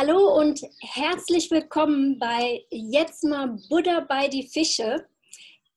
Hallo 0.00 0.38
und 0.38 0.60
herzlich 0.80 1.50
willkommen 1.50 2.20
bei 2.20 2.64
Jetzt 2.70 3.24
mal 3.24 3.58
Buddha 3.68 4.06
bei 4.08 4.28
die 4.28 4.46
Fische. 4.46 5.04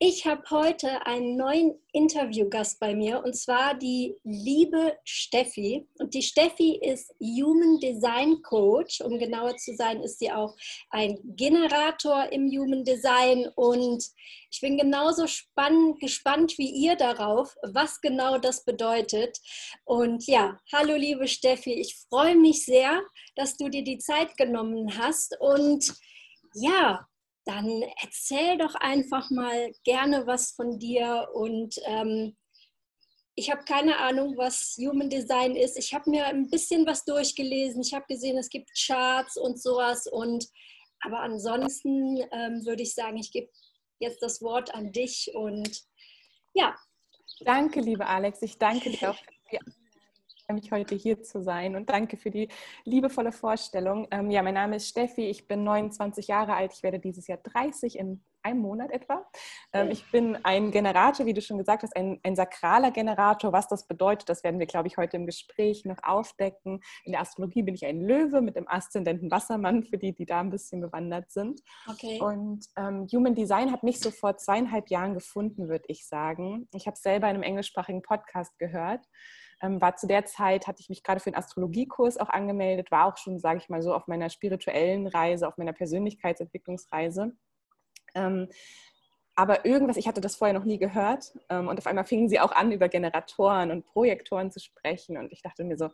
Ich 0.04 0.26
habe 0.26 0.42
heute 0.50 1.06
einen 1.06 1.36
neuen 1.36 1.78
Interviewgast 1.92 2.80
bei 2.80 2.92
mir 2.92 3.22
und 3.22 3.36
zwar 3.36 3.74
die 3.74 4.16
liebe 4.24 4.98
Steffi. 5.04 5.86
Und 6.00 6.14
die 6.14 6.24
Steffi 6.24 6.76
ist 6.82 7.14
Human 7.20 7.78
Design 7.78 8.42
Coach. 8.42 9.00
Um 9.00 9.20
genauer 9.20 9.56
zu 9.58 9.76
sein, 9.76 10.02
ist 10.02 10.18
sie 10.18 10.32
auch 10.32 10.56
ein 10.90 11.20
Generator 11.36 12.32
im 12.32 12.50
Human 12.50 12.82
Design. 12.82 13.46
Und 13.54 14.04
ich 14.50 14.60
bin 14.60 14.76
genauso 14.76 15.26
gespannt 16.00 16.58
wie 16.58 16.70
ihr 16.84 16.96
darauf, 16.96 17.54
was 17.62 18.00
genau 18.00 18.38
das 18.38 18.64
bedeutet. 18.64 19.38
Und 19.84 20.26
ja, 20.26 20.58
hallo 20.72 20.96
liebe 20.96 21.28
Steffi, 21.28 21.74
ich 21.74 21.94
freue 22.08 22.34
mich 22.34 22.64
sehr, 22.64 23.00
dass 23.36 23.56
du 23.56 23.68
dir 23.68 23.84
die 23.84 23.98
Zeit 23.98 24.36
genommen 24.36 24.98
hast. 24.98 25.36
Und 25.38 25.94
ja, 26.54 27.06
dann 27.44 27.82
erzähl 28.02 28.58
doch 28.58 28.74
einfach 28.76 29.30
mal 29.30 29.72
gerne 29.84 30.26
was 30.26 30.52
von 30.52 30.78
dir 30.78 31.28
und 31.34 31.74
ähm, 31.84 32.36
ich 33.34 33.50
habe 33.50 33.64
keine 33.64 33.98
Ahnung, 33.98 34.36
was 34.36 34.76
Human 34.78 35.08
Design 35.08 35.56
ist. 35.56 35.78
Ich 35.78 35.94
habe 35.94 36.10
mir 36.10 36.26
ein 36.26 36.50
bisschen 36.50 36.86
was 36.86 37.04
durchgelesen. 37.04 37.80
Ich 37.80 37.94
habe 37.94 38.04
gesehen, 38.06 38.36
es 38.36 38.50
gibt 38.50 38.70
Charts 38.78 39.38
und 39.38 39.60
sowas. 39.60 40.06
Und 40.06 40.46
aber 41.00 41.20
ansonsten 41.20 42.18
ähm, 42.30 42.64
würde 42.66 42.82
ich 42.82 42.94
sagen, 42.94 43.16
ich 43.16 43.32
gebe 43.32 43.50
jetzt 43.98 44.22
das 44.22 44.42
Wort 44.42 44.74
an 44.74 44.92
dich 44.92 45.30
und 45.34 45.82
ja. 46.54 46.76
Danke, 47.40 47.80
liebe 47.80 48.06
Alex. 48.06 48.42
Ich 48.42 48.58
danke 48.58 48.90
dir 48.90 49.10
auch 49.10 49.16
für 49.16 49.30
die 49.50 49.81
mich 50.50 50.72
heute 50.72 50.94
hier 50.94 51.22
zu 51.22 51.42
sein 51.42 51.76
und 51.76 51.90
danke 51.90 52.16
für 52.16 52.30
die 52.30 52.48
liebevolle 52.84 53.32
Vorstellung. 53.32 54.08
Ähm, 54.10 54.30
ja, 54.30 54.42
mein 54.42 54.54
Name 54.54 54.76
ist 54.76 54.88
Steffi, 54.88 55.28
ich 55.28 55.46
bin 55.46 55.64
29 55.64 56.26
Jahre 56.26 56.54
alt, 56.54 56.72
ich 56.74 56.82
werde 56.82 56.98
dieses 56.98 57.26
Jahr 57.26 57.38
30 57.38 57.98
in 57.98 58.22
einem 58.42 58.60
Monat 58.60 58.90
etwa. 58.90 59.24
Ähm, 59.72 59.90
ich 59.90 60.10
bin 60.10 60.36
ein 60.44 60.70
Generator, 60.70 61.26
wie 61.26 61.34
du 61.34 61.40
schon 61.40 61.58
gesagt 61.58 61.82
hast, 61.82 61.96
ein, 61.96 62.20
ein 62.22 62.36
sakraler 62.36 62.90
Generator. 62.90 63.52
Was 63.52 63.68
das 63.68 63.86
bedeutet, 63.86 64.28
das 64.28 64.44
werden 64.44 64.58
wir, 64.58 64.66
glaube 64.66 64.88
ich, 64.88 64.96
heute 64.96 65.16
im 65.16 65.26
Gespräch 65.26 65.84
noch 65.84 65.98
aufdecken. 66.02 66.80
In 67.04 67.12
der 67.12 67.20
Astrologie 67.20 67.62
bin 67.62 67.74
ich 67.74 67.86
ein 67.86 68.00
Löwe 68.00 68.40
mit 68.40 68.56
dem 68.56 68.68
Aszendenten 68.68 69.30
Wassermann, 69.30 69.84
für 69.84 69.98
die, 69.98 70.12
die 70.12 70.26
da 70.26 70.40
ein 70.40 70.50
bisschen 70.50 70.80
bewandert 70.80 71.30
sind. 71.30 71.60
Okay. 71.88 72.20
Und 72.20 72.66
ähm, 72.76 73.06
Human 73.12 73.34
Design 73.34 73.70
hat 73.70 73.82
mich 73.82 74.00
so 74.00 74.10
vor 74.10 74.36
zweieinhalb 74.36 74.90
Jahren 74.90 75.14
gefunden, 75.14 75.68
würde 75.68 75.84
ich 75.88 76.06
sagen. 76.06 76.68
Ich 76.74 76.86
habe 76.86 76.94
es 76.94 77.02
selber 77.02 77.28
in 77.28 77.34
einem 77.34 77.42
englischsprachigen 77.42 78.02
Podcast 78.02 78.58
gehört 78.58 79.06
ähm, 79.62 79.80
war 79.80 79.96
zu 79.96 80.06
der 80.06 80.26
Zeit, 80.26 80.66
hatte 80.66 80.80
ich 80.80 80.88
mich 80.88 81.02
gerade 81.02 81.20
für 81.20 81.28
einen 81.28 81.36
Astrologiekurs 81.36 82.18
auch 82.18 82.28
angemeldet, 82.28 82.90
war 82.90 83.06
auch 83.06 83.16
schon, 83.16 83.38
sage 83.38 83.58
ich 83.58 83.68
mal 83.68 83.80
so, 83.80 83.94
auf 83.94 84.08
meiner 84.08 84.28
spirituellen 84.28 85.06
Reise, 85.06 85.46
auf 85.48 85.56
meiner 85.56 85.72
Persönlichkeitsentwicklungsreise. 85.72 87.32
Ähm, 88.14 88.48
aber 89.34 89.64
irgendwas, 89.64 89.96
ich 89.96 90.06
hatte 90.06 90.20
das 90.20 90.36
vorher 90.36 90.52
noch 90.52 90.66
nie 90.66 90.78
gehört 90.78 91.32
ähm, 91.48 91.68
und 91.68 91.78
auf 91.78 91.86
einmal 91.86 92.04
fingen 92.04 92.28
sie 92.28 92.40
auch 92.40 92.52
an, 92.52 92.72
über 92.72 92.88
Generatoren 92.88 93.70
und 93.70 93.86
Projektoren 93.86 94.50
zu 94.50 94.60
sprechen 94.60 95.16
und 95.16 95.32
ich 95.32 95.40
dachte 95.40 95.64
mir 95.64 95.78
so, 95.78 95.88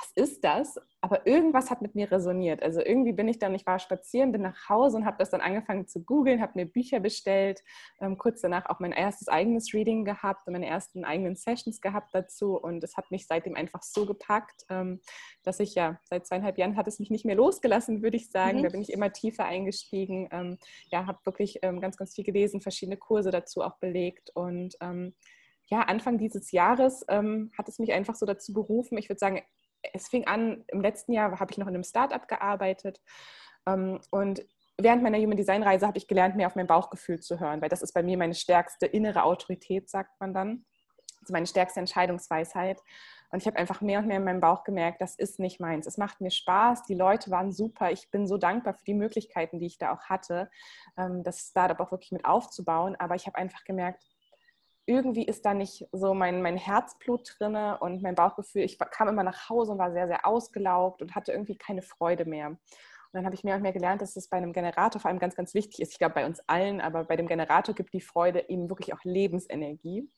was 0.00 0.12
ist 0.14 0.44
das? 0.44 0.78
Aber 1.00 1.26
irgendwas 1.26 1.70
hat 1.70 1.82
mit 1.82 1.94
mir 1.94 2.10
resoniert. 2.10 2.62
Also 2.62 2.80
irgendwie 2.80 3.12
bin 3.12 3.28
ich 3.28 3.38
dann, 3.38 3.54
ich 3.54 3.66
war 3.66 3.78
spazieren, 3.78 4.32
bin 4.32 4.42
nach 4.42 4.68
Hause 4.68 4.96
und 4.96 5.06
habe 5.06 5.16
das 5.18 5.30
dann 5.30 5.40
angefangen 5.40 5.86
zu 5.86 6.02
googeln, 6.02 6.40
habe 6.40 6.52
mir 6.54 6.66
Bücher 6.66 7.00
bestellt, 7.00 7.60
ähm, 8.00 8.18
kurz 8.18 8.40
danach 8.40 8.66
auch 8.66 8.80
mein 8.80 8.92
erstes 8.92 9.28
eigenes 9.28 9.72
Reading 9.74 10.04
gehabt 10.04 10.46
und 10.46 10.52
meine 10.52 10.66
ersten 10.66 11.04
eigenen 11.04 11.36
Sessions 11.36 11.80
gehabt 11.80 12.14
dazu 12.14 12.56
und 12.56 12.84
es 12.84 12.96
hat 12.96 13.10
mich 13.10 13.26
seitdem 13.26 13.56
einfach 13.56 13.82
so 13.82 14.06
gepackt, 14.06 14.64
ähm, 14.68 15.00
dass 15.42 15.60
ich 15.60 15.74
ja 15.74 15.98
seit 16.04 16.26
zweieinhalb 16.26 16.58
Jahren 16.58 16.76
hat 16.76 16.88
es 16.88 16.98
mich 16.98 17.10
nicht 17.10 17.24
mehr 17.24 17.36
losgelassen, 17.36 18.02
würde 18.02 18.16
ich 18.16 18.30
sagen. 18.30 18.58
Mhm. 18.58 18.62
Da 18.64 18.68
bin 18.70 18.82
ich 18.82 18.92
immer 18.92 19.12
tiefer 19.12 19.44
eingestiegen. 19.44 20.28
Ähm, 20.32 20.58
ja, 20.90 21.06
habe 21.06 21.18
wirklich 21.24 21.58
ähm, 21.62 21.80
ganz, 21.80 21.96
ganz 21.96 22.14
viel 22.14 22.24
gelesen, 22.24 22.60
verschiedene 22.60 22.96
Kurse 22.96 23.30
dazu 23.30 23.62
auch 23.62 23.78
belegt 23.78 24.30
und 24.34 24.76
ähm, 24.80 25.14
ja, 25.70 25.82
Anfang 25.82 26.18
dieses 26.18 26.50
Jahres 26.50 27.04
ähm, 27.08 27.52
hat 27.56 27.68
es 27.68 27.78
mich 27.78 27.92
einfach 27.92 28.16
so 28.16 28.26
dazu 28.26 28.52
berufen. 28.52 28.98
Ich 28.98 29.08
würde 29.08 29.20
sagen, 29.20 29.40
es 29.92 30.08
fing 30.08 30.26
an, 30.26 30.64
im 30.68 30.80
letzten 30.80 31.12
Jahr 31.12 31.38
habe 31.38 31.52
ich 31.52 31.58
noch 31.58 31.66
in 31.66 31.74
einem 31.74 31.84
Startup 31.84 32.26
gearbeitet 32.26 33.00
ähm, 33.66 34.00
und 34.10 34.44
während 34.78 35.02
meiner 35.02 35.18
Human 35.18 35.36
Design 35.36 35.62
Reise 35.62 35.86
habe 35.86 35.98
ich 35.98 36.08
gelernt, 36.08 36.36
mehr 36.36 36.46
auf 36.46 36.56
mein 36.56 36.66
Bauchgefühl 36.66 37.20
zu 37.20 37.40
hören, 37.40 37.60
weil 37.60 37.68
das 37.68 37.82
ist 37.82 37.92
bei 37.92 38.02
mir 38.02 38.16
meine 38.16 38.34
stärkste 38.34 38.86
innere 38.86 39.24
Autorität, 39.24 39.88
sagt 39.88 40.18
man 40.20 40.34
dann. 40.34 40.64
Also 41.20 41.32
meine 41.34 41.46
stärkste 41.46 41.80
Entscheidungsweisheit. 41.80 42.80
Und 43.30 43.40
ich 43.40 43.46
habe 43.46 43.58
einfach 43.58 43.80
mehr 43.80 44.00
und 44.00 44.06
mehr 44.06 44.16
in 44.16 44.24
meinem 44.24 44.40
Bauch 44.40 44.64
gemerkt, 44.64 45.00
das 45.00 45.16
ist 45.16 45.38
nicht 45.38 45.60
meins. 45.60 45.86
Es 45.86 45.98
macht 45.98 46.20
mir 46.20 46.30
Spaß, 46.30 46.84
die 46.84 46.94
Leute 46.94 47.30
waren 47.30 47.52
super. 47.52 47.90
Ich 47.92 48.10
bin 48.10 48.26
so 48.26 48.38
dankbar 48.38 48.74
für 48.74 48.84
die 48.84 48.94
Möglichkeiten, 48.94 49.60
die 49.60 49.66
ich 49.66 49.78
da 49.78 49.92
auch 49.92 50.04
hatte, 50.04 50.50
ähm, 50.96 51.22
das 51.22 51.40
Startup 51.40 51.78
auch 51.78 51.92
wirklich 51.92 52.10
mit 52.12 52.24
aufzubauen. 52.24 52.96
Aber 52.98 53.14
ich 53.14 53.26
habe 53.26 53.36
einfach 53.36 53.64
gemerkt, 53.64 54.02
irgendwie 54.90 55.24
ist 55.24 55.46
da 55.46 55.54
nicht 55.54 55.86
so 55.92 56.14
mein, 56.14 56.42
mein 56.42 56.56
Herzblut 56.56 57.36
drin 57.38 57.54
und 57.54 58.02
mein 58.02 58.16
Bauchgefühl. 58.16 58.62
Ich 58.62 58.76
kam 58.76 59.06
immer 59.06 59.22
nach 59.22 59.48
Hause 59.48 59.70
und 59.72 59.78
war 59.78 59.92
sehr, 59.92 60.08
sehr 60.08 60.26
ausgelaugt 60.26 61.00
und 61.00 61.14
hatte 61.14 61.30
irgendwie 61.30 61.56
keine 61.56 61.80
Freude 61.80 62.24
mehr. 62.24 62.48
Und 62.48 62.58
dann 63.12 63.24
habe 63.24 63.36
ich 63.36 63.44
mehr 63.44 63.54
und 63.54 63.62
mehr 63.62 63.72
gelernt, 63.72 64.02
dass 64.02 64.16
es 64.16 64.28
bei 64.28 64.36
einem 64.36 64.52
Generator 64.52 65.00
vor 65.00 65.08
allem 65.08 65.20
ganz, 65.20 65.36
ganz 65.36 65.54
wichtig 65.54 65.80
ist. 65.80 65.92
Ich 65.92 65.98
glaube, 65.98 66.14
bei 66.14 66.26
uns 66.26 66.40
allen, 66.48 66.80
aber 66.80 67.04
bei 67.04 67.14
dem 67.14 67.28
Generator 67.28 67.72
gibt 67.72 67.94
die 67.94 68.00
Freude 68.00 68.48
eben 68.48 68.68
wirklich 68.68 68.92
auch 68.92 69.04
Lebensenergie. 69.04 70.10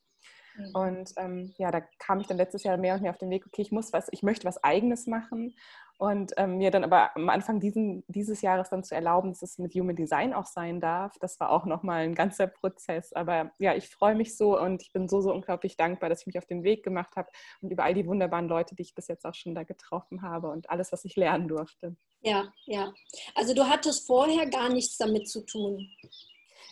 Mhm. 0.57 0.75
Und 0.75 1.13
ähm, 1.19 1.55
ja, 1.59 1.71
da 1.71 1.83
kam 1.99 2.21
ich 2.21 2.27
dann 2.27 2.39
letztes 2.39 2.63
Jahr 2.63 2.79
mehr 2.79 2.95
und 2.95 3.03
mehr 3.03 3.11
auf 3.11 3.19
den 3.19 3.31
Weg, 3.31 3.47
okay, 3.47 3.63
ich 3.63 3.73
muss 3.73 3.93
was, 3.93 4.09
ich 4.11 4.23
möchte 4.23 4.47
was 4.47 4.63
Eigenes 4.65 5.07
machen 5.07 5.55
und 5.99 6.33
ähm, 6.37 6.59
mir 6.59 6.71
dann 6.71 6.85
aber 6.85 7.15
am 7.17 7.29
Anfang 7.29 7.61
diesen, 7.61 8.05
dieses 8.09 8.43
Jahres 8.43 8.71
dann 8.71 8.85
zu 8.85 8.95
erlauben, 8.95 9.31
dass 9.31 9.43
es 9.43 9.59
mit 9.59 9.75
Human 9.75 9.97
Design 9.97 10.35
auch 10.35 10.47
sein 10.47 10.81
darf, 10.81 11.17
das 11.21 11.39
war 11.41 11.51
auch 11.51 11.65
nochmal 11.65 12.03
ein 12.03 12.15
ganzer 12.15 12.47
Prozess. 12.47 13.13
Aber 13.13 13.53
ja, 13.59 13.75
ich 13.75 13.89
freue 13.89 14.15
mich 14.15 14.37
so 14.37 14.59
und 14.59 14.83
ich 14.83 14.93
bin 14.93 15.09
so, 15.09 15.21
so 15.21 15.33
unglaublich 15.33 15.77
dankbar, 15.77 16.09
dass 16.09 16.23
ich 16.23 16.27
mich 16.27 16.39
auf 16.39 16.47
den 16.47 16.65
Weg 16.65 16.83
gemacht 16.83 17.17
habe 17.17 17.31
und 17.61 17.71
über 17.71 17.85
all 17.85 17.95
die 17.95 18.07
wunderbaren 18.07 18.49
Leute, 18.49 18.75
die 18.75 18.83
ich 18.83 18.95
bis 18.95 19.09
jetzt 19.09 19.25
auch 19.25 19.35
schon 19.35 19.55
da 19.55 19.63
getroffen 19.63 20.23
habe 20.23 20.49
und 20.49 20.71
alles, 20.71 20.93
was 20.93 21.05
ich 21.05 21.17
lernen 21.17 21.49
durfte. 21.49 21.97
Ja, 22.21 22.53
ja. 22.67 22.93
Also 23.35 23.55
du 23.55 23.69
hattest 23.69 24.07
vorher 24.07 24.49
gar 24.49 24.69
nichts 24.69 24.97
damit 24.97 25.29
zu 25.29 25.45
tun. 25.45 25.89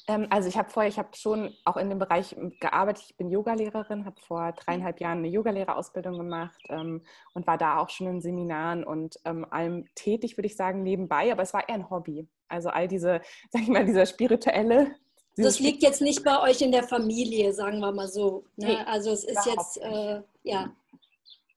Ähm, 0.09 0.27
also 0.31 0.49
ich 0.49 0.57
habe 0.57 0.71
vorher, 0.71 0.89
ich 0.89 0.99
habe 0.99 1.11
schon 1.15 1.55
auch 1.65 1.77
in 1.77 1.89
dem 1.89 1.99
Bereich 1.99 2.37
gearbeitet. 2.61 3.05
Ich 3.09 3.17
bin 3.17 3.31
Yogalehrerin, 3.31 4.05
habe 4.05 4.21
vor 4.21 4.53
dreieinhalb 4.53 5.01
Jahren 5.01 5.19
eine 5.19 5.29
Yogalehrerausbildung 5.29 6.17
gemacht 6.17 6.61
ähm, 6.69 7.03
und 7.35 7.47
war 7.47 7.59
da 7.59 7.79
auch 7.79 7.89
schon 7.91 8.07
in 8.07 8.21
Seminaren 8.21 8.85
und 8.85 9.17
ähm, 9.25 9.47
allem 9.51 9.87
tätig, 9.95 10.37
würde 10.37 10.47
ich 10.47 10.57
sagen, 10.57 10.83
nebenbei. 10.83 11.33
Aber 11.33 11.43
es 11.43 11.53
war 11.53 11.69
eher 11.69 11.77
ein 11.77 11.91
Hobby. 11.91 12.29
Also 12.49 12.71
all 12.71 12.89
diese, 12.89 13.21
sag 13.51 13.63
ich 13.63 13.69
mal, 13.69 13.85
dieser 13.85 14.07
spirituelle 14.07 14.95
das 15.37 15.61
liegt 15.61 15.83
jetzt 15.83 16.03
nicht 16.03 16.25
bei 16.25 16.41
euch 16.43 16.61
in 16.61 16.73
der 16.73 16.83
Familie, 16.83 17.53
sagen 17.53 17.81
wir 17.81 17.93
mal 17.93 18.09
so. 18.09 18.45
Ne? 18.57 18.67
Nee, 18.67 18.77
also 18.87 19.11
es 19.11 19.25
ist 19.25 19.47
jetzt, 19.47 19.79
äh, 19.79 20.21
ja. 20.43 20.73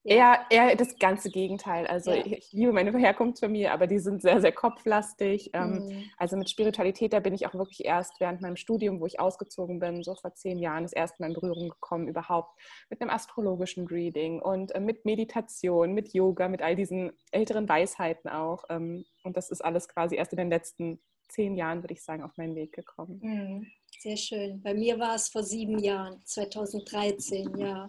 Eher, 0.06 0.46
eher 0.50 0.76
das 0.76 0.98
ganze 1.00 1.30
Gegenteil. 1.30 1.88
Also 1.88 2.12
ja. 2.12 2.26
ich, 2.26 2.52
liebe 2.52 2.74
meine 2.74 2.98
Herkunftsfamilie, 2.98 3.72
aber 3.72 3.88
die 3.88 4.00
sind 4.00 4.22
sehr, 4.22 4.42
sehr 4.42 4.52
kopflastig. 4.52 5.52
Ähm, 5.54 5.86
mhm. 5.86 6.04
Also 6.18 6.36
mit 6.36 6.50
Spiritualität, 6.50 7.14
da 7.14 7.22
bin 7.22 7.34
ich 7.34 7.48
auch 7.48 7.54
wirklich 7.54 7.86
erst 7.86 8.20
während 8.20 8.42
meinem 8.42 8.58
Studium, 8.58 9.00
wo 9.00 9.06
ich 9.06 9.22
ausgezogen 9.22 9.80
bin, 9.80 10.04
so 10.04 10.16
vor 10.16 10.34
zehn 10.34 10.60
Jahren, 10.60 10.84
das 10.84 10.92
erste 10.92 11.22
Mal 11.22 11.30
in 11.30 11.34
Berührung 11.34 11.70
gekommen 11.70 12.10
überhaupt 12.10 12.60
mit 12.90 13.02
einem 13.02 13.12
astrologischen 13.12 13.88
Reading 13.88 14.42
und 14.42 14.76
äh, 14.76 14.82
mit 14.82 15.06
Meditation, 15.06 15.94
mit 15.94 16.14
Yoga, 16.14 16.50
mit 16.50 16.62
all 16.62 16.76
diesen 16.76 17.14
älteren 17.32 17.70
Weisheiten 17.70 18.30
auch. 18.30 18.66
Ähm, 18.70 19.06
und 19.24 19.38
das 19.38 19.52
ist 19.52 19.64
alles 19.64 19.88
quasi 19.88 20.16
erst 20.16 20.34
in 20.34 20.38
den 20.38 20.50
letzten 20.50 21.00
zehn 21.30 21.56
Jahren, 21.56 21.82
würde 21.82 21.94
ich 21.94 22.04
sagen, 22.04 22.24
auf 22.24 22.36
meinen 22.36 22.56
Weg 22.56 22.74
gekommen. 22.74 23.20
Mhm. 23.22 23.68
Sehr 24.00 24.18
schön. 24.18 24.62
Bei 24.62 24.74
mir 24.74 25.00
war 25.00 25.16
es 25.16 25.30
vor 25.30 25.44
sieben 25.44 25.80
Jahren, 25.80 26.22
2013, 26.26 27.58
ja. 27.58 27.88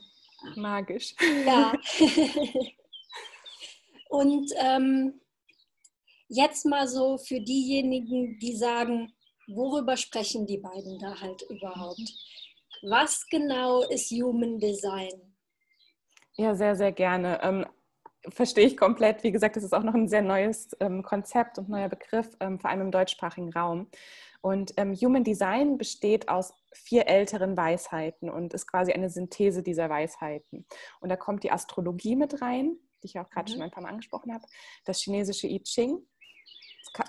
Magisch. 0.56 1.15
Ja. 1.47 1.72
Und 4.09 4.53
ähm, 4.59 5.21
jetzt 6.29 6.64
mal 6.67 6.87
so 6.87 7.19
für 7.19 7.41
diejenigen, 7.41 8.38
die 8.38 8.56
sagen, 8.56 9.12
worüber 9.49 9.96
sprechen 9.96 10.46
die 10.46 10.58
beiden 10.58 10.99
da 10.99 11.20
halt 11.20 11.43
überhaupt? 11.50 12.00
Was 12.82 13.26
genau 13.29 13.82
ist 13.88 14.11
Human 14.11 14.58
Design? 14.58 15.35
Ja, 16.37 16.55
sehr, 16.55 16.76
sehr 16.76 16.93
gerne. 16.93 17.40
Verstehe 18.29 18.67
ich 18.67 18.76
komplett. 18.76 19.23
Wie 19.23 19.32
gesagt, 19.32 19.56
das 19.56 19.65
ist 19.65 19.75
auch 19.75 19.82
noch 19.82 19.94
ein 19.94 20.09
sehr 20.09 20.23
neues 20.23 20.69
ähm, 20.81 21.03
Konzept 21.03 21.59
und 21.59 21.69
neuer 21.69 21.88
Begriff, 21.88 22.29
ähm, 22.41 22.59
vor 22.59 22.71
allem 22.71 22.82
im 22.82 22.91
deutschsprachigen 22.91 23.53
Raum. 23.53 23.88
Und 24.41 24.75
ähm, 24.76 24.94
Human 24.94 25.25
Design 25.25 25.79
besteht 25.79 26.29
aus 26.29 26.53
vier 26.73 27.06
älteren 27.06 27.56
Weisheiten 27.56 28.29
und 28.29 28.53
ist 28.53 28.67
quasi 28.67 28.93
eine 28.93 29.09
Synthese 29.11 29.62
dieser 29.62 29.88
Weisheiten. 29.88 30.67
Und 31.00 31.09
da 31.09 31.17
kommt 31.17 31.44
die 31.44 31.50
Astrologie 31.50 32.17
mit 32.17 32.43
rein, 32.43 32.76
die 33.03 33.06
ich 33.06 33.19
auch 33.19 33.31
gerade 33.31 33.50
mhm. 33.50 33.55
schon 33.55 33.62
ein 33.62 33.71
paar 33.71 33.82
Mal 33.82 33.91
angesprochen 33.91 34.32
habe, 34.32 34.44
das 34.85 35.00
chinesische 35.00 35.47
I 35.47 35.62
Ching, 35.62 35.99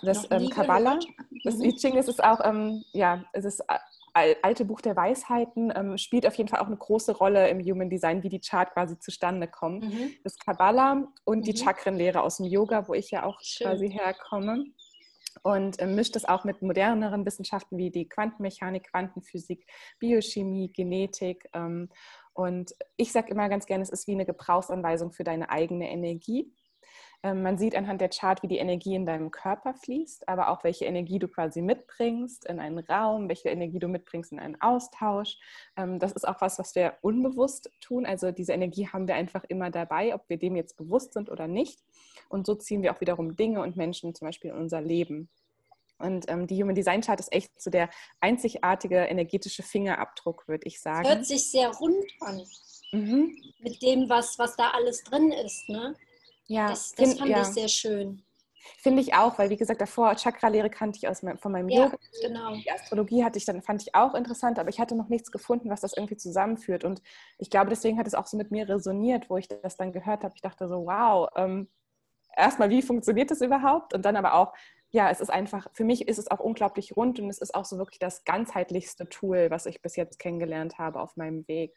das 0.02 0.28
ähm, 0.32 0.50
Kabbalah. 0.50 1.00
Das 1.44 1.58
mhm. 1.58 1.66
I 1.66 1.76
Ching 1.76 1.96
ist 1.96 2.24
auch, 2.24 2.40
ähm, 2.44 2.84
ja, 2.94 3.26
es 3.34 3.46
ist 3.46 3.60
äh, 3.62 3.80
alte 4.16 4.66
Buch 4.66 4.82
der 4.82 4.96
Weisheiten 4.96 5.74
ähm, 5.76 5.98
spielt 5.98 6.26
auf 6.26 6.36
jeden 6.36 6.50
Fall 6.50 6.62
auch 6.62 6.68
eine 6.68 6.78
große 6.78 7.18
Rolle 7.18 7.50
im 7.50 7.60
Human 7.60 7.90
Design, 7.90 8.24
wie 8.24 8.30
die 8.30 8.40
Chart 8.40 8.72
quasi 8.72 8.98
zustande 8.98 9.48
kommt. 9.48 9.84
Mhm. 9.84 10.14
Das 10.24 10.40
Kabbalah 10.40 11.08
und 11.26 11.40
mhm. 11.40 11.44
die 11.44 11.58
Chakrenlehre 11.58 12.22
aus 12.22 12.38
dem 12.38 12.46
Yoga, 12.46 12.88
wo 12.88 12.94
ich 12.94 13.12
ja 13.12 13.24
auch 13.24 13.40
Schön. 13.42 13.68
quasi 13.68 13.90
herkomme. 13.90 14.66
Und 15.44 15.80
äh, 15.80 15.86
mischt 15.86 16.16
es 16.16 16.26
auch 16.26 16.46
mit 16.46 16.62
moderneren 16.62 17.26
Wissenschaften 17.26 17.78
wie 17.78 17.92
die 17.92 18.08
Quantenmechanik, 18.08 18.90
Quantenphysik, 18.90 19.68
Biochemie, 20.00 20.72
Genetik. 20.72 21.50
Ähm, 21.54 21.90
und 22.34 22.74
ich 22.98 23.12
sage 23.12 23.32
immer 23.32 23.50
ganz 23.50 23.66
gerne, 23.66 23.84
es 23.84 23.90
ist 23.90 24.08
wie 24.08 24.14
eine 24.14 24.26
Gebrauchsanweisung 24.26 25.12
für 25.12 25.24
deine 25.24 25.50
eigene 25.50 25.90
Energie. 25.90 26.54
Ähm, 27.26 27.42
man 27.42 27.58
sieht 27.58 27.76
anhand 27.76 28.02
der 28.02 28.10
Chart, 28.10 28.44
wie 28.44 28.48
die 28.48 28.60
Energie 28.60 28.94
in 28.94 29.08
deinem 29.08 29.32
Körper 29.32 29.74
fließt, 29.74 30.30
aber 30.30 30.50
auch 30.50 30.64
welche 30.64 30.86
Energie 30.86 31.18
du 31.18 31.28
quasi 31.28 31.64
mitbringst 31.64 32.46
in 32.46 32.60
einen 32.60 32.78
Raum, 32.78 33.30
welche 33.30 33.50
Energie 33.50 33.80
du 33.80 33.88
mitbringst 33.88 34.32
in 34.32 34.40
einen 34.40 34.62
Austausch. 34.62 35.40
Ähm, 35.76 35.98
das 35.98 36.12
ist 36.12 36.28
auch 36.28 36.40
was, 36.40 36.60
was 36.60 36.76
wir 36.76 36.98
unbewusst 37.02 37.72
tun. 37.82 38.06
Also 38.06 38.32
diese 38.32 38.54
Energie 38.54 38.88
haben 38.90 39.08
wir 39.08 39.16
einfach 39.16 39.44
immer 39.46 39.72
dabei, 39.72 40.14
ob 40.14 40.30
wir 40.30 40.38
dem 40.38 40.56
jetzt 40.56 40.78
bewusst 40.78 41.14
sind 41.14 41.32
oder 41.32 41.48
nicht. 41.48 41.80
Und 42.30 42.46
so 42.46 42.54
ziehen 42.54 42.84
wir 42.84 42.94
auch 42.94 43.02
wiederum 43.02 43.36
Dinge 43.36 43.64
und 43.64 43.76
Menschen 43.76 44.14
zum 44.14 44.28
Beispiel 44.28 44.52
in 44.52 44.58
unser 44.58 44.82
Leben. 44.82 45.28
Und 45.98 46.30
ähm, 46.30 46.46
die 46.46 46.62
Human 46.62 46.76
Design 46.76 47.02
Chart 47.02 47.20
ist 47.20 47.34
echt 47.34 47.60
so 47.60 47.72
der 47.72 47.90
einzigartige 48.20 48.98
energetische 48.98 49.64
Fingerabdruck, 49.64 50.48
würde 50.48 50.68
ich 50.68 50.80
sagen. 50.80 51.08
Hört 51.08 51.26
sich 51.26 51.50
sehr 51.50 51.70
rund 51.70 52.06
an. 52.20 52.44
Mhm. 52.92 53.36
Mit 53.62 53.82
dem, 53.82 54.10
was, 54.10 54.38
was 54.38 54.56
da 54.56 54.70
alles 54.76 55.04
drin 55.04 55.32
ist. 55.32 55.68
Ne? 55.70 55.96
Ja, 56.48 56.70
das, 56.70 56.92
das 56.92 57.10
find, 57.10 57.20
fand 57.20 57.32
ja. 57.32 57.42
ich 57.42 57.48
sehr 57.48 57.68
schön. 57.68 58.24
Finde 58.80 59.02
ich 59.02 59.14
auch, 59.14 59.38
weil 59.38 59.50
wie 59.50 59.58
gesagt, 59.58 59.82
davor 59.82 60.16
Chakra-Lehre 60.16 60.70
kannte 60.70 60.98
ich 60.98 61.08
aus 61.08 61.22
meinem, 61.22 61.38
von 61.38 61.52
meinem 61.52 61.70
ja, 61.70 61.86
Yoga. 61.86 61.98
Genau. 62.22 62.56
Die 62.56 62.72
Astrologie 62.72 63.24
hatte 63.24 63.38
ich 63.38 63.46
dann, 63.46 63.62
fand 63.62 63.82
ich 63.84 63.94
auch 63.94 64.16
interessant, 64.16 64.58
aber 64.58 64.70
ich 64.70 64.80
hatte 64.80 64.96
noch 64.96 65.10
nichts 65.10 65.32
gefunden, 65.32 65.70
was 65.70 65.82
das 65.82 65.96
irgendwie 65.96 66.18
zusammenführt. 66.18 66.84
Und 66.84 67.02
ich 67.38 67.50
glaube, 67.50 67.70
deswegen 67.70 68.00
hat 68.00 68.08
es 68.08 68.16
auch 68.16 68.26
so 68.26 68.38
mit 68.38 68.52
mir 68.52 68.68
resoniert, 68.68 69.30
wo 69.30 69.38
ich 69.38 69.48
das 69.48 69.78
dann 69.78 69.92
gehört 69.92 70.24
habe. 70.24 70.34
Ich 70.36 70.42
dachte 70.42 70.68
so, 70.68 70.86
wow, 70.86 71.30
ähm, 71.36 71.70
erstmal, 72.36 72.70
wie 72.70 72.82
funktioniert 72.82 73.32
das 73.32 73.42
überhaupt? 73.42 73.94
Und 73.94 74.04
dann 74.04 74.16
aber 74.16 74.34
auch, 74.34 74.54
ja, 74.90 75.10
es 75.10 75.20
ist 75.20 75.30
einfach, 75.30 75.68
für 75.74 75.84
mich 75.84 76.08
ist 76.08 76.18
es 76.18 76.32
auch 76.32 76.40
unglaublich 76.40 76.96
rund 76.96 77.20
und 77.20 77.30
es 77.30 77.40
ist 77.40 77.54
auch 77.54 77.66
so 77.66 77.78
wirklich 77.78 78.00
das 78.00 78.24
ganzheitlichste 78.24 79.10
Tool, 79.10 79.50
was 79.52 79.66
ich 79.66 79.82
bis 79.82 79.96
jetzt 79.96 80.20
kennengelernt 80.20 80.78
habe 80.80 81.02
auf 81.02 81.18
meinem 81.18 81.48
Weg 81.48 81.76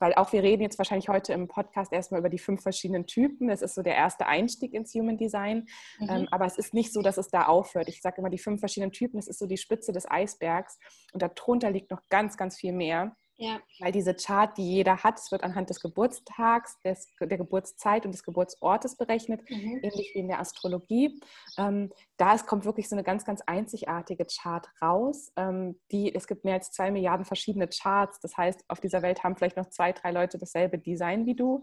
weil 0.00 0.14
auch 0.14 0.32
wir 0.32 0.42
reden 0.42 0.62
jetzt 0.62 0.78
wahrscheinlich 0.78 1.08
heute 1.08 1.32
im 1.32 1.46
Podcast 1.46 1.92
erstmal 1.92 2.20
über 2.20 2.28
die 2.28 2.38
fünf 2.38 2.62
verschiedenen 2.62 3.06
Typen. 3.06 3.48
Das 3.48 3.62
ist 3.62 3.74
so 3.74 3.82
der 3.82 3.94
erste 3.94 4.26
Einstieg 4.26 4.74
ins 4.74 4.94
Human 4.94 5.18
Design. 5.18 5.68
Mhm. 5.98 6.10
Ähm, 6.10 6.28
aber 6.30 6.46
es 6.46 6.58
ist 6.58 6.74
nicht 6.74 6.92
so, 6.92 7.02
dass 7.02 7.18
es 7.18 7.28
da 7.28 7.46
aufhört. 7.46 7.88
Ich 7.88 8.00
sage 8.00 8.16
immer, 8.18 8.30
die 8.30 8.38
fünf 8.38 8.60
verschiedenen 8.60 8.92
Typen, 8.92 9.18
das 9.18 9.28
ist 9.28 9.38
so 9.38 9.46
die 9.46 9.58
Spitze 9.58 9.92
des 9.92 10.10
Eisbergs. 10.10 10.78
Und 11.12 11.22
darunter 11.22 11.70
liegt 11.70 11.90
noch 11.90 12.00
ganz, 12.08 12.36
ganz 12.36 12.56
viel 12.56 12.72
mehr. 12.72 13.14
Ja. 13.40 13.58
Weil 13.78 13.90
diese 13.90 14.14
Chart, 14.14 14.54
die 14.58 14.70
jeder 14.70 15.02
hat, 15.02 15.18
es 15.18 15.32
wird 15.32 15.42
anhand 15.44 15.70
des 15.70 15.80
Geburtstags, 15.80 16.78
des, 16.82 17.08
der 17.18 17.38
Geburtszeit 17.38 18.04
und 18.04 18.12
des 18.12 18.22
Geburtsortes 18.22 18.98
berechnet, 18.98 19.40
mhm. 19.48 19.80
ähnlich 19.82 20.10
wie 20.14 20.18
in 20.18 20.28
der 20.28 20.40
Astrologie. 20.40 21.18
Ähm, 21.56 21.90
da 22.18 22.34
ist, 22.34 22.46
kommt 22.46 22.66
wirklich 22.66 22.90
so 22.90 22.94
eine 22.94 23.02
ganz, 23.02 23.24
ganz 23.24 23.40
einzigartige 23.46 24.26
Chart 24.26 24.68
raus. 24.82 25.32
Ähm, 25.36 25.80
die, 25.90 26.14
es 26.14 26.26
gibt 26.26 26.44
mehr 26.44 26.56
als 26.56 26.70
zwei 26.70 26.90
Milliarden 26.90 27.24
verschiedene 27.24 27.66
Charts. 27.66 28.20
Das 28.20 28.36
heißt, 28.36 28.62
auf 28.68 28.78
dieser 28.78 29.00
Welt 29.00 29.24
haben 29.24 29.36
vielleicht 29.36 29.56
noch 29.56 29.70
zwei, 29.70 29.92
drei 29.92 30.10
Leute 30.10 30.36
dasselbe 30.36 30.78
Design 30.78 31.24
wie 31.24 31.34
du. 31.34 31.62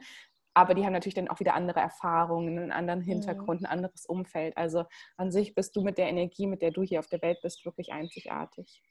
Aber 0.56 0.74
die 0.74 0.84
haben 0.84 0.94
natürlich 0.94 1.14
dann 1.14 1.28
auch 1.28 1.40
wieder 1.40 1.54
andere 1.54 1.82
Erfahrungen, 1.82 2.58
einen 2.58 2.72
anderen 2.72 3.02
mhm. 3.02 3.06
Hintergrund, 3.06 3.62
ein 3.62 3.68
anderes 3.68 4.08
Umfeld. 4.08 4.58
Also 4.58 4.86
an 5.16 5.32
sich 5.32 5.54
bist 5.54 5.76
du 5.76 5.84
mit 5.84 6.00
der 6.00 6.08
Energie, 6.08 6.48
mit 6.48 6.64
der 6.64 6.72
du 6.72 6.82
hier 6.82 6.98
auf 6.98 7.08
der 7.08 7.22
Welt 7.22 7.38
bist, 7.44 7.66
wirklich 7.66 7.94
einzigartig. 7.94 8.82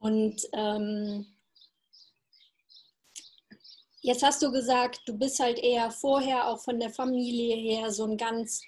Und 0.00 0.40
ähm 0.54 1.26
Jetzt 4.06 4.22
hast 4.22 4.42
du 4.42 4.52
gesagt, 4.52 5.00
du 5.06 5.16
bist 5.16 5.40
halt 5.40 5.58
eher 5.58 5.90
vorher 5.90 6.48
auch 6.48 6.62
von 6.62 6.78
der 6.78 6.90
Familie 6.90 7.56
her 7.56 7.90
so 7.90 8.04
einen 8.04 8.18
ganz 8.18 8.60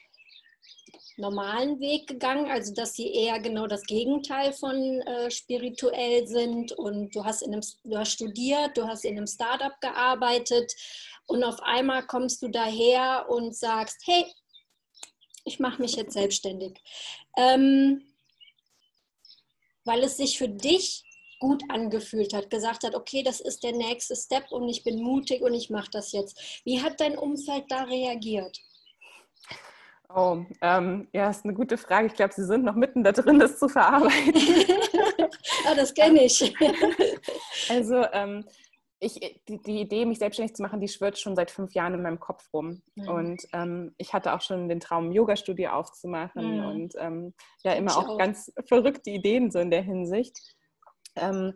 normalen 1.19 1.79
Weg 1.79 2.07
gegangen, 2.07 2.51
also 2.51 2.73
dass 2.73 2.95
sie 2.95 3.13
eher 3.13 3.39
genau 3.39 3.67
das 3.67 3.83
Gegenteil 3.83 4.55
von 4.55 4.75
äh, 5.03 5.31
spirituell 5.31 6.27
sind 6.27 6.73
und 6.73 7.15
du 7.15 7.23
hast, 7.23 7.43
in 7.43 7.53
einem, 7.53 7.61
du 7.85 7.99
hast 7.99 8.13
studiert, 8.13 8.79
du 8.79 8.89
hast 8.89 9.05
in 9.05 9.19
einem 9.19 9.27
Startup 9.27 9.79
gearbeitet 9.83 10.73
und 11.27 11.45
auf 11.45 11.63
einmal 11.63 12.07
kommst 12.07 12.41
du 12.41 12.49
daher 12.49 13.27
und 13.29 13.55
sagst, 13.55 13.99
hey, 14.07 14.25
ich 15.45 15.61
mache 15.61 15.83
mich 15.83 15.97
jetzt 15.97 16.15
selbstständig. 16.15 16.83
Ähm, 17.37 18.07
weil 19.85 20.03
es 20.03 20.17
sich 20.17 20.39
für 20.39 20.49
dich 20.49 21.06
gut 21.39 21.63
angefühlt 21.69 22.33
hat, 22.35 22.51
gesagt 22.51 22.85
hat, 22.85 22.95
okay, 22.95 23.23
das 23.23 23.41
ist 23.41 23.63
der 23.63 23.73
nächste 23.73 24.17
Step 24.17 24.51
und 24.51 24.69
ich 24.69 24.85
bin 24.85 25.03
mutig 25.03 25.43
und 25.43 25.55
ich 25.55 25.71
mache 25.71 25.91
das 25.91 26.13
jetzt. 26.13 26.63
Wie 26.65 26.83
hat 26.83 27.01
dein 27.01 27.19
Umfeld 27.19 27.65
da 27.69 27.85
reagiert? 27.85 28.59
Oh, 30.15 30.45
ähm, 30.63 31.09
ja, 31.13 31.31
ist 31.31 31.45
eine 31.45 31.55
gute 31.55 31.77
Frage. 31.77 32.07
Ich 32.07 32.15
glaube, 32.15 32.33
Sie 32.33 32.45
sind 32.45 32.65
noch 32.65 32.77
mitten 32.77 33.03
da 33.03 33.13
drin, 33.13 33.39
das 33.39 33.59
zu 33.59 33.69
verarbeiten. 33.69 34.35
ah, 35.67 35.75
das 35.75 35.93
kenne 35.93 36.25
ich. 36.25 36.55
also, 37.69 38.05
ähm, 38.13 38.45
ich, 38.99 39.15
die, 39.49 39.61
die, 39.61 39.81
Idee, 39.81 40.07
mich 40.07 40.19
selbstständig 40.19 40.57
zu 40.57 40.63
machen, 40.63 40.81
die 40.81 40.89
schwirrt 40.89 41.19
schon 41.19 41.37
seit 41.37 41.51
fünf 41.51 41.75
Jahren 41.75 41.95
in 41.95 42.03
meinem 42.03 42.21
Kopf 42.21 42.49
rum. 42.53 42.83
Mhm. 42.95 43.09
Und 43.09 43.43
ähm, 43.53 43.95
ich 43.99 44.15
hatte 44.15 44.33
auch 44.33 44.41
schon 44.41 44.69
den 44.69 44.81
Traum, 44.81 45.13
Yoga-Studio 45.13 45.71
aufzumachen 45.71 46.61
mhm. 46.61 46.67
und 46.67 46.95
ähm, 46.99 47.35
ja, 47.63 47.73
immer 47.73 47.97
auch, 47.97 48.09
auch 48.09 48.19
ganz 48.19 48.53
verrückte 48.67 49.11
Ideen 49.11 49.51
so 49.51 49.59
in 49.59 49.71
der 49.71 49.83
Hinsicht. 49.83 50.56
Ähm, 51.17 51.55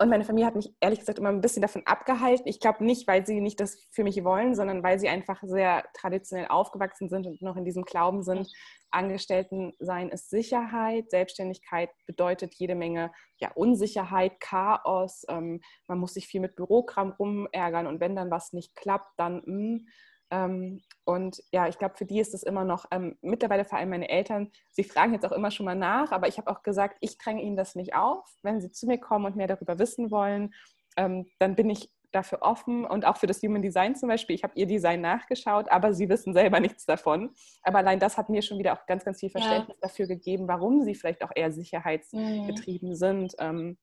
und 0.00 0.10
meine 0.10 0.24
Familie 0.24 0.46
hat 0.46 0.54
mich 0.54 0.72
ehrlich 0.78 1.00
gesagt 1.00 1.18
immer 1.18 1.30
ein 1.30 1.40
bisschen 1.40 1.60
davon 1.60 1.82
abgehalten. 1.84 2.46
Ich 2.46 2.60
glaube 2.60 2.84
nicht, 2.84 3.08
weil 3.08 3.26
sie 3.26 3.40
nicht 3.40 3.58
das 3.58 3.84
für 3.90 4.04
mich 4.04 4.22
wollen, 4.22 4.54
sondern 4.54 4.84
weil 4.84 5.00
sie 5.00 5.08
einfach 5.08 5.42
sehr 5.42 5.84
traditionell 5.92 6.46
aufgewachsen 6.46 7.08
sind 7.08 7.26
und 7.26 7.42
noch 7.42 7.56
in 7.56 7.64
diesem 7.64 7.82
Glauben 7.82 8.22
sind, 8.22 8.48
Angestellten 8.90 9.72
sein 9.80 10.08
ist 10.08 10.30
Sicherheit, 10.30 11.10
Selbstständigkeit 11.10 11.90
bedeutet 12.06 12.54
jede 12.54 12.76
Menge 12.76 13.12
ja, 13.38 13.50
Unsicherheit, 13.52 14.38
Chaos, 14.40 15.24
ähm, 15.28 15.60
man 15.88 15.98
muss 15.98 16.14
sich 16.14 16.26
viel 16.26 16.40
mit 16.40 16.54
Bürokram 16.54 17.12
rumärgern 17.18 17.86
und 17.86 18.00
wenn 18.00 18.16
dann 18.16 18.30
was 18.30 18.52
nicht 18.52 18.76
klappt, 18.76 19.18
dann 19.18 19.42
mh, 19.44 19.44
hm, 19.46 19.86
ähm, 20.30 20.80
und 21.04 21.42
ja, 21.52 21.68
ich 21.68 21.78
glaube, 21.78 21.96
für 21.96 22.04
die 22.04 22.20
ist 22.20 22.34
es 22.34 22.42
immer 22.42 22.64
noch, 22.64 22.84
ähm, 22.90 23.16
mittlerweile 23.22 23.64
vor 23.64 23.78
allem 23.78 23.90
meine 23.90 24.08
Eltern, 24.08 24.50
sie 24.72 24.84
fragen 24.84 25.14
jetzt 25.14 25.24
auch 25.24 25.32
immer 25.32 25.50
schon 25.50 25.66
mal 25.66 25.74
nach, 25.74 26.12
aber 26.12 26.28
ich 26.28 26.38
habe 26.38 26.50
auch 26.50 26.62
gesagt, 26.62 26.98
ich 27.00 27.16
dränge 27.18 27.42
ihnen 27.42 27.56
das 27.56 27.74
nicht 27.74 27.94
auf. 27.94 28.28
Wenn 28.42 28.60
sie 28.60 28.70
zu 28.70 28.86
mir 28.86 28.98
kommen 28.98 29.24
und 29.24 29.36
mehr 29.36 29.46
darüber 29.46 29.78
wissen 29.78 30.10
wollen, 30.10 30.52
ähm, 30.96 31.26
dann 31.38 31.54
bin 31.54 31.70
ich 31.70 31.90
dafür 32.12 32.42
offen 32.42 32.84
und 32.84 33.04
auch 33.04 33.16
für 33.16 33.26
das 33.26 33.42
Human 33.42 33.62
Design 33.62 33.94
zum 33.94 34.08
Beispiel. 34.08 34.34
Ich 34.34 34.42
habe 34.42 34.54
ihr 34.56 34.66
Design 34.66 35.00
nachgeschaut, 35.00 35.70
aber 35.70 35.92
sie 35.92 36.08
wissen 36.08 36.32
selber 36.32 36.60
nichts 36.60 36.86
davon. 36.86 37.34
Aber 37.62 37.78
allein 37.78 38.00
das 38.00 38.16
hat 38.16 38.28
mir 38.28 38.42
schon 38.42 38.58
wieder 38.58 38.72
auch 38.72 38.86
ganz, 38.86 39.04
ganz 39.04 39.20
viel 39.20 39.30
Verständnis 39.30 39.76
ja. 39.80 39.88
dafür 39.88 40.06
gegeben, 40.06 40.48
warum 40.48 40.82
sie 40.82 40.94
vielleicht 40.94 41.22
auch 41.22 41.30
eher 41.34 41.52
sicherheitsgetrieben 41.52 42.90
mhm. 42.90 42.94
sind. 42.94 43.34
Ähm, 43.38 43.78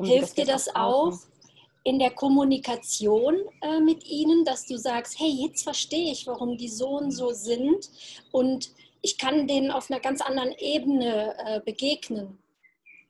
Hilft 0.00 0.36
dir 0.36 0.44
das 0.44 0.74
auch, 0.74 1.12
in 1.84 1.98
der 1.98 2.10
Kommunikation 2.10 3.36
äh, 3.60 3.80
mit 3.80 4.06
ihnen, 4.06 4.44
dass 4.44 4.66
du 4.66 4.76
sagst, 4.76 5.18
hey, 5.18 5.28
jetzt 5.28 5.64
verstehe 5.64 6.12
ich, 6.12 6.26
warum 6.26 6.56
die 6.56 6.68
so 6.68 6.88
und 6.90 7.10
so 7.10 7.30
sind 7.30 7.90
und 8.30 8.72
ich 9.02 9.18
kann 9.18 9.48
denen 9.48 9.70
auf 9.70 9.90
einer 9.90 10.00
ganz 10.00 10.20
anderen 10.20 10.52
Ebene 10.58 11.34
äh, 11.44 11.60
begegnen. 11.60 12.38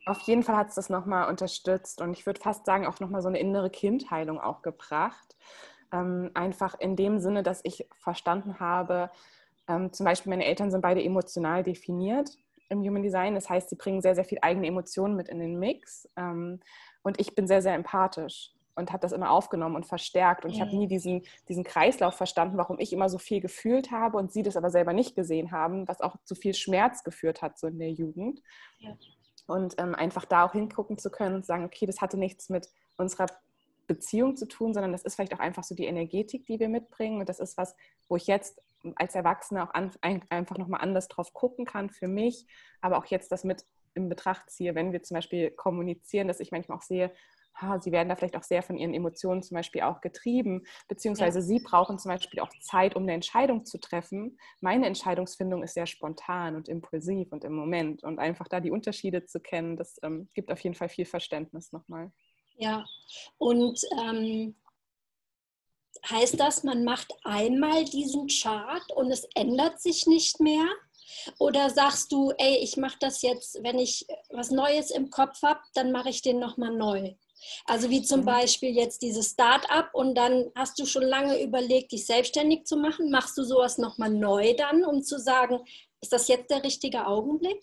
Auf 0.07 0.21
jeden 0.23 0.43
Fall 0.43 0.57
hat 0.57 0.71
es 0.71 0.75
das 0.75 0.89
nochmal 0.89 1.29
unterstützt 1.29 2.01
und 2.01 2.13
ich 2.13 2.27
würde 2.27 2.41
fast 2.41 2.65
sagen, 2.67 2.87
auch 2.87 2.99
nochmal 2.99 3.23
so 3.23 3.29
eine 3.29 3.39
innere 3.39 3.71
Kindheilung 3.71 4.41
auch 4.41 4.63
gebracht. 4.63 5.37
Ähm, 5.93 6.31
einfach 6.35 6.79
in 6.81 6.97
dem 6.97 7.21
Sinne, 7.21 7.43
dass 7.43 7.61
ich 7.63 7.87
verstanden 8.01 8.59
habe, 8.59 9.11
ähm, 9.69 9.93
zum 9.93 10.05
Beispiel 10.05 10.31
meine 10.31 10.47
Eltern 10.47 10.71
sind 10.71 10.81
beide 10.81 11.03
emotional 11.03 11.63
definiert 11.63 12.31
im 12.69 12.81
Human 12.81 13.03
Design. 13.03 13.35
Das 13.35 13.49
heißt, 13.49 13.69
sie 13.69 13.77
bringen 13.77 14.01
sehr, 14.01 14.15
sehr 14.15 14.25
viel 14.25 14.39
eigene 14.43 14.67
Emotionen 14.67 15.15
mit 15.15 15.29
in 15.29 15.39
den 15.39 15.59
Mix. 15.59 16.09
Ähm, 16.17 16.61
und 17.03 17.21
ich 17.21 17.35
bin 17.35 17.47
sehr, 17.47 17.63
sehr 17.63 17.75
empathisch 17.75 18.53
und 18.75 18.91
habe 18.91 19.01
das 19.01 19.13
immer 19.13 19.31
aufgenommen 19.31 19.77
und 19.77 19.87
verstärkt. 19.87 20.45
Und 20.45 20.51
ich 20.51 20.61
habe 20.61 20.75
nie 20.77 20.87
diesen, 20.87 21.23
diesen 21.49 21.65
Kreislauf 21.65 22.15
verstanden, 22.15 22.57
warum 22.57 22.79
ich 22.79 22.93
immer 22.93 23.09
so 23.09 23.19
viel 23.19 23.41
gefühlt 23.41 23.91
habe 23.91 24.17
und 24.17 24.33
sie 24.33 24.43
das 24.43 24.57
aber 24.57 24.71
selber 24.71 24.93
nicht 24.93 25.15
gesehen 25.15 25.53
haben, 25.53 25.87
was 25.89 26.01
auch 26.01 26.17
zu 26.25 26.35
viel 26.35 26.55
Schmerz 26.55 27.05
geführt 27.05 27.43
hat 27.43 27.59
so 27.59 27.67
in 27.67 27.79
der 27.79 27.91
Jugend. 27.91 28.41
Ja. 28.79 28.97
Und 29.47 29.75
ähm, 29.79 29.95
einfach 29.95 30.25
da 30.25 30.45
auch 30.45 30.53
hingucken 30.53 30.99
zu 30.99 31.11
können 31.11 31.37
und 31.37 31.47
sagen, 31.47 31.65
okay, 31.65 31.85
das 31.85 32.01
hatte 32.01 32.17
nichts 32.17 32.49
mit 32.49 32.71
unserer 32.97 33.27
Beziehung 33.87 34.37
zu 34.37 34.47
tun, 34.47 34.73
sondern 34.73 34.93
das 34.93 35.03
ist 35.03 35.17
vielleicht 35.17 35.35
auch 35.35 35.41
einfach 35.41 35.65
so 35.65 35.75
die 35.75 35.85
Energetik, 35.85 36.47
die 36.47 36.61
wir 36.61 36.69
mitbringen. 36.69 37.21
Und 37.21 37.29
das 37.29 37.41
ist 37.41 37.59
was, 37.59 37.75
wo 38.09 38.17
ich 38.17 38.27
jetzt 38.27 38.63
als 38.97 39.15
Erwachsene 39.15 39.63
auch 39.65 39.75
an, 39.75 39.91
ein, 40.01 40.25
einfach 40.31 40.59
nochmal 40.59 40.81
anders 40.81 41.09
drauf 41.09 41.33
gucken 41.33 41.67
kann 41.67 41.91
für 41.91 42.09
mich, 42.09 42.47
aber 42.81 42.99
auch 42.99 43.07
jetzt 43.07 43.31
das 43.33 43.45
mit 43.45 43.65
in 43.95 44.09
Betracht 44.09 44.51
ziehe, 44.51 44.75
wenn 44.75 44.93
wir 44.93 45.03
zum 45.03 45.17
Beispiel 45.17 45.51
kommunizieren, 45.51 46.29
dass 46.29 46.41
ich 46.41 46.51
manchmal 46.51 46.79
auch 46.79 46.83
sehe, 46.83 47.13
ha, 47.55 47.81
sie 47.81 47.93
werden 47.93 48.09
da 48.09 48.17
vielleicht 48.17 48.37
auch 48.37 48.43
sehr 48.43 48.63
von 48.63 48.77
ihren 48.77 48.95
Emotionen 48.95 49.43
zum 49.43 49.57
Beispiel 49.57 49.83
auch 49.83 50.01
getrieben, 50.01 50.65
beziehungsweise 50.89 51.41
ja. 51.41 51.45
sie 51.45 51.61
brauchen 51.61 51.99
zum 51.99 52.11
Beispiel 52.11 52.41
auch 52.41 52.53
Zeit, 52.61 52.97
um 52.97 53.03
eine 53.03 53.13
Entscheidung 53.13 53.65
zu 53.65 53.79
treffen. 53.79 54.39
Meine 54.61 54.87
Entscheidungsfindung 54.87 55.63
ist 55.63 55.75
sehr 55.75 55.87
spontan 55.87 56.57
und 56.57 56.69
impulsiv 56.69 57.33
und 57.33 57.45
im 57.45 57.55
Moment. 57.55 58.03
Und 58.03 58.19
einfach 58.19 58.49
da 58.49 58.61
die 58.61 58.71
Unterschiede 58.71 59.27
zu 59.27 59.41
kennen, 59.41 59.77
das 59.77 59.99
ähm, 60.03 60.29
gibt 60.35 60.51
auf 60.51 60.61
jeden 60.61 60.75
Fall 60.75 60.89
viel 60.89 61.07
Verständnis 61.07 61.73
nochmal. 61.73 62.13
Ja, 62.57 62.85
und 63.39 63.81
ähm, 64.01 64.55
heißt 66.09 66.39
das, 66.39 66.65
man 66.65 66.85
macht 66.85 67.13
einmal 67.25 67.85
diesen 67.85 68.29
Chart 68.29 68.91
und 68.95 69.11
es 69.11 69.25
ändert 69.35 69.81
sich 69.81 70.07
nicht 70.07 70.41
mehr? 70.41 70.67
Oder 71.39 71.71
sagst 71.71 72.13
du, 72.13 72.33
ey, 72.39 72.59
ich 72.59 72.77
mache 72.77 72.97
das 73.01 73.23
jetzt, 73.23 73.63
wenn 73.63 73.79
ich 73.79 74.07
was 74.31 74.51
Neues 74.51 74.91
im 74.91 75.11
Kopf 75.11 75.43
habe, 75.43 75.61
dann 75.75 75.93
mache 75.93 76.09
ich 76.09 76.23
den 76.23 76.39
nochmal 76.39 76.75
neu? 76.75 77.15
Also 77.65 77.91
wie 77.91 78.03
zum 78.03 78.21
mhm. 78.21 78.27
Beispiel 78.27 78.71
jetzt 78.71 79.03
dieses 79.03 79.31
Start-up 79.31 79.91
und 79.93 80.15
dann 80.15 80.51
hast 80.55 80.79
du 80.79 80.87
schon 80.87 81.03
lange 81.03 81.43
überlegt, 81.43 81.93
dich 81.93 82.07
selbstständig 82.07 82.65
zu 82.65 82.77
machen. 82.77 83.11
Machst 83.11 83.37
du 83.39 83.45
sowas 83.45 83.79
nochmal 83.79 84.11
neu 84.11 84.55
dann, 84.55 84.85
um 84.85 85.03
zu 85.03 85.19
sagen, 85.19 85.61
ist 86.01 86.13
das 86.13 86.29
jetzt 86.29 86.51
der 86.51 86.65
richtige 86.65 87.07
Augenblick? 87.07 87.63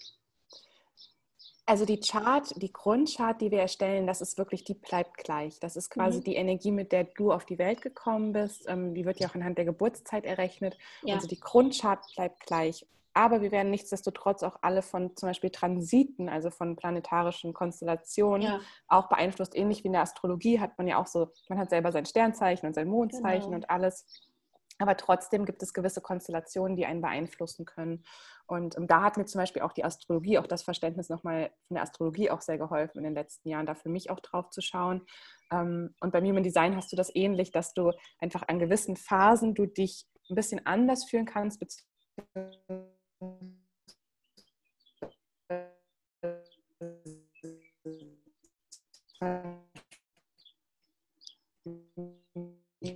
Also 1.70 1.86
die 1.86 2.00
Chart, 2.00 2.52
die 2.60 2.74
Grundchart, 2.74 3.42
die 3.42 3.52
wir 3.52 3.60
erstellen, 3.60 4.08
das 4.08 4.22
ist 4.22 4.40
wirklich, 4.40 4.64
die 4.64 4.74
bleibt 4.74 5.18
gleich. 5.18 5.60
Das 5.60 5.76
ist 5.76 5.92
quasi 5.92 6.18
mhm. 6.18 6.24
die 6.24 6.36
Energie, 6.36 6.72
mit 6.72 6.92
der 6.92 7.04
du 7.04 7.32
auf 7.32 7.46
die 7.46 7.60
Welt 7.60 7.84
gekommen 7.84 8.32
bist. 8.32 8.66
Ähm, 8.68 8.96
die 8.96 9.06
wird 9.06 9.20
ja 9.20 9.30
auch 9.30 9.36
anhand 9.36 9.60
der 9.60 9.66
Geburtszeit 9.66 10.26
errechnet. 10.26 10.76
Ja. 11.04 11.14
Also 11.14 11.28
die 11.28 11.40
Grundchart 11.40 12.04
bleibt 12.16 12.44
gleich. 12.48 12.88
Aber 13.20 13.42
wir 13.42 13.52
werden 13.52 13.70
nichtsdestotrotz 13.70 14.44
auch 14.44 14.60
alle 14.62 14.82
von 14.82 15.14
zum 15.18 15.28
Beispiel 15.28 15.50
Transiten, 15.50 16.30
also 16.30 16.52
von 16.52 16.78
planetarischen 16.78 17.52
Konstellationen, 17.52 18.44
ja. 18.44 18.60
auch 18.88 19.10
beeinflusst. 19.10 19.58
Ähnlich 19.58 19.84
wie 19.84 19.88
in 19.88 19.92
der 19.92 20.04
Astrologie 20.04 20.62
hat 20.62 20.78
man 20.78 20.88
ja 20.88 20.96
auch 20.96 21.06
so, 21.06 21.34
man 21.50 21.60
hat 21.60 21.70
selber 21.70 21.92
sein 21.92 22.06
Sternzeichen 22.06 22.66
und 22.66 22.76
sein 22.76 22.88
Mondzeichen 22.88 23.52
genau. 23.52 23.58
und 23.58 23.70
alles. 23.70 24.06
Aber 24.78 24.96
trotzdem 24.96 25.44
gibt 25.44 25.62
es 25.62 25.74
gewisse 25.74 26.00
Konstellationen, 26.00 26.78
die 26.78 26.86
einen 26.86 27.02
beeinflussen 27.02 27.66
können. 27.66 28.06
Und 28.48 28.78
ähm, 28.78 28.88
da 28.88 29.02
hat 29.02 29.18
mir 29.18 29.26
zum 29.26 29.40
Beispiel 29.40 29.64
auch 29.64 29.74
die 29.74 29.84
Astrologie, 29.84 30.38
auch 30.38 30.48
das 30.48 30.64
Verständnis 30.64 31.10
nochmal 31.10 31.52
von 31.68 31.76
der 31.76 31.84
Astrologie 31.84 32.32
auch 32.32 32.40
sehr 32.40 32.58
geholfen 32.58 33.00
in 33.00 33.04
den 33.04 33.16
letzten 33.16 33.50
Jahren, 33.50 33.66
da 33.66 33.76
für 33.76 33.90
mich 33.90 34.10
auch 34.12 34.22
drauf 34.22 34.50
zu 34.50 34.62
schauen. 34.62 35.06
Ähm, 35.52 35.94
und 36.00 36.14
beim 36.14 36.24
Human 36.24 36.44
Design 36.44 36.78
hast 36.78 36.94
du 36.94 36.96
das 36.96 37.14
ähnlich, 37.14 37.52
dass 37.52 37.74
du 37.74 37.92
einfach 38.20 38.48
an 38.48 38.60
gewissen 38.60 38.96
Phasen 38.96 39.56
du 39.56 39.66
dich 39.66 40.06
ein 40.30 40.36
bisschen 40.36 40.66
anders 40.66 41.04
fühlen 41.04 41.26
kannst, 41.26 41.60
beziehungsweise 41.60 42.99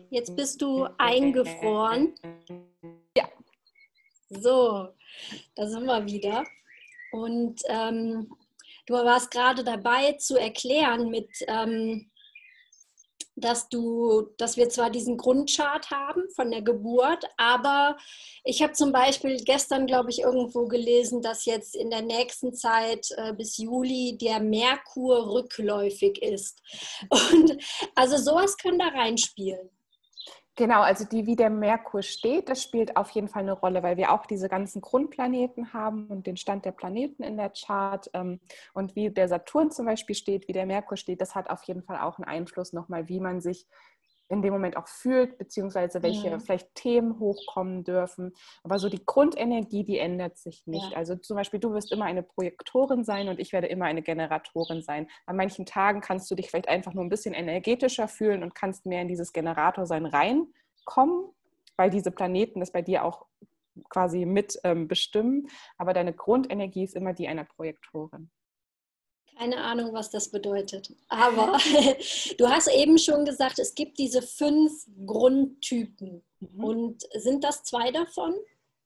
Jetzt 0.10 0.36
bist 0.38 0.62
du 0.62 0.88
eingefroren. 0.98 2.16
Ja. 3.18 3.28
So, 4.30 4.94
da 5.56 5.68
sind 5.68 5.86
wir 5.86 6.06
wieder. 6.06 6.46
Und 7.12 7.62
ähm, 7.68 8.34
du 8.86 8.94
warst 8.94 9.30
gerade 9.30 9.66
dabei 9.66 10.14
zu 10.14 10.38
erklären 10.38 11.10
mit, 11.10 11.30
ähm, 11.48 12.10
dass 13.36 13.70
du, 13.70 14.30
dass 14.38 14.58
wir 14.58 14.70
zwar 14.70 14.90
diesen 14.90 15.18
Grundchart 15.18 15.90
haben 15.92 16.24
von 16.36 16.52
der 16.52 16.62
Geburt, 16.62 17.26
aber 17.38 17.98
ich 18.44 18.62
habe 18.62 18.74
zum 18.74 18.92
Beispiel 18.92 19.38
gestern, 19.44 19.88
glaube 19.88 20.10
ich, 20.10 20.22
irgendwo 20.22 20.68
gelesen, 20.68 21.22
dass 21.22 21.46
jetzt 21.46 21.76
in 21.76 21.90
der 21.90 22.02
nächsten 22.02 22.54
Zeit 22.54 23.08
äh, 23.18 23.34
bis 23.34 23.58
Juli 23.58 24.18
der 24.20 24.40
Merkur 24.40 25.34
rückläufig 25.34 26.22
ist. 26.22 26.62
Und 27.10 27.58
also 27.96 28.18
sowas 28.18 28.58
kann 28.58 28.78
da 28.78 28.88
reinspielen. 28.88 29.70
Genau, 30.56 30.82
also 30.82 31.04
die, 31.04 31.26
wie 31.26 31.36
der 31.36 31.50
Merkur 31.50 32.04
steht, 32.04 32.48
das 32.48 32.62
spielt 32.62 32.96
auf 32.96 33.10
jeden 33.10 33.28
Fall 33.28 33.42
eine 33.42 33.54
Rolle, 33.54 33.82
weil 33.82 33.98
wir 33.98 34.12
auch 34.12 34.28
diese 34.28 34.50
ganzen 34.50 34.82
Grundplaneten 34.82 35.74
haben 35.74 36.06
und 36.08 36.28
den 36.28 36.38
Stand 36.38 36.64
der 36.66 36.72
Planeten 36.72 37.24
in 37.24 37.38
der 37.38 37.50
Chart. 37.50 38.08
Ähm, 38.14 38.40
und 38.74 38.96
wie 38.96 39.10
der 39.10 39.28
Saturn 39.28 39.72
zum 39.72 39.88
Beispiel 39.88 40.16
steht, 40.16 40.48
wie 40.48 40.52
der 40.54 40.68
Merkur 40.68 40.96
steht, 40.96 41.22
das 41.22 41.34
hat 41.34 41.50
auf 41.50 41.64
jeden 41.64 41.82
Fall 41.82 41.98
auch 42.02 42.20
einen 42.20 42.26
Einfluss 42.26 42.72
nochmal, 42.72 43.10
wie 43.10 43.20
man 43.20 43.42
sich 43.42 43.66
in 44.34 44.42
dem 44.42 44.54
Moment 44.54 44.78
auch 44.78 44.88
fühlt, 44.88 45.38
beziehungsweise 45.38 46.04
welche 46.04 46.30
ja. 46.30 46.40
vielleicht 46.40 46.76
Themen 46.76 47.20
hochkommen 47.20 47.84
dürfen. 47.84 48.34
Aber 48.64 48.80
so 48.80 48.90
die 48.90 49.06
Grundenergie, 49.06 49.84
die 49.84 50.00
ändert 50.00 50.38
sich 50.38 50.66
nicht. 50.66 50.92
Ja. 50.92 50.98
Also 50.98 51.16
zum 51.16 51.38
Beispiel, 51.38 51.60
du 51.60 51.74
wirst 51.74 51.92
immer 51.92 52.06
eine 52.06 52.24
Projektorin 52.24 53.04
sein 53.04 53.30
und 53.30 53.40
ich 53.40 53.54
werde 53.54 53.68
immer 53.68 53.86
eine 53.86 54.02
Generatorin 54.02 54.82
sein. 54.82 55.08
An 55.26 55.38
manchen 55.38 55.66
Tagen 55.66 56.02
kannst 56.02 56.30
du 56.30 56.36
dich 56.36 56.50
vielleicht 56.50 56.68
einfach 56.68 56.94
nur 56.94 57.04
ein 57.04 57.10
bisschen 57.10 57.34
energetischer 57.34 58.08
fühlen 58.08 58.44
und 58.44 58.56
kannst 58.56 58.86
mehr 58.86 59.02
in 59.02 59.08
dieses 59.08 59.32
Generatorsein 59.34 60.06
reinkommen, 60.06 61.30
weil 61.78 61.90
diese 61.90 62.12
Planeten 62.12 62.60
das 62.60 62.72
bei 62.72 62.82
dir 62.82 63.06
auch 63.06 63.26
quasi 63.90 64.26
mit 64.26 64.60
ähm, 64.64 64.88
bestimmen. 64.88 65.48
Aber 65.78 65.94
deine 65.94 66.14
Grundenergie 66.14 66.84
ist 66.84 66.96
immer 66.96 67.14
die 67.14 67.28
einer 67.28 67.46
Projektorin. 67.46 68.30
Keine 69.38 69.58
Ahnung, 69.58 69.94
was 69.94 70.10
das 70.10 70.30
bedeutet. 70.30 70.94
Aber 71.10 71.58
du 72.38 72.48
hast 72.48 72.68
eben 72.68 72.98
schon 72.98 73.26
gesagt, 73.26 73.60
es 73.60 73.74
gibt 73.76 73.98
diese 73.98 74.22
fünf 74.22 74.86
Grundtypen. 75.06 76.24
Mhm. 76.40 76.64
Und 76.64 77.04
sind 77.14 77.44
das 77.44 77.64
zwei 77.64 77.92
davon? 77.92 78.36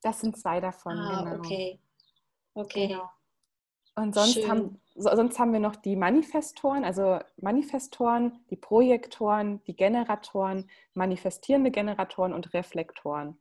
Das 0.02 0.22
sind 0.22 0.38
zwei 0.38 0.60
davon, 0.62 0.98
ah, 0.98 1.24
genau. 1.24 1.38
Okay. 1.38 1.80
Okay. 2.54 2.88
Genau. 2.88 3.10
Und 3.96 4.14
sonst 4.14 4.48
haben, 4.48 4.80
sonst 4.96 5.40
haben 5.40 5.54
wir 5.54 5.60
noch 5.60 5.76
die 5.76 5.96
Manifestoren, 5.96 6.84
also 6.86 7.20
Manifestoren, 7.38 8.46
die 8.52 8.56
Projektoren, 8.56 9.64
die 9.64 9.76
Generatoren, 9.76 10.70
manifestierende 10.94 11.72
Generatoren 11.72 12.32
und 12.32 12.54
Reflektoren. 12.54 13.40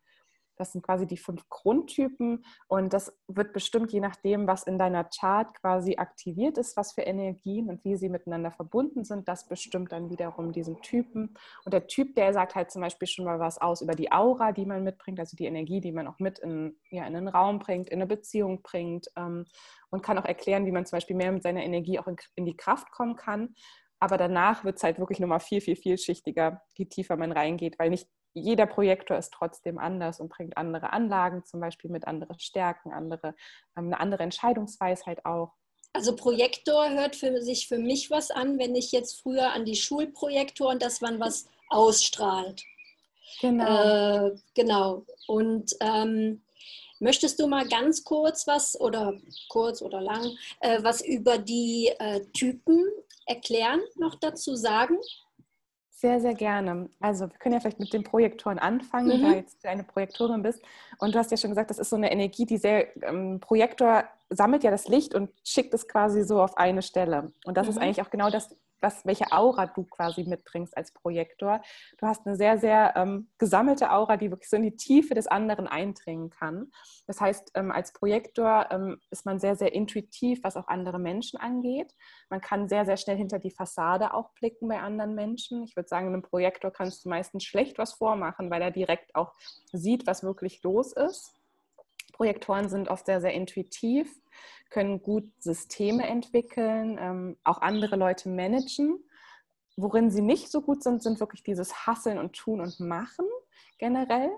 Das 0.59 0.73
sind 0.73 0.83
quasi 0.83 1.07
die 1.07 1.17
fünf 1.17 1.49
Grundtypen 1.49 2.45
und 2.69 2.93
das 2.93 3.17
wird 3.29 3.53
bestimmt 3.53 3.93
je 3.93 4.01
nachdem, 4.01 4.47
was 4.47 4.65
in 4.65 4.79
deiner 4.79 5.05
Chart 5.05 5.53
quasi 5.55 5.97
aktiviert 5.97 6.59
ist, 6.59 6.77
was 6.77 6.93
für 6.93 7.03
Energien 7.03 7.69
und 7.69 7.85
wie 7.85 7.97
sie 7.97 8.09
miteinander 8.09 8.51
verbunden 8.51 9.05
sind. 9.05 9.29
Das 9.29 9.49
bestimmt 9.49 9.93
dann 9.93 10.11
wiederum 10.11 10.53
diesen 10.53 10.81
Typen. 10.83 11.35
Und 11.65 11.75
der 11.75 11.87
Typ, 11.87 12.15
der 12.15 12.33
sagt 12.33 12.55
halt 12.55 12.71
zum 12.71 12.83
Beispiel 12.83 13.09
schon 13.09 13.25
mal 13.25 13.39
was 13.39 13.59
aus 13.61 13.83
über 13.83 13.95
die 13.95 14.13
Aura, 14.13 14.53
die 14.53 14.67
man 14.67 14.83
mitbringt, 14.83 15.21
also 15.21 15.37
die 15.37 15.47
Energie, 15.47 15.81
die 15.81 15.93
man 15.93 16.09
auch 16.09 16.19
mit 16.19 16.39
in, 16.39 16.77
ja, 16.91 17.07
in 17.07 17.17
einen 17.17 17.29
Raum 17.29 17.59
bringt, 17.59 17.89
in 17.89 18.01
eine 18.01 18.07
Beziehung 18.07 18.63
bringt 18.63 19.07
ähm, 19.17 19.47
und 19.91 20.03
kann 20.03 20.19
auch 20.19 20.25
erklären, 20.25 20.67
wie 20.67 20.73
man 20.73 20.87
zum 20.87 20.97
Beispiel 20.97 21.17
mehr 21.17 21.33
mit 21.33 21.43
seiner 21.43 21.65
Energie 21.65 21.99
auch 21.99 22.07
in, 22.07 22.17
in 22.35 22.45
die 22.45 22.57
Kraft 22.57 22.91
kommen 22.91 23.17
kann. 23.17 23.55
Aber 23.99 24.19
danach 24.19 24.65
wird 24.65 24.77
es 24.77 24.83
halt 24.83 24.99
wirklich 24.99 25.21
nochmal 25.21 25.41
viel, 25.41 25.61
viel, 25.61 25.77
vielschichtiger, 25.77 26.63
je 26.75 26.85
tiefer 26.87 27.17
man 27.17 27.33
reingeht, 27.33 27.79
weil 27.79 27.91
nicht 27.91 28.09
jeder 28.37 28.67
Projektor 28.67 29.17
ist 29.17 29.33
trotzdem 29.33 29.79
anders 29.79 30.21
und 30.21 30.29
bringt 30.29 30.57
andere 30.57 30.93
Anlagen, 30.93 31.45
zum 31.45 31.61
Beispiel 31.61 31.91
mit 31.91 32.07
anderen 32.07 32.39
Stärken, 32.39 32.93
andere, 32.93 33.35
ähm, 33.77 33.87
eine 33.87 34.01
andere 34.01 34.23
Entscheidungsweisheit 34.23 35.25
auch. 35.25 35.53
Also 35.95 36.15
Projektor 36.15 36.91
hört 36.91 37.17
für 37.17 37.41
sich 37.41 37.69
für 37.69 37.79
mich 37.79 38.11
was 38.11 38.31
an, 38.31 38.59
wenn 38.59 38.75
ich 38.75 38.93
jetzt 38.93 39.23
früher 39.23 39.53
an 39.53 39.65
die 39.65 39.77
Schulprojektoren, 39.77 40.79
dass 40.79 41.01
man 41.01 41.19
was 41.19 41.49
ausstrahlt. 41.71 42.63
Genau. 43.41 44.27
Äh, 44.27 44.37
genau. 44.55 45.07
Und 45.27 45.75
ähm, 45.81 46.43
möchtest 47.01 47.41
du 47.41 47.47
mal 47.47 47.67
ganz 47.67 48.05
kurz 48.05 48.47
was 48.47 48.79
oder 48.79 49.15
kurz 49.49 49.81
oder 49.81 50.03
lang 50.03 50.31
äh, 50.61 50.83
was 50.83 51.01
über 51.01 51.39
die 51.39 51.91
äh, 51.99 52.21
Typen 52.35 52.85
erklären, 53.25 53.81
noch 53.95 54.17
dazu 54.17 54.55
sagen? 54.55 54.99
Sehr, 56.07 56.21
sehr 56.21 56.35
gerne. 56.35 56.89
Also 57.01 57.29
wir 57.29 57.37
können 57.41 57.55
ja 57.55 57.61
vielleicht 57.61 57.81
mit 57.81 57.93
den 57.93 58.05
Projektoren 58.05 58.61
anfangen, 58.61 59.21
mhm. 59.21 59.25
da 59.25 59.33
jetzt 59.33 59.65
du 59.65 59.69
eine 59.69 59.83
Projektorin 59.83 60.41
bist. 60.41 60.63
Und 60.99 61.13
du 61.13 61.19
hast 61.19 61.33
ja 61.33 61.37
schon 61.37 61.51
gesagt, 61.51 61.69
das 61.69 61.81
ist 61.81 61.91
so 61.91 61.97
eine 61.97 62.13
Energie, 62.13 62.47
die 62.47 62.59
sehr, 62.59 62.97
ähm, 63.03 63.41
Projektor 63.41 64.05
sammelt 64.31 64.63
ja 64.63 64.71
das 64.71 64.87
Licht 64.87 65.17
und 65.17 65.31
schickt 65.43 65.75
es 65.75 65.89
quasi 65.89 66.23
so 66.23 66.41
auf 66.41 66.59
eine 66.59 66.83
Stelle. 66.83 67.33
Und 67.45 67.57
das 67.57 67.67
mhm. 67.67 67.73
ist 67.73 67.79
eigentlich 67.79 68.03
auch 68.03 68.11
genau 68.11 68.31
das, 68.31 68.55
was, 68.81 69.05
welche 69.05 69.33
Aura 69.33 69.67
du 69.67 69.85
quasi 69.85 70.25
mitbringst 70.25 70.77
als 70.77 70.93
Projektor. 70.93 71.63
Du 71.99 72.07
hast 72.07 72.27
eine 72.27 72.37
sehr, 72.37 72.59
sehr 72.59 72.95
ähm, 72.97 73.31
gesammelte 73.39 73.91
Aura, 73.91 74.17
die 74.17 74.31
wirklich 74.31 74.51
so 74.51 74.57
in 74.57 74.63
die 74.63 74.77
Tiefe 74.77 75.15
des 75.15 75.27
anderen 75.27 75.67
eindringen 75.67 76.31
kann. 76.31 76.71
Das 77.07 77.21
heißt, 77.21 77.53
ähm, 77.55 77.71
als 77.71 77.93
Projektor 77.93 78.67
ähm, 78.71 79.01
ist 79.11 79.27
man 79.27 79.39
sehr, 79.39 79.57
sehr 79.57 79.73
intuitiv, 79.73 80.41
was 80.43 80.57
auch 80.57 80.69
andere 80.69 80.99
Menschen 80.99 81.39
angeht. 81.39 81.95
Man 82.31 82.41
kann 82.41 82.69
sehr, 82.69 82.85
sehr 82.85 82.97
schnell 82.97 83.17
hinter 83.17 83.39
die 83.39 83.51
Fassade 83.51 84.15
auch 84.15 84.31
blicken 84.35 84.69
bei 84.69 84.81
anderen 84.81 85.15
Menschen. 85.15 85.65
Ich 85.65 85.77
würde 85.77 85.89
sagen, 85.89 86.09
einem 86.09 86.23
Projektor 86.23 86.71
kannst 86.71 87.05
du 87.05 87.09
meistens 87.09 87.45
schlecht 87.45 87.79
was 87.79 87.95
vormachen, 87.95 88.51
weil 88.51 88.63
er 88.63 88.71
direkt 88.71 89.15
auch 89.15 89.33
sieht, 89.73 90.07
was 90.07 90.23
wirklich 90.23 90.63
los 90.63 90.93
ist. 90.93 91.36
Projektoren 92.17 92.71
sind 92.71 92.89
oft 92.89 93.05
sehr, 93.05 93.21
sehr 93.21 93.35
intuitiv, 93.35 94.11
können 94.71 95.03
gut 95.03 95.31
Systeme 95.39 96.07
entwickeln, 96.07 96.97
ähm, 96.99 97.37
auch 97.45 97.61
andere 97.61 97.97
Leute 97.97 98.31
managen. 98.31 99.05
Worin 99.77 100.11
sie 100.11 100.23
nicht 100.23 100.51
so 100.51 100.63
gut 100.63 100.83
sind, 100.83 101.03
sind 101.03 101.21
wirklich 101.21 101.43
dieses 101.43 101.87
Hasseln 101.87 102.19
und 102.19 102.33
Tun 102.33 102.63
und 102.63 102.81
Machen 102.81 103.27
generell, 103.79 104.31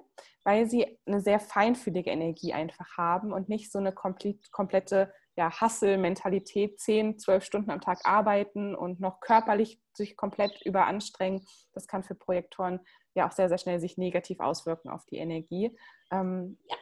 weil 0.42 0.68
sie 0.68 0.98
eine 1.06 1.20
sehr 1.20 1.38
feinfühlige 1.38 2.10
Energie 2.10 2.52
einfach 2.52 2.96
haben 2.96 3.32
und 3.32 3.48
nicht 3.48 3.70
so 3.70 3.78
eine 3.78 3.92
komplette 3.92 5.12
ja, 5.36 5.60
Hustle-Mentalität, 5.60 6.80
10, 6.80 7.20
12 7.20 7.44
Stunden 7.44 7.70
am 7.70 7.80
Tag 7.80 8.00
arbeiten 8.02 8.74
und 8.74 8.98
noch 8.98 9.20
körperlich 9.20 9.80
sich 9.92 10.16
komplett 10.16 10.60
überanstrengen, 10.62 11.46
das 11.72 11.86
kann 11.86 12.02
für 12.02 12.16
Projektoren 12.16 12.80
ja 13.14 13.28
auch 13.28 13.32
sehr, 13.32 13.48
sehr 13.48 13.58
schnell 13.58 13.78
sich 13.78 13.98
negativ 13.98 14.40
auswirken 14.40 14.88
auf 14.88 15.06
die 15.06 15.18
Energie. 15.18 15.78
Ähm, 16.10 16.58
ja. 16.68 16.76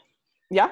Ja? 0.48 0.70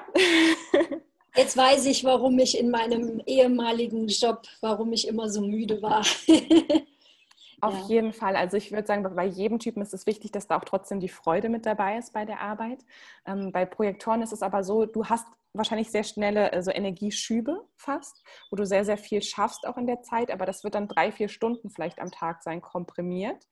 Jetzt 1.35 1.57
weiß 1.57 1.85
ich, 1.87 2.03
warum 2.05 2.39
ich 2.39 2.57
in 2.57 2.71
meinem 2.71 3.21
ehemaligen 3.25 4.07
Job, 4.07 4.43
warum 4.61 4.93
ich 4.93 5.07
immer 5.07 5.29
so 5.29 5.41
müde 5.41 5.81
war. 5.81 5.99
Auf 7.61 7.73
ja. 7.73 7.85
jeden 7.87 8.13
Fall. 8.13 8.35
Also 8.35 8.57
ich 8.57 8.71
würde 8.71 8.87
sagen, 8.87 9.03
bei 9.15 9.25
jedem 9.25 9.59
Typen 9.59 9.81
ist 9.81 9.93
es 9.93 10.05
wichtig, 10.05 10.31
dass 10.31 10.47
da 10.47 10.57
auch 10.57 10.65
trotzdem 10.65 10.99
die 10.99 11.09
Freude 11.09 11.49
mit 11.49 11.65
dabei 11.65 11.97
ist 11.97 12.13
bei 12.13 12.25
der 12.25 12.41
Arbeit. 12.41 12.79
Ähm, 13.25 13.51
bei 13.51 13.65
Projektoren 13.65 14.21
ist 14.21 14.33
es 14.33 14.43
aber 14.43 14.63
so, 14.63 14.85
du 14.85 15.05
hast 15.05 15.25
wahrscheinlich 15.53 15.89
sehr 15.89 16.03
schnelle 16.03 16.51
also 16.53 16.71
Energieschübe 16.71 17.65
fast, 17.75 18.23
wo 18.49 18.55
du 18.55 18.65
sehr, 18.65 18.85
sehr 18.85 18.97
viel 18.97 19.21
schaffst 19.21 19.65
auch 19.65 19.77
in 19.77 19.87
der 19.87 20.01
Zeit, 20.01 20.31
aber 20.31 20.45
das 20.45 20.63
wird 20.63 20.75
dann 20.75 20.87
drei, 20.87 21.11
vier 21.11 21.29
Stunden 21.29 21.69
vielleicht 21.69 21.99
am 21.99 22.11
Tag 22.11 22.43
sein, 22.43 22.61
komprimiert 22.61 23.47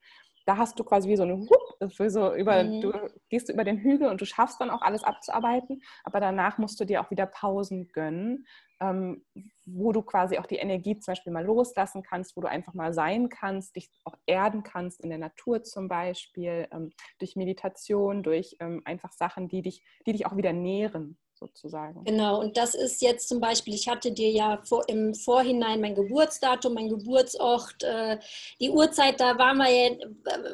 da 0.45 0.57
hast 0.57 0.79
du 0.79 0.83
quasi 0.83 1.09
wie 1.09 1.15
so 1.15 1.23
eine 1.23 1.37
Hup, 1.37 1.91
so 2.09 2.35
über, 2.35 2.63
mhm. 2.63 2.81
du 2.81 2.91
gehst 3.29 3.49
über 3.49 3.63
den 3.63 3.77
Hügel 3.77 4.09
und 4.09 4.21
du 4.21 4.25
schaffst 4.25 4.59
dann 4.59 4.69
auch 4.69 4.81
alles 4.81 5.03
abzuarbeiten, 5.03 5.81
aber 6.03 6.19
danach 6.19 6.57
musst 6.57 6.79
du 6.79 6.85
dir 6.85 7.01
auch 7.01 7.11
wieder 7.11 7.25
Pausen 7.25 7.89
gönnen, 7.89 8.45
ähm, 8.79 9.25
wo 9.65 9.91
du 9.91 10.01
quasi 10.01 10.37
auch 10.37 10.45
die 10.45 10.57
Energie 10.57 10.97
zum 10.99 11.13
Beispiel 11.13 11.31
mal 11.31 11.45
loslassen 11.45 12.03
kannst, 12.03 12.35
wo 12.35 12.41
du 12.41 12.49
einfach 12.49 12.73
mal 12.73 12.93
sein 12.93 13.29
kannst, 13.29 13.75
dich 13.75 13.89
auch 14.03 14.15
erden 14.25 14.63
kannst 14.63 15.01
in 15.01 15.09
der 15.09 15.19
Natur 15.19 15.63
zum 15.63 15.87
Beispiel, 15.87 16.67
ähm, 16.71 16.91
durch 17.19 17.35
Meditation, 17.35 18.23
durch 18.23 18.57
ähm, 18.59 18.81
einfach 18.85 19.11
Sachen, 19.11 19.47
die 19.47 19.61
dich, 19.61 19.83
die 20.05 20.13
dich 20.13 20.25
auch 20.25 20.35
wieder 20.35 20.53
nähren 20.53 21.17
sozusagen. 21.43 22.03
Genau, 22.05 22.39
und 22.39 22.55
das 22.57 22.73
ist 22.73 23.01
jetzt 23.01 23.27
zum 23.27 23.39
Beispiel, 23.39 23.73
ich 23.73 23.87
hatte 23.87 24.11
dir 24.11 24.31
ja 24.31 24.61
vor, 24.63 24.87
im 24.87 25.13
Vorhinein 25.13 25.81
mein 25.81 25.95
Geburtsdatum, 25.95 26.73
mein 26.73 26.89
Geburtsort, 26.89 27.83
äh, 27.83 28.17
die 28.61 28.69
Uhrzeit, 28.69 29.19
da 29.19 29.37
war 29.37 29.53
man 29.53 29.67
ja, 29.67 29.89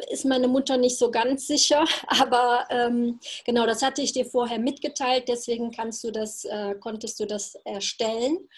ist 0.10 0.26
meine 0.26 0.48
Mutter 0.48 0.78
nicht 0.78 0.98
so 0.98 1.12
ganz 1.12 1.48
sicher, 1.48 1.86
aber 2.08 2.66
ähm, 2.70 3.20
genau, 3.46 3.66
das 3.66 3.82
hatte 3.82 4.02
ich 4.02 4.14
dir 4.14 4.26
vorher 4.26 4.60
mitgeteilt, 4.60 5.26
deswegen 5.28 5.72
kannst 5.72 6.04
du 6.04 6.12
das, 6.12 6.46
äh, 6.46 6.76
konntest 6.80 7.20
du 7.20 7.26
das 7.26 7.56
erstellen. 7.66 8.50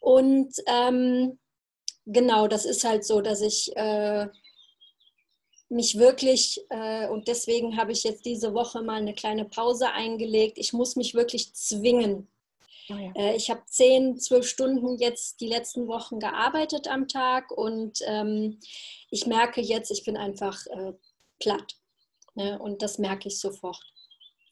Und 0.00 0.54
ähm, 0.66 1.38
genau, 2.06 2.48
das 2.48 2.64
ist 2.64 2.84
halt 2.84 3.04
so, 3.04 3.20
dass 3.20 3.42
ich 3.42 3.76
äh, 3.76 4.28
mich 5.68 5.98
wirklich, 5.98 6.60
äh, 6.70 7.08
und 7.08 7.28
deswegen 7.28 7.76
habe 7.76 7.92
ich 7.92 8.04
jetzt 8.04 8.24
diese 8.24 8.54
Woche 8.54 8.82
mal 8.82 9.00
eine 9.00 9.14
kleine 9.14 9.44
Pause 9.44 9.90
eingelegt, 9.90 10.58
ich 10.58 10.72
muss 10.72 10.96
mich 10.96 11.14
wirklich 11.14 11.54
zwingen. 11.54 12.28
Oh 12.88 12.94
ja. 12.94 13.12
äh, 13.16 13.36
ich 13.36 13.50
habe 13.50 13.62
zehn, 13.66 14.16
zwölf 14.18 14.46
Stunden 14.46 14.96
jetzt 14.98 15.40
die 15.40 15.48
letzten 15.48 15.88
Wochen 15.88 16.20
gearbeitet 16.20 16.86
am 16.86 17.08
Tag 17.08 17.50
und 17.50 17.98
ähm, 18.06 18.60
ich 19.10 19.26
merke 19.26 19.60
jetzt, 19.60 19.90
ich 19.90 20.04
bin 20.04 20.16
einfach 20.16 20.66
äh, 20.66 20.92
platt. 21.40 21.76
Ne? 22.34 22.58
Und 22.58 22.82
das 22.82 22.98
merke 22.98 23.28
ich 23.28 23.40
sofort. 23.40 23.82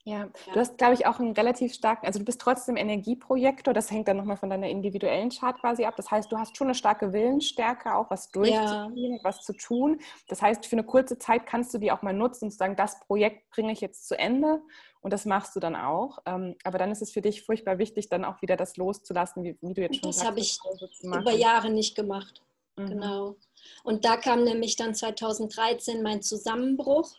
Ja, 0.07 0.29
du 0.53 0.61
hast, 0.61 0.77
glaube 0.77 0.93
ich, 0.93 1.07
auch 1.07 1.19
einen 1.19 1.33
relativ 1.33 1.73
starken, 1.73 2.05
also 2.05 2.19
du 2.19 2.27
bist 2.27 2.39
trotzdem 2.39 2.77
Energieprojektor, 2.77 3.73
das 3.73 3.91
hängt 3.91 4.07
dann 4.07 4.19
nochmal 4.19 4.37
von 4.37 4.51
deiner 4.51 4.69
individuellen 4.69 5.31
Chart 5.31 5.59
quasi 5.59 5.87
ab. 5.87 5.95
Das 5.97 6.11
heißt, 6.11 6.31
du 6.31 6.37
hast 6.37 6.59
schon 6.59 6.67
eine 6.67 6.75
starke 6.75 7.15
Willensstärke, 7.15 7.95
auch 7.95 8.11
was 8.11 8.31
durchzuziehen, 8.31 9.15
ja. 9.15 9.19
was 9.23 9.41
zu 9.41 9.55
tun. 9.55 9.99
Das 10.29 10.43
heißt, 10.43 10.67
für 10.67 10.77
eine 10.77 10.85
kurze 10.85 11.19
Zeit 11.19 11.47
kannst 11.47 11.73
du 11.73 11.79
die 11.79 11.91
auch 11.91 12.03
mal 12.03 12.13
nutzen 12.13 12.47
und 12.47 12.51
sagen, 12.51 12.77
das 12.77 13.01
Projekt 13.01 13.49
bringe 13.49 13.73
ich 13.73 13.81
jetzt 13.81 14.07
zu 14.07 14.19
Ende 14.19 14.61
und 15.01 15.11
das 15.11 15.25
machst 15.25 15.57
du 15.57 15.61
dann 15.61 15.75
auch. 15.75 16.19
Ähm, 16.27 16.55
aber 16.65 16.77
dann 16.77 16.91
ist 16.91 17.01
es 17.01 17.11
für 17.11 17.23
dich 17.23 17.43
furchtbar 17.43 17.79
wichtig, 17.79 18.11
dann 18.11 18.27
auch 18.27 18.43
wieder 18.43 18.59
das 18.59 18.77
loszulassen, 18.77 19.43
wie, 19.43 19.57
wie 19.63 19.73
du 19.73 19.81
jetzt 19.81 19.97
schon 19.97 20.11
das 20.11 20.19
sagst. 20.19 20.21
Das 20.21 20.27
habe 20.29 21.21
ich 21.21 21.23
über 21.23 21.33
Jahre 21.33 21.71
nicht 21.71 21.97
gemacht. 21.97 22.43
Mhm. 22.77 22.87
Genau. 22.89 23.37
Und 23.85 24.05
da 24.05 24.19
kam 24.19 24.45
nämlich 24.45 24.77
dann 24.77 24.95
2013 24.95 26.03
mein 26.03 26.21
Zusammenbruch 26.21 27.11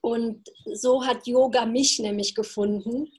und 0.00 0.48
so 0.72 1.04
hat 1.04 1.26
Yoga 1.26 1.66
mich 1.66 1.98
nämlich 1.98 2.34
gefunden 2.34 3.10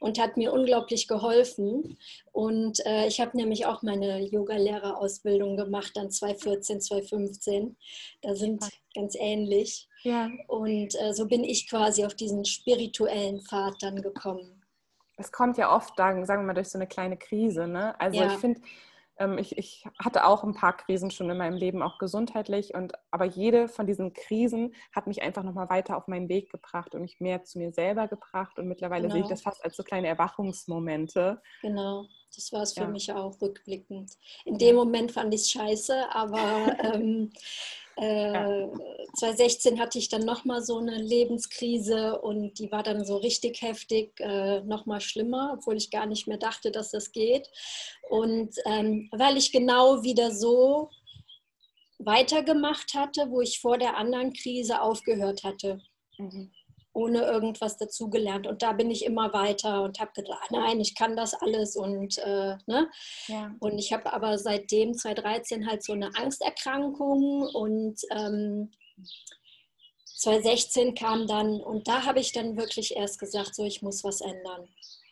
und 0.00 0.18
hat 0.18 0.36
mir 0.36 0.52
unglaublich 0.52 1.08
geholfen. 1.08 1.98
Und 2.32 2.84
äh, 2.86 3.06
ich 3.06 3.20
habe 3.20 3.36
nämlich 3.36 3.66
auch 3.66 3.82
meine 3.82 4.20
Yoga-Lehrerausbildung 4.20 5.56
gemacht, 5.56 5.92
dann 5.94 6.10
2014, 6.10 6.80
2015. 6.80 7.76
Da 8.22 8.34
sind 8.34 8.64
ganz 8.94 9.14
ähnlich. 9.18 9.88
Ja. 10.02 10.30
Und 10.48 10.94
äh, 11.00 11.12
so 11.12 11.26
bin 11.26 11.44
ich 11.44 11.68
quasi 11.68 12.04
auf 12.04 12.14
diesen 12.14 12.44
spirituellen 12.44 13.40
Pfad 13.40 13.74
dann 13.80 14.02
gekommen. 14.02 14.62
Es 15.16 15.32
kommt 15.32 15.56
ja 15.56 15.74
oft, 15.74 15.96
sagen 15.96 16.24
wir 16.26 16.36
mal, 16.36 16.54
durch 16.54 16.68
so 16.68 16.78
eine 16.78 16.86
kleine 16.86 17.16
Krise. 17.16 17.66
Ne? 17.66 17.98
Also 17.98 18.20
ja. 18.20 18.32
ich 18.32 18.38
finde, 18.38 18.60
ich, 19.38 19.56
ich, 19.56 19.84
hatte 19.98 20.26
auch 20.26 20.44
ein 20.44 20.54
paar 20.54 20.76
Krisen 20.76 21.10
schon 21.10 21.30
in 21.30 21.38
meinem 21.38 21.56
Leben, 21.56 21.82
auch 21.82 21.98
gesundheitlich. 21.98 22.74
Und 22.74 22.92
aber 23.10 23.24
jede 23.24 23.68
von 23.68 23.86
diesen 23.86 24.12
Krisen 24.12 24.74
hat 24.94 25.06
mich 25.06 25.22
einfach 25.22 25.42
nochmal 25.42 25.70
weiter 25.70 25.96
auf 25.96 26.06
meinen 26.06 26.28
Weg 26.28 26.50
gebracht 26.50 26.94
und 26.94 27.00
mich 27.00 27.20
mehr 27.20 27.42
zu 27.42 27.58
mir 27.58 27.72
selber 27.72 28.08
gebracht. 28.08 28.58
Und 28.58 28.68
mittlerweile 28.68 29.02
genau. 29.02 29.14
sehe 29.14 29.20
ich 29.22 29.28
genau. 29.28 29.34
das 29.34 29.42
fast 29.42 29.64
als 29.64 29.76
so 29.76 29.82
kleine 29.82 30.08
Erwachungsmomente. 30.08 31.40
Genau. 31.62 32.06
Das 32.34 32.52
war 32.52 32.62
es 32.62 32.74
für 32.74 32.80
ja. 32.80 32.88
mich 32.88 33.12
auch 33.12 33.40
rückblickend. 33.40 34.12
In 34.44 34.58
dem 34.58 34.76
Moment 34.76 35.12
fand 35.12 35.32
ich 35.32 35.42
es 35.42 35.50
scheiße, 35.50 36.10
aber 36.10 36.76
ähm, 36.94 37.32
äh, 37.96 38.68
2016 39.14 39.80
hatte 39.80 39.98
ich 39.98 40.08
dann 40.08 40.24
nochmal 40.24 40.62
so 40.62 40.78
eine 40.78 40.96
Lebenskrise 40.96 42.20
und 42.20 42.58
die 42.58 42.70
war 42.70 42.82
dann 42.82 43.04
so 43.04 43.16
richtig 43.16 43.62
heftig, 43.62 44.18
äh, 44.20 44.60
nochmal 44.60 45.00
schlimmer, 45.00 45.54
obwohl 45.58 45.76
ich 45.76 45.90
gar 45.90 46.06
nicht 46.06 46.26
mehr 46.26 46.38
dachte, 46.38 46.70
dass 46.70 46.90
das 46.90 47.12
geht. 47.12 47.48
Und 48.08 48.54
ähm, 48.66 49.08
weil 49.12 49.36
ich 49.36 49.52
genau 49.52 50.02
wieder 50.02 50.30
so 50.30 50.90
weitergemacht 51.98 52.94
hatte, 52.94 53.30
wo 53.30 53.40
ich 53.40 53.60
vor 53.60 53.78
der 53.78 53.96
anderen 53.96 54.32
Krise 54.34 54.82
aufgehört 54.82 55.44
hatte. 55.44 55.80
Mhm 56.18 56.52
ohne 56.96 57.20
irgendwas 57.20 57.76
dazugelernt. 57.76 58.46
Und 58.46 58.62
da 58.62 58.72
bin 58.72 58.90
ich 58.90 59.04
immer 59.04 59.32
weiter 59.34 59.82
und 59.82 60.00
habe 60.00 60.12
gedacht, 60.14 60.50
nein, 60.50 60.80
ich 60.80 60.94
kann 60.94 61.14
das 61.14 61.34
alles. 61.34 61.76
Und, 61.76 62.16
äh, 62.18 62.56
ne? 62.66 62.90
Ja. 63.28 63.54
und 63.60 63.78
ich 63.78 63.92
habe 63.92 64.12
aber 64.12 64.38
seitdem 64.38 64.94
2013 64.94 65.68
halt 65.68 65.84
so 65.84 65.92
eine 65.92 66.10
Angsterkrankung 66.16 67.42
und 67.42 68.00
ähm, 68.10 68.70
2016 70.16 70.94
kam 70.94 71.26
dann, 71.26 71.60
und 71.60 71.86
da 71.86 72.06
habe 72.06 72.20
ich 72.20 72.32
dann 72.32 72.56
wirklich 72.56 72.96
erst 72.96 73.18
gesagt, 73.18 73.54
so 73.54 73.64
ich 73.64 73.82
muss 73.82 74.02
was 74.02 74.22
ändern. 74.22 74.66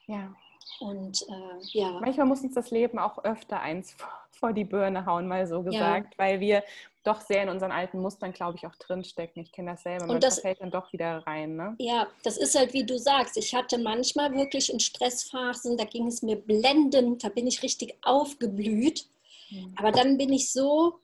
Ja. 0.06 0.34
Und 0.80 1.22
äh, 1.22 1.78
ja. 1.78 1.98
Manchmal 2.00 2.26
muss 2.26 2.42
uns 2.42 2.54
das 2.54 2.70
Leben 2.70 2.98
auch 2.98 3.22
öfter 3.24 3.60
eins 3.60 3.96
vor 4.30 4.52
die 4.52 4.64
Birne 4.64 5.06
hauen, 5.06 5.28
mal 5.28 5.46
so 5.46 5.62
gesagt, 5.62 6.14
ja. 6.14 6.18
weil 6.18 6.40
wir 6.40 6.62
doch 7.04 7.20
sehr 7.20 7.42
in 7.42 7.50
unseren 7.50 7.70
alten 7.70 8.00
Mustern, 8.00 8.32
glaube 8.32 8.56
ich, 8.56 8.66
auch 8.66 8.74
drinstecken. 8.76 9.42
Ich 9.42 9.52
kenne 9.52 9.72
das 9.72 9.82
selber. 9.82 10.06
Man 10.06 10.16
und 10.16 10.24
das 10.24 10.40
fällt 10.40 10.60
dann 10.60 10.70
doch 10.70 10.92
wieder 10.92 11.18
rein. 11.26 11.54
Ne? 11.54 11.76
Ja, 11.78 12.06
das 12.22 12.38
ist 12.38 12.58
halt, 12.58 12.72
wie 12.72 12.84
du 12.84 12.98
sagst. 12.98 13.36
Ich 13.36 13.54
hatte 13.54 13.78
manchmal 13.78 14.34
wirklich 14.34 14.72
in 14.72 14.80
Stressphasen, 14.80 15.76
da 15.76 15.84
ging 15.84 16.06
es 16.06 16.22
mir 16.22 16.36
blendend, 16.36 17.22
da 17.22 17.28
bin 17.28 17.46
ich 17.46 17.62
richtig 17.62 17.94
aufgeblüht. 18.02 19.06
Mhm. 19.50 19.74
Aber 19.76 19.92
dann 19.92 20.16
bin 20.16 20.32
ich 20.32 20.50
so 20.50 20.98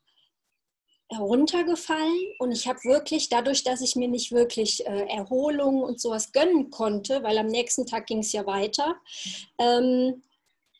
heruntergefallen. 1.11 2.35
Und 2.38 2.53
ich 2.53 2.66
habe 2.68 2.79
wirklich 2.85 3.29
dadurch, 3.29 3.64
dass 3.64 3.81
ich 3.81 3.96
mir 3.96 4.09
nicht 4.09 4.33
wirklich 4.33 4.87
äh, 4.87 5.07
Erholung 5.09 5.83
und 5.83 6.01
sowas 6.01 6.33
gönnen 6.33 6.70
konnte, 6.70 7.23
weil 7.23 7.38
am 7.38 7.46
nächsten 7.46 7.87
Tag 7.87 8.07
ging 8.07 8.20
es 8.20 8.33
ja 8.33 8.46
weiter, 8.46 8.96
ähm, 9.59 10.23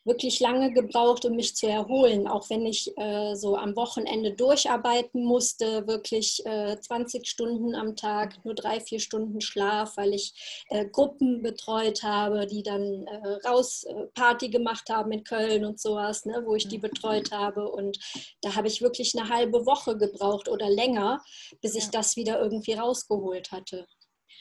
wirklich 0.03 0.39
lange 0.39 0.71
gebraucht, 0.73 1.25
um 1.25 1.35
mich 1.35 1.55
zu 1.55 1.67
erholen, 1.67 2.27
auch 2.27 2.49
wenn 2.49 2.65
ich 2.65 2.95
äh, 2.97 3.35
so 3.35 3.55
am 3.55 3.75
Wochenende 3.75 4.33
durcharbeiten 4.33 5.23
musste, 5.23 5.85
wirklich 5.87 6.43
äh, 6.45 6.79
20 6.79 7.27
Stunden 7.27 7.75
am 7.75 7.95
Tag, 7.95 8.43
nur 8.43 8.55
drei, 8.55 8.79
vier 8.79 8.99
Stunden 8.99 9.41
Schlaf, 9.41 9.97
weil 9.97 10.13
ich 10.13 10.63
äh, 10.69 10.85
Gruppen 10.87 11.43
betreut 11.43 12.01
habe, 12.01 12.47
die 12.47 12.63
dann 12.63 13.05
äh, 13.05 13.47
raus 13.47 13.83
äh, 13.83 14.07
Party 14.15 14.49
gemacht 14.49 14.89
haben 14.89 15.11
in 15.11 15.23
Köln 15.23 15.65
und 15.65 15.79
sowas, 15.79 16.25
ne, 16.25 16.41
wo 16.45 16.55
ich 16.55 16.67
die 16.67 16.79
betreut 16.79 17.31
habe. 17.31 17.69
Und 17.69 17.99
da 18.41 18.55
habe 18.55 18.67
ich 18.67 18.81
wirklich 18.81 19.15
eine 19.15 19.29
halbe 19.29 19.65
Woche 19.67 19.97
gebraucht 19.97 20.49
oder 20.49 20.69
länger, 20.69 21.21
bis 21.61 21.75
ich 21.75 21.89
das 21.89 22.15
wieder 22.15 22.41
irgendwie 22.41 22.73
rausgeholt 22.73 23.51
hatte. 23.51 23.85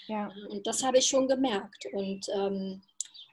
Ja. 0.06 0.30
Und 0.48 0.66
das 0.66 0.82
habe 0.82 0.98
ich 0.98 1.06
schon 1.06 1.28
gemerkt. 1.28 1.86
Und 1.92 2.26
ähm, 2.34 2.82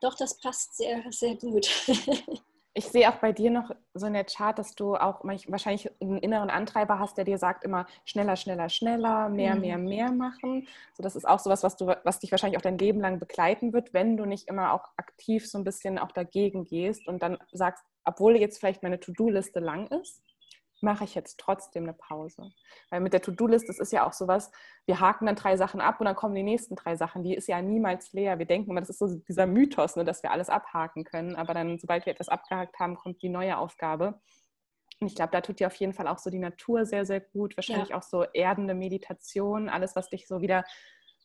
doch, 0.01 0.15
das 0.15 0.39
passt 0.39 0.77
sehr, 0.77 1.03
sehr 1.11 1.35
gut. 1.35 1.69
ich 2.77 2.85
sehe 2.85 3.09
auch 3.09 3.15
bei 3.15 3.31
dir 3.31 3.49
noch 3.49 3.71
so 3.95 4.05
in 4.05 4.13
der 4.13 4.23
Chart, 4.23 4.57
dass 4.59 4.75
du 4.75 4.95
auch 4.95 5.23
wahrscheinlich 5.23 5.89
einen 5.99 6.19
inneren 6.19 6.51
Antreiber 6.51 6.99
hast, 6.99 7.17
der 7.17 7.25
dir 7.25 7.39
sagt 7.39 7.63
immer 7.63 7.87
schneller, 8.05 8.35
schneller, 8.35 8.69
schneller, 8.69 9.29
mehr, 9.29 9.55
mhm. 9.55 9.61
mehr, 9.61 9.77
mehr 9.79 10.11
machen. 10.11 10.67
So, 10.93 11.01
das 11.01 11.15
ist 11.15 11.27
auch 11.27 11.39
sowas, 11.39 11.63
was 11.63 11.75
du, 11.75 11.87
was 11.87 12.19
dich 12.19 12.29
wahrscheinlich 12.29 12.57
auch 12.57 12.61
dein 12.61 12.77
Leben 12.77 13.01
lang 13.01 13.17
begleiten 13.17 13.73
wird, 13.73 13.93
wenn 13.93 14.15
du 14.15 14.25
nicht 14.25 14.47
immer 14.47 14.73
auch 14.73 14.89
aktiv 14.95 15.49
so 15.49 15.57
ein 15.57 15.63
bisschen 15.63 15.97
auch 15.97 16.11
dagegen 16.11 16.65
gehst 16.65 17.07
und 17.07 17.23
dann 17.23 17.39
sagst, 17.51 17.83
obwohl 18.05 18.37
jetzt 18.37 18.59
vielleicht 18.59 18.83
meine 18.83 18.99
To-Do-Liste 18.99 19.59
lang 19.59 19.87
ist, 19.87 20.21
mache 20.81 21.03
ich 21.03 21.15
jetzt 21.15 21.39
trotzdem 21.39 21.83
eine 21.83 21.93
Pause. 21.93 22.51
Weil 22.89 23.01
mit 23.01 23.13
der 23.13 23.21
To-Do-List, 23.21 23.67
das 23.67 23.79
ist 23.79 23.91
ja 23.91 24.05
auch 24.05 24.13
sowas, 24.13 24.51
wir 24.85 24.99
haken 24.99 25.25
dann 25.25 25.35
drei 25.35 25.57
Sachen 25.57 25.81
ab 25.81 25.99
und 25.99 26.05
dann 26.05 26.15
kommen 26.15 26.35
die 26.35 26.43
nächsten 26.43 26.75
drei 26.75 26.95
Sachen. 26.95 27.23
Die 27.23 27.35
ist 27.35 27.47
ja 27.47 27.61
niemals 27.61 28.13
leer. 28.13 28.39
Wir 28.39 28.45
denken 28.45 28.71
immer, 28.71 28.79
das 28.79 28.89
ist 28.89 28.99
so 28.99 29.15
dieser 29.27 29.47
Mythos, 29.47 29.95
ne, 29.95 30.05
dass 30.05 30.23
wir 30.23 30.31
alles 30.31 30.49
abhaken 30.49 31.03
können. 31.03 31.35
Aber 31.35 31.53
dann, 31.53 31.79
sobald 31.79 32.05
wir 32.05 32.13
etwas 32.13 32.29
abgehakt 32.29 32.79
haben, 32.79 32.95
kommt 32.95 33.21
die 33.21 33.29
neue 33.29 33.57
Aufgabe. 33.57 34.19
Und 34.99 35.07
ich 35.07 35.15
glaube, 35.15 35.31
da 35.31 35.41
tut 35.41 35.59
dir 35.59 35.67
auf 35.67 35.75
jeden 35.75 35.93
Fall 35.93 36.07
auch 36.07 36.17
so 36.17 36.29
die 36.29 36.39
Natur 36.39 36.85
sehr, 36.85 37.05
sehr 37.05 37.19
gut. 37.19 37.55
Wahrscheinlich 37.55 37.89
ja. 37.89 37.97
auch 37.97 38.03
so 38.03 38.23
erdende 38.23 38.73
Meditation, 38.73 39.69
alles, 39.69 39.95
was 39.95 40.09
dich 40.09 40.27
so 40.27 40.41
wieder 40.41 40.63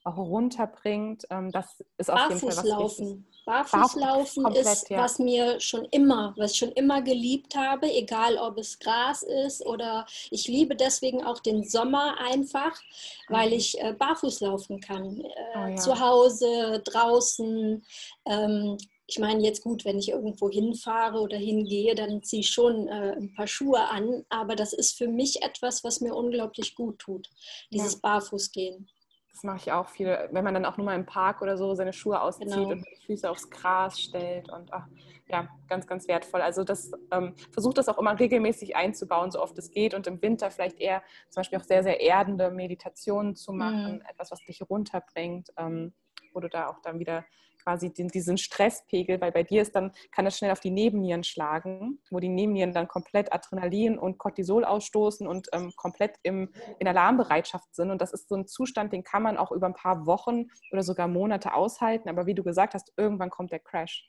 auch 0.05 0.17
runterbringt. 0.17 1.25
Ähm, 1.31 1.51
das 1.53 1.83
ist 1.99 2.11
auf 2.11 2.29
jeden 2.29 2.41
Fall 2.41 2.49
was 2.49 2.65
Laufen. 2.65 3.27
Barfußlaufen 3.45 4.45
Barfuß 4.45 4.61
ist, 4.61 4.91
ja. 4.91 4.99
was 4.99 5.19
mir 5.19 5.59
schon 5.61 5.85
immer, 5.87 6.33
was 6.37 6.53
ich 6.53 6.59
schon 6.59 6.73
immer 6.73 7.03
geliebt 7.03 7.57
habe, 7.57 7.93
egal 7.93 8.37
ob 8.37 8.57
es 8.59 8.79
Gras 8.79 9.25
ist 9.25 9.67
oder 9.67 10.07
ich 10.31 10.47
liebe 10.47 10.77
deswegen 10.77 11.25
auch 11.25 11.41
den 11.41 11.65
Sommer 11.65 12.19
einfach, 12.19 12.81
weil 13.29 13.49
mhm. 13.49 13.55
ich 13.55 13.81
äh, 13.81 13.95
barfuß 13.95 14.41
laufen 14.41 14.81
kann. 14.81 15.21
Äh, 15.21 15.29
oh, 15.57 15.67
ja. 15.71 15.77
Zu 15.77 15.99
Hause, 15.99 16.83
draußen. 16.85 17.85
Ähm, 18.27 18.79
ich 19.07 19.19
meine 19.19 19.43
jetzt 19.43 19.62
gut, 19.62 19.85
wenn 19.85 19.99
ich 19.99 20.11
irgendwo 20.11 20.49
hinfahre 20.49 21.21
oder 21.21 21.37
hingehe, 21.37 21.95
dann 21.95 22.23
ziehe 22.23 22.41
ich 22.41 22.51
schon 22.51 22.88
äh, 22.88 23.15
ein 23.17 23.35
paar 23.35 23.49
Schuhe 23.49 23.88
an, 23.88 24.25
aber 24.31 24.57
das 24.57 24.73
ist 24.73 24.97
für 24.97 25.09
mich 25.09 25.43
etwas, 25.43 25.85
was 25.85 26.01
mir 26.01 26.15
unglaublich 26.15 26.75
gut 26.75 26.99
tut, 27.01 27.29
dieses 27.71 27.95
ja. 27.95 27.99
Barfußgehen. 28.03 28.88
Das 29.33 29.45
mache 29.45 29.57
ich 29.57 29.73
auch 29.73 29.88
viel, 29.88 30.29
wenn 30.31 30.45
man 30.45 30.55
dann 30.55 30.66
auch 30.66 30.77
nur 30.77 30.85
mal 30.85 30.95
im 30.95 31.07
Park 31.07 31.40
oder 31.40 31.57
so 31.57 31.75
seine 31.75 31.92
Schuhe 31.92 32.21
auszieht 32.21 32.49
genau. 32.49 32.68
und 32.68 32.85
die 32.87 33.07
Füße 33.07 33.29
aufs 33.29 33.49
Gras 33.49 33.99
stellt 33.99 34.51
und 34.51 34.73
ach, 34.73 34.87
ja, 35.29 35.49
ganz, 35.68 35.87
ganz 35.87 36.07
wertvoll. 36.07 36.42
Also 36.42 36.64
das 36.64 36.92
ähm, 37.11 37.35
versucht 37.51 37.79
das 37.79 37.88
auch 37.88 37.99
immer 37.99 38.18
regelmäßig 38.18 38.77
einzubauen, 38.77 39.31
so 39.31 39.42
oft 39.42 39.57
es 39.57 39.71
geht 39.71 39.95
und 39.95 40.07
im 40.07 40.21
Winter 40.21 40.51
vielleicht 40.51 40.79
eher 40.79 41.03
zum 41.31 41.40
Beispiel 41.40 41.59
auch 41.59 41.64
sehr, 41.64 41.83
sehr 41.83 42.01
erdende 42.01 42.51
Meditationen 42.51 43.35
zu 43.35 43.53
machen, 43.53 43.97
mhm. 43.97 44.03
etwas, 44.09 44.31
was 44.31 44.40
dich 44.40 44.62
runterbringt, 44.68 45.51
ähm, 45.57 45.95
wo 46.35 46.40
du 46.40 46.49
da 46.49 46.68
auch 46.68 46.81
dann 46.81 46.99
wieder 46.99 47.25
quasi 47.62 47.92
den, 47.92 48.09
diesen 48.09 48.38
Stresspegel, 48.38 49.20
weil 49.20 49.33
bei 49.33 49.42
dir 49.42 49.62
ist 49.62 49.75
dann, 49.75 49.92
kann 50.11 50.25
das 50.25 50.38
schnell 50.38 50.51
auf 50.51 50.61
die 50.61 50.70
Nebennieren 50.70 51.25
schlagen, 51.25 52.01
wo 52.11 52.20
die 52.20 52.29
Nebennieren 52.29 52.72
dann 52.72 52.88
komplett 52.88 53.33
Adrenalin 53.33 53.98
und 53.98 54.18
Cortisol 54.18 54.64
ausstoßen 54.64 55.27
und 55.27 55.48
ähm, 55.53 55.72
komplett 55.77 56.16
im, 56.22 56.53
in 56.79 56.88
Alarmbereitschaft 56.88 57.75
sind. 57.75 57.90
Und 57.90 58.01
das 58.01 58.12
ist 58.12 58.29
so 58.29 58.35
ein 58.35 58.46
Zustand, 58.46 58.92
den 58.92 59.05
kann 59.05 59.22
man 59.22 59.37
auch 59.37 59.53
über 59.53 59.66
ein 59.66 59.75
paar 59.75 60.07
Wochen 60.07 60.46
oder 60.70 60.83
sogar 60.83 61.09
Monate 61.09 61.55
aushalten. 61.55 62.09
Aber 62.09 62.27
wie 62.27 62.35
du 62.35 62.42
gesagt 62.42 62.75
hast, 62.75 62.92
irgendwann 62.96 63.31
kommt 63.31 63.53
der 63.53 63.61
Crash, 63.61 64.07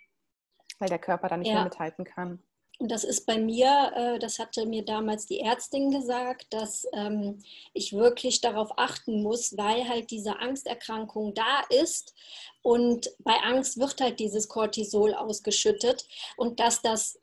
weil 0.80 0.90
der 0.90 1.00
Körper 1.00 1.28
dann 1.28 1.40
nicht 1.40 1.50
ja. 1.50 1.56
mehr 1.56 1.66
mithalten 1.66 2.06
kann. 2.06 2.44
Und 2.84 2.90
das 2.90 3.06
ist 3.06 3.26
bei 3.26 3.38
mir, 3.38 3.94
äh, 3.96 4.20
das 4.20 4.40
hatte 4.40 4.66
mir 4.66 4.84
damals 4.84 5.26
die 5.26 5.40
Ärztin 5.40 5.90
gesagt, 5.90 6.48
dass 6.54 6.86
ähm, 6.92 7.40
ich 7.72 7.94
wirklich 7.94 8.42
darauf 8.42 8.78
achten 8.78 9.24
muss, 9.24 9.56
weil 9.56 9.88
halt 9.88 10.12
diese 10.12 10.40
Angsterkrankung 10.40 11.34
da 11.34 11.62
ist. 11.70 12.14
Und 12.62 13.10
bei 13.20 13.36
Angst 13.42 13.80
wird 13.80 14.02
halt 14.02 14.20
dieses 14.20 14.50
Cortisol 14.50 15.14
ausgeschüttet 15.14 16.06
und 16.36 16.60
dass 16.60 16.82
das 16.82 17.22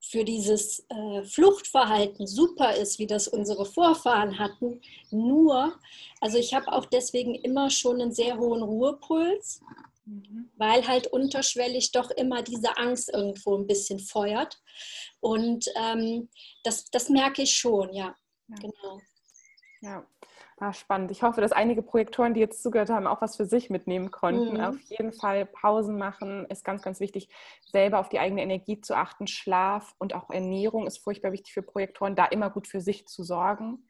für 0.00 0.22
dieses 0.22 0.84
äh, 0.90 1.22
Fluchtverhalten 1.22 2.26
super 2.26 2.74
ist, 2.74 2.98
wie 2.98 3.06
das 3.06 3.26
unsere 3.26 3.64
Vorfahren 3.64 4.38
hatten. 4.38 4.82
Nur, 5.10 5.78
also 6.20 6.36
ich 6.36 6.52
habe 6.52 6.70
auch 6.70 6.84
deswegen 6.84 7.34
immer 7.36 7.70
schon 7.70 8.02
einen 8.02 8.12
sehr 8.12 8.36
hohen 8.36 8.62
Ruhepuls 8.62 9.62
Mhm. 10.04 10.50
Weil 10.56 10.86
halt 10.86 11.06
unterschwellig 11.06 11.92
doch 11.92 12.10
immer 12.10 12.42
diese 12.42 12.76
Angst 12.76 13.12
irgendwo 13.12 13.56
ein 13.56 13.66
bisschen 13.66 13.98
feuert. 13.98 14.60
Und 15.20 15.66
ähm, 15.76 16.28
das, 16.64 16.86
das 16.86 17.08
merke 17.08 17.42
ich 17.42 17.56
schon, 17.56 17.92
ja. 17.92 18.14
ja. 18.48 18.56
Genau. 18.60 19.00
Ja. 19.82 20.06
Ah, 20.62 20.74
spannend. 20.74 21.10
Ich 21.10 21.22
hoffe, 21.22 21.40
dass 21.40 21.52
einige 21.52 21.80
Projektoren, 21.80 22.34
die 22.34 22.40
jetzt 22.40 22.62
zugehört 22.62 22.90
haben, 22.90 23.06
auch 23.06 23.22
was 23.22 23.36
für 23.36 23.46
sich 23.46 23.70
mitnehmen 23.70 24.10
konnten. 24.10 24.58
Mhm. 24.58 24.60
Auf 24.60 24.76
jeden 24.90 25.14
Fall 25.14 25.46
Pausen 25.46 25.96
machen 25.96 26.44
ist 26.50 26.66
ganz, 26.66 26.82
ganz 26.82 27.00
wichtig. 27.00 27.30
Selber 27.72 27.98
auf 27.98 28.10
die 28.10 28.18
eigene 28.18 28.42
Energie 28.42 28.78
zu 28.78 28.94
achten. 28.94 29.26
Schlaf 29.26 29.94
und 29.96 30.14
auch 30.14 30.28
Ernährung 30.28 30.86
ist 30.86 30.98
furchtbar 30.98 31.32
wichtig 31.32 31.54
für 31.54 31.62
Projektoren, 31.62 32.14
da 32.14 32.26
immer 32.26 32.50
gut 32.50 32.68
für 32.68 32.82
sich 32.82 33.06
zu 33.06 33.22
sorgen 33.22 33.86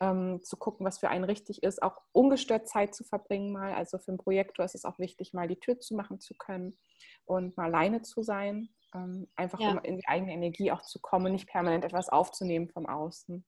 ähm, 0.00 0.40
zu 0.42 0.56
gucken, 0.56 0.86
was 0.86 0.98
für 0.98 1.08
einen 1.08 1.24
richtig 1.24 1.62
ist, 1.62 1.82
auch 1.82 2.02
ungestört 2.12 2.68
Zeit 2.68 2.94
zu 2.94 3.04
verbringen 3.04 3.52
mal. 3.52 3.74
Also 3.74 3.98
für 3.98 4.08
einen 4.08 4.18
Projektor 4.18 4.64
ist 4.64 4.74
es 4.74 4.84
auch 4.84 4.98
wichtig, 4.98 5.32
mal 5.32 5.48
die 5.48 5.58
Tür 5.58 5.78
zu 5.78 5.94
machen 5.94 6.20
zu 6.20 6.34
können 6.34 6.76
und 7.24 7.56
mal 7.56 7.66
alleine 7.66 8.02
zu 8.02 8.22
sein, 8.22 8.68
ähm, 8.94 9.28
einfach 9.36 9.60
ja. 9.60 9.70
um 9.70 9.78
in 9.78 9.98
die 9.98 10.08
eigene 10.08 10.32
Energie 10.32 10.70
auch 10.70 10.82
zu 10.82 11.00
kommen 11.00 11.26
und 11.26 11.32
nicht 11.32 11.48
permanent 11.48 11.84
etwas 11.84 12.08
aufzunehmen 12.08 12.68
vom 12.68 12.86
Außen. 12.86 13.44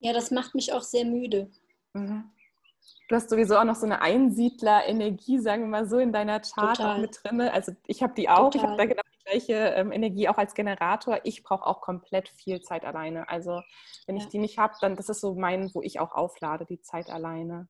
Ja, 0.00 0.12
das 0.12 0.30
macht 0.30 0.54
mich 0.54 0.72
auch 0.72 0.82
sehr 0.82 1.04
müde. 1.04 1.50
Mhm. 1.92 2.30
Du 3.08 3.16
hast 3.16 3.30
sowieso 3.30 3.56
auch 3.56 3.64
noch 3.64 3.76
so 3.76 3.86
eine 3.86 4.02
Einsiedler-Energie, 4.02 5.38
sagen 5.38 5.62
wir 5.62 5.68
mal 5.68 5.88
so, 5.88 5.98
in 5.98 6.12
deiner 6.12 6.40
Chart 6.40 6.76
Total. 6.76 6.96
auch 6.96 7.00
mit 7.00 7.18
drin. 7.22 7.40
Also 7.40 7.72
ich 7.86 8.02
habe 8.02 8.14
die 8.14 8.28
auch, 8.28 8.50
Total. 8.50 8.60
ich 8.60 8.66
habe 8.66 8.76
da 8.76 8.84
genau 8.86 9.02
gleiche 9.34 9.74
ähm, 9.76 9.92
Energie 9.92 10.28
auch 10.28 10.38
als 10.38 10.54
Generator. 10.54 11.20
Ich 11.24 11.42
brauche 11.42 11.66
auch 11.66 11.80
komplett 11.80 12.28
viel 12.28 12.60
Zeit 12.62 12.84
alleine. 12.84 13.28
Also 13.28 13.60
wenn 14.06 14.16
ja. 14.16 14.22
ich 14.22 14.28
die 14.28 14.38
nicht 14.38 14.58
habe, 14.58 14.74
dann 14.80 14.96
das 14.96 15.08
ist 15.08 15.20
so 15.20 15.34
mein, 15.34 15.74
wo 15.74 15.82
ich 15.82 16.00
auch 16.00 16.12
auflade, 16.12 16.66
die 16.66 16.80
Zeit 16.80 17.10
alleine. 17.10 17.68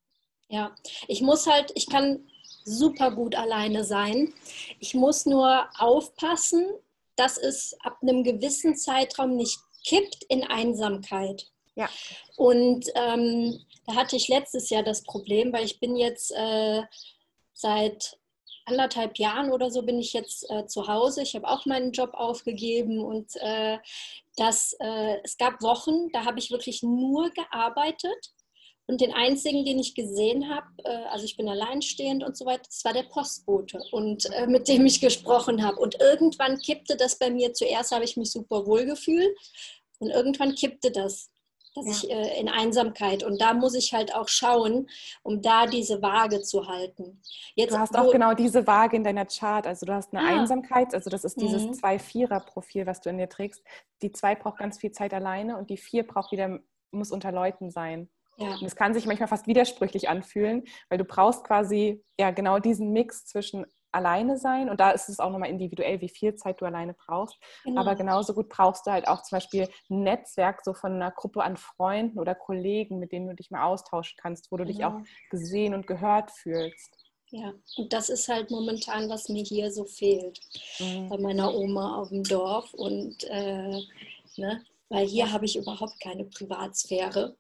Ja, 0.49 0.75
ich 1.09 1.23
muss 1.23 1.47
halt, 1.47 1.73
ich 1.75 1.89
kann 1.89 2.27
super 2.65 3.11
gut 3.11 3.35
alleine 3.35 3.85
sein. 3.85 4.33
Ich 4.79 4.95
muss 4.95 5.27
nur 5.27 5.69
aufpassen, 5.79 6.67
dass 7.17 7.39
es 7.39 7.77
ab 7.81 7.99
einem 8.03 8.25
gewissen 8.25 8.77
Zeitraum 8.77 9.37
nicht 9.37 9.59
kippt 9.87 10.25
in 10.29 10.45
Einsamkeit. 10.45 11.47
Ja. 11.77 11.89
Und 12.37 12.87
ähm, 12.95 13.59
da 13.87 13.95
hatte 13.95 14.17
ich 14.17 14.29
letztes 14.29 14.71
Jahr 14.71 14.83
das 14.83 15.03
Problem, 15.03 15.53
weil 15.53 15.65
ich 15.65 15.81
bin 15.81 15.97
jetzt 15.97 16.33
äh, 16.33 16.83
seit 17.53 18.19
anderthalb 18.65 19.19
Jahren 19.19 19.51
oder 19.53 19.71
so 19.71 19.83
bin 19.83 19.99
ich 19.99 20.13
jetzt 20.13 20.49
äh, 20.51 20.67
zu 20.67 20.89
Hause. 20.89 21.23
Ich 21.23 21.35
habe 21.35 21.49
auch 21.49 21.67
meinen 21.67 21.93
Job 21.93 22.15
aufgegeben 22.15 23.01
und 23.01 23.31
äh, 23.37 23.79
das, 24.37 24.75
äh, 24.81 25.19
es 25.23 25.37
gab 25.37 25.63
Wochen, 25.63 26.11
da 26.13 26.25
habe 26.25 26.39
ich 26.39 26.51
wirklich 26.51 26.83
nur 26.83 27.31
gearbeitet. 27.31 28.33
Und 28.87 29.01
den 29.01 29.15
einzigen, 29.15 29.65
den 29.65 29.79
ich 29.79 29.95
gesehen 29.95 30.51
habe, 30.51 30.67
äh, 30.85 31.05
also 31.11 31.25
ich 31.25 31.39
bin 31.39 31.49
alleinstehend 31.49 32.23
und 32.23 32.37
so 32.37 32.45
weiter, 32.45 32.65
das 32.67 32.85
war 32.85 32.93
der 32.93 33.05
Postbote 33.05 33.81
und 33.93 34.27
äh, 34.35 34.47
mit 34.47 34.69
dem 34.69 34.85
ich 34.85 35.01
gesprochen 35.01 35.65
habe. 35.65 35.79
Und 35.79 35.99
irgendwann 36.01 36.59
kippte 36.59 36.97
das 36.97 37.19
bei 37.19 37.31
mir. 37.31 37.55
Zuerst 37.55 37.93
habe 37.93 38.05
ich 38.05 38.19
mich 38.19 38.31
super 38.31 38.67
wohl 38.67 38.85
gefühlt 38.85 39.35
und 40.01 40.11
irgendwann 40.11 40.55
kippte 40.55 40.91
das 40.91 41.31
dass 41.75 41.87
ja. 41.87 41.93
ich 41.93 42.11
äh, 42.11 42.41
in 42.41 42.49
Einsamkeit 42.49 43.23
und 43.23 43.41
da 43.41 43.53
muss 43.53 43.75
ich 43.75 43.93
halt 43.93 44.15
auch 44.15 44.29
schauen, 44.29 44.89
um 45.23 45.43
da 45.43 45.67
diese 45.67 46.01
Waage 46.03 46.41
zu 46.43 46.67
halten. 46.67 47.21
Jetzt, 47.55 47.73
du 47.73 47.79
hast 47.79 47.97
auch 47.97 48.13
genau 48.13 48.35
diese 48.35 48.67
Waage 48.67 48.97
in 48.97 49.05
deiner 49.05 49.27
Chart, 49.27 49.67
also 49.67 49.85
du 49.85 49.93
hast 49.93 50.15
eine 50.15 50.27
ah. 50.27 50.41
Einsamkeit, 50.41 50.95
also 50.95 51.11
das 51.11 51.25
ist 51.25 51.41
dieses 51.41 51.65
mhm. 51.65 51.73
2-4er-Profil, 51.73 52.87
was 52.87 53.01
du 53.01 53.11
in 53.11 53.19
dir 53.19 53.29
trägst. 53.29 53.63
Die 54.03 54.13
2 54.13 54.37
braucht 54.37 54.59
ganz 54.59 54.79
viel 54.79 54.93
Zeit 54.93 55.13
alleine 55.13 55.57
und 55.57 55.71
die 55.71 55.77
4 55.77 56.07
braucht 56.07 56.33
wieder, 56.33 56.61
muss 56.91 57.11
unter 57.11 57.33
Leuten 57.33 57.71
sein. 57.71 58.09
Ja. 58.37 58.49
Und 58.49 58.65
es 58.65 58.77
kann 58.77 58.95
sich 58.95 59.07
manchmal 59.07 59.29
fast 59.29 59.47
widersprüchlich 59.47 60.09
anfühlen, 60.09 60.65
weil 60.89 60.99
du 60.99 61.05
brauchst 61.05 61.45
quasi 61.45 62.03
ja 62.19 62.31
genau 62.31 62.59
diesen 62.59 62.93
Mix 62.93 63.27
zwischen 63.27 63.65
alleine 63.95 64.39
sein. 64.39 64.69
Und 64.69 64.81
da 64.81 64.91
ist 64.91 65.09
es 65.09 65.21
auch 65.21 65.31
nochmal 65.31 65.51
individuell, 65.51 66.01
wie 66.01 66.09
viel 66.09 66.35
Zeit 66.35 66.61
du 66.61 66.65
alleine 66.65 66.95
brauchst. 66.95 67.39
Genau. 67.65 67.81
Aber 67.81 67.95
genauso 67.95 68.35
gut 68.35 68.49
brauchst 68.49 68.87
du 68.87 68.91
halt 68.91 69.09
auch 69.09 69.23
zum 69.23 69.37
Beispiel 69.37 69.69
ein 69.91 70.03
Netzwerk 70.03 70.63
so 70.65 70.75
von 70.75 70.93
einer 70.93 71.11
Gruppe 71.11 71.43
an 71.43 71.57
Freunden 71.57 72.19
oder 72.19 72.35
Kollegen, 72.35 72.99
mit 72.99 73.13
denen 73.13 73.29
du 73.29 73.35
dich 73.35 73.51
mal 73.51 73.65
austauschen 73.65 74.17
kannst, 74.21 74.51
wo 74.51 74.57
du 74.57 74.65
genau. 74.65 74.77
dich 74.77 74.85
auch 74.85 75.01
gesehen 75.31 75.75
und 75.75 75.87
gehört 75.87 76.31
fühlst. 76.31 76.97
Ja, 77.31 77.53
und 77.77 77.93
das 77.93 78.11
ist 78.11 78.29
halt 78.29 78.51
momentan, 78.51 79.09
was 79.09 79.29
mir 79.29 79.43
hier 79.43 79.73
so 79.73 79.85
fehlt. 79.85 80.39
Mhm. 80.79 81.09
Bei 81.09 81.19
meiner 81.19 81.53
Oma 81.53 81.97
auf 81.97 82.11
dem 82.11 82.23
Dorf. 82.23 82.73
Und 82.75 83.25
äh, 83.25 83.81
ne, 84.37 84.65
weil 84.89 85.07
hier 85.07 85.33
habe 85.33 85.45
ich 85.45 85.57
überhaupt 85.57 86.01
keine 86.01 86.25
Privatsphäre. 86.25 87.37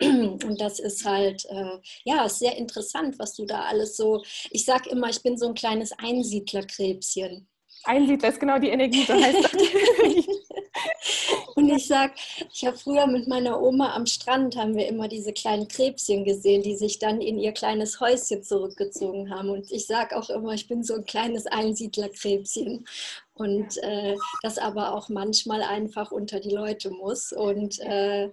Und 0.00 0.60
das 0.60 0.78
ist 0.78 1.04
halt, 1.04 1.44
äh, 1.46 1.78
ja, 2.04 2.24
ist 2.24 2.38
sehr 2.38 2.56
interessant, 2.56 3.18
was 3.18 3.34
du 3.34 3.46
da 3.46 3.62
alles 3.62 3.96
so, 3.96 4.22
ich 4.50 4.64
sage 4.64 4.90
immer, 4.90 5.08
ich 5.08 5.22
bin 5.22 5.36
so 5.36 5.48
ein 5.48 5.54
kleines 5.54 5.92
Einsiedlerkrebschen. 5.92 7.48
Einsiedler 7.84 8.28
ist 8.28 8.40
genau 8.40 8.58
die 8.58 8.68
Energie, 8.68 9.04
so 9.04 9.14
heißt 9.14 9.44
das. 9.44 9.52
Und 11.54 11.70
ich 11.70 11.88
sage, 11.88 12.12
ich 12.52 12.64
habe 12.64 12.76
früher 12.76 13.06
mit 13.06 13.26
meiner 13.26 13.60
Oma 13.60 13.94
am 13.94 14.06
Strand, 14.06 14.56
haben 14.56 14.76
wir 14.76 14.86
immer 14.86 15.08
diese 15.08 15.32
kleinen 15.32 15.66
Krebschen 15.66 16.24
gesehen, 16.24 16.62
die 16.62 16.76
sich 16.76 17.00
dann 17.00 17.20
in 17.20 17.38
ihr 17.38 17.52
kleines 17.52 17.98
Häuschen 17.98 18.44
zurückgezogen 18.44 19.34
haben. 19.34 19.50
Und 19.50 19.70
ich 19.72 19.86
sage 19.86 20.16
auch 20.16 20.30
immer, 20.30 20.52
ich 20.52 20.68
bin 20.68 20.84
so 20.84 20.94
ein 20.94 21.04
kleines 21.04 21.46
Einsiedlerkrebschen. 21.46 22.86
Und 23.34 23.76
äh, 23.78 24.16
das 24.42 24.58
aber 24.58 24.94
auch 24.94 25.08
manchmal 25.08 25.62
einfach 25.62 26.12
unter 26.12 26.38
die 26.38 26.50
Leute 26.50 26.90
muss. 26.90 27.32
Und 27.32 27.80
äh, 27.80 28.30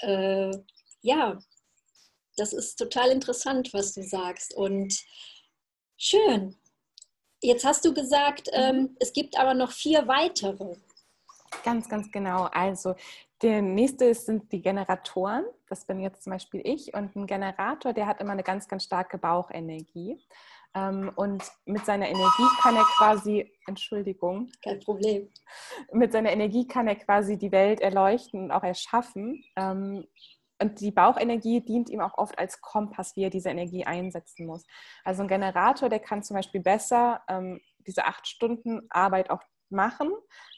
äh, 0.00 0.50
ja, 1.02 1.38
das 2.36 2.52
ist 2.52 2.76
total 2.76 3.10
interessant, 3.10 3.72
was 3.72 3.92
du 3.94 4.02
sagst. 4.02 4.54
Und 4.54 4.94
schön. 5.96 6.56
Jetzt 7.42 7.64
hast 7.64 7.84
du 7.84 7.94
gesagt, 7.94 8.48
mhm. 8.48 8.58
ähm, 8.60 8.96
es 9.00 9.12
gibt 9.12 9.38
aber 9.38 9.54
noch 9.54 9.72
vier 9.72 10.06
weitere. 10.08 10.76
Ganz, 11.64 11.88
ganz 11.88 12.10
genau. 12.12 12.44
Also 12.52 12.94
Der 13.42 13.62
nächste 13.62 14.14
sind 14.14 14.52
die 14.52 14.60
Generatoren. 14.60 15.44
Das 15.68 15.86
bin 15.86 16.00
jetzt 16.00 16.24
zum 16.24 16.32
Beispiel 16.32 16.60
ich. 16.64 16.92
Und 16.92 17.16
ein 17.16 17.26
Generator, 17.26 17.92
der 17.92 18.06
hat 18.06 18.20
immer 18.20 18.32
eine 18.32 18.42
ganz, 18.42 18.68
ganz 18.68 18.84
starke 18.84 19.16
Bauchenergie. 19.16 20.18
Ähm, 20.74 21.10
und 21.16 21.42
mit 21.64 21.84
seiner 21.86 22.08
Energie 22.08 22.48
kann 22.60 22.76
er 22.76 22.84
quasi, 22.96 23.50
Entschuldigung. 23.66 24.50
Kein 24.62 24.78
Problem. 24.80 25.30
Mit 25.92 26.12
seiner 26.12 26.30
Energie 26.30 26.66
kann 26.66 26.86
er 26.86 26.96
quasi 26.96 27.38
die 27.38 27.50
Welt 27.50 27.80
erleuchten 27.80 28.44
und 28.44 28.50
auch 28.50 28.62
erschaffen. 28.62 29.42
Und 30.60 30.80
die 30.80 30.90
Bauchenergie 30.90 31.62
dient 31.62 31.88
ihm 31.88 32.00
auch 32.00 32.18
oft 32.18 32.38
als 32.38 32.60
Kompass, 32.60 33.16
wie 33.16 33.24
er 33.24 33.30
diese 33.30 33.48
Energie 33.48 33.86
einsetzen 33.86 34.46
muss. 34.46 34.66
Also 35.04 35.22
ein 35.22 35.28
Generator, 35.28 35.88
der 35.88 36.00
kann 36.00 36.22
zum 36.22 36.36
Beispiel 36.36 36.60
besser 36.60 37.22
ähm, 37.28 37.60
diese 37.86 38.04
acht 38.04 38.28
Stunden 38.28 38.82
Arbeit 38.90 39.30
auch 39.30 39.42
machen. 39.70 40.10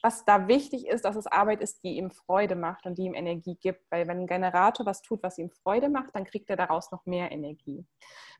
Was 0.02 0.24
da 0.24 0.48
wichtig 0.48 0.86
ist, 0.86 1.04
dass 1.04 1.16
es 1.16 1.26
Arbeit 1.26 1.60
ist, 1.60 1.84
die 1.84 1.96
ihm 1.96 2.10
Freude 2.10 2.56
macht 2.56 2.86
und 2.86 2.98
die 2.98 3.02
ihm 3.02 3.14
Energie 3.14 3.56
gibt. 3.60 3.90
Weil 3.90 4.08
wenn 4.08 4.20
ein 4.20 4.26
Generator 4.26 4.86
was 4.86 5.02
tut, 5.02 5.22
was 5.22 5.38
ihm 5.38 5.50
Freude 5.50 5.88
macht, 5.88 6.14
dann 6.14 6.24
kriegt 6.24 6.50
er 6.50 6.56
daraus 6.56 6.90
noch 6.90 7.06
mehr 7.06 7.30
Energie. 7.32 7.86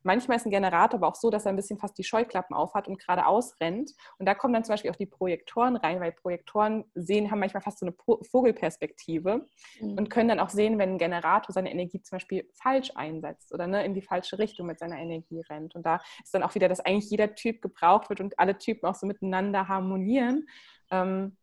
Manchmal 0.02 0.36
ist 0.36 0.46
ein 0.46 0.50
Generator 0.50 0.98
aber 0.98 1.08
auch 1.08 1.14
so, 1.14 1.30
dass 1.30 1.46
er 1.46 1.52
ein 1.52 1.56
bisschen 1.56 1.78
fast 1.78 1.96
die 1.98 2.04
Scheuklappen 2.04 2.56
aufhat 2.56 2.88
und 2.88 2.98
geradeaus 2.98 3.58
rennt. 3.60 3.92
Und 4.18 4.26
da 4.26 4.34
kommen 4.34 4.54
dann 4.54 4.64
zum 4.64 4.74
Beispiel 4.74 4.90
auch 4.90 4.96
die 4.96 5.06
Projektoren 5.06 5.76
rein, 5.76 6.00
weil 6.00 6.12
Projektoren 6.12 6.84
sehen, 6.94 7.30
haben 7.30 7.40
manchmal 7.40 7.62
fast 7.62 7.78
so 7.78 7.86
eine 7.86 7.94
Vogelperspektive 8.30 9.46
mhm. 9.80 9.98
und 9.98 10.10
können 10.10 10.28
dann 10.28 10.40
auch 10.40 10.48
sehen, 10.48 10.78
wenn 10.78 10.94
ein 10.94 10.98
Generator 10.98 11.52
seine 11.52 11.70
Energie 11.70 12.02
zum 12.02 12.16
Beispiel 12.16 12.48
falsch 12.54 12.92
einsetzt 12.94 13.52
oder 13.52 13.66
ne, 13.66 13.84
in 13.84 13.94
die 13.94 14.02
falsche 14.02 14.38
Richtung 14.38 14.66
mit 14.66 14.78
seiner 14.78 14.98
Energie 14.98 15.40
rennt. 15.48 15.74
Und 15.74 15.86
da 15.86 16.00
ist 16.22 16.34
dann 16.34 16.42
auch 16.42 16.54
wieder, 16.54 16.68
dass 16.68 16.80
eigentlich 16.80 17.10
jeder 17.10 17.34
Typ 17.34 17.62
gebraucht 17.62 18.08
wird 18.08 18.20
und 18.20 18.38
alle 18.38 18.58
Typen 18.58 18.86
auch 18.86 18.94
so 18.94 19.06
miteinander 19.06 19.68
harmonieren. 19.68 20.46
Ähm, 20.92 21.36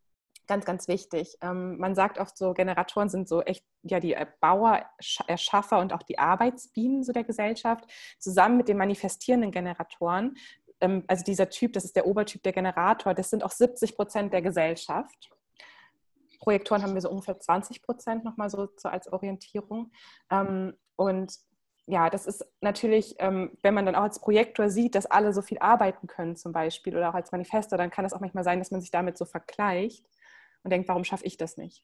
ganz, 0.47 0.65
ganz 0.65 0.87
wichtig. 0.87 1.37
Ähm, 1.41 1.77
man 1.77 1.95
sagt 1.95 2.17
oft 2.17 2.37
so, 2.37 2.53
Generatoren 2.53 3.09
sind 3.09 3.27
so 3.27 3.41
echt 3.41 3.65
ja 3.83 3.99
die 3.99 4.15
Bauer, 4.41 4.83
Erschaffer 5.27 5.79
und 5.79 5.93
auch 5.93 6.03
die 6.03 6.17
Arbeitsbienen 6.17 7.03
so 7.03 7.11
der 7.11 7.23
Gesellschaft, 7.23 7.85
zusammen 8.19 8.57
mit 8.57 8.67
den 8.67 8.77
manifestierenden 8.77 9.51
Generatoren. 9.51 10.37
Ähm, 10.81 11.03
also 11.07 11.23
dieser 11.23 11.49
Typ, 11.49 11.73
das 11.73 11.85
ist 11.85 11.95
der 11.95 12.07
Obertyp 12.07 12.41
der 12.43 12.53
Generator, 12.53 13.13
das 13.13 13.29
sind 13.29 13.43
auch 13.43 13.51
70 13.51 13.95
Prozent 13.95 14.33
der 14.33 14.41
Gesellschaft. 14.41 15.29
Projektoren 16.39 16.83
haben 16.83 16.93
wir 16.93 17.01
so 17.01 17.09
ungefähr 17.09 17.39
20 17.39 17.81
Prozent 17.83 18.23
nochmal 18.23 18.49
so, 18.49 18.69
so 18.77 18.89
als 18.89 19.11
Orientierung. 19.11 19.91
Ähm, 20.31 20.73
und 20.95 21.33
ja, 21.89 22.11
das 22.11 22.27
ist 22.27 22.45
natürlich, 22.61 23.15
ähm, 23.17 23.57
wenn 23.63 23.73
man 23.73 23.87
dann 23.87 23.95
auch 23.95 24.03
als 24.03 24.19
Projektor 24.19 24.69
sieht, 24.69 24.93
dass 24.93 25.07
alle 25.07 25.33
so 25.33 25.41
viel 25.41 25.57
arbeiten 25.57 26.05
können 26.05 26.35
zum 26.35 26.51
Beispiel 26.51 26.95
oder 26.95 27.09
auch 27.09 27.15
als 27.15 27.31
Manifestor, 27.31 27.79
dann 27.79 27.89
kann 27.89 28.05
es 28.05 28.13
auch 28.13 28.19
manchmal 28.19 28.43
sein, 28.43 28.59
dass 28.59 28.69
man 28.69 28.79
sich 28.79 28.91
damit 28.91 29.17
so 29.17 29.25
vergleicht 29.25 30.05
und 30.63 30.71
denkt, 30.71 30.87
warum 30.87 31.03
schaffe 31.03 31.25
ich 31.25 31.37
das 31.37 31.57
nicht? 31.57 31.83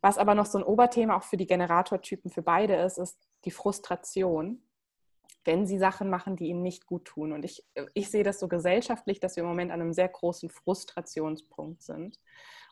Was 0.00 0.18
aber 0.18 0.34
noch 0.34 0.46
so 0.46 0.58
ein 0.58 0.64
Oberthema 0.64 1.16
auch 1.16 1.22
für 1.22 1.36
die 1.36 1.46
Generatortypen 1.46 2.32
für 2.32 2.42
beide 2.42 2.74
ist, 2.74 2.98
ist 2.98 3.16
die 3.44 3.52
Frustration, 3.52 4.60
wenn 5.44 5.64
sie 5.64 5.78
Sachen 5.78 6.10
machen, 6.10 6.34
die 6.34 6.48
ihnen 6.48 6.62
nicht 6.62 6.84
gut 6.84 7.04
tun. 7.04 7.32
Und 7.32 7.44
ich, 7.44 7.64
ich 7.94 8.10
sehe 8.10 8.24
das 8.24 8.40
so 8.40 8.48
gesellschaftlich, 8.48 9.20
dass 9.20 9.36
wir 9.36 9.44
im 9.44 9.48
Moment 9.48 9.70
an 9.70 9.80
einem 9.80 9.92
sehr 9.92 10.08
großen 10.08 10.50
Frustrationspunkt 10.50 11.82
sind. 11.82 12.18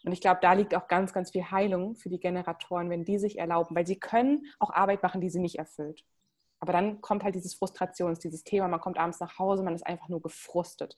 Und 0.05 0.11
ich 0.11 0.20
glaube, 0.20 0.40
da 0.42 0.55
liegt 0.55 0.74
auch 0.74 0.88
ganz, 0.88 1.12
ganz 1.12 1.31
viel 1.31 1.52
Heilung 1.52 1.94
für 1.94 2.09
die 2.09 2.18
Generatoren, 2.18 2.90
wenn 2.90 3.05
die 3.05 3.18
sich 3.18 3.38
erlauben, 3.38 3.76
weil 3.76 3.87
sie 3.87 4.00
können 4.00 4.46
auch 4.59 4.70
Arbeit 4.70 5.05
machen, 5.05 5.20
die 5.20 5.31
sie 5.31 5.38
nicht 5.38 5.61
erfüllt. 5.61 6.05
Aber 6.62 6.72
dann 6.72 7.01
kommt 7.01 7.25
halt 7.25 7.35
dieses 7.35 7.55
Frustrations, 7.55 8.20
dieses 8.20 8.44
Thema, 8.44 8.68
man 8.68 8.81
kommt 8.81 8.96
abends 8.96 9.18
nach 9.18 9.37
Hause, 9.37 9.64
man 9.64 9.75
ist 9.75 9.85
einfach 9.85 10.09
nur 10.09 10.22
gefrustet. 10.22 10.96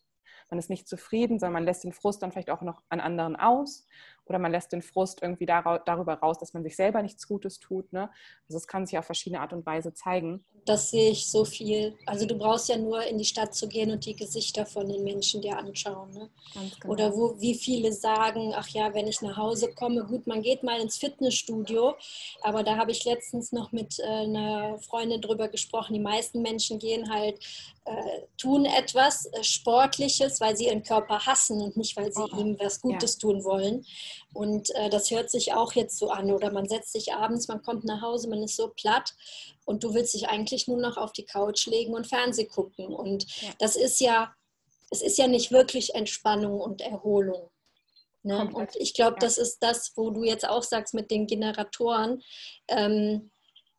Man 0.51 0.59
ist 0.59 0.69
nicht 0.69 0.87
zufrieden, 0.87 1.39
sondern 1.39 1.55
man 1.55 1.65
lässt 1.65 1.85
den 1.85 1.95
Frust 1.95 2.23
dann 2.23 2.33
vielleicht 2.33 2.51
auch 2.51 2.61
noch 2.61 2.83
an 2.91 3.01
anderen 3.01 3.35
aus 3.35 3.87
oder 4.27 4.39
man 4.39 4.53
lässt 4.53 4.73
den 4.73 4.83
Frust 4.83 5.23
irgendwie 5.23 5.47
darüber 5.47 6.15
raus, 6.15 6.39
dass 6.39 6.55
man 6.55 6.63
sich 6.63 6.77
selber 6.77 7.03
nichts 7.03 7.29
Gutes 7.29 7.59
tut. 7.59 7.93
Ne? 7.93 8.11
Also 8.49 8.59
es 8.59 8.67
kann 8.67 8.87
sich 8.87 8.99
auf 8.99 9.05
verschiedene 9.05 9.41
Art 9.41 9.53
und 9.53 9.67
Weise 9.67 9.93
zeigen. 9.93 10.45
Das 10.65 10.91
sehe 10.91 11.11
ich 11.11 11.31
so 11.31 11.45
viel. 11.45 11.95
Also 12.07 12.27
du 12.27 12.39
brauchst 12.39 12.71
ja 12.71 12.79
nur 12.79 13.05
in 13.05 13.19
die 13.19 13.25
Stadt 13.25 13.55
zu 13.55 13.69
gehen 13.69 13.91
und 13.91 14.07
die 14.07 14.17
Gesichter 14.17 14.65
von 14.65 14.89
den 14.89 15.05
Menschen 15.05 15.43
dir 15.43 15.59
anschauen. 15.59 16.11
Ne? 16.13 16.31
Genau. 16.55 16.93
Oder 16.93 17.15
wo, 17.15 17.39
wie 17.39 17.55
viele 17.55 17.93
sagen, 17.93 18.55
ach 18.57 18.69
ja, 18.69 18.95
wenn 18.95 19.07
ich 19.07 19.21
nach 19.21 19.37
Hause 19.37 19.73
komme, 19.75 20.05
gut, 20.05 20.27
man 20.27 20.41
geht 20.41 20.63
mal 20.63 20.81
ins 20.81 20.97
Fitnessstudio, 20.97 21.95
aber 22.43 22.63
da 22.63 22.77
habe 22.77 22.93
ich 22.93 23.05
letztens 23.05 23.53
noch 23.53 23.73
mit 23.73 23.99
äh, 23.99 24.05
einer 24.05 24.79
Freundin 24.79 25.21
drüber 25.21 25.49
gesprochen. 25.49 25.93
Die 25.93 26.01
meisten 26.01 26.41
Menschen 26.41 26.79
gehen 26.79 27.13
halt 27.13 27.39
äh, 27.85 28.23
tun 28.39 28.65
etwas 28.65 29.27
äh, 29.27 29.45
Sportliches, 29.45 30.41
weil 30.41 30.57
sie 30.57 30.67
ihren 30.67 30.83
Körper 30.83 31.27
hassen 31.27 31.61
und 31.61 31.77
nicht, 31.77 31.95
weil 31.97 32.11
sie 32.11 32.23
oh, 32.23 32.39
ihm 32.39 32.59
was 32.59 32.81
Gutes 32.81 33.15
ja. 33.15 33.21
tun 33.21 33.45
wollen. 33.45 33.85
Und 34.33 34.75
äh, 34.75 34.91
das 34.91 35.11
hört 35.11 35.31
sich 35.31 35.53
auch 35.53 35.73
jetzt 35.73 35.99
so 35.99 36.11
an. 36.11 36.31
Oder 36.31 36.53
man 36.53 36.69
setzt 36.69 36.93
sich 36.93 37.13
abends, 37.13 37.49
man 37.49 37.63
kommt 37.63 37.85
nach 37.85 38.03
Hause, 38.03 38.29
man 38.29 38.43
ist 38.43 38.57
so 38.57 38.69
platt 38.69 39.15
und 39.65 39.85
du 39.85 39.95
willst 39.95 40.15
dich 40.15 40.29
eigentlich 40.29 40.69
nur 40.69 40.81
noch 40.81 40.97
auf 40.97 41.13
die 41.13 41.25
Couch 41.25 41.67
legen 41.67 41.95
und 41.95 42.07
Fernseh 42.07 42.47
gucken. 42.47 42.87
Und 42.87 43.27
ja. 43.41 43.51
das 43.59 43.77
ist 43.77 44.01
ja, 44.01 44.35
es 44.91 45.03
ist 45.03 45.19
ja 45.19 45.27
nicht 45.27 45.51
wirklich 45.51 45.95
Entspannung 45.95 46.61
und 46.61 46.81
Erholung. 46.81 47.51
Ne? 48.23 48.51
Und 48.53 48.77
ich 48.77 48.95
glaube, 48.95 49.17
ja. 49.17 49.21
das 49.21 49.39
ist 49.39 49.59
das, 49.59 49.93
wo 49.97 50.11
du 50.11 50.25
jetzt 50.25 50.49
auch 50.49 50.63
sagst 50.63 50.95
mit 50.95 51.11
den 51.11 51.27
Generatoren. 51.27 52.23
Ähm, 52.69 53.31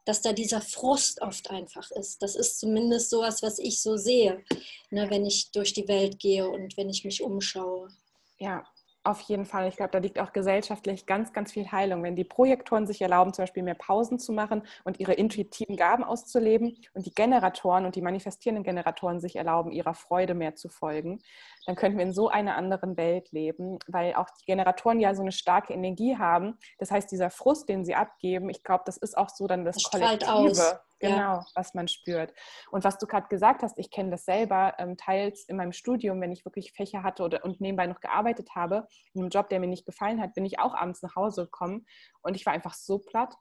dass 0.05 0.21
da 0.21 0.33
dieser 0.33 0.61
Frust 0.61 1.21
oft 1.21 1.49
einfach 1.49 1.89
ist. 1.91 2.21
Das 2.21 2.35
ist 2.35 2.59
zumindest 2.59 3.09
sowas, 3.09 3.41
was 3.41 3.59
ich 3.59 3.81
so 3.81 3.97
sehe, 3.97 4.43
ne, 4.91 5.09
wenn 5.09 5.25
ich 5.25 5.51
durch 5.51 5.73
die 5.73 5.87
Welt 5.87 6.19
gehe 6.19 6.47
und 6.47 6.77
wenn 6.77 6.89
ich 6.89 7.03
mich 7.03 7.23
umschaue. 7.23 7.89
Ja, 8.37 8.63
auf 9.05 9.21
jeden 9.21 9.45
Fall. 9.45 9.67
Ich 9.67 9.77
glaube, 9.77 9.91
da 9.91 9.99
liegt 9.99 10.19
auch 10.19 10.33
gesellschaftlich 10.33 11.05
ganz, 11.05 11.31
ganz 11.31 11.51
viel 11.51 11.71
Heilung. 11.71 12.03
Wenn 12.03 12.15
die 12.15 12.23
Projektoren 12.23 12.87
sich 12.87 13.01
erlauben, 13.01 13.33
zum 13.33 13.43
Beispiel 13.43 13.63
mehr 13.63 13.75
Pausen 13.75 14.19
zu 14.19 14.33
machen 14.33 14.63
und 14.83 14.99
ihre 14.99 15.13
intuitiven 15.13 15.77
Gaben 15.77 16.03
auszuleben 16.03 16.77
und 16.93 17.05
die 17.05 17.13
Generatoren 17.13 17.85
und 17.85 17.95
die 17.95 18.01
manifestierenden 18.01 18.63
Generatoren 18.63 19.19
sich 19.19 19.35
erlauben, 19.35 19.71
ihrer 19.71 19.93
Freude 19.93 20.33
mehr 20.33 20.55
zu 20.55 20.69
folgen, 20.69 21.21
dann 21.65 21.75
könnten 21.75 21.97
wir 21.97 22.05
in 22.05 22.13
so 22.13 22.29
einer 22.29 22.55
anderen 22.55 22.97
Welt 22.97 23.31
leben, 23.31 23.79
weil 23.87 24.15
auch 24.15 24.29
die 24.41 24.45
Generatoren 24.45 24.99
ja 24.99 25.13
so 25.13 25.21
eine 25.21 25.31
starke 25.31 25.73
Energie 25.73 26.17
haben. 26.17 26.57
Das 26.79 26.91
heißt, 26.91 27.11
dieser 27.11 27.29
Frust, 27.29 27.69
den 27.69 27.85
sie 27.85 27.95
abgeben, 27.95 28.49
ich 28.49 28.63
glaube, 28.63 28.83
das 28.85 28.97
ist 28.97 29.17
auch 29.17 29.29
so 29.29 29.47
dann 29.47 29.65
das, 29.65 29.77
das 29.77 29.91
Kollektive. 29.91 30.31
Aus. 30.31 30.75
Genau, 30.99 31.17
ja. 31.17 31.45
was 31.55 31.73
man 31.73 31.87
spürt. 31.87 32.33
Und 32.71 32.83
was 32.83 32.97
du 32.97 33.05
gerade 33.05 33.27
gesagt 33.27 33.63
hast, 33.63 33.77
ich 33.77 33.91
kenne 33.91 34.11
das 34.11 34.25
selber, 34.25 34.73
ähm, 34.77 34.97
teils 34.97 35.43
in 35.43 35.57
meinem 35.57 35.73
Studium, 35.73 36.21
wenn 36.21 36.31
ich 36.31 36.45
wirklich 36.45 36.71
Fächer 36.71 37.03
hatte 37.03 37.23
oder, 37.23 37.43
und 37.43 37.59
nebenbei 37.59 37.87
noch 37.87 37.99
gearbeitet 37.99 38.49
habe, 38.55 38.87
in 39.13 39.21
einem 39.21 39.29
Job, 39.29 39.49
der 39.49 39.59
mir 39.59 39.67
nicht 39.67 39.85
gefallen 39.85 40.21
hat, 40.21 40.33
bin 40.33 40.45
ich 40.45 40.59
auch 40.59 40.73
abends 40.73 41.01
nach 41.01 41.15
Hause 41.15 41.45
gekommen 41.45 41.85
und 42.21 42.35
ich 42.35 42.45
war 42.45 42.53
einfach 42.53 42.73
so 42.73 42.99
platt 42.99 43.35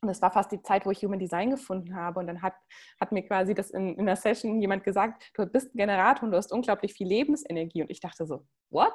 und 0.00 0.08
das 0.08 0.22
war 0.22 0.30
fast 0.30 0.52
die 0.52 0.62
Zeit, 0.62 0.86
wo 0.86 0.90
ich 0.90 1.02
Human 1.02 1.18
Design 1.18 1.50
gefunden 1.50 1.96
habe. 1.96 2.20
Und 2.20 2.28
dann 2.28 2.40
hat, 2.40 2.54
hat 3.00 3.10
mir 3.10 3.22
quasi 3.22 3.54
das 3.54 3.70
in, 3.70 3.94
in 3.94 4.00
einer 4.00 4.16
Session 4.16 4.60
jemand 4.60 4.84
gesagt, 4.84 5.30
du 5.34 5.44
bist 5.46 5.74
ein 5.74 5.78
Generator 5.78 6.24
und 6.24 6.30
du 6.30 6.36
hast 6.36 6.52
unglaublich 6.52 6.92
viel 6.92 7.08
Lebensenergie. 7.08 7.82
Und 7.82 7.90
ich 7.90 8.00
dachte 8.00 8.24
so, 8.24 8.46
what? 8.70 8.94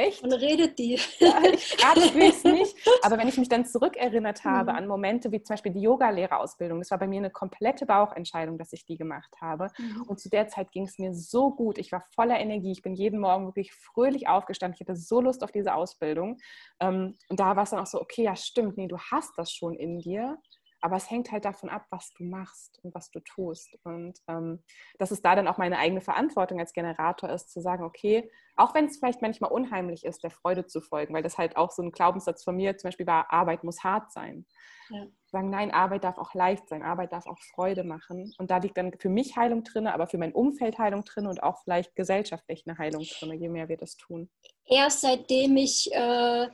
Echt? 0.00 0.22
Und 0.22 0.32
redet 0.32 0.78
die. 0.78 0.98
Ja, 1.18 1.42
ich 1.52 1.76
es 2.20 2.44
nicht. 2.44 2.76
Aber 3.02 3.18
wenn 3.18 3.28
ich 3.28 3.36
mich 3.36 3.48
dann 3.48 3.66
zurückerinnert 3.66 4.44
habe 4.44 4.72
mhm. 4.72 4.78
an 4.78 4.86
Momente 4.86 5.30
wie 5.30 5.42
zum 5.42 5.54
Beispiel 5.54 5.72
die 5.72 5.82
Yoga-Lehrerausbildung, 5.82 6.78
das 6.78 6.90
war 6.90 6.98
bei 6.98 7.06
mir 7.06 7.18
eine 7.18 7.30
komplette 7.30 7.84
Bauchentscheidung, 7.84 8.56
dass 8.56 8.72
ich 8.72 8.86
die 8.86 8.96
gemacht 8.96 9.34
habe. 9.40 9.68
Mhm. 9.78 10.02
Und 10.02 10.20
zu 10.20 10.30
der 10.30 10.48
Zeit 10.48 10.72
ging 10.72 10.84
es 10.84 10.98
mir 10.98 11.12
so 11.14 11.50
gut. 11.50 11.76
Ich 11.78 11.92
war 11.92 12.02
voller 12.14 12.38
Energie. 12.38 12.72
Ich 12.72 12.82
bin 12.82 12.94
jeden 12.94 13.20
Morgen 13.20 13.46
wirklich 13.46 13.72
fröhlich 13.72 14.28
aufgestanden. 14.28 14.74
Ich 14.74 14.88
hatte 14.88 14.98
so 14.98 15.20
Lust 15.20 15.44
auf 15.44 15.52
diese 15.52 15.74
Ausbildung. 15.74 16.38
Ähm, 16.80 17.18
und 17.28 17.40
da 17.40 17.56
war 17.56 17.64
es 17.64 17.70
dann 17.70 17.80
auch 17.80 17.86
so, 17.86 18.00
okay, 18.00 18.22
ja 18.22 18.36
stimmt, 18.36 18.78
nee, 18.78 18.88
du 18.88 18.98
hast 18.98 19.36
das 19.36 19.52
schon 19.52 19.74
in 19.74 19.98
dir. 19.98 20.38
Aber 20.80 20.96
es 20.96 21.10
hängt 21.10 21.30
halt 21.30 21.44
davon 21.44 21.68
ab, 21.68 21.86
was 21.90 22.12
du 22.14 22.24
machst 22.24 22.80
und 22.82 22.94
was 22.94 23.10
du 23.10 23.20
tust. 23.20 23.78
Und 23.84 24.18
ähm, 24.28 24.62
dass 24.98 25.10
es 25.10 25.22
da 25.22 25.34
dann 25.34 25.48
auch 25.48 25.58
meine 25.58 25.78
eigene 25.78 26.00
Verantwortung 26.00 26.58
als 26.58 26.72
Generator 26.72 27.30
ist, 27.30 27.50
zu 27.50 27.60
sagen, 27.60 27.84
okay, 27.84 28.30
auch 28.56 28.74
wenn 28.74 28.86
es 28.86 28.98
vielleicht 28.98 29.22
manchmal 29.22 29.50
unheimlich 29.52 30.04
ist, 30.04 30.22
der 30.22 30.30
Freude 30.30 30.66
zu 30.66 30.80
folgen, 30.80 31.14
weil 31.14 31.22
das 31.22 31.38
halt 31.38 31.56
auch 31.56 31.70
so 31.70 31.82
ein 31.82 31.92
Glaubenssatz 31.92 32.44
von 32.44 32.56
mir 32.56 32.76
zum 32.76 32.88
Beispiel 32.88 33.06
war, 33.06 33.32
Arbeit 33.32 33.64
muss 33.64 33.82
hart 33.84 34.12
sein. 34.12 34.46
Ja. 34.90 35.06
Sagen, 35.26 35.50
nein, 35.50 35.70
Arbeit 35.70 36.04
darf 36.04 36.18
auch 36.18 36.34
leicht 36.34 36.68
sein, 36.68 36.82
Arbeit 36.82 37.12
darf 37.12 37.26
auch 37.26 37.38
Freude 37.54 37.84
machen. 37.84 38.34
Und 38.38 38.50
da 38.50 38.58
liegt 38.58 38.76
dann 38.76 38.92
für 38.98 39.08
mich 39.08 39.36
Heilung 39.36 39.62
drin, 39.62 39.86
aber 39.86 40.08
für 40.08 40.18
mein 40.18 40.32
Umfeld 40.32 40.78
Heilung 40.78 41.04
drin 41.04 41.26
und 41.26 41.42
auch 41.42 41.62
vielleicht 41.62 41.94
gesellschaftlich 41.94 42.64
eine 42.66 42.76
Heilung 42.76 43.04
drin, 43.04 43.40
je 43.40 43.48
mehr 43.48 43.68
wir 43.68 43.76
das 43.76 43.96
tun. 43.96 44.28
Erst 44.66 45.02
seitdem 45.02 45.56
ich 45.56 45.90
äh 45.92 46.48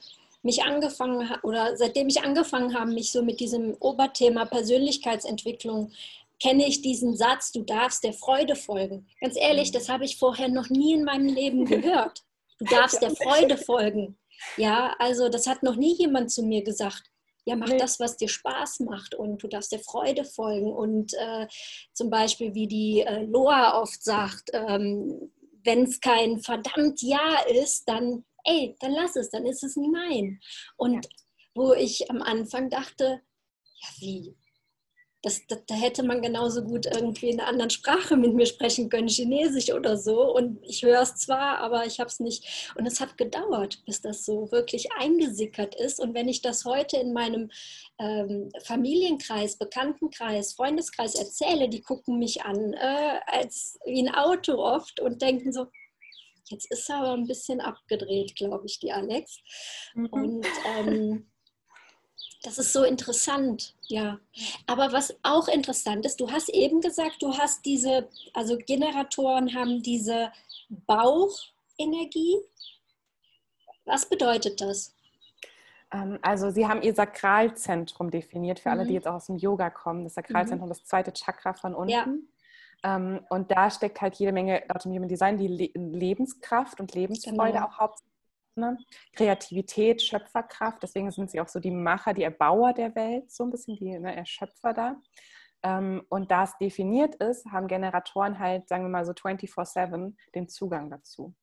mich 0.46 0.62
angefangen 0.62 1.28
oder 1.42 1.76
seitdem 1.76 2.08
ich 2.08 2.22
angefangen 2.22 2.78
habe, 2.78 2.92
mich 2.92 3.12
so 3.12 3.22
mit 3.22 3.40
diesem 3.40 3.76
Oberthema 3.80 4.46
Persönlichkeitsentwicklung 4.46 5.92
kenne 6.40 6.66
ich 6.66 6.82
diesen 6.82 7.16
Satz, 7.16 7.52
du 7.52 7.62
darfst 7.62 8.04
der 8.04 8.12
Freude 8.12 8.56
folgen. 8.56 9.06
Ganz 9.20 9.36
ehrlich, 9.36 9.72
das 9.72 9.88
habe 9.88 10.04
ich 10.04 10.18
vorher 10.18 10.48
noch 10.48 10.70
nie 10.70 10.94
in 10.94 11.04
meinem 11.04 11.26
Leben 11.26 11.64
gehört. 11.66 12.22
Du 12.58 12.64
darfst 12.64 13.02
der 13.02 13.14
Freude 13.14 13.58
folgen. 13.58 14.18
Ja, 14.56 14.94
also 14.98 15.28
das 15.28 15.46
hat 15.46 15.62
noch 15.62 15.76
nie 15.76 15.94
jemand 15.94 16.30
zu 16.30 16.42
mir 16.42 16.62
gesagt. 16.62 17.02
Ja, 17.44 17.56
mach 17.56 17.68
nee. 17.68 17.78
das, 17.78 18.00
was 18.00 18.16
dir 18.16 18.28
Spaß 18.28 18.80
macht 18.80 19.14
und 19.14 19.42
du 19.42 19.48
darfst 19.48 19.72
der 19.72 19.80
Freude 19.80 20.24
folgen. 20.24 20.72
Und 20.72 21.14
äh, 21.14 21.46
zum 21.92 22.10
Beispiel, 22.10 22.54
wie 22.54 22.66
die 22.66 23.00
äh, 23.00 23.24
Loa 23.24 23.80
oft 23.80 24.02
sagt, 24.02 24.50
ähm, 24.52 25.30
wenn 25.64 25.84
es 25.84 26.00
kein 26.00 26.38
verdammt 26.40 27.02
Ja 27.02 27.40
ist, 27.48 27.88
dann 27.88 28.24
ey, 28.46 28.76
dann 28.80 28.92
lass 28.92 29.16
es, 29.16 29.30
dann 29.30 29.46
ist 29.46 29.62
es 29.62 29.76
nie 29.76 29.88
mein. 29.88 30.40
Und 30.76 31.04
ja. 31.04 31.10
wo 31.54 31.74
ich 31.74 32.10
am 32.10 32.22
Anfang 32.22 32.70
dachte, 32.70 33.20
ja 33.80 33.88
wie, 33.98 34.36
das, 35.26 35.44
das, 35.48 35.58
da 35.66 35.74
hätte 35.74 36.04
man 36.04 36.22
genauso 36.22 36.62
gut 36.62 36.86
irgendwie 36.86 37.30
in 37.30 37.40
einer 37.40 37.48
anderen 37.48 37.70
Sprache 37.70 38.16
mit 38.16 38.34
mir 38.34 38.46
sprechen 38.46 38.88
können, 38.88 39.08
Chinesisch 39.08 39.72
oder 39.72 39.96
so. 39.96 40.32
Und 40.32 40.60
ich 40.62 40.84
höre 40.84 41.02
es 41.02 41.16
zwar, 41.16 41.58
aber 41.58 41.84
ich 41.84 41.98
habe 41.98 42.08
es 42.08 42.20
nicht. 42.20 42.72
Und 42.76 42.86
es 42.86 43.00
hat 43.00 43.18
gedauert, 43.18 43.82
bis 43.86 44.00
das 44.00 44.24
so 44.24 44.52
wirklich 44.52 44.86
eingesickert 44.92 45.74
ist. 45.74 45.98
Und 45.98 46.14
wenn 46.14 46.28
ich 46.28 46.42
das 46.42 46.64
heute 46.64 46.98
in 46.98 47.12
meinem 47.12 47.50
ähm, 47.98 48.50
Familienkreis, 48.62 49.56
Bekanntenkreis, 49.56 50.52
Freundeskreis 50.52 51.16
erzähle, 51.16 51.68
die 51.68 51.82
gucken 51.82 52.20
mich 52.20 52.44
an 52.44 52.74
äh, 52.74 53.18
als 53.26 53.80
wie 53.84 54.06
ein 54.06 54.14
Auto 54.14 54.62
oft 54.62 55.00
und 55.00 55.22
denken 55.22 55.52
so, 55.52 55.66
jetzt 56.50 56.70
ist 56.70 56.88
er 56.88 56.98
aber 56.98 57.12
ein 57.12 57.26
bisschen 57.26 57.60
abgedreht, 57.60 58.36
glaube 58.36 58.66
ich, 58.66 58.78
die 58.78 58.92
Alex. 58.92 59.38
Mhm. 59.94 60.06
Und 60.06 60.46
ähm, 60.78 61.26
das 62.42 62.58
ist 62.58 62.72
so 62.72 62.84
interessant, 62.84 63.74
ja. 63.88 64.20
Aber 64.66 64.92
was 64.92 65.14
auch 65.22 65.48
interessant 65.48 66.06
ist, 66.06 66.20
du 66.20 66.30
hast 66.30 66.48
eben 66.50 66.80
gesagt, 66.80 67.22
du 67.22 67.36
hast 67.36 67.64
diese, 67.64 68.08
also 68.34 68.56
Generatoren 68.56 69.54
haben 69.54 69.82
diese 69.82 70.30
Bauchenergie. 70.68 72.36
Was 73.84 74.08
bedeutet 74.08 74.60
das? 74.60 74.94
Ähm, 75.92 76.18
also 76.22 76.50
sie 76.50 76.66
haben 76.66 76.82
ihr 76.82 76.94
Sakralzentrum 76.94 78.10
definiert, 78.10 78.60
für 78.60 78.70
alle, 78.70 78.84
die 78.84 78.90
mhm. 78.90 78.96
jetzt 78.96 79.08
auch 79.08 79.14
aus 79.14 79.26
dem 79.26 79.36
Yoga 79.36 79.70
kommen. 79.70 80.04
Das 80.04 80.14
Sakralzentrum, 80.14 80.68
mhm. 80.68 80.72
das 80.72 80.84
zweite 80.84 81.12
Chakra 81.12 81.54
von 81.54 81.74
unten. 81.74 81.90
Ja. 81.90 82.06
Ähm, 82.86 83.20
und 83.30 83.50
da 83.50 83.68
steckt 83.68 84.00
halt 84.00 84.14
jede 84.16 84.32
Menge 84.32 84.62
laut 84.68 84.84
dem 84.84 84.92
Human 84.92 85.08
Design 85.08 85.36
die 85.36 85.72
Lebenskraft 85.74 86.80
und 86.80 86.94
Lebensfreude 86.94 87.54
genau. 87.54 87.66
auch 87.66 87.78
hauptsächlich 87.78 88.12
Ne? 88.58 88.78
Kreativität, 89.14 90.00
Schöpferkraft, 90.00 90.82
deswegen 90.82 91.10
sind 91.10 91.30
sie 91.30 91.42
auch 91.42 91.48
so 91.48 91.60
die 91.60 91.70
Macher, 91.70 92.14
die 92.14 92.22
Erbauer 92.22 92.72
der 92.72 92.94
Welt, 92.94 93.30
so 93.30 93.44
ein 93.44 93.50
bisschen 93.50 93.76
die 93.76 93.98
ne, 93.98 94.16
Erschöpfer 94.16 94.72
da. 94.72 94.96
Ähm, 95.62 96.02
und 96.08 96.30
da 96.30 96.44
es 96.44 96.56
definiert 96.56 97.16
ist, 97.16 97.44
haben 97.52 97.66
Generatoren 97.66 98.38
halt, 98.38 98.66
sagen 98.66 98.84
wir 98.84 98.88
mal 98.88 99.04
so 99.04 99.12
24-7 99.12 100.16
den 100.34 100.48
Zugang 100.48 100.88
dazu 100.88 101.34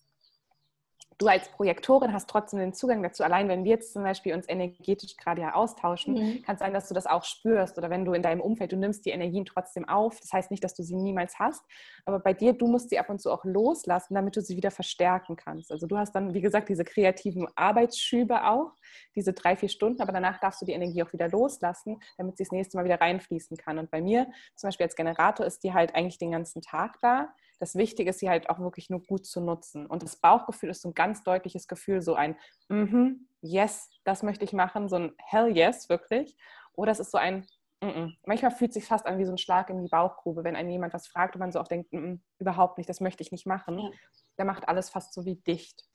du 1.17 1.27
als 1.27 1.49
Projektorin 1.49 2.13
hast 2.13 2.29
trotzdem 2.29 2.59
den 2.59 2.73
Zugang 2.73 3.03
dazu. 3.03 3.23
Allein 3.23 3.47
wenn 3.47 3.63
wir 3.63 3.71
jetzt 3.71 3.93
zum 3.93 4.03
Beispiel 4.03 4.33
uns 4.33 4.47
energetisch 4.47 5.17
gerade 5.17 5.41
ja 5.41 5.53
austauschen, 5.53 6.13
mhm. 6.13 6.41
kann 6.43 6.55
es 6.55 6.59
sein, 6.59 6.73
dass 6.73 6.87
du 6.87 6.93
das 6.93 7.05
auch 7.05 7.23
spürst. 7.23 7.77
Oder 7.77 7.89
wenn 7.89 8.05
du 8.05 8.13
in 8.13 8.21
deinem 8.21 8.41
Umfeld, 8.41 8.71
du 8.71 8.77
nimmst 8.77 9.05
die 9.05 9.11
Energien 9.11 9.45
trotzdem 9.45 9.87
auf. 9.87 10.19
Das 10.19 10.31
heißt 10.31 10.51
nicht, 10.51 10.63
dass 10.63 10.73
du 10.73 10.83
sie 10.83 10.95
niemals 10.95 11.39
hast. 11.39 11.63
Aber 12.05 12.19
bei 12.19 12.33
dir, 12.33 12.53
du 12.53 12.67
musst 12.67 12.89
sie 12.89 12.99
ab 12.99 13.09
und 13.09 13.21
zu 13.21 13.31
auch 13.31 13.43
loslassen, 13.45 14.15
damit 14.15 14.35
du 14.35 14.41
sie 14.41 14.57
wieder 14.57 14.71
verstärken 14.71 15.35
kannst. 15.35 15.71
Also 15.71 15.87
du 15.87 15.97
hast 15.97 16.13
dann, 16.13 16.33
wie 16.33 16.41
gesagt, 16.41 16.69
diese 16.69 16.83
kreativen 16.83 17.47
Arbeitsschübe 17.55 18.47
auch, 18.47 18.73
diese 19.15 19.33
drei, 19.33 19.55
vier 19.55 19.69
Stunden. 19.69 20.01
Aber 20.01 20.11
danach 20.11 20.39
darfst 20.39 20.61
du 20.61 20.65
die 20.65 20.73
Energie 20.73 21.03
auch 21.03 21.13
wieder 21.13 21.29
loslassen, 21.29 21.99
damit 22.17 22.37
sie 22.37 22.43
das 22.43 22.51
nächste 22.51 22.77
Mal 22.77 22.85
wieder 22.85 23.01
reinfließen 23.01 23.57
kann. 23.57 23.77
Und 23.77 23.91
bei 23.91 24.01
mir 24.01 24.27
zum 24.55 24.67
Beispiel 24.67 24.85
als 24.85 24.95
Generator 24.95 25.45
ist 25.45 25.63
die 25.63 25.73
halt 25.73 25.95
eigentlich 25.95 26.17
den 26.17 26.31
ganzen 26.31 26.61
Tag 26.61 26.97
da 27.01 27.33
das 27.63 27.75
Wichtige 27.75 28.09
ist, 28.09 28.19
sie 28.19 28.29
halt 28.29 28.49
auch 28.49 28.59
wirklich 28.59 28.89
nur 28.89 29.01
gut 29.01 29.25
zu 29.25 29.39
nutzen. 29.39 29.85
Und 29.85 30.03
das 30.03 30.17
Bauchgefühl 30.17 30.69
ist 30.69 30.81
so 30.81 30.89
ein 30.89 30.93
ganz 30.93 31.23
deutliches 31.23 31.69
Gefühl, 31.69 32.01
so 32.01 32.13
ein 32.13 32.35
mm 32.67 32.83
-hmm, 32.83 33.15
Yes, 33.41 33.89
das 34.03 34.21
möchte 34.21 34.43
ich 34.43 34.51
machen, 34.51 34.89
so 34.89 34.97
ein 34.97 35.13
Hell 35.17 35.55
Yes 35.55 35.87
wirklich. 35.87 36.35
Oder 36.75 36.91
es 36.91 36.99
ist 36.99 37.11
so 37.11 37.17
ein 37.17 37.47
mm 37.79 37.85
-mm. 37.85 38.13
Manchmal 38.25 38.51
fühlt 38.51 38.71
es 38.71 38.75
sich 38.75 38.85
fast 38.85 39.05
an 39.05 39.17
wie 39.17 39.23
so 39.23 39.31
ein 39.31 39.37
Schlag 39.37 39.69
in 39.69 39.81
die 39.81 39.87
Bauchgrube, 39.87 40.43
wenn 40.43 40.57
einen 40.57 40.71
jemand 40.71 40.93
was 40.93 41.07
fragt 41.07 41.35
und 41.35 41.39
man 41.39 41.53
so 41.53 41.59
auch 41.61 41.69
denkt, 41.69 41.93
überhaupt 42.37 42.77
nicht, 42.77 42.89
das 42.89 42.99
möchte 42.99 43.23
ich 43.23 43.31
nicht 43.31 43.45
machen. 43.45 43.79
Ja. 43.79 43.91
Der 44.37 44.45
macht 44.45 44.67
alles 44.67 44.89
fast 44.89 45.13
so 45.13 45.23
wie 45.23 45.35
dicht. 45.35 45.85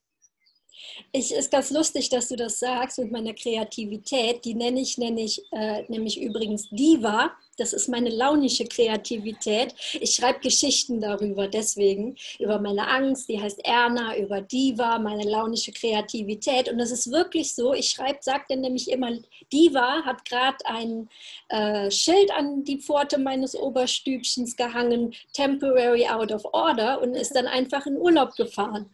Ich 1.12 1.34
ist 1.34 1.50
ganz 1.50 1.70
lustig, 1.70 2.08
dass 2.08 2.28
du 2.28 2.36
das 2.36 2.60
sagst 2.60 2.98
mit 2.98 3.12
meiner 3.12 3.34
Kreativität. 3.34 4.42
Die 4.46 4.54
nenne 4.54 4.80
ich, 4.80 4.96
nenne 4.96 5.20
ich 5.20 5.42
äh, 5.52 5.82
nämlich 5.88 6.18
übrigens 6.18 6.70
Diva. 6.70 7.32
Das 7.58 7.72
ist 7.72 7.88
meine 7.88 8.10
launische 8.10 8.64
Kreativität. 8.64 9.74
Ich 10.00 10.14
schreibe 10.14 10.40
Geschichten 10.40 11.00
darüber, 11.00 11.48
deswegen, 11.48 12.16
über 12.38 12.58
meine 12.60 12.88
Angst, 12.88 13.28
die 13.28 13.40
heißt 13.40 13.60
Erna, 13.64 14.16
über 14.16 14.40
Diva, 14.40 14.98
meine 14.98 15.24
launische 15.24 15.72
Kreativität. 15.72 16.70
Und 16.70 16.78
das 16.78 16.90
ist 16.90 17.10
wirklich 17.10 17.54
so, 17.54 17.74
ich 17.74 17.90
schreibe, 17.90 18.18
sagte 18.20 18.56
nämlich 18.56 18.90
immer, 18.90 19.10
Diva 19.52 20.04
hat 20.04 20.24
gerade 20.24 20.58
ein 20.64 21.08
äh, 21.48 21.90
Schild 21.90 22.30
an 22.32 22.64
die 22.64 22.78
Pforte 22.78 23.18
meines 23.18 23.54
Oberstübchens 23.54 24.56
gehangen, 24.56 25.14
temporary 25.32 26.06
out 26.06 26.32
of 26.32 26.44
order, 26.52 27.00
und 27.02 27.14
ist 27.14 27.34
dann 27.34 27.46
einfach 27.46 27.86
in 27.86 27.96
Urlaub 27.96 28.34
gefahren. 28.36 28.90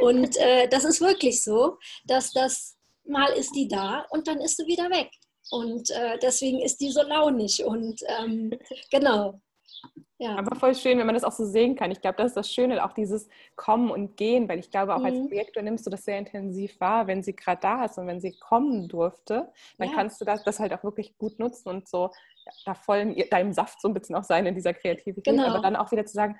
Und 0.00 0.36
äh, 0.36 0.68
das 0.68 0.84
ist 0.84 1.00
wirklich 1.00 1.42
so, 1.42 1.78
dass 2.06 2.32
das 2.32 2.76
mal 3.06 3.32
ist 3.32 3.54
die 3.54 3.68
da 3.68 4.06
und 4.10 4.26
dann 4.28 4.40
ist 4.40 4.56
sie 4.56 4.66
wieder 4.66 4.90
weg. 4.90 5.10
Und 5.50 5.90
äh, 5.90 6.18
deswegen 6.22 6.60
ist 6.60 6.80
die 6.80 6.90
so 6.90 7.02
launig. 7.02 7.64
Und 7.64 8.00
ähm, 8.18 8.52
genau. 8.90 9.40
Ja. 10.18 10.36
Aber 10.36 10.56
voll 10.56 10.74
schön, 10.74 10.98
wenn 10.98 11.06
man 11.06 11.14
das 11.16 11.24
auch 11.24 11.32
so 11.32 11.44
sehen 11.44 11.74
kann. 11.74 11.90
Ich 11.90 12.00
glaube, 12.00 12.16
das 12.16 12.28
ist 12.28 12.36
das 12.36 12.50
Schöne, 12.50 12.82
auch 12.84 12.92
dieses 12.92 13.28
Kommen 13.56 13.90
und 13.90 14.16
Gehen, 14.16 14.48
weil 14.48 14.58
ich 14.58 14.70
glaube, 14.70 14.94
auch 14.94 15.00
mhm. 15.00 15.06
als 15.06 15.28
Projektor 15.28 15.62
nimmst 15.62 15.84
du 15.84 15.90
das 15.90 16.04
sehr 16.04 16.18
intensiv 16.18 16.78
wahr, 16.80 17.06
wenn 17.06 17.22
sie 17.22 17.34
gerade 17.34 17.60
da 17.60 17.84
ist 17.84 17.98
und 17.98 18.06
wenn 18.06 18.20
sie 18.20 18.38
kommen 18.38 18.88
durfte, 18.88 19.52
dann 19.76 19.88
ja. 19.88 19.94
kannst 19.94 20.20
du 20.20 20.24
das, 20.24 20.44
das 20.44 20.60
halt 20.60 20.72
auch 20.72 20.84
wirklich 20.84 21.18
gut 21.18 21.38
nutzen 21.38 21.68
und 21.68 21.88
so 21.88 22.10
da 22.64 22.74
voll 22.74 22.98
in 22.98 23.28
deinem 23.30 23.52
Saft 23.52 23.80
so 23.80 23.88
ein 23.88 23.94
bisschen 23.94 24.14
auch 24.14 24.24
sein 24.24 24.46
in 24.46 24.54
dieser 24.54 24.74
Kreativität. 24.74 25.34
Genau. 25.34 25.46
Aber 25.48 25.60
dann 25.60 25.76
auch 25.76 25.90
wieder 25.90 26.06
zu 26.06 26.12
sagen, 26.12 26.38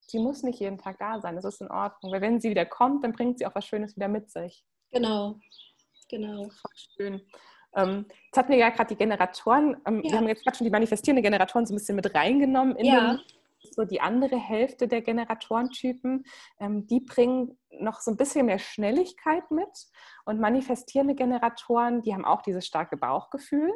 sie 0.00 0.18
muss 0.18 0.42
nicht 0.42 0.60
jeden 0.60 0.78
Tag 0.78 0.98
da 0.98 1.20
sein, 1.20 1.36
das 1.36 1.44
ist 1.44 1.60
in 1.60 1.70
Ordnung. 1.70 2.12
Weil 2.12 2.20
wenn 2.20 2.40
sie 2.40 2.50
wieder 2.50 2.66
kommt, 2.66 3.04
dann 3.04 3.12
bringt 3.12 3.38
sie 3.38 3.46
auch 3.46 3.54
was 3.54 3.66
Schönes 3.66 3.96
wieder 3.96 4.08
mit 4.08 4.30
sich. 4.30 4.64
Genau, 4.90 5.38
genau. 6.08 6.44
Voll 6.44 6.72
schön. 6.96 7.22
Ähm, 7.74 8.06
jetzt 8.26 8.36
hatten 8.36 8.50
wir 8.50 8.58
ja 8.58 8.70
gerade 8.70 8.88
die 8.88 8.96
Generatoren, 8.96 9.76
ähm, 9.86 10.02
ja. 10.02 10.12
wir 10.12 10.18
haben 10.18 10.28
jetzt 10.28 10.44
gerade 10.44 10.56
schon 10.56 10.64
die 10.64 10.70
manifestierenden 10.70 11.22
Generatoren 11.22 11.66
so 11.66 11.74
ein 11.74 11.78
bisschen 11.78 11.96
mit 11.96 12.14
reingenommen 12.14 12.76
in 12.76 12.86
ja. 12.86 13.12
den, 13.12 13.20
so 13.74 13.84
die 13.84 14.00
andere 14.00 14.36
Hälfte 14.36 14.88
der 14.88 15.02
Generatorentypen. 15.02 16.24
Ähm, 16.60 16.86
die 16.86 17.00
bringen 17.00 17.58
noch 17.80 18.00
so 18.00 18.10
ein 18.10 18.16
bisschen 18.16 18.46
mehr 18.46 18.58
Schnelligkeit 18.58 19.50
mit 19.50 19.68
und 20.24 20.40
manifestierende 20.40 21.14
Generatoren, 21.14 22.02
die 22.02 22.14
haben 22.14 22.24
auch 22.24 22.42
dieses 22.42 22.66
starke 22.66 22.96
Bauchgefühl. 22.96 23.72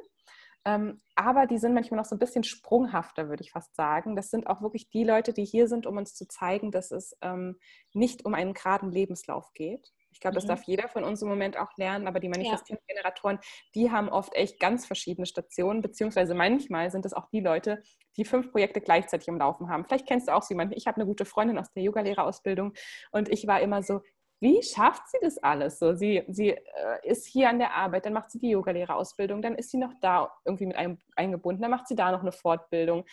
Ähm, 0.64 1.00
aber 1.16 1.46
die 1.46 1.58
sind 1.58 1.74
manchmal 1.74 1.98
noch 1.98 2.06
so 2.06 2.14
ein 2.14 2.20
bisschen 2.20 2.44
sprunghafter, 2.44 3.28
würde 3.28 3.42
ich 3.42 3.50
fast 3.50 3.74
sagen. 3.74 4.14
Das 4.14 4.30
sind 4.30 4.46
auch 4.46 4.62
wirklich 4.62 4.88
die 4.90 5.02
Leute, 5.02 5.32
die 5.32 5.44
hier 5.44 5.66
sind, 5.66 5.86
um 5.86 5.96
uns 5.96 6.14
zu 6.14 6.26
zeigen, 6.28 6.70
dass 6.70 6.92
es 6.92 7.16
ähm, 7.20 7.58
nicht 7.92 8.24
um 8.24 8.34
einen 8.34 8.54
geraden 8.54 8.92
Lebenslauf 8.92 9.52
geht, 9.54 9.92
ich 10.12 10.20
glaube, 10.20 10.34
das 10.34 10.44
mhm. 10.44 10.48
darf 10.48 10.62
jeder 10.64 10.88
von 10.88 11.04
uns 11.04 11.22
im 11.22 11.28
Moment 11.28 11.58
auch 11.58 11.76
lernen, 11.76 12.06
aber 12.06 12.20
die 12.20 12.28
manifestierenden 12.28 12.86
ja. 12.88 12.94
Generatoren, 12.94 13.38
die 13.74 13.90
haben 13.90 14.08
oft 14.08 14.34
echt 14.34 14.60
ganz 14.60 14.86
verschiedene 14.86 15.26
Stationen, 15.26 15.80
beziehungsweise 15.80 16.34
manchmal 16.34 16.90
sind 16.90 17.06
es 17.06 17.14
auch 17.14 17.28
die 17.30 17.40
Leute, 17.40 17.82
die 18.16 18.24
fünf 18.24 18.50
Projekte 18.52 18.80
gleichzeitig 18.80 19.28
im 19.28 19.38
Laufen 19.38 19.68
haben. 19.68 19.84
Vielleicht 19.84 20.06
kennst 20.06 20.28
du 20.28 20.34
auch 20.34 20.42
so 20.42 20.50
jemanden. 20.50 20.74
Ich 20.76 20.86
habe 20.86 20.96
eine 20.96 21.06
gute 21.06 21.24
Freundin 21.24 21.58
aus 21.58 21.72
der 21.72 21.82
Yogalehrerausbildung 21.82 22.74
und 23.10 23.28
ich 23.30 23.46
war 23.46 23.60
immer 23.60 23.82
so, 23.82 24.00
wie 24.40 24.60
schafft 24.62 25.08
sie 25.08 25.18
das 25.22 25.38
alles? 25.38 25.78
So, 25.78 25.94
sie 25.94 26.24
sie 26.28 26.50
äh, 26.50 26.58
ist 27.04 27.26
hier 27.26 27.48
an 27.48 27.58
der 27.58 27.74
Arbeit, 27.74 28.06
dann 28.06 28.12
macht 28.12 28.30
sie 28.30 28.40
die 28.40 28.50
Yogalehrerausbildung, 28.50 29.40
dann 29.40 29.54
ist 29.54 29.70
sie 29.70 29.78
noch 29.78 29.94
da 30.00 30.32
irgendwie 30.44 30.66
mit 30.66 30.76
einem 30.76 30.98
eingebunden, 31.16 31.62
dann 31.62 31.70
macht 31.70 31.86
sie 31.86 31.94
da 31.94 32.10
noch 32.10 32.22
eine 32.22 32.32
Fortbildung 32.32 33.04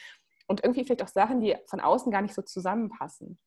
und 0.48 0.64
irgendwie 0.64 0.84
vielleicht 0.84 1.04
auch 1.04 1.08
Sachen, 1.08 1.40
die 1.40 1.56
von 1.68 1.80
außen 1.80 2.12
gar 2.12 2.24
nicht 2.24 2.34
so 2.34 2.42
zusammenpassen 2.42 3.40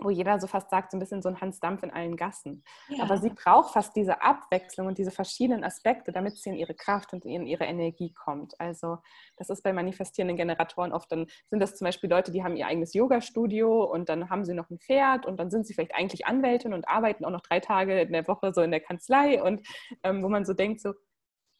wo 0.00 0.10
jeder 0.10 0.38
so 0.40 0.46
fast 0.46 0.70
sagt, 0.70 0.90
so 0.90 0.96
ein 0.96 1.00
bisschen 1.00 1.22
so 1.22 1.28
ein 1.28 1.40
Hans 1.40 1.60
Dampf 1.60 1.82
in 1.82 1.90
allen 1.90 2.16
Gassen. 2.16 2.62
Ja. 2.88 3.04
Aber 3.04 3.18
sie 3.18 3.30
braucht 3.30 3.72
fast 3.72 3.96
diese 3.96 4.22
Abwechslung 4.22 4.86
und 4.86 4.98
diese 4.98 5.10
verschiedenen 5.10 5.64
Aspekte, 5.64 6.12
damit 6.12 6.36
sie 6.36 6.50
in 6.50 6.56
ihre 6.56 6.74
Kraft 6.74 7.12
und 7.12 7.24
in 7.24 7.46
ihre 7.46 7.64
Energie 7.64 8.12
kommt. 8.12 8.58
Also 8.60 8.98
das 9.36 9.50
ist 9.50 9.62
bei 9.62 9.72
manifestierenden 9.72 10.36
Generatoren 10.36 10.92
oft, 10.92 11.10
dann 11.10 11.26
sind 11.50 11.60
das 11.60 11.76
zum 11.76 11.86
Beispiel 11.86 12.10
Leute, 12.10 12.32
die 12.32 12.44
haben 12.44 12.56
ihr 12.56 12.66
eigenes 12.66 12.94
Yoga-Studio 12.94 13.84
und 13.84 14.08
dann 14.08 14.30
haben 14.30 14.44
sie 14.44 14.54
noch 14.54 14.70
ein 14.70 14.78
Pferd 14.78 15.26
und 15.26 15.38
dann 15.38 15.50
sind 15.50 15.66
sie 15.66 15.74
vielleicht 15.74 15.94
eigentlich 15.94 16.26
Anwältin 16.26 16.74
und 16.74 16.88
arbeiten 16.88 17.24
auch 17.24 17.30
noch 17.30 17.42
drei 17.42 17.60
Tage 17.60 18.00
in 18.00 18.12
der 18.12 18.28
Woche 18.28 18.52
so 18.52 18.62
in 18.62 18.70
der 18.70 18.80
Kanzlei 18.80 19.42
und 19.42 19.66
ähm, 20.02 20.22
wo 20.22 20.28
man 20.28 20.44
so 20.44 20.52
denkt 20.52 20.80
so, 20.80 20.92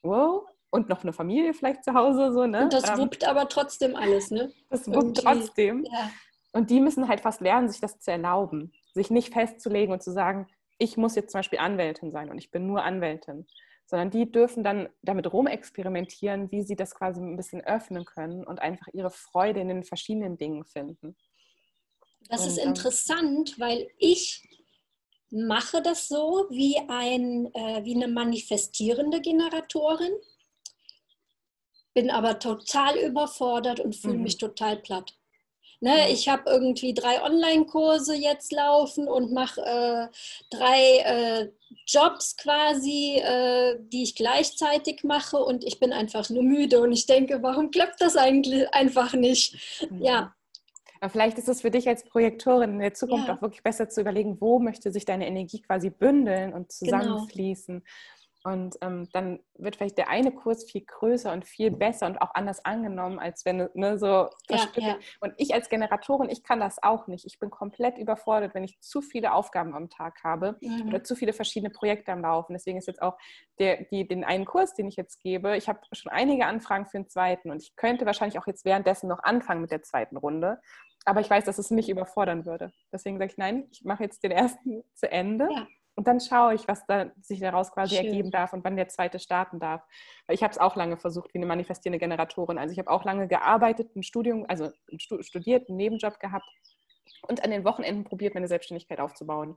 wow, 0.03 0.45
und 0.71 0.89
noch 0.89 1.03
eine 1.03 1.13
Familie 1.13 1.55
vielleicht 1.55 1.85
zu 1.85 1.95
Hause. 1.95 2.33
So, 2.33 2.47
ne? 2.47 2.65
Und 2.65 2.73
das 2.73 2.89
ähm, 2.91 2.99
wuppt 2.99 3.27
aber 3.27 3.49
trotzdem 3.49 3.97
alles, 3.97 4.31
ne? 4.31 4.53
Das 4.69 4.87
wuppt 4.87 4.97
Irgendwie. 4.97 5.23
trotzdem. 5.23 5.85
Ja. 5.85 6.11
Und 6.57 6.71
die 6.71 6.81
müssen 6.81 7.07
halt 7.07 7.21
fast 7.21 7.43
lernen, 7.43 7.69
sich 7.69 7.83
das 7.83 8.01
zu 8.01 8.11
erlauben, 8.11 8.73
sich 8.95 9.11
nicht 9.11 9.35
festzulegen 9.35 9.93
und 9.93 10.03
zu 10.03 10.11
sagen, 10.11 10.47
ich 10.79 10.97
muss 10.97 11.15
jetzt 11.15 11.33
zum 11.33 11.41
Beispiel 11.41 11.59
Anwältin 11.59 12.13
sein 12.13 12.31
und 12.31 12.39
ich 12.39 12.51
bin 12.51 12.67
nur 12.67 12.83
Anwältin, 12.83 13.47
sondern 13.85 14.11
die 14.11 14.33
dürfen 14.33 14.65
dann 14.65 14.89
damit 15.03 15.31
rumexperimentieren, 15.31 16.51
wie 16.51 16.63
sie 16.63 16.75
das 16.75 16.95
quasi 16.95 17.21
ein 17.21 17.37
bisschen 17.37 17.61
öffnen 17.61 18.07
können 18.07 18.43
und 18.43 18.63
einfach 18.63 18.87
ihre 18.95 19.11
Freude 19.11 19.61
in 19.61 19.69
den 19.69 19.85
verschiedenen 19.85 20.39
Dingen 20.39 20.65
finden. 20.65 21.15
Das 22.31 22.41
und, 22.41 22.49
ist 22.49 22.59
ähm, 22.59 22.69
interessant, 22.69 23.61
weil 23.61 23.91
ich 23.99 24.43
mache 25.31 25.83
das 25.83 26.09
so 26.09 26.47
wie, 26.49 26.79
ein, 26.89 27.53
äh, 27.53 27.85
wie 27.85 27.97
eine 27.97 28.09
manifestierende 28.09 29.21
Generatorin, 29.21 30.15
bin 31.93 32.11
aber 32.11 32.39
total 32.39 32.97
überfordert 32.97 33.79
und 33.79 33.95
fühle 33.95 34.17
mhm. 34.17 34.23
mich 34.23 34.39
total 34.39 34.79
platt. 34.79 35.19
Ne, 35.81 36.11
ich 36.11 36.29
habe 36.29 36.49
irgendwie 36.51 36.95
drei 36.95 37.23
Online-Kurse 37.23 38.15
jetzt 38.15 38.51
laufen 38.51 39.09
und 39.09 39.33
mache 39.33 39.61
äh, 39.61 40.09
drei 40.51 40.99
äh, 41.05 41.49
Jobs 41.87 42.37
quasi, 42.37 43.21
äh, 43.23 43.77
die 43.81 44.03
ich 44.03 44.15
gleichzeitig 44.15 45.05
mache 45.05 45.37
und 45.37 45.65
ich 45.65 45.79
bin 45.79 45.93
einfach 45.93 46.31
nur 46.31 46.43
müde 46.43 46.81
und 46.81 46.93
ich 46.93 47.07
denke, 47.07 47.43
warum 47.43 47.71
klappt 47.71 48.01
das 48.01 48.17
eigentlich 48.17 48.73
einfach 48.75 49.13
nicht? 49.13 49.57
Mhm. 49.91 50.03
Ja. 50.03 50.35
Aber 51.01 51.11
vielleicht 51.11 51.37
ist 51.37 51.49
es 51.49 51.61
für 51.61 51.71
dich 51.71 51.87
als 51.89 52.05
Projektorin 52.05 52.71
in 52.73 52.79
der 52.79 52.95
Zukunft 52.95 53.29
ja. 53.29 53.37
auch 53.37 53.43
wirklich 53.43 53.63
besser 53.63 53.89
zu 53.89 54.01
überlegen, 54.01 54.41
wo 54.41 54.59
möchte 54.59 54.91
sich 54.91 55.05
deine 55.05 55.27
Energie 55.27 55.61
quasi 55.61 55.91
bündeln 55.91 56.55
und 56.55 56.69
genau. 56.81 57.01
zusammenfließen. 57.01 57.75
Genau. 57.81 57.91
Und 58.47 58.77
ähm, 58.81 59.09
dann 59.13 59.41
wird 59.55 59.75
vielleicht 59.75 59.99
der 59.99 60.09
eine 60.09 60.31
Kurs 60.31 60.71
viel 60.71 60.83
größer 60.83 61.33
und 61.33 61.45
viel 61.45 61.73
besser 61.73 62.07
und 62.07 62.19
auch 62.19 62.33
anders 62.33 62.65
angenommen, 62.65 63.19
als 63.19 63.45
wenn 63.45 63.69
ne, 63.75 63.99
so 63.99 64.29
ja, 64.49 64.69
ja. 64.77 64.97
Und 65.19 65.35
ich 65.37 65.53
als 65.53 65.69
Generatorin, 65.69 66.31
ich 66.31 66.45
kann 66.45 66.61
das 66.61 66.81
auch 66.81 67.09
nicht. 67.09 67.27
Ich 67.27 67.41
bin 67.41 67.51
komplett 67.51 67.99
überfordert, 67.99 68.55
wenn 68.55 68.63
ich 68.63 68.79
zu 68.79 69.03
viele 69.03 69.33
Aufgaben 69.33 69.75
am 69.75 69.91
Tag 69.91 70.23
habe 70.23 70.57
mhm. 70.61 70.87
oder 70.87 71.03
zu 71.03 71.17
viele 71.17 71.33
verschiedene 71.33 71.71
Projekte 71.71 72.13
am 72.13 72.23
Laufen. 72.23 72.53
Deswegen 72.53 72.79
ist 72.79 72.87
jetzt 72.87 73.03
auch 73.03 73.19
der, 73.59 73.83
die, 73.87 74.07
den 74.07 74.23
einen 74.23 74.45
Kurs, 74.45 74.75
den 74.75 74.87
ich 74.87 74.95
jetzt 74.95 75.19
gebe, 75.21 75.57
ich 75.57 75.69
habe 75.69 75.81
schon 75.91 76.13
einige 76.13 76.47
Anfragen 76.47 76.87
für 76.87 76.99
den 76.99 77.09
zweiten 77.09 77.51
und 77.51 77.61
ich 77.61 77.75
könnte 77.75 78.07
wahrscheinlich 78.07 78.39
auch 78.39 78.47
jetzt 78.47 78.65
währenddessen 78.65 79.09
noch 79.09 79.25
anfangen 79.25 79.61
mit 79.61 79.73
der 79.73 79.83
zweiten 79.83 80.17
Runde. 80.17 80.61
Aber 81.05 81.21
ich 81.21 81.29
weiß, 81.29 81.45
dass 81.47 81.59
es 81.59 81.73
mich 81.73 81.89
überfordern 81.89 82.47
würde. 82.47 82.73
Deswegen 82.93 83.19
sage 83.19 83.33
ich, 83.33 83.39
nein, 83.39 83.67
ich 83.73 83.83
mache 83.83 84.05
jetzt 84.05 84.23
den 84.23 84.31
ersten 84.31 84.85
zu 84.95 85.11
Ende. 85.11 85.49
Ja 85.51 85.67
und 85.97 86.07
dann 86.07 86.21
schaue 86.21 86.55
ich, 86.55 86.69
was 86.69 86.87
da 86.87 87.11
sich 87.23 87.41
daraus 87.41 87.73
quasi 87.73 87.97
Schön. 87.97 88.07
ergeben 88.07 88.31
darf 88.31 88.53
und 88.53 88.63
wann 88.65 88.77
der 88.77 88.89
zweite 88.89 89.19
starten 89.19 89.59
darf. 89.59 89.83
Ich 90.29 90.43
habe 90.43 90.53
es 90.53 90.59
auch 90.59 90.77
lange 90.77 90.99
versucht 90.99 91.33
wie 91.33 91.39
eine 91.39 91.47
manifestierende 91.47 91.99
Generatorin. 91.99 92.59
Also 92.59 92.73
ich 92.73 92.79
habe 92.79 92.91
auch 92.91 93.05
lange 93.05 93.29
gearbeitet, 93.29 93.97
ein 93.97 94.03
Studium, 94.03 94.45
also 94.47 94.71
studiert, 94.99 95.69
einen 95.69 95.79
Nebenjob 95.79 96.21
gehabt 96.21 96.45
und 97.29 97.43
an 97.43 97.51
den 97.51 97.65
Wochenenden 97.65 98.05
probiert, 98.05 98.35
meine 98.35 98.47
Selbstständigkeit 98.47 99.01
aufzubauen. 99.01 99.57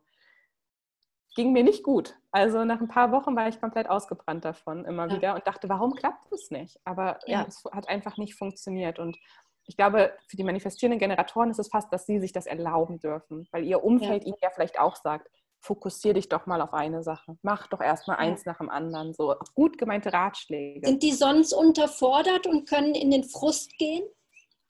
Ging 1.36 1.52
mir 1.52 1.64
nicht 1.64 1.84
gut. 1.84 2.16
Also 2.32 2.64
nach 2.64 2.80
ein 2.80 2.88
paar 2.88 3.12
Wochen 3.12 3.36
war 3.36 3.50
ich 3.50 3.60
komplett 3.60 3.90
ausgebrannt 3.90 4.46
davon 4.46 4.86
immer 4.86 5.10
ja. 5.10 5.16
wieder 5.16 5.36
und 5.36 5.46
dachte, 5.46 5.68
warum 5.68 5.94
klappt 5.94 6.32
das 6.32 6.52
nicht? 6.52 6.80
Aber 6.86 7.20
ja, 7.26 7.46
es 7.48 7.66
hat 7.72 7.90
einfach 7.90 8.18
nicht 8.18 8.36
funktioniert. 8.36 8.98
Und 8.98 9.18
ich 9.66 9.76
glaube, 9.76 10.14
für 10.28 10.38
die 10.38 10.46
manifestierenden 10.46 11.00
Generatoren 11.00 11.52
ist 11.52 11.60
es 11.60 11.68
fast, 11.68 11.92
dass 11.92 12.06
sie 12.06 12.20
sich 12.20 12.32
das 12.32 12.46
erlauben 12.46 12.98
dürfen, 13.00 13.48
weil 13.52 13.66
ihr 13.66 13.84
Umfeld 13.84 14.24
ja. 14.24 14.30
ihnen 14.30 14.38
ja 14.42 14.50
vielleicht 14.52 14.80
auch 14.80 14.96
sagt, 14.96 15.30
fokussier 15.62 16.14
dich 16.14 16.30
doch 16.30 16.46
mal 16.46 16.62
auf 16.62 16.74
eine 16.74 17.04
Sache. 17.04 17.38
Mach 17.42 17.68
doch 17.68 17.82
erstmal 17.82 18.18
eins 18.18 18.46
nach 18.46 18.58
dem 18.58 18.70
anderen. 18.70 19.14
So 19.14 19.36
gut 19.56 19.78
gemeinte 19.78 20.14
Ratschläge. 20.14 20.88
Sind 20.88 21.04
die 21.04 21.12
sonst 21.12 21.54
unterfordert 21.54 22.48
und 22.48 22.68
können 22.68 22.96
in 22.96 23.12
den 23.12 23.24
Frust 23.24 23.78
gehen? 23.78 24.04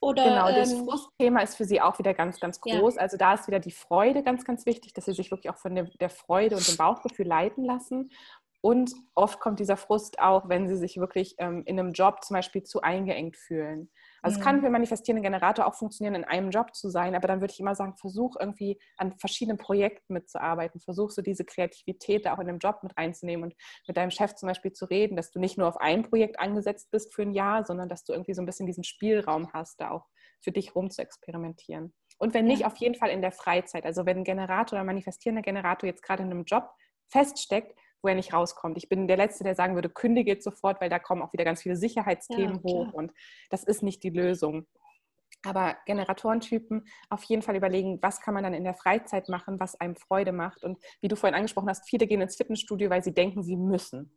Oder, 0.02 0.24
genau, 0.24 0.48
das 0.50 0.72
ähm, 0.72 0.86
Frustthema 0.86 1.40
ist 1.40 1.56
für 1.56 1.66
sie 1.66 1.80
auch 1.80 1.98
wieder 1.98 2.14
ganz, 2.14 2.40
ganz 2.40 2.60
groß. 2.60 2.94
Ja. 2.94 3.02
Also 3.02 3.18
da 3.18 3.34
ist 3.34 3.46
wieder 3.48 3.60
die 3.60 3.70
Freude 3.70 4.22
ganz, 4.22 4.44
ganz 4.44 4.64
wichtig, 4.64 4.94
dass 4.94 5.04
sie 5.04 5.12
sich 5.12 5.30
wirklich 5.30 5.50
auch 5.50 5.58
von 5.58 5.74
der, 5.74 5.84
der 6.00 6.08
Freude 6.08 6.56
und 6.56 6.66
dem 6.66 6.78
Bauchgefühl 6.78 7.26
leiten 7.26 7.64
lassen. 7.64 8.10
Und 8.62 8.92
oft 9.14 9.40
kommt 9.40 9.60
dieser 9.60 9.76
Frust 9.76 10.18
auch, 10.18 10.48
wenn 10.48 10.68
sie 10.68 10.76
sich 10.76 10.96
wirklich 10.96 11.34
ähm, 11.38 11.62
in 11.66 11.78
einem 11.78 11.92
Job 11.92 12.24
zum 12.24 12.34
Beispiel 12.34 12.62
zu 12.62 12.80
eingeengt 12.80 13.36
fühlen. 13.36 13.90
Also 14.22 14.36
mhm. 14.36 14.40
es 14.40 14.44
kann 14.44 14.60
für 14.60 14.70
manifestierende 14.70 15.22
Generator 15.22 15.66
auch 15.66 15.74
funktionieren, 15.74 16.14
in 16.14 16.24
einem 16.24 16.50
Job 16.50 16.74
zu 16.74 16.90
sein, 16.90 17.14
aber 17.14 17.28
dann 17.28 17.40
würde 17.40 17.52
ich 17.52 17.60
immer 17.60 17.74
sagen, 17.74 17.96
versuch 17.96 18.36
irgendwie 18.38 18.80
an 18.96 19.12
verschiedenen 19.18 19.58
Projekten 19.58 20.14
mitzuarbeiten, 20.14 20.80
versuch 20.80 21.10
so 21.10 21.22
diese 21.22 21.44
Kreativität 21.44 22.26
da 22.26 22.34
auch 22.34 22.38
in 22.38 22.46
dem 22.46 22.58
Job 22.58 22.82
mit 22.82 22.96
reinzunehmen 22.96 23.44
und 23.44 23.54
mit 23.86 23.96
deinem 23.96 24.10
Chef 24.10 24.34
zum 24.34 24.48
Beispiel 24.48 24.72
zu 24.72 24.86
reden, 24.86 25.16
dass 25.16 25.30
du 25.30 25.38
nicht 25.38 25.58
nur 25.58 25.68
auf 25.68 25.78
ein 25.78 26.02
Projekt 26.02 26.38
angesetzt 26.38 26.90
bist 26.90 27.14
für 27.14 27.22
ein 27.22 27.32
Jahr, 27.32 27.64
sondern 27.64 27.88
dass 27.88 28.04
du 28.04 28.12
irgendwie 28.12 28.34
so 28.34 28.42
ein 28.42 28.46
bisschen 28.46 28.66
diesen 28.66 28.84
Spielraum 28.84 29.52
hast, 29.52 29.80
da 29.80 29.90
auch 29.90 30.06
für 30.42 30.52
dich 30.52 30.74
rum 30.74 30.90
zu 30.90 31.02
experimentieren. 31.02 31.94
Und 32.18 32.34
wenn 32.34 32.44
nicht, 32.44 32.66
auf 32.66 32.76
jeden 32.76 32.94
Fall 32.94 33.08
in 33.10 33.22
der 33.22 33.32
Freizeit. 33.32 33.86
Also 33.86 34.04
wenn 34.04 34.18
ein 34.18 34.24
Generator 34.24 34.78
oder 34.78 34.84
manifestierender 34.84 35.42
Generator 35.42 35.88
jetzt 35.88 36.02
gerade 36.02 36.22
in 36.22 36.30
einem 36.30 36.44
Job 36.44 36.70
feststeckt, 37.08 37.74
wo 38.02 38.08
er 38.08 38.14
nicht 38.14 38.32
rauskommt. 38.32 38.76
Ich 38.76 38.88
bin 38.88 39.08
der 39.08 39.16
Letzte, 39.16 39.44
der 39.44 39.54
sagen 39.54 39.74
würde, 39.74 39.88
kündige 39.88 40.32
jetzt 40.32 40.44
sofort, 40.44 40.80
weil 40.80 40.90
da 40.90 40.98
kommen 40.98 41.22
auch 41.22 41.32
wieder 41.32 41.44
ganz 41.44 41.62
viele 41.62 41.76
Sicherheitsthemen 41.76 42.56
ja, 42.56 42.62
hoch 42.62 42.92
und 42.92 43.12
das 43.50 43.64
ist 43.64 43.82
nicht 43.82 44.02
die 44.02 44.10
Lösung. 44.10 44.66
Aber 45.42 45.76
Generatorentypen 45.86 46.86
auf 47.08 47.22
jeden 47.24 47.42
Fall 47.42 47.56
überlegen, 47.56 47.98
was 48.02 48.20
kann 48.20 48.34
man 48.34 48.44
dann 48.44 48.52
in 48.52 48.64
der 48.64 48.74
Freizeit 48.74 49.28
machen, 49.28 49.58
was 49.58 49.80
einem 49.80 49.96
Freude 49.96 50.32
macht. 50.32 50.62
Und 50.64 50.78
wie 51.00 51.08
du 51.08 51.16
vorhin 51.16 51.34
angesprochen 51.34 51.70
hast, 51.70 51.88
viele 51.88 52.06
gehen 52.06 52.20
ins 52.20 52.36
Fitnessstudio, 52.36 52.90
weil 52.90 53.02
sie 53.02 53.14
denken, 53.14 53.42
sie 53.42 53.56
müssen. 53.56 54.12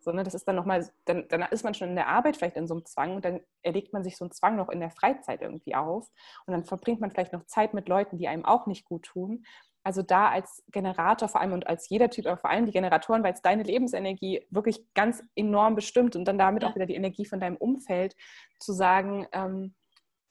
So, 0.00 0.12
ne, 0.12 0.22
das 0.22 0.34
ist 0.34 0.46
dann 0.46 0.54
nochmal, 0.54 0.88
dann, 1.06 1.26
dann 1.28 1.42
ist 1.50 1.64
man 1.64 1.74
schon 1.74 1.88
in 1.88 1.96
der 1.96 2.06
Arbeit 2.06 2.36
vielleicht 2.36 2.56
in 2.56 2.68
so 2.68 2.74
einem 2.74 2.86
Zwang 2.86 3.16
und 3.16 3.24
dann 3.24 3.40
erlegt 3.62 3.92
man 3.92 4.04
sich 4.04 4.16
so 4.16 4.24
einen 4.24 4.30
Zwang 4.30 4.56
noch 4.56 4.68
in 4.68 4.78
der 4.78 4.90
Freizeit 4.90 5.42
irgendwie 5.42 5.74
auf. 5.74 6.08
Und 6.46 6.52
dann 6.52 6.64
verbringt 6.64 7.00
man 7.00 7.10
vielleicht 7.10 7.32
noch 7.32 7.44
Zeit 7.46 7.74
mit 7.74 7.88
Leuten, 7.88 8.16
die 8.16 8.28
einem 8.28 8.44
auch 8.44 8.66
nicht 8.66 8.84
gut 8.84 9.02
tun. 9.02 9.44
Also 9.84 10.02
da 10.02 10.28
als 10.28 10.62
Generator 10.70 11.28
vor 11.28 11.40
allem 11.40 11.52
und 11.52 11.66
als 11.66 11.88
jeder 11.88 12.10
Typ, 12.10 12.26
aber 12.26 12.36
vor 12.36 12.50
allem 12.50 12.66
die 12.66 12.72
Generatoren, 12.72 13.22
weil 13.22 13.32
es 13.32 13.42
deine 13.42 13.62
Lebensenergie 13.62 14.46
wirklich 14.50 14.92
ganz 14.94 15.22
enorm 15.34 15.74
bestimmt 15.74 16.16
und 16.16 16.24
dann 16.26 16.38
damit 16.38 16.62
ja. 16.62 16.68
auch 16.68 16.74
wieder 16.74 16.86
die 16.86 16.96
Energie 16.96 17.24
von 17.24 17.40
deinem 17.40 17.56
Umfeld 17.56 18.14
zu 18.58 18.72
sagen, 18.72 19.26
ähm, 19.32 19.74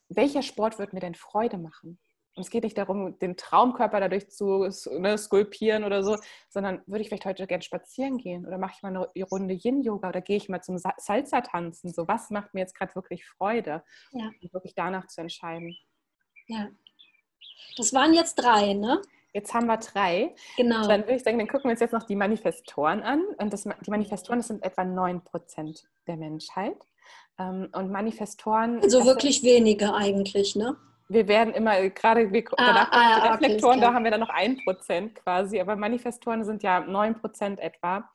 welcher 0.10 0.42
Sport 0.42 0.80
wird 0.80 0.94
mir 0.94 1.00
denn 1.00 1.16
Freude 1.16 1.58
machen? 1.58 2.00
Und 2.38 2.44
es 2.44 2.52
geht 2.52 2.64
nicht 2.64 2.78
darum, 2.78 3.18
den 3.18 3.36
Traumkörper 3.36 4.00
dadurch 4.00 4.30
zu 4.30 4.70
ne, 5.00 5.18
skulpieren 5.18 5.84
oder 5.84 6.04
so, 6.04 6.18
sondern 6.50 6.84
würde 6.86 7.02
ich 7.02 7.08
vielleicht 7.08 7.26
heute 7.26 7.48
gerne 7.48 7.64
spazieren 7.64 8.18
gehen 8.18 8.46
oder 8.46 8.60
mache 8.60 8.74
ich 8.76 8.84
mal 8.84 8.90
eine 8.90 9.26
Runde 9.26 9.56
Yin-Yoga 9.56 10.10
oder 10.10 10.22
gehe 10.22 10.38
ich 10.38 10.48
mal 10.48 10.62
zum 10.62 10.78
Salsa 10.78 11.42
tanzen? 11.42 11.92
So, 11.92 12.08
was 12.08 12.30
macht 12.30 12.54
mir 12.54 12.60
jetzt 12.60 12.76
gerade 12.76 12.94
wirklich 12.94 13.26
Freude? 13.26 13.84
Ja. 14.12 14.30
Und 14.40 14.54
wirklich 14.54 14.76
danach 14.76 15.08
zu 15.08 15.22
entscheiden. 15.22 15.76
Ja. 16.46 16.70
Das 17.76 17.92
waren 17.94 18.14
jetzt 18.14 18.36
drei, 18.36 18.74
ne? 18.74 19.02
Jetzt 19.34 19.54
haben 19.54 19.68
wir 19.68 19.78
drei. 19.78 20.34
Genau. 20.56 20.88
Dann 20.88 21.02
würde 21.02 21.16
ich 21.16 21.24
sagen, 21.24 21.38
dann 21.38 21.48
gucken 21.48 21.66
wir 21.66 21.72
uns 21.72 21.80
jetzt 21.80 21.94
noch 21.94 22.04
die 22.04 22.16
Manifestoren 22.16 23.02
an. 23.02 23.24
Und 23.38 23.54
das, 23.54 23.64
die 23.64 23.90
Manifestoren, 23.90 24.40
das 24.40 24.48
sind 24.48 24.64
etwa 24.64 24.82
9% 24.82 25.84
der 26.08 26.18
Menschheit. 26.18 26.78
Ähm, 27.40 27.70
und 27.74 27.92
Manifestoren. 27.92 28.82
Also 28.82 29.06
wirklich 29.06 29.44
wenige 29.44 29.94
eigentlich, 29.94 30.56
ne? 30.56 30.76
Wir 31.10 31.28
werden 31.28 31.54
immer, 31.54 31.90
gerade 31.90 32.34
wir, 32.34 32.44
ah, 32.58 32.88
ah, 32.92 33.22
die 33.22 33.28
Reflektoren, 33.30 33.78
okay, 33.78 33.88
da 33.88 33.94
haben 33.94 34.04
wir 34.04 34.12
dann 34.12 34.20
noch 34.20 34.30
1% 34.30 35.14
quasi. 35.14 35.60
Aber 35.62 35.76
Manifestoren 35.76 36.44
sind 36.44 36.64
ja 36.64 36.80
9% 36.80 37.60
etwa. 37.60 38.10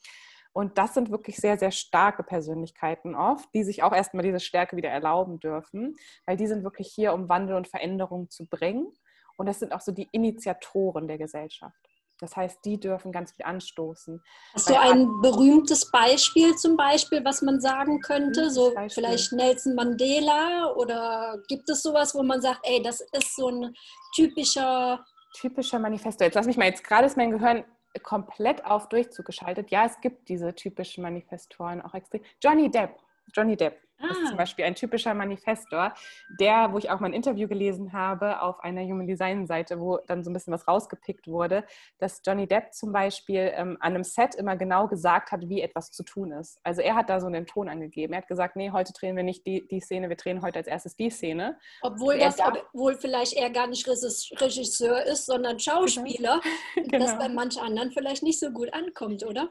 Und 0.52 0.76
das 0.76 0.94
sind 0.94 1.10
wirklich 1.10 1.36
sehr, 1.36 1.58
sehr 1.58 1.70
starke 1.70 2.22
Persönlichkeiten 2.22 3.14
oft, 3.14 3.48
die 3.54 3.64
sich 3.64 3.82
auch 3.82 3.92
erstmal 3.92 4.22
diese 4.22 4.40
Stärke 4.40 4.76
wieder 4.76 4.90
erlauben 4.90 5.40
dürfen, 5.40 5.96
weil 6.26 6.36
die 6.36 6.46
sind 6.46 6.62
wirklich 6.62 6.92
hier, 6.94 7.14
um 7.14 7.28
Wandel 7.28 7.56
und 7.56 7.68
Veränderung 7.68 8.28
zu 8.28 8.46
bringen. 8.46 8.92
Und 9.36 9.46
das 9.46 9.58
sind 9.60 9.72
auch 9.72 9.80
so 9.80 9.92
die 9.92 10.08
Initiatoren 10.12 11.08
der 11.08 11.18
Gesellschaft. 11.18 11.76
Das 12.22 12.36
heißt, 12.36 12.64
die 12.64 12.78
dürfen 12.78 13.10
ganz 13.10 13.32
viel 13.32 13.44
anstoßen. 13.44 14.22
Hast 14.54 14.70
du 14.70 14.78
ein 14.78 15.08
berühmtes 15.22 15.90
Beispiel 15.90 16.54
zum 16.54 16.76
Beispiel, 16.76 17.24
was 17.24 17.42
man 17.42 17.60
sagen 17.60 18.00
könnte? 18.00 18.48
So 18.48 18.72
Beispiel. 18.72 19.02
vielleicht 19.04 19.32
Nelson 19.32 19.74
Mandela 19.74 20.72
oder 20.76 21.42
gibt 21.48 21.68
es 21.68 21.82
sowas, 21.82 22.14
wo 22.14 22.22
man 22.22 22.40
sagt, 22.40 22.60
ey, 22.62 22.80
das 22.80 23.00
ist 23.00 23.34
so 23.34 23.48
ein 23.48 23.74
typischer... 24.14 25.04
Typischer 25.34 25.80
Manifesto. 25.80 26.22
Jetzt 26.22 26.34
lass 26.34 26.46
mich 26.46 26.56
mal, 26.56 26.66
jetzt 26.66 26.84
gerade 26.84 27.06
ist 27.06 27.16
mein 27.16 27.32
Gehirn 27.32 27.64
komplett 28.04 28.64
auf 28.64 28.88
Durchzug 28.88 29.26
geschaltet. 29.26 29.70
Ja, 29.70 29.86
es 29.86 30.00
gibt 30.00 30.28
diese 30.28 30.54
typischen 30.54 31.02
Manifestoren 31.02 31.82
auch 31.82 31.94
extrem. 31.94 32.22
Johnny 32.40 32.70
Depp. 32.70 32.96
Johnny 33.34 33.56
Depp. 33.56 33.80
Ah. 34.02 34.08
Das 34.08 34.18
ist 34.18 34.26
zum 34.26 34.34
ah. 34.34 34.38
Beispiel 34.38 34.64
ein 34.64 34.74
typischer 34.74 35.14
Manifestor, 35.14 35.94
der, 36.40 36.72
wo 36.72 36.78
ich 36.78 36.90
auch 36.90 37.00
mal 37.00 37.08
ein 37.08 37.12
Interview 37.12 37.48
gelesen 37.48 37.92
habe 37.92 38.42
auf 38.42 38.60
einer 38.60 38.82
Human 38.82 39.06
Design 39.06 39.46
Seite, 39.46 39.80
wo 39.80 39.98
dann 40.06 40.24
so 40.24 40.30
ein 40.30 40.34
bisschen 40.34 40.52
was 40.52 40.66
rausgepickt 40.66 41.28
wurde, 41.28 41.64
dass 41.98 42.20
Johnny 42.24 42.46
Depp 42.46 42.74
zum 42.74 42.92
Beispiel 42.92 43.52
ähm, 43.54 43.76
an 43.80 43.94
einem 43.94 44.04
Set 44.04 44.34
immer 44.34 44.56
genau 44.56 44.88
gesagt 44.88 45.32
hat, 45.32 45.48
wie 45.48 45.60
etwas 45.60 45.90
zu 45.90 46.02
tun 46.02 46.32
ist. 46.32 46.58
Also 46.62 46.82
er 46.82 46.94
hat 46.94 47.08
da 47.08 47.20
so 47.20 47.26
einen 47.26 47.46
Ton 47.46 47.68
angegeben. 47.68 48.12
Er 48.12 48.18
hat 48.18 48.28
gesagt, 48.28 48.56
nee, 48.56 48.70
heute 48.70 48.92
drehen 48.92 49.16
wir 49.16 49.22
nicht 49.22 49.46
die, 49.46 49.66
die 49.66 49.80
Szene, 49.80 50.08
wir 50.08 50.16
drehen 50.16 50.42
heute 50.42 50.58
als 50.58 50.66
erstes 50.66 50.96
die 50.96 51.10
Szene. 51.10 51.58
Obwohl 51.82 52.18
das 52.18 52.36
obwohl 52.40 52.94
vielleicht 52.96 53.34
er 53.34 53.50
gar 53.50 53.66
nicht 53.66 53.86
Regisseur 53.88 55.02
ist, 55.04 55.26
sondern 55.26 55.58
Schauspieler, 55.58 56.40
genau. 56.74 56.98
das 56.98 57.18
bei 57.18 57.28
manch 57.28 57.60
anderen 57.60 57.90
vielleicht 57.92 58.22
nicht 58.22 58.40
so 58.40 58.50
gut 58.50 58.72
ankommt, 58.72 59.24
oder? 59.24 59.48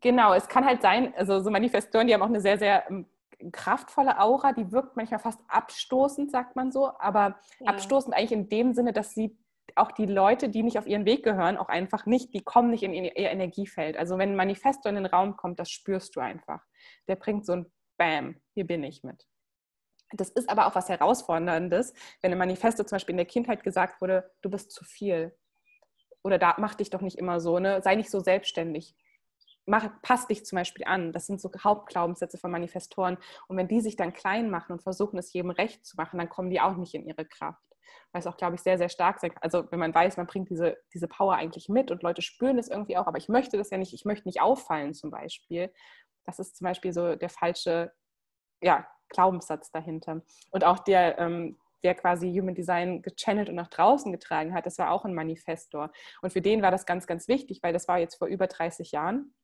Genau, 0.00 0.34
es 0.34 0.48
kann 0.48 0.64
halt 0.64 0.82
sein, 0.82 1.12
also 1.16 1.40
so 1.40 1.50
Manifestoren, 1.50 2.06
die 2.06 2.14
haben 2.14 2.22
auch 2.22 2.26
eine 2.26 2.40
sehr, 2.40 2.58
sehr 2.58 2.88
ähm, 2.88 3.06
kraftvolle 3.52 4.20
Aura, 4.20 4.52
die 4.52 4.72
wirkt 4.72 4.96
manchmal 4.96 5.20
fast 5.20 5.40
abstoßend, 5.48 6.30
sagt 6.30 6.56
man 6.56 6.72
so, 6.72 6.90
aber 6.98 7.38
ja. 7.60 7.66
abstoßend 7.66 8.14
eigentlich 8.14 8.32
in 8.32 8.48
dem 8.48 8.74
Sinne, 8.74 8.92
dass 8.92 9.14
sie 9.14 9.36
auch 9.76 9.92
die 9.92 10.06
Leute, 10.06 10.48
die 10.48 10.62
nicht 10.62 10.78
auf 10.78 10.86
ihren 10.86 11.04
Weg 11.04 11.24
gehören, 11.24 11.56
auch 11.56 11.68
einfach 11.68 12.06
nicht, 12.06 12.34
die 12.34 12.42
kommen 12.42 12.70
nicht 12.70 12.82
in 12.82 12.92
ihr 12.92 13.16
Energiefeld. 13.16 13.96
Also 13.96 14.18
wenn 14.18 14.30
ein 14.30 14.36
Manifesto 14.36 14.88
in 14.88 14.94
den 14.94 15.06
Raum 15.06 15.36
kommt, 15.36 15.58
das 15.58 15.70
spürst 15.70 16.14
du 16.16 16.20
einfach. 16.20 16.62
Der 17.08 17.16
bringt 17.16 17.46
so 17.46 17.52
ein 17.52 17.72
Bam, 17.96 18.40
hier 18.54 18.66
bin 18.66 18.84
ich 18.84 19.02
mit. 19.02 19.26
Das 20.12 20.30
ist 20.30 20.48
aber 20.48 20.66
auch 20.66 20.74
was 20.74 20.88
Herausforderndes, 20.88 21.92
wenn 22.20 22.32
im 22.32 22.38
Manifesto 22.38 22.84
zum 22.84 22.96
Beispiel 22.96 23.14
in 23.14 23.18
der 23.18 23.26
Kindheit 23.26 23.62
gesagt 23.62 24.00
wurde, 24.00 24.30
du 24.42 24.50
bist 24.50 24.70
zu 24.70 24.84
viel. 24.84 25.36
Oder 26.22 26.38
da 26.38 26.54
mach 26.58 26.74
dich 26.74 26.90
doch 26.90 27.00
nicht 27.00 27.18
immer 27.18 27.40
so, 27.40 27.58
ne? 27.58 27.82
sei 27.82 27.96
nicht 27.96 28.10
so 28.10 28.20
selbstständig 28.20 28.94
mach, 29.66 29.88
pass 30.02 30.26
dich 30.26 30.44
zum 30.44 30.56
Beispiel 30.56 30.84
an. 30.86 31.12
Das 31.12 31.26
sind 31.26 31.40
so 31.40 31.50
Hauptglaubenssätze 31.62 32.38
von 32.38 32.50
Manifestoren. 32.50 33.18
Und 33.48 33.56
wenn 33.56 33.68
die 33.68 33.80
sich 33.80 33.96
dann 33.96 34.12
klein 34.12 34.50
machen 34.50 34.72
und 34.72 34.82
versuchen, 34.82 35.18
es 35.18 35.32
jedem 35.32 35.50
recht 35.50 35.84
zu 35.86 35.96
machen, 35.96 36.18
dann 36.18 36.28
kommen 36.28 36.50
die 36.50 36.60
auch 36.60 36.76
nicht 36.76 36.94
in 36.94 37.06
ihre 37.06 37.24
Kraft. 37.24 37.62
weil 38.12 38.20
es 38.20 38.26
auch, 38.26 38.36
glaube 38.36 38.54
ich, 38.54 38.62
sehr, 38.62 38.78
sehr 38.78 38.88
stark 38.88 39.20
sein. 39.20 39.32
Also 39.40 39.70
wenn 39.70 39.78
man 39.78 39.94
weiß, 39.94 40.16
man 40.16 40.26
bringt 40.26 40.50
diese, 40.50 40.76
diese 40.92 41.08
Power 41.08 41.34
eigentlich 41.34 41.68
mit 41.68 41.90
und 41.90 42.02
Leute 42.02 42.22
spüren 42.22 42.58
es 42.58 42.68
irgendwie 42.68 42.96
auch, 42.96 43.06
aber 43.06 43.18
ich 43.18 43.28
möchte 43.28 43.56
das 43.56 43.70
ja 43.70 43.78
nicht, 43.78 43.92
ich 43.92 44.04
möchte 44.04 44.28
nicht 44.28 44.40
auffallen 44.40 44.94
zum 44.94 45.10
Beispiel. 45.10 45.72
Das 46.24 46.38
ist 46.38 46.56
zum 46.56 46.64
Beispiel 46.66 46.92
so 46.92 47.16
der 47.16 47.28
falsche 47.28 47.92
ja, 48.60 48.86
Glaubenssatz 49.08 49.70
dahinter. 49.70 50.22
Und 50.50 50.64
auch 50.64 50.78
der, 50.78 51.18
ähm, 51.18 51.58
der 51.82 51.94
quasi 51.94 52.32
Human 52.32 52.54
Design 52.54 53.02
gechannelt 53.02 53.48
und 53.48 53.54
nach 53.56 53.68
draußen 53.68 54.10
getragen 54.10 54.54
hat, 54.54 54.66
das 54.66 54.78
war 54.78 54.90
auch 54.90 55.04
ein 55.04 55.14
Manifestor. 55.14 55.90
Und 56.22 56.32
für 56.32 56.40
den 56.40 56.62
war 56.62 56.70
das 56.70 56.86
ganz, 56.86 57.06
ganz 57.06 57.28
wichtig, 57.28 57.60
weil 57.62 57.72
das 57.72 57.88
war 57.88 57.98
jetzt 57.98 58.16
vor 58.16 58.28
über 58.28 58.46
30 58.46 58.92
Jahren. 58.92 59.34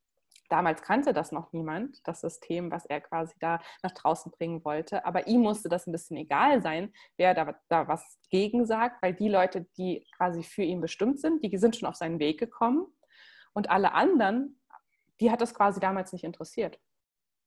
Damals 0.50 0.82
kannte 0.82 1.12
das 1.12 1.32
noch 1.32 1.52
niemand, 1.52 2.06
das 2.06 2.20
System, 2.20 2.70
was 2.70 2.84
er 2.84 3.00
quasi 3.00 3.34
da 3.38 3.60
nach 3.82 3.92
draußen 3.92 4.32
bringen 4.32 4.64
wollte. 4.64 5.04
Aber 5.06 5.26
ihm 5.28 5.40
musste 5.40 5.68
das 5.68 5.86
ein 5.86 5.92
bisschen 5.92 6.16
egal 6.16 6.60
sein, 6.60 6.92
wer 7.16 7.34
da, 7.34 7.54
da 7.68 7.88
was 7.88 8.18
gegen 8.30 8.66
sagt, 8.66 9.00
weil 9.02 9.14
die 9.14 9.28
Leute, 9.28 9.66
die 9.78 10.06
quasi 10.16 10.42
für 10.42 10.62
ihn 10.62 10.80
bestimmt 10.80 11.20
sind, 11.20 11.42
die 11.42 11.56
sind 11.56 11.76
schon 11.76 11.88
auf 11.88 11.96
seinen 11.96 12.18
Weg 12.18 12.38
gekommen. 12.38 12.86
Und 13.52 13.70
alle 13.70 13.94
anderen, 13.94 14.60
die 15.20 15.30
hat 15.30 15.40
das 15.40 15.54
quasi 15.54 15.80
damals 15.80 16.12
nicht 16.12 16.24
interessiert. 16.24 16.80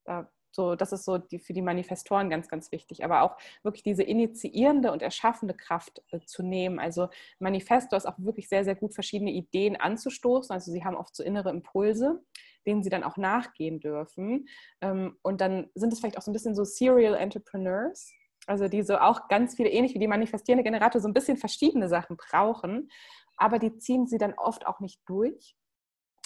Da 0.06 0.30
so, 0.56 0.76
das 0.76 0.92
ist 0.92 1.04
so 1.04 1.18
die, 1.18 1.40
für 1.40 1.54
die 1.54 1.64
Manifestoren 1.64 2.30
ganz, 2.30 2.48
ganz 2.48 2.72
wichtig. 2.72 3.04
Aber 3.04 3.24
auch 3.24 3.38
wirklich 3.64 3.84
diese 3.84 4.04
initiierende 4.04 4.92
und 4.92 5.02
erschaffende 5.02 5.56
Kraft 5.56 6.04
äh, 6.12 6.20
zu 6.26 6.44
nehmen. 6.44 6.80
Also 6.80 7.10
Manifesto 7.40 7.96
ist 7.96 8.06
auch 8.06 8.20
wirklich 8.20 8.48
sehr, 8.50 8.64
sehr 8.64 8.76
gut, 8.76 8.94
verschiedene 8.94 9.32
Ideen 9.32 9.76
anzustoßen. 9.76 10.54
Also 10.54 10.72
sie 10.72 10.86
haben 10.86 10.96
oft 10.96 11.16
so 11.16 11.24
innere 11.24 11.50
Impulse, 11.50 12.24
denen 12.66 12.84
sie 12.84 12.90
dann 12.90 13.04
auch 13.04 13.18
nachgehen 13.18 13.80
dürfen. 13.80 14.48
Ähm, 14.82 15.18
und 15.22 15.42
dann 15.42 15.70
sind 15.76 15.94
es 15.94 16.00
vielleicht 16.00 16.18
auch 16.18 16.22
so 16.22 16.32
ein 16.32 16.34
bisschen 16.34 16.56
so 16.56 16.64
Serial 16.64 17.16
Entrepreneurs. 17.16 18.12
Also 18.46 18.68
die 18.68 18.84
so 18.84 18.98
auch 18.98 19.30
ganz 19.30 19.56
viele, 19.56 19.70
ähnlich 19.70 19.94
wie 19.94 20.00
die 20.00 20.08
manifestierende 20.08 20.64
Generator, 20.64 21.00
so 21.00 21.08
ein 21.08 21.14
bisschen 21.14 21.38
verschiedene 21.38 21.88
Sachen 21.88 22.18
brauchen. 22.18 22.90
Aber 23.38 23.58
die 23.58 23.78
ziehen 23.78 24.06
sie 24.06 24.18
dann 24.18 24.34
oft 24.34 24.68
auch 24.68 24.80
nicht 24.80 25.00
durch, 25.06 25.56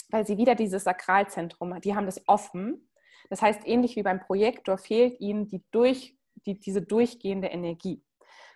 weil 0.09 0.25
sie 0.25 0.37
wieder 0.37 0.55
dieses 0.55 0.83
Sakralzentrum, 0.83 1.79
die 1.81 1.95
haben 1.95 2.05
das 2.05 2.21
offen 2.27 2.87
das 3.29 3.41
heißt, 3.41 3.61
ähnlich 3.65 3.95
wie 3.95 4.03
beim 4.03 4.19
Projektor 4.19 4.77
fehlt 4.77 5.19
ihnen 5.19 5.47
die 5.47 5.63
durch, 5.71 6.15
die, 6.45 6.59
diese 6.59 6.81
durchgehende 6.81 7.47
Energie. 7.47 8.03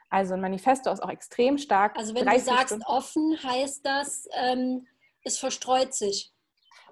Also 0.10 0.34
ein 0.34 0.42
Manifesto 0.42 0.92
ist 0.92 1.02
auch 1.02 1.10
extrem 1.10 1.58
stark. 1.58 1.98
Also 1.98 2.14
wenn 2.16 2.26
du 2.26 2.40
sagst 2.40 2.68
Stunden. 2.68 2.84
offen, 2.86 3.44
heißt 3.44 3.86
das, 3.86 4.28
ähm, 4.34 4.88
es 5.24 5.38
verstreut 5.38 5.94
sich. 5.94 6.34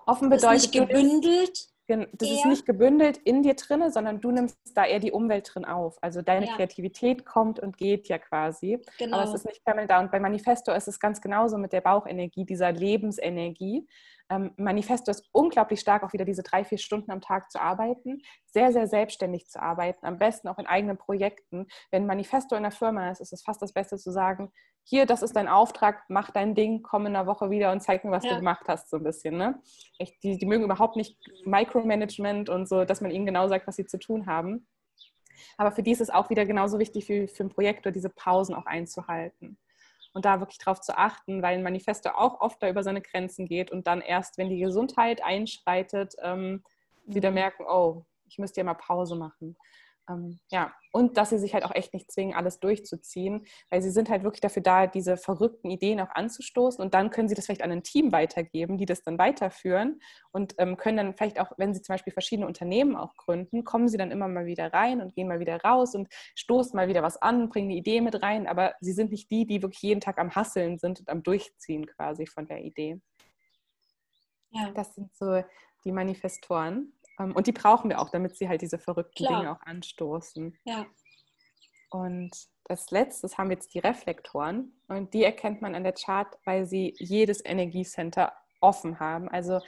Offen 0.09 0.29
bedeutet. 0.29 0.57
Ist 0.57 0.73
nicht 0.73 0.87
gebündelt. 0.87 1.69
Das 1.87 2.29
ist 2.29 2.45
nicht 2.45 2.65
gebündelt 2.67 3.17
in 3.17 3.41
dir 3.41 3.55
drinne, 3.55 3.91
sondern 3.91 4.21
du 4.21 4.29
nimmst 4.29 4.57
da 4.75 4.85
eher 4.85 4.99
die 4.99 5.11
Umwelt 5.11 5.49
drin 5.51 5.65
auf. 5.65 5.97
Also 6.03 6.21
deine 6.21 6.45
ja. 6.45 6.55
Kreativität 6.55 7.25
kommt 7.25 7.59
und 7.59 7.77
geht 7.77 8.07
ja 8.09 8.19
quasi. 8.19 8.79
Genau. 8.99 9.17
Aber 9.17 9.27
es 9.27 9.33
ist 9.33 9.45
nicht 9.45 9.63
permanent 9.65 9.89
da. 9.89 9.99
Und 9.99 10.11
bei 10.11 10.19
Manifesto 10.19 10.71
ist 10.71 10.87
es 10.87 10.99
ganz 10.99 11.19
genauso 11.19 11.57
mit 11.57 11.73
der 11.73 11.81
Bauchenergie, 11.81 12.45
dieser 12.45 12.71
Lebensenergie 12.71 13.87
ähm, 14.29 14.51
Manifesto 14.57 15.11
ist 15.11 15.27
unglaublich 15.31 15.79
stark, 15.79 16.03
auch 16.03 16.13
wieder 16.13 16.25
diese 16.25 16.43
drei, 16.43 16.63
vier 16.63 16.77
Stunden 16.77 17.11
am 17.11 17.21
Tag 17.21 17.51
zu 17.51 17.59
arbeiten, 17.59 18.21
sehr, 18.45 18.71
sehr 18.71 18.87
selbstständig 18.87 19.47
zu 19.47 19.61
arbeiten, 19.61 20.05
am 20.05 20.19
besten 20.19 20.47
auch 20.47 20.59
in 20.59 20.67
eigenen 20.67 20.97
Projekten. 20.97 21.67
Wenn 21.91 22.05
Manifesto 22.05 22.55
in 22.55 22.63
der 22.63 22.71
Firma 22.71 23.09
ist, 23.09 23.21
ist 23.21 23.33
es 23.33 23.43
fast 23.43 23.61
das 23.61 23.73
Beste 23.73 23.97
zu 23.97 24.11
sagen, 24.11 24.51
hier, 24.83 25.05
das 25.05 25.21
ist 25.21 25.35
dein 25.35 25.47
Auftrag, 25.47 26.03
mach 26.07 26.31
dein 26.31 26.55
Ding, 26.55 26.81
komm 26.81 27.05
in 27.05 27.15
einer 27.15 27.27
Woche 27.27 27.49
wieder 27.49 27.71
und 27.71 27.81
zeig 27.81 28.03
mir, 28.03 28.11
was 28.11 28.23
ja. 28.23 28.31
du 28.31 28.37
gemacht 28.37 28.65
hast, 28.67 28.89
so 28.89 28.97
ein 28.97 29.03
bisschen. 29.03 29.37
Ne? 29.37 29.61
Echt, 29.99 30.21
die, 30.23 30.37
die 30.37 30.45
mögen 30.45 30.63
überhaupt 30.63 30.95
nicht 30.95 31.17
Micromanagement 31.45 32.49
und 32.49 32.67
so, 32.67 32.85
dass 32.85 33.01
man 33.01 33.11
ihnen 33.11 33.25
genau 33.25 33.47
sagt, 33.47 33.67
was 33.67 33.75
sie 33.75 33.85
zu 33.85 33.99
tun 33.99 34.25
haben. 34.25 34.67
Aber 35.57 35.71
für 35.71 35.83
die 35.83 35.91
ist 35.91 36.01
es 36.01 36.09
auch 36.09 36.29
wieder 36.29 36.45
genauso 36.45 36.79
wichtig 36.79 37.07
wie 37.07 37.27
für 37.27 37.43
ein 37.43 37.49
Projektor, 37.49 37.91
diese 37.91 38.09
Pausen 38.09 38.55
auch 38.55 38.65
einzuhalten 38.65 39.57
und 40.13 40.25
da 40.25 40.39
wirklich 40.39 40.57
drauf 40.57 40.81
zu 40.81 40.97
achten, 40.97 41.41
weil 41.41 41.57
ein 41.57 41.63
Manifesto 41.63 42.09
auch 42.09 42.41
oft 42.41 42.61
da 42.61 42.69
über 42.69 42.83
seine 42.83 43.01
Grenzen 43.01 43.45
geht 43.45 43.71
und 43.71 43.87
dann 43.87 44.01
erst, 44.01 44.37
wenn 44.37 44.49
die 44.49 44.59
Gesundheit 44.59 45.23
einschreitet, 45.23 46.15
ähm, 46.21 46.63
wieder 47.05 47.29
mhm. 47.29 47.35
merken, 47.35 47.65
oh, 47.67 48.05
ich 48.27 48.37
müsste 48.37 48.61
ja 48.61 48.63
mal 48.63 48.75
Pause 48.75 49.15
machen. 49.15 49.57
Ähm, 50.09 50.39
ja, 50.51 50.73
und 50.91 51.17
dass 51.17 51.29
sie 51.29 51.37
sich 51.37 51.53
halt 51.53 51.63
auch 51.63 51.75
echt 51.75 51.93
nicht 51.93 52.11
zwingen, 52.11 52.35
alles 52.35 52.59
durchzuziehen, 52.59 53.45
weil 53.69 53.81
sie 53.81 53.91
sind 53.91 54.09
halt 54.09 54.23
wirklich 54.23 54.41
dafür 54.41 54.63
da, 54.63 54.87
diese 54.87 55.17
verrückten 55.17 55.69
Ideen 55.69 56.01
auch 56.01 56.09
anzustoßen 56.09 56.83
und 56.83 56.93
dann 56.93 57.11
können 57.11 57.29
sie 57.29 57.35
das 57.35 57.45
vielleicht 57.45 57.61
an 57.61 57.71
ein 57.71 57.83
Team 57.83 58.11
weitergeben, 58.11 58.77
die 58.77 58.85
das 58.85 59.03
dann 59.03 59.19
weiterführen 59.19 60.01
und 60.31 60.55
ähm, 60.57 60.77
können 60.77 60.97
dann 60.97 61.13
vielleicht 61.13 61.39
auch, 61.39 61.51
wenn 61.57 61.73
sie 61.73 61.81
zum 61.81 61.93
Beispiel 61.93 62.13
verschiedene 62.13 62.47
Unternehmen 62.47 62.95
auch 62.95 63.15
gründen, 63.17 63.63
kommen 63.63 63.87
sie 63.87 63.97
dann 63.97 64.11
immer 64.11 64.27
mal 64.27 64.45
wieder 64.45 64.73
rein 64.73 65.01
und 65.01 65.13
gehen 65.13 65.27
mal 65.27 65.39
wieder 65.39 65.61
raus 65.61 65.93
und 65.93 66.07
stoßen 66.35 66.75
mal 66.75 66.87
wieder 66.87 67.03
was 67.03 67.21
an, 67.21 67.49
bringen 67.49 67.69
eine 67.69 67.77
Idee 67.77 68.01
mit 68.01 68.21
rein, 68.23 68.47
aber 68.47 68.73
sie 68.81 68.93
sind 68.93 69.11
nicht 69.11 69.29
die, 69.29 69.45
die 69.45 69.61
wirklich 69.61 69.83
jeden 69.83 70.01
Tag 70.01 70.17
am 70.17 70.35
Hasseln 70.35 70.79
sind 70.79 70.99
und 70.99 71.09
am 71.09 71.21
Durchziehen 71.21 71.85
quasi 71.85 72.25
von 72.25 72.47
der 72.47 72.63
Idee. 72.63 72.99
Ja. 74.51 74.71
Das 74.71 74.95
sind 74.95 75.15
so 75.15 75.43
die 75.85 75.91
Manifestoren. 75.91 76.93
Ähm, 77.19 77.35
und 77.35 77.47
die 77.47 77.51
brauchen 77.51 77.89
wir 77.89 77.99
auch, 77.99 78.09
damit 78.09 78.35
sie 78.37 78.47
halt 78.47 78.61
diese 78.61 78.79
verrückten 78.79 79.25
Klar. 79.25 79.41
Dinge 79.41 79.51
auch 79.51 79.61
anstoßen. 79.61 80.57
Ja. 80.65 80.85
Und 81.91 82.31
das 82.65 82.91
letzte 82.91 83.27
haben 83.37 83.49
wir 83.49 83.55
jetzt 83.55 83.73
die 83.73 83.79
Reflektoren. 83.79 84.79
Und 84.87 85.13
die 85.13 85.23
erkennt 85.23 85.61
man 85.61 85.75
an 85.75 85.83
der 85.83 85.93
Chart, 85.93 86.27
weil 86.45 86.65
sie 86.65 86.95
jedes 86.99 87.43
Energiecenter 87.43 88.33
offen 88.61 88.99
haben. 88.99 89.27
Also 89.27 89.59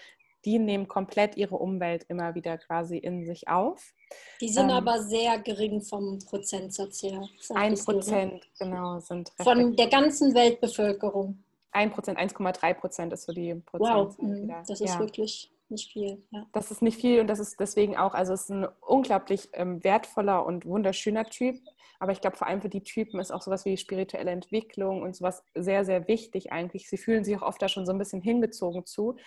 die 0.45 0.59
nehmen 0.59 0.87
komplett 0.87 1.37
ihre 1.37 1.55
Umwelt 1.55 2.03
immer 2.09 2.35
wieder 2.35 2.57
quasi 2.57 2.97
in 2.97 3.25
sich 3.25 3.47
auf. 3.47 3.93
Die 4.39 4.49
sind 4.49 4.69
ähm, 4.69 4.75
aber 4.75 5.01
sehr 5.01 5.39
gering 5.39 5.81
vom 5.81 6.19
Prozentsatz 6.19 7.03
her. 7.03 7.27
Ein 7.53 7.75
Prozent, 7.75 8.47
genau, 8.57 8.99
sind 8.99 9.31
Von 9.41 9.75
der 9.75 9.87
ganzen 9.87 10.33
Weltbevölkerung. 10.33 11.43
Ein 11.71 11.91
Prozent, 11.91 12.19
1,3 12.19 12.73
Prozent 12.73 13.13
ist 13.13 13.23
so 13.23 13.33
die 13.33 13.53
Prozent. 13.55 13.95
Wow, 13.95 14.17
mhm, 14.17 14.47
das 14.67 14.81
ist 14.81 14.93
ja. 14.93 14.99
wirklich 14.99 15.51
nicht 15.71 15.91
viel. 15.91 16.23
Ja. 16.31 16.45
Das 16.53 16.71
ist 16.71 16.81
nicht 16.81 16.99
viel 16.99 17.19
und 17.21 17.27
das 17.27 17.39
ist 17.39 17.59
deswegen 17.59 17.97
auch, 17.97 18.13
also 18.13 18.33
es 18.33 18.43
ist 18.43 18.51
ein 18.51 18.67
unglaublich 18.81 19.49
ähm, 19.53 19.83
wertvoller 19.83 20.45
und 20.45 20.65
wunderschöner 20.65 21.25
Typ. 21.25 21.57
Aber 21.99 22.11
ich 22.11 22.21
glaube, 22.21 22.35
vor 22.35 22.47
allem 22.47 22.61
für 22.61 22.69
die 22.69 22.83
Typen 22.83 23.19
ist 23.19 23.31
auch 23.31 23.43
sowas 23.43 23.63
wie 23.65 23.77
spirituelle 23.77 24.31
Entwicklung 24.31 25.03
und 25.03 25.15
sowas 25.15 25.43
sehr, 25.53 25.85
sehr 25.85 26.07
wichtig 26.07 26.51
eigentlich. 26.51 26.89
Sie 26.89 26.97
fühlen 26.97 27.23
sich 27.23 27.37
auch 27.37 27.43
oft 27.43 27.61
da 27.61 27.69
schon 27.69 27.85
so 27.85 27.91
ein 27.91 27.99
bisschen 27.99 28.21
hingezogen 28.21 28.85
zu, 28.85 29.17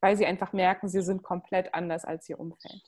weil 0.00 0.16
sie 0.16 0.26
einfach 0.26 0.52
merken, 0.52 0.88
sie 0.88 1.02
sind 1.02 1.22
komplett 1.22 1.72
anders 1.74 2.04
als 2.04 2.28
ihr 2.28 2.40
Umfeld. 2.40 2.82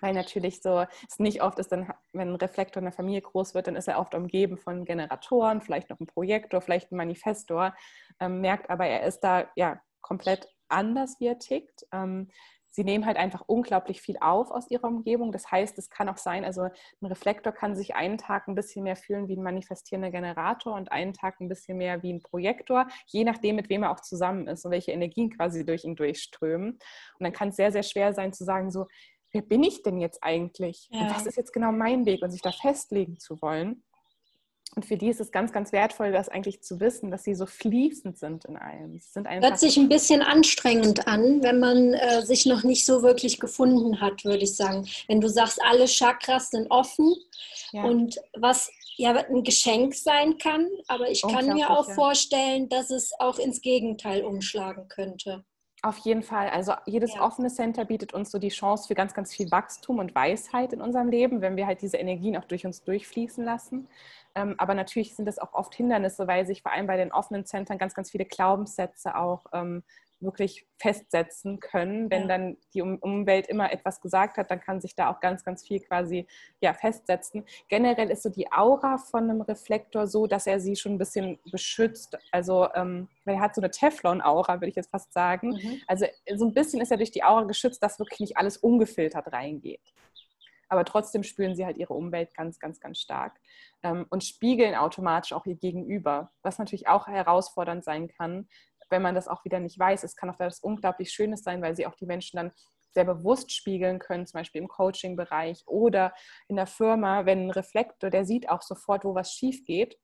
Weil 0.00 0.12
natürlich 0.12 0.60
so, 0.60 0.84
es 1.08 1.18
nicht 1.18 1.42
oft 1.42 1.58
ist, 1.58 1.72
dann, 1.72 1.90
wenn 2.12 2.28
ein 2.28 2.34
Reflektor 2.36 2.80
in 2.80 2.84
der 2.84 2.92
Familie 2.92 3.22
groß 3.22 3.54
wird, 3.54 3.66
dann 3.66 3.76
ist 3.76 3.88
er 3.88 3.98
oft 3.98 4.14
umgeben 4.14 4.58
von 4.58 4.84
Generatoren, 4.84 5.62
vielleicht 5.62 5.88
noch 5.88 5.98
ein 5.98 6.06
Projektor, 6.06 6.60
vielleicht 6.60 6.92
ein 6.92 6.96
Manifestor, 6.96 7.74
ähm, 8.20 8.42
merkt 8.42 8.68
aber, 8.68 8.86
er 8.86 9.04
ist 9.04 9.20
da 9.20 9.50
ja 9.56 9.80
komplett 10.02 10.53
anders, 10.74 11.16
wie 11.20 11.26
er 11.26 11.38
tickt. 11.38 11.86
Ähm, 11.92 12.28
sie 12.74 12.82
nehmen 12.82 13.06
halt 13.06 13.16
einfach 13.16 13.42
unglaublich 13.46 14.00
viel 14.00 14.16
auf 14.20 14.50
aus 14.50 14.68
ihrer 14.68 14.88
Umgebung. 14.88 15.30
Das 15.30 15.50
heißt, 15.50 15.78
es 15.78 15.90
kann 15.90 16.08
auch 16.08 16.16
sein, 16.16 16.44
also 16.44 16.62
ein 16.62 17.06
Reflektor 17.06 17.52
kann 17.52 17.76
sich 17.76 17.94
einen 17.94 18.18
Tag 18.18 18.48
ein 18.48 18.56
bisschen 18.56 18.82
mehr 18.82 18.96
fühlen 18.96 19.28
wie 19.28 19.36
ein 19.36 19.42
manifestierender 19.42 20.10
Generator 20.10 20.74
und 20.74 20.90
einen 20.90 21.12
Tag 21.12 21.40
ein 21.40 21.48
bisschen 21.48 21.78
mehr 21.78 22.02
wie 22.02 22.12
ein 22.12 22.22
Projektor, 22.22 22.88
je 23.06 23.22
nachdem, 23.22 23.56
mit 23.56 23.68
wem 23.68 23.84
er 23.84 23.92
auch 23.92 24.00
zusammen 24.00 24.48
ist 24.48 24.64
und 24.64 24.72
welche 24.72 24.90
Energien 24.90 25.30
quasi 25.30 25.64
durch 25.64 25.84
ihn 25.84 25.94
durchströmen. 25.94 26.72
Und 26.72 26.80
dann 27.20 27.32
kann 27.32 27.50
es 27.50 27.56
sehr, 27.56 27.70
sehr 27.70 27.84
schwer 27.84 28.12
sein 28.12 28.32
zu 28.32 28.44
sagen, 28.44 28.72
so, 28.72 28.86
wer 29.30 29.42
bin 29.42 29.62
ich 29.62 29.82
denn 29.82 30.00
jetzt 30.00 30.22
eigentlich? 30.22 30.88
Ja. 30.90 31.02
Und 31.02 31.10
was 31.10 31.26
ist 31.26 31.36
jetzt 31.36 31.52
genau 31.52 31.70
mein 31.70 32.06
Weg 32.06 32.22
und 32.22 32.32
sich 32.32 32.42
da 32.42 32.50
festlegen 32.50 33.18
zu 33.18 33.40
wollen. 33.40 33.84
Und 34.76 34.84
für 34.84 34.96
die 34.96 35.08
ist 35.08 35.20
es 35.20 35.30
ganz, 35.30 35.52
ganz 35.52 35.72
wertvoll, 35.72 36.12
das 36.12 36.28
eigentlich 36.28 36.62
zu 36.62 36.80
wissen, 36.80 37.10
dass 37.10 37.22
sie 37.22 37.34
so 37.34 37.46
fließend 37.46 38.18
sind 38.18 38.44
in 38.44 38.56
allem. 38.56 38.98
Sie 38.98 39.10
sind 39.10 39.28
Hört 39.28 39.58
sich 39.58 39.76
ein 39.76 39.88
bisschen 39.88 40.22
anstrengend 40.22 41.06
an, 41.06 41.42
wenn 41.42 41.60
man 41.60 41.94
äh, 41.94 42.22
sich 42.22 42.46
noch 42.46 42.64
nicht 42.64 42.84
so 42.84 43.02
wirklich 43.02 43.38
gefunden 43.38 44.00
hat, 44.00 44.24
würde 44.24 44.44
ich 44.44 44.56
sagen. 44.56 44.88
Wenn 45.06 45.20
du 45.20 45.28
sagst, 45.28 45.60
alle 45.62 45.86
Chakras 45.86 46.50
sind 46.50 46.70
offen 46.70 47.14
ja. 47.72 47.84
und 47.84 48.18
was 48.36 48.70
ja 48.96 49.12
ein 49.12 49.42
Geschenk 49.44 49.94
sein 49.94 50.38
kann, 50.38 50.68
aber 50.88 51.10
ich 51.10 51.22
kann 51.22 51.52
mir 51.52 51.70
auch 51.70 51.90
vorstellen, 51.90 52.68
dass 52.68 52.90
es 52.90 53.12
auch 53.18 53.38
ins 53.38 53.60
Gegenteil 53.60 54.24
umschlagen 54.24 54.88
könnte. 54.88 55.44
Auf 55.84 55.98
jeden 55.98 56.22
Fall. 56.22 56.48
Also 56.48 56.72
jedes 56.86 57.14
ja. 57.14 57.20
offene 57.20 57.50
Center 57.50 57.84
bietet 57.84 58.14
uns 58.14 58.30
so 58.30 58.38
die 58.38 58.48
Chance 58.48 58.88
für 58.88 58.94
ganz, 58.94 59.12
ganz 59.12 59.34
viel 59.34 59.50
Wachstum 59.50 59.98
und 59.98 60.14
Weisheit 60.14 60.72
in 60.72 60.80
unserem 60.80 61.08
Leben, 61.08 61.42
wenn 61.42 61.56
wir 61.56 61.66
halt 61.66 61.82
diese 61.82 61.98
Energien 61.98 62.38
auch 62.38 62.46
durch 62.46 62.64
uns 62.64 62.84
durchfließen 62.84 63.44
lassen. 63.44 63.86
Ähm, 64.34 64.54
aber 64.56 64.72
natürlich 64.72 65.14
sind 65.14 65.26
das 65.26 65.38
auch 65.38 65.52
oft 65.52 65.74
Hindernisse, 65.74 66.26
weil 66.26 66.46
sich 66.46 66.62
vor 66.62 66.72
allem 66.72 66.86
bei 66.86 66.96
den 66.96 67.12
offenen 67.12 67.44
Zentren 67.44 67.76
ganz, 67.76 67.92
ganz 67.92 68.10
viele 68.10 68.24
Glaubenssätze 68.24 69.14
auch 69.14 69.44
ähm, 69.52 69.82
wirklich 70.24 70.66
festsetzen 70.78 71.60
können. 71.60 72.10
Wenn 72.10 72.22
ja. 72.22 72.28
dann 72.28 72.56
die 72.74 72.82
Umwelt 72.82 73.46
immer 73.46 73.72
etwas 73.72 74.00
gesagt 74.00 74.36
hat, 74.38 74.50
dann 74.50 74.60
kann 74.60 74.80
sich 74.80 74.94
da 74.94 75.10
auch 75.10 75.20
ganz, 75.20 75.44
ganz 75.44 75.66
viel 75.66 75.80
quasi 75.80 76.26
ja, 76.60 76.74
festsetzen. 76.74 77.44
Generell 77.68 78.10
ist 78.10 78.22
so 78.22 78.30
die 78.30 78.50
Aura 78.52 78.98
von 78.98 79.24
einem 79.24 79.40
Reflektor 79.42 80.06
so, 80.06 80.26
dass 80.26 80.46
er 80.46 80.60
sie 80.60 80.76
schon 80.76 80.92
ein 80.92 80.98
bisschen 80.98 81.38
beschützt. 81.50 82.18
Also 82.32 82.68
ähm, 82.74 83.08
er 83.24 83.40
hat 83.40 83.54
so 83.54 83.60
eine 83.60 83.70
Teflon-Aura, 83.70 84.54
würde 84.54 84.68
ich 84.68 84.76
jetzt 84.76 84.90
fast 84.90 85.12
sagen. 85.12 85.50
Mhm. 85.50 85.80
Also 85.86 86.06
so 86.34 86.46
ein 86.46 86.54
bisschen 86.54 86.80
ist 86.80 86.90
er 86.90 86.96
durch 86.96 87.12
die 87.12 87.22
Aura 87.22 87.44
geschützt, 87.44 87.82
dass 87.82 87.98
wirklich 87.98 88.20
nicht 88.20 88.36
alles 88.36 88.56
ungefiltert 88.56 89.32
reingeht. 89.32 89.92
aber 90.68 90.84
trotzdem 90.84 91.22
spüren 91.22 91.54
sie 91.54 91.64
halt 91.64 91.76
ihre 91.76 91.94
Umwelt 91.94 92.34
ganz, 92.34 92.58
ganz, 92.58 92.80
ganz 92.80 92.98
stark 92.98 93.38
ähm, 93.82 94.06
und 94.10 94.24
spiegeln 94.24 94.74
automatisch 94.74 95.32
auch 95.32 95.46
ihr 95.46 95.54
Gegenüber, 95.54 96.32
was 96.42 96.58
natürlich 96.58 96.88
auch 96.88 97.06
herausfordernd 97.06 97.84
sein 97.84 98.08
kann, 98.08 98.48
wenn 98.94 99.02
man 99.02 99.16
das 99.16 99.26
auch 99.26 99.44
wieder 99.44 99.58
nicht 99.58 99.76
weiß. 99.76 100.04
Es 100.04 100.14
kann 100.14 100.30
auch 100.30 100.34
etwas 100.34 100.60
unglaublich 100.60 101.10
Schönes 101.10 101.42
sein, 101.42 101.60
weil 101.62 101.74
sie 101.74 101.86
auch 101.86 101.96
die 101.96 102.06
Menschen 102.06 102.36
dann 102.36 102.52
sehr 102.92 103.04
bewusst 103.04 103.52
spiegeln 103.52 103.98
können, 103.98 104.24
zum 104.24 104.38
Beispiel 104.38 104.62
im 104.62 104.68
Coaching-Bereich 104.68 105.64
oder 105.66 106.14
in 106.46 106.54
der 106.54 106.68
Firma, 106.68 107.26
wenn 107.26 107.46
ein 107.46 107.50
Reflektor, 107.50 108.08
der 108.08 108.24
sieht 108.24 108.48
auch 108.48 108.62
sofort, 108.62 109.04
wo 109.04 109.16
was 109.16 109.32
schief 109.32 109.64
geht. 109.64 109.98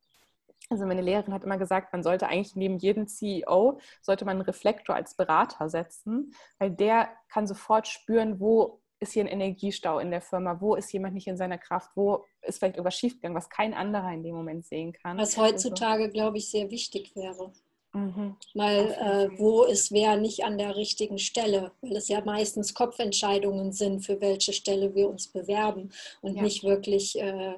Also 0.71 0.87
meine 0.87 1.01
Lehrerin 1.01 1.33
hat 1.33 1.45
immer 1.45 1.57
gesagt, 1.57 1.93
man 1.93 2.03
sollte 2.03 2.27
eigentlich 2.27 2.57
neben 2.57 2.79
jedem 2.79 3.07
CEO, 3.07 3.79
sollte 4.03 4.25
man 4.25 4.37
einen 4.37 4.45
Reflektor 4.45 4.97
als 4.97 5.15
Berater 5.15 5.69
setzen, 5.69 6.35
weil 6.59 6.73
der 6.73 7.09
kann 7.29 7.47
sofort 7.47 7.87
spüren, 7.87 8.41
wo 8.41 8.81
ist 9.01 9.13
hier 9.13 9.25
ein 9.25 9.29
Energiestau 9.29 9.99
in 9.99 10.11
der 10.11 10.21
Firma, 10.21 10.61
wo 10.61 10.75
ist 10.75 10.93
jemand 10.93 11.15
nicht 11.15 11.27
in 11.27 11.37
seiner 11.37 11.59
Kraft, 11.59 11.91
wo 11.95 12.25
ist 12.43 12.59
vielleicht 12.59 12.77
irgendwas 12.77 12.97
schiefgegangen, 12.97 13.37
was 13.37 13.49
kein 13.49 13.73
anderer 13.73 14.13
in 14.13 14.23
dem 14.23 14.35
Moment 14.35 14.67
sehen 14.67 14.93
kann. 14.93 15.17
Was 15.17 15.39
heutzutage, 15.39 16.05
also, 16.05 16.13
glaube 16.13 16.37
ich, 16.37 16.51
sehr 16.51 16.71
wichtig 16.71 17.17
wäre. 17.17 17.53
Mhm. 17.93 18.37
Mal, 18.55 18.93
äh, 19.33 19.39
wo 19.39 19.65
ist 19.65 19.91
wer 19.91 20.17
nicht 20.17 20.45
an 20.45 20.59
der 20.59 20.77
richtigen 20.77 21.19
Stelle, 21.19 21.73
weil 21.81 21.97
es 21.97 22.07
ja 22.07 22.21
meistens 22.25 22.73
Kopfentscheidungen 22.73 23.73
sind, 23.73 24.07
für 24.07 24.21
welche 24.21 24.53
Stelle 24.53 24.95
wir 24.95 25.09
uns 25.09 25.27
bewerben 25.27 25.91
und 26.21 26.37
ja. 26.37 26.43
nicht 26.43 26.63
wirklich 26.63 27.19
äh, 27.19 27.55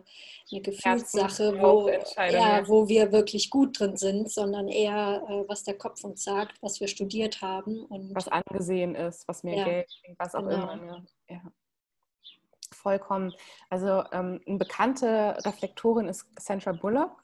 eine 0.51 0.61
Gefühlssache, 0.63 1.61
wo, 1.61 1.89
ja, 1.89 2.67
wo 2.67 2.89
wir 2.89 3.13
wirklich 3.13 3.51
gut 3.51 3.79
drin 3.79 3.99
sind, 3.99 4.31
sondern 4.31 4.69
eher, 4.69 5.23
äh, 5.29 5.49
was 5.49 5.65
der 5.65 5.77
Kopf 5.77 6.03
uns 6.03 6.25
sagt, 6.25 6.63
was 6.63 6.81
wir 6.81 6.89
studiert 6.89 7.43
haben. 7.43 7.85
Und, 7.87 8.15
was 8.15 8.29
angesehen 8.29 8.95
ist, 8.95 9.29
was 9.29 9.43
mehr 9.43 9.57
ja, 9.57 9.65
Geld 9.65 10.01
bringt, 10.03 10.19
was 10.19 10.35
auch 10.35 10.49
genau. 10.49 10.73
immer. 10.73 11.05
Ja. 11.29 11.43
Vollkommen. 12.71 13.35
Also 13.69 14.03
ähm, 14.13 14.41
eine 14.47 14.59
bekannte 14.59 15.37
Reflektorin 15.45 16.09
ist 16.09 16.27
Sandra 16.39 16.73
Bullock. 16.73 17.23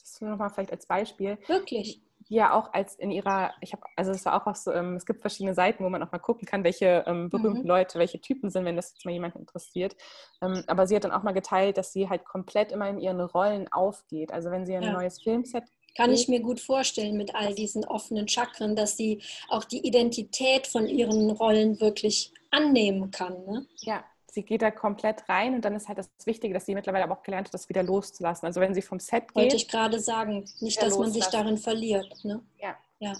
Das 0.00 0.10
ist 0.10 0.20
nur 0.20 0.30
noch 0.30 0.38
mal 0.38 0.48
vielleicht 0.48 0.72
als 0.72 0.86
Beispiel. 0.86 1.38
Wirklich? 1.46 2.02
Die 2.28 2.34
ja 2.36 2.52
auch 2.52 2.72
als 2.72 2.94
in 2.96 3.10
ihrer, 3.10 3.52
ich 3.60 3.72
habe, 3.72 3.82
also 3.96 4.10
es 4.10 4.24
war 4.24 4.40
auch 4.40 4.46
was 4.46 4.64
so, 4.64 4.72
ähm, 4.72 4.96
es 4.96 5.06
gibt 5.06 5.20
verschiedene 5.20 5.54
Seiten, 5.54 5.84
wo 5.84 5.88
man 5.88 6.02
auch 6.02 6.12
mal 6.12 6.18
gucken 6.18 6.46
kann, 6.46 6.64
welche 6.64 7.04
ähm, 7.06 7.30
berühmten 7.30 7.62
mhm. 7.62 7.68
Leute, 7.68 7.98
welche 7.98 8.20
Typen 8.20 8.50
sind, 8.50 8.64
wenn 8.64 8.76
das 8.76 8.92
jetzt 8.92 9.04
mal 9.04 9.12
jemand 9.12 9.36
interessiert. 9.36 9.96
Ähm, 10.42 10.64
aber 10.66 10.86
sie 10.86 10.96
hat 10.96 11.04
dann 11.04 11.12
auch 11.12 11.22
mal 11.22 11.32
geteilt, 11.32 11.78
dass 11.78 11.92
sie 11.92 12.08
halt 12.08 12.24
komplett 12.24 12.72
immer 12.72 12.88
in 12.88 12.98
ihren 12.98 13.20
Rollen 13.20 13.70
aufgeht. 13.72 14.32
Also 14.32 14.50
wenn 14.50 14.66
sie 14.66 14.76
ein 14.76 14.82
ja. 14.82 14.92
neues 14.92 15.22
Filmset 15.22 15.64
kann 15.96 16.12
ich 16.12 16.26
mir 16.28 16.40
gut 16.40 16.60
vorstellen 16.60 17.16
mit 17.16 17.34
all 17.34 17.54
diesen 17.54 17.84
offenen 17.84 18.26
Chakren, 18.26 18.74
dass 18.74 18.96
sie 18.96 19.22
auch 19.48 19.64
die 19.64 19.86
Identität 19.86 20.66
von 20.66 20.88
ihren 20.88 21.30
Rollen 21.30 21.80
wirklich 21.80 22.32
annehmen 22.50 23.10
kann. 23.10 23.44
Ne? 23.46 23.66
Ja, 23.82 24.04
sie 24.34 24.42
geht 24.42 24.62
da 24.62 24.70
komplett 24.70 25.28
rein 25.28 25.54
und 25.54 25.64
dann 25.64 25.74
ist 25.74 25.88
halt 25.88 25.98
das 25.98 26.10
Wichtige, 26.24 26.52
dass 26.52 26.66
sie 26.66 26.74
mittlerweile 26.74 27.04
aber 27.04 27.14
auch 27.14 27.22
gelernt 27.22 27.48
hat, 27.48 27.54
das 27.54 27.68
wieder 27.68 27.82
loszulassen. 27.82 28.46
Also 28.46 28.60
wenn 28.60 28.74
sie 28.74 28.82
vom 28.82 28.98
Set 28.98 29.28
geht. 29.28 29.36
Wollte 29.36 29.56
ich 29.56 29.68
gerade 29.68 30.00
sagen, 30.00 30.44
nicht, 30.60 30.82
dass 30.82 30.98
man 30.98 31.10
sich 31.12 31.24
darin 31.26 31.56
verliert. 31.56 32.24
Ne? 32.24 32.42
Ja. 32.60 32.76
ja. 32.98 33.14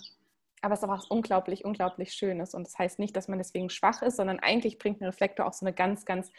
Aber 0.60 0.74
es 0.74 0.80
ist 0.80 0.84
auch 0.84 0.92
was 0.92 1.06
unglaublich, 1.06 1.64
unglaublich 1.64 2.12
Schönes. 2.12 2.54
Und 2.54 2.66
das 2.66 2.78
heißt 2.78 2.98
nicht, 2.98 3.14
dass 3.14 3.28
man 3.28 3.38
deswegen 3.38 3.70
schwach 3.70 4.02
ist, 4.02 4.16
sondern 4.16 4.40
eigentlich 4.40 4.78
bringt 4.78 5.00
ein 5.00 5.04
Reflektor 5.04 5.46
auch 5.46 5.52
so 5.52 5.64
eine 5.64 5.74
ganz, 5.74 6.04
ganz 6.04 6.30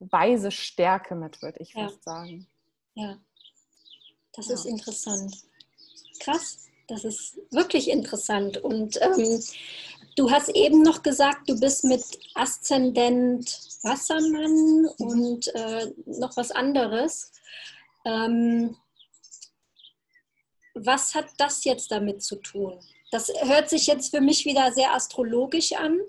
weise 0.00 0.50
Stärke 0.50 1.14
mit, 1.14 1.40
würde 1.40 1.60
ich 1.60 1.72
ja. 1.74 1.84
fast 1.84 2.02
sagen. 2.02 2.46
Ja, 2.94 3.18
das 4.34 4.48
ja. 4.48 4.54
ist 4.54 4.64
interessant. 4.64 5.36
Krass, 6.20 6.68
das 6.88 7.04
ist 7.04 7.38
wirklich 7.52 7.90
interessant. 7.90 8.56
Und 8.58 9.00
ähm, 9.00 9.40
Du 10.18 10.32
hast 10.32 10.48
eben 10.48 10.82
noch 10.82 11.04
gesagt, 11.04 11.48
du 11.48 11.60
bist 11.60 11.84
mit 11.84 12.02
Aszendent 12.34 13.56
Wassermann 13.84 14.88
und 14.98 15.46
äh, 15.54 15.92
noch 16.06 16.36
was 16.36 16.50
anderes. 16.50 17.30
Ähm, 18.04 18.76
was 20.74 21.14
hat 21.14 21.26
das 21.38 21.62
jetzt 21.62 21.92
damit 21.92 22.24
zu 22.24 22.34
tun? 22.34 22.80
Das 23.12 23.30
hört 23.42 23.70
sich 23.70 23.86
jetzt 23.86 24.10
für 24.10 24.20
mich 24.20 24.44
wieder 24.44 24.72
sehr 24.72 24.92
astrologisch 24.92 25.72
an. 25.74 26.00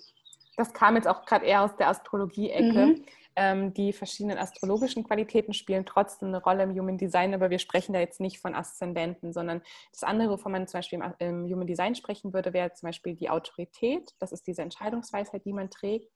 Das 0.58 0.74
kam 0.74 0.96
jetzt 0.96 1.08
auch 1.08 1.24
gerade 1.24 1.46
eher 1.46 1.62
aus 1.62 1.76
der 1.78 1.90
Astrologie-Ecke. 1.90 2.86
Mhm. 2.88 3.06
Ähm, 3.42 3.74
die 3.74 3.94
verschiedenen 3.94 4.38
astrologischen 4.38 5.06
Qualitäten 5.06 5.54
spielen 5.54 5.86
trotzdem 5.86 6.28
eine 6.28 6.44
Rolle 6.44 6.64
im 6.64 6.78
Human 6.78 6.98
Design, 6.98 7.34
aber 7.34 7.50
wir 7.50 7.60
sprechen 7.60 7.94
da 7.94 8.00
jetzt 8.00 8.20
nicht 8.20 8.38
von 8.42 8.54
Aszendenten, 8.54 9.32
sondern 9.32 9.62
das 9.94 10.04
andere, 10.04 10.32
wovon 10.32 10.52
man 10.52 10.68
zum 10.68 10.80
Beispiel 10.80 11.00
im, 11.00 11.46
im 11.46 11.46
Human 11.46 11.66
Design 11.66 11.96
sprechen 11.96 12.34
würde, 12.34 12.52
wäre 12.52 12.74
zum 12.74 12.88
Beispiel 12.88 13.16
die 13.16 13.30
Autorität. 13.30 14.14
Das 14.20 14.34
ist 14.34 14.46
diese 14.46 14.62
Entscheidungsweisheit, 14.62 15.46
die 15.46 15.54
man 15.54 15.70
trägt. 15.70 16.12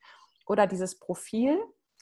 Oder 0.47 0.67
dieses 0.67 0.99
Profil, 0.99 1.57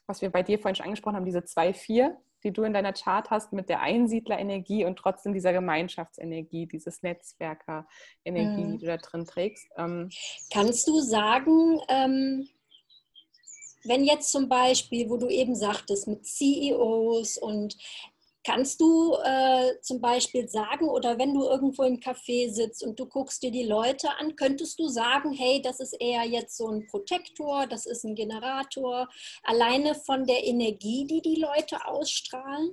was 0.08 0.24
wir 0.24 0.32
bei 0.32 0.42
dir 0.42 0.58
vorhin 0.58 0.76
schon 0.76 0.86
angesprochen 0.86 1.18
haben, 1.18 1.26
diese 1.26 1.42
2-4, 1.42 2.16
die 2.44 2.52
du 2.52 2.64
in 2.64 2.74
deiner 2.74 2.94
Chart 2.94 3.30
hast 3.30 3.54
mit 3.54 3.70
der 3.70 3.82
Einsiedlerenergie 3.82 4.86
und 4.86 4.96
trotzdem 4.96 5.34
dieser 5.34 5.54
Gemeinschaftsenergie, 5.54 6.66
dieses 6.66 7.04
Netzwerkerenergie, 7.04 8.64
mhm. 8.64 8.72
die 8.72 8.78
du 8.80 8.88
da 8.88 8.98
drin 8.98 9.28
trägst. 9.28 9.68
Ähm, 9.78 10.10
Kannst 10.52 10.88
du 10.88 11.00
sagen, 11.00 11.80
ähm, 11.90 12.50
wenn 13.84 14.04
jetzt 14.04 14.32
zum 14.32 14.50
Beispiel, 14.50 15.10
wo 15.10 15.18
du 15.18 15.28
eben 15.28 15.56
sagtest, 15.56 16.08
mit 16.08 16.26
CEOs 16.26 17.38
und 17.38 17.78
Kannst 18.44 18.82
du 18.82 19.16
äh, 19.24 19.80
zum 19.82 20.02
Beispiel 20.02 20.50
sagen, 20.50 20.90
oder 20.90 21.20
wenn 21.20 21.34
du 21.34 21.44
irgendwo 21.44 21.84
im 21.84 22.00
Café 22.00 22.52
sitzt 22.52 22.84
und 22.84 23.00
du 23.00 23.06
guckst 23.06 23.44
dir 23.44 23.52
die 23.52 23.66
Leute 23.66 24.10
an, 24.20 24.36
könntest 24.36 24.80
du 24.80 24.88
sagen, 24.88 25.32
hey, 25.32 25.62
das 25.62 25.80
ist 25.80 25.94
eher 26.00 26.24
jetzt 26.24 26.58
so 26.58 26.68
ein 26.68 26.88
Protektor, 26.88 27.68
das 27.68 27.86
ist 27.86 28.04
ein 28.04 28.16
Generator, 28.16 29.08
alleine 29.44 29.94
von 29.94 30.26
der 30.26 30.44
Energie, 30.44 31.06
die 31.06 31.22
die 31.22 31.40
Leute 31.40 31.86
ausstrahlen? 31.86 32.72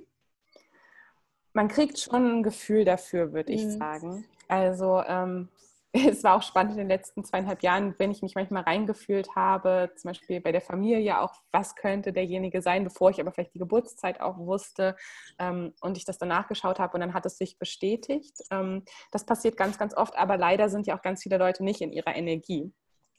Man 1.53 1.67
kriegt 1.67 1.99
schon 1.99 2.39
ein 2.39 2.43
Gefühl 2.43 2.83
dafür, 2.83 3.31
würde 3.33 3.53
ich 3.53 3.65
mhm. 3.65 3.77
sagen. 3.77 4.25
Also 4.47 5.03
ähm, 5.07 5.49
es 5.93 6.23
war 6.23 6.35
auch 6.35 6.43
spannend 6.43 6.73
in 6.73 6.77
den 6.77 6.87
letzten 6.87 7.23
zweieinhalb 7.23 7.63
Jahren, 7.63 7.95
wenn 7.97 8.11
ich 8.11 8.21
mich 8.21 8.35
manchmal 8.35 8.63
reingefühlt 8.63 9.35
habe, 9.35 9.91
zum 9.95 10.09
Beispiel 10.09 10.39
bei 10.39 10.51
der 10.51 10.61
Familie 10.61 11.19
auch, 11.19 11.33
was 11.51 11.75
könnte 11.75 12.13
derjenige 12.13 12.61
sein, 12.61 12.83
bevor 12.83 13.09
ich 13.09 13.19
aber 13.19 13.31
vielleicht 13.31 13.55
die 13.55 13.59
Geburtszeit 13.59 14.21
auch 14.21 14.37
wusste 14.37 14.95
ähm, 15.39 15.73
und 15.81 15.97
ich 15.97 16.05
das 16.05 16.19
danach 16.19 16.47
geschaut 16.47 16.79
habe 16.79 16.93
und 16.93 17.01
dann 17.01 17.13
hat 17.15 17.25
es 17.25 17.37
sich 17.37 17.57
bestätigt. 17.57 18.37
Ähm, 18.51 18.83
das 19.11 19.25
passiert 19.25 19.57
ganz, 19.57 19.79
ganz 19.79 19.95
oft, 19.95 20.15
aber 20.15 20.37
leider 20.37 20.69
sind 20.69 20.85
ja 20.85 20.95
auch 20.95 21.01
ganz 21.01 21.23
viele 21.23 21.37
Leute 21.37 21.63
nicht 21.63 21.81
in 21.81 21.91
ihrer 21.91 22.15
Energie. 22.15 22.71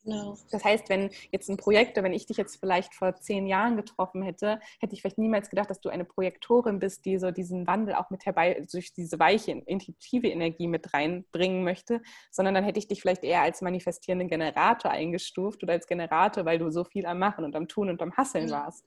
Genau. 0.02 0.36
Das 0.50 0.64
heißt, 0.64 0.88
wenn 0.88 1.10
jetzt 1.30 1.50
ein 1.50 1.58
Projekt, 1.58 1.96
wenn 1.96 2.12
ich 2.12 2.26
dich 2.26 2.38
jetzt 2.38 2.58
vielleicht 2.58 2.94
vor 2.94 3.16
zehn 3.16 3.46
Jahren 3.46 3.76
getroffen 3.76 4.22
hätte, 4.22 4.58
hätte 4.80 4.94
ich 4.94 5.02
vielleicht 5.02 5.18
niemals 5.18 5.50
gedacht, 5.50 5.68
dass 5.68 5.80
du 5.80 5.90
eine 5.90 6.06
Projektorin 6.06 6.78
bist, 6.78 7.04
die 7.04 7.18
so 7.18 7.30
diesen 7.30 7.66
Wandel 7.66 7.94
auch 7.94 8.08
mit 8.08 8.24
herbei, 8.24 8.66
durch 8.72 8.94
diese 8.94 9.18
weiche, 9.18 9.52
intuitive 9.52 10.28
Energie 10.28 10.68
mit 10.68 10.94
reinbringen 10.94 11.64
möchte, 11.64 12.00
sondern 12.30 12.54
dann 12.54 12.64
hätte 12.64 12.78
ich 12.78 12.88
dich 12.88 13.02
vielleicht 13.02 13.24
eher 13.24 13.42
als 13.42 13.60
manifestierenden 13.60 14.28
Generator 14.28 14.90
eingestuft 14.90 15.62
oder 15.62 15.74
als 15.74 15.86
Generator, 15.86 16.46
weil 16.46 16.58
du 16.58 16.70
so 16.70 16.84
viel 16.84 17.04
am 17.04 17.18
Machen 17.18 17.44
und 17.44 17.54
am 17.54 17.68
Tun 17.68 17.90
und 17.90 18.00
am 18.00 18.16
Hasseln 18.16 18.46
mhm. 18.46 18.52
warst. 18.52 18.86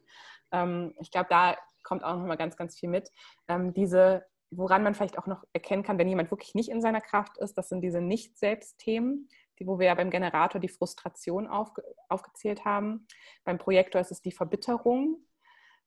Ähm, 0.52 0.96
ich 1.00 1.12
glaube, 1.12 1.28
da 1.30 1.58
kommt 1.84 2.04
auch 2.04 2.16
nochmal 2.16 2.38
ganz, 2.38 2.58
ganz 2.58 2.80
viel 2.80 2.90
mit. 2.90 3.12
Ähm, 3.48 3.74
diese 3.74 4.26
woran 4.56 4.84
man 4.84 4.94
vielleicht 4.94 5.18
auch 5.18 5.26
noch 5.26 5.44
erkennen 5.54 5.82
kann, 5.82 5.98
wenn 5.98 6.08
jemand 6.08 6.32
wirklich 6.32 6.54
nicht 6.54 6.70
in 6.70 6.82
seiner 6.82 7.02
Kraft 7.02 7.38
ist, 7.40 7.58
das 7.58 7.70
sind 7.70 7.82
diese 7.82 8.02
Nicht-Selbst-Themen 8.02 9.28
die, 9.60 9.68
wo 9.68 9.80
wir 9.80 9.88
ja 9.88 9.96
beim 9.96 10.10
Generator 10.10 10.60
die 10.60 10.70
Frustration 10.70 11.48
aufge, 11.48 11.84
aufgezählt 12.10 12.66
haben. 12.66 13.08
Beim 13.44 13.58
Projektor 13.58 14.02
ist 14.02 14.12
es 14.12 14.22
die 14.22 14.32
Verbitterung. 14.32 15.18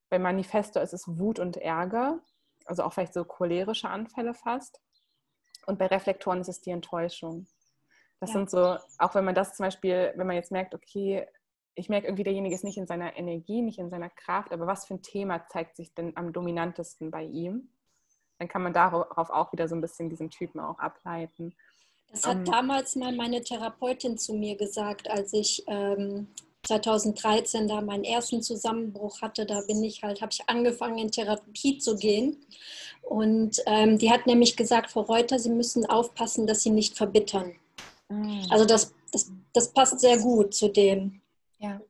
Beim 0.09 0.23
Manifestor 0.23 0.83
ist 0.83 0.93
es 0.93 1.09
Wut 1.09 1.39
und 1.39 1.57
Ärger, 1.57 2.21
also 2.65 2.85
auch 2.85 2.93
vielleicht 2.93 3.15
so 3.15 3.25
cholerische 3.25 3.89
Anfälle 3.89 4.35
fast. 4.35 4.81
Und 5.67 5.79
bei 5.79 5.87
Reflektoren 5.87 6.41
ist 6.41 6.49
es 6.49 6.61
die 6.61 6.71
Enttäuschung. 6.71 7.47
Das 8.21 8.31
ja. 8.31 8.35
sind 8.35 8.51
so, 8.51 8.77
auch 8.99 9.15
wenn 9.15 9.25
man 9.25 9.35
das 9.35 9.57
zum 9.57 9.65
Beispiel, 9.65 10.13
wenn 10.17 10.27
man 10.27 10.37
jetzt 10.37 10.53
merkt, 10.53 10.75
okay, 10.75 11.27
ich 11.75 11.89
merke 11.89 12.07
irgendwie, 12.07 12.25
derjenige 12.25 12.55
ist 12.55 12.65
nicht 12.65 12.79
in 12.79 12.87
seiner 12.87 13.17
Energie, 13.17 13.63
nicht 13.63 13.79
in 13.79 13.91
seiner 13.91 14.09
Kraft, 14.09 14.53
aber 14.53 14.67
was 14.67 14.87
für 14.87 14.95
ein 14.95 15.03
Thema 15.03 15.47
zeigt 15.49 15.77
sich 15.77 15.93
denn 15.93 16.17
am 16.17 16.33
dominantesten 16.33 17.11
bei 17.11 17.25
ihm? 17.25 17.69
Dann 18.39 18.49
kann 18.49 18.63
man 18.63 18.73
darauf 18.73 19.31
auch 19.31 19.53
wieder 19.53 19.69
so 19.69 19.75
ein 19.75 19.81
bisschen 19.81 20.09
diesen 20.09 20.31
Typen 20.31 20.61
auch 20.61 20.79
ableiten. 20.79 21.55
Das 22.11 22.27
hat 22.27 22.39
um, 22.39 22.45
damals 22.45 22.97
mal 22.97 23.15
meine 23.15 23.43
Therapeutin 23.43 24.17
zu 24.17 24.35
mir 24.35 24.57
gesagt, 24.57 25.11
als 25.11 25.33
ich 25.33 25.65
ähm, 25.67 26.29
2013 26.67 27.69
da 27.69 27.81
meinen 27.81 28.05
ersten 28.05 28.43
Zusammenbruch 28.43 29.23
hatte. 29.23 29.47
Da 29.47 29.61
bin 29.63 29.83
ich 29.83 30.03
halt, 30.03 30.21
habe 30.21 30.33
ich 30.33 30.49
angefangen 30.49 30.99
in 30.99 31.11
Therapie 31.11 31.79
zu 31.79 31.97
gehen. 31.97 32.45
Und 33.03 33.63
ähm, 33.67 33.99
die 33.99 34.11
hat 34.11 34.27
nämlich 34.27 34.57
gesagt, 34.57 34.91
Frau 34.91 35.03
Reuter, 35.03 35.39
Sie 35.39 35.51
müssen 35.51 35.87
aufpassen, 35.87 36.47
dass 36.47 36.63
Sie 36.63 36.71
nicht 36.71 36.97
verbittern. 36.97 37.55
Mhm. 38.09 38.47
Also 38.51 38.65
das, 38.65 38.95
das, 39.13 39.31
das 39.53 39.73
passt 39.73 40.01
sehr 40.01 40.19
gut 40.19 40.55
zu 40.55 40.69
dem. 40.69 41.21
Ja. 41.59 41.81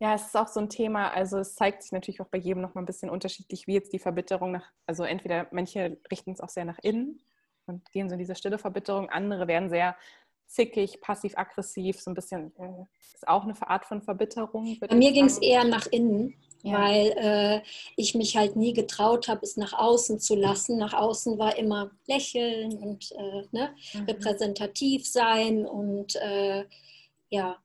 Ja, 0.00 0.14
es 0.14 0.26
ist 0.26 0.36
auch 0.36 0.46
so 0.46 0.60
ein 0.60 0.68
Thema, 0.68 1.08
also 1.08 1.38
es 1.38 1.56
zeigt 1.56 1.82
sich 1.82 1.90
natürlich 1.90 2.20
auch 2.20 2.28
bei 2.28 2.38
jedem 2.38 2.62
noch 2.62 2.72
mal 2.74 2.82
ein 2.82 2.86
bisschen 2.86 3.10
unterschiedlich, 3.10 3.66
wie 3.66 3.74
jetzt 3.74 3.92
die 3.92 3.98
Verbitterung 3.98 4.52
nach, 4.52 4.70
also 4.86 5.02
entweder 5.02 5.48
manche 5.50 5.98
richten 6.08 6.30
es 6.30 6.40
auch 6.40 6.50
sehr 6.50 6.64
nach 6.64 6.78
innen, 6.82 7.20
und 7.68 7.90
gehen 7.92 8.08
so 8.08 8.14
in 8.14 8.18
diese 8.18 8.34
stille 8.34 8.58
Verbitterung. 8.58 9.10
Andere 9.10 9.46
werden 9.46 9.70
sehr 9.70 9.96
zickig, 10.46 11.00
passiv-aggressiv, 11.00 12.00
so 12.00 12.10
ein 12.10 12.14
bisschen, 12.14 12.52
äh, 12.58 12.84
ist 13.14 13.28
auch 13.28 13.44
eine 13.44 13.54
Art 13.68 13.84
von 13.84 14.02
Verbitterung. 14.02 14.78
Bei 14.80 14.94
mir 14.94 15.12
ging 15.12 15.26
es 15.26 15.38
eher 15.38 15.64
nach 15.64 15.86
innen. 15.86 16.34
Ja. 16.62 16.80
Weil 16.80 17.12
äh, 17.16 17.60
ich 17.96 18.16
mich 18.16 18.36
halt 18.36 18.56
nie 18.56 18.72
getraut 18.72 19.28
habe, 19.28 19.42
es 19.42 19.56
nach 19.56 19.72
außen 19.74 20.18
zu 20.18 20.34
lassen. 20.34 20.76
Nach 20.76 20.92
außen 20.92 21.38
war 21.38 21.56
immer 21.56 21.92
lächeln 22.06 22.76
und 22.78 23.12
äh, 23.12 23.44
ne, 23.52 23.70
mhm. 23.94 24.04
repräsentativ 24.06 25.08
sein 25.08 25.64
und 25.64 26.16
äh, 26.16 26.64
ja, 27.28 27.58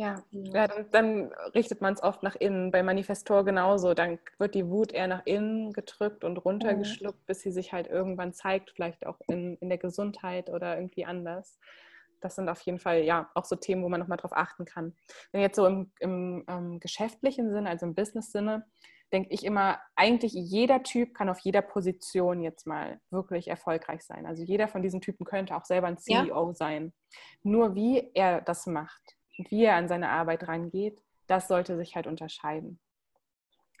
ja, 0.00 0.24
genau. 0.32 0.54
ja 0.54 0.66
dann, 0.66 0.90
dann, 0.90 1.32
richtet 1.54 1.82
man 1.82 1.92
es 1.92 2.02
oft 2.02 2.22
nach 2.22 2.34
innen. 2.34 2.70
Bei 2.70 2.82
Manifestor 2.82 3.44
genauso. 3.44 3.92
Dann 3.92 4.18
wird 4.38 4.54
die 4.54 4.66
Wut 4.66 4.92
eher 4.92 5.06
nach 5.08 5.26
innen 5.26 5.74
gedrückt 5.74 6.24
und 6.24 6.38
runtergeschluckt, 6.38 7.18
mhm. 7.18 7.26
bis 7.26 7.42
sie 7.42 7.52
sich 7.52 7.72
halt 7.74 7.86
irgendwann 7.86 8.32
zeigt, 8.32 8.70
vielleicht 8.70 9.06
auch 9.06 9.20
in, 9.28 9.56
in 9.58 9.68
der 9.68 9.76
Gesundheit 9.76 10.48
oder 10.48 10.76
irgendwie 10.76 11.04
anders. 11.04 11.58
Das 12.20 12.34
sind 12.36 12.48
auf 12.48 12.60
jeden 12.62 12.78
Fall 12.78 13.02
ja 13.02 13.30
auch 13.34 13.44
so 13.44 13.56
Themen, 13.56 13.82
wo 13.82 13.90
man 13.90 14.00
nochmal 14.00 14.18
drauf 14.18 14.32
achten 14.32 14.64
kann. 14.64 14.94
Wenn 15.32 15.42
jetzt 15.42 15.56
so 15.56 15.66
im, 15.66 15.92
im 16.00 16.44
ähm, 16.48 16.80
geschäftlichen 16.80 17.50
Sinne, 17.52 17.68
also 17.68 17.84
im 17.84 17.94
Business-Sinne, 17.94 18.64
denke 19.12 19.28
ich 19.30 19.44
immer, 19.44 19.80
eigentlich 19.96 20.32
jeder 20.32 20.82
Typ 20.82 21.14
kann 21.14 21.28
auf 21.28 21.40
jeder 21.40 21.62
Position 21.62 22.40
jetzt 22.40 22.66
mal 22.66 23.00
wirklich 23.10 23.48
erfolgreich 23.48 24.02
sein. 24.02 24.24
Also 24.24 24.44
jeder 24.44 24.68
von 24.68 24.82
diesen 24.82 25.00
Typen 25.00 25.26
könnte 25.26 25.54
auch 25.56 25.64
selber 25.64 25.88
ein 25.88 25.98
CEO 25.98 26.48
ja. 26.48 26.54
sein. 26.54 26.92
Nur 27.42 27.74
wie 27.74 28.10
er 28.14 28.40
das 28.40 28.66
macht, 28.66 29.16
wie 29.48 29.64
er 29.64 29.76
an 29.76 29.88
seine 29.88 30.10
Arbeit 30.10 30.48
rangeht, 30.48 31.00
das 31.26 31.48
sollte 31.48 31.76
sich 31.76 31.96
halt 31.96 32.06
unterscheiden. 32.06 32.80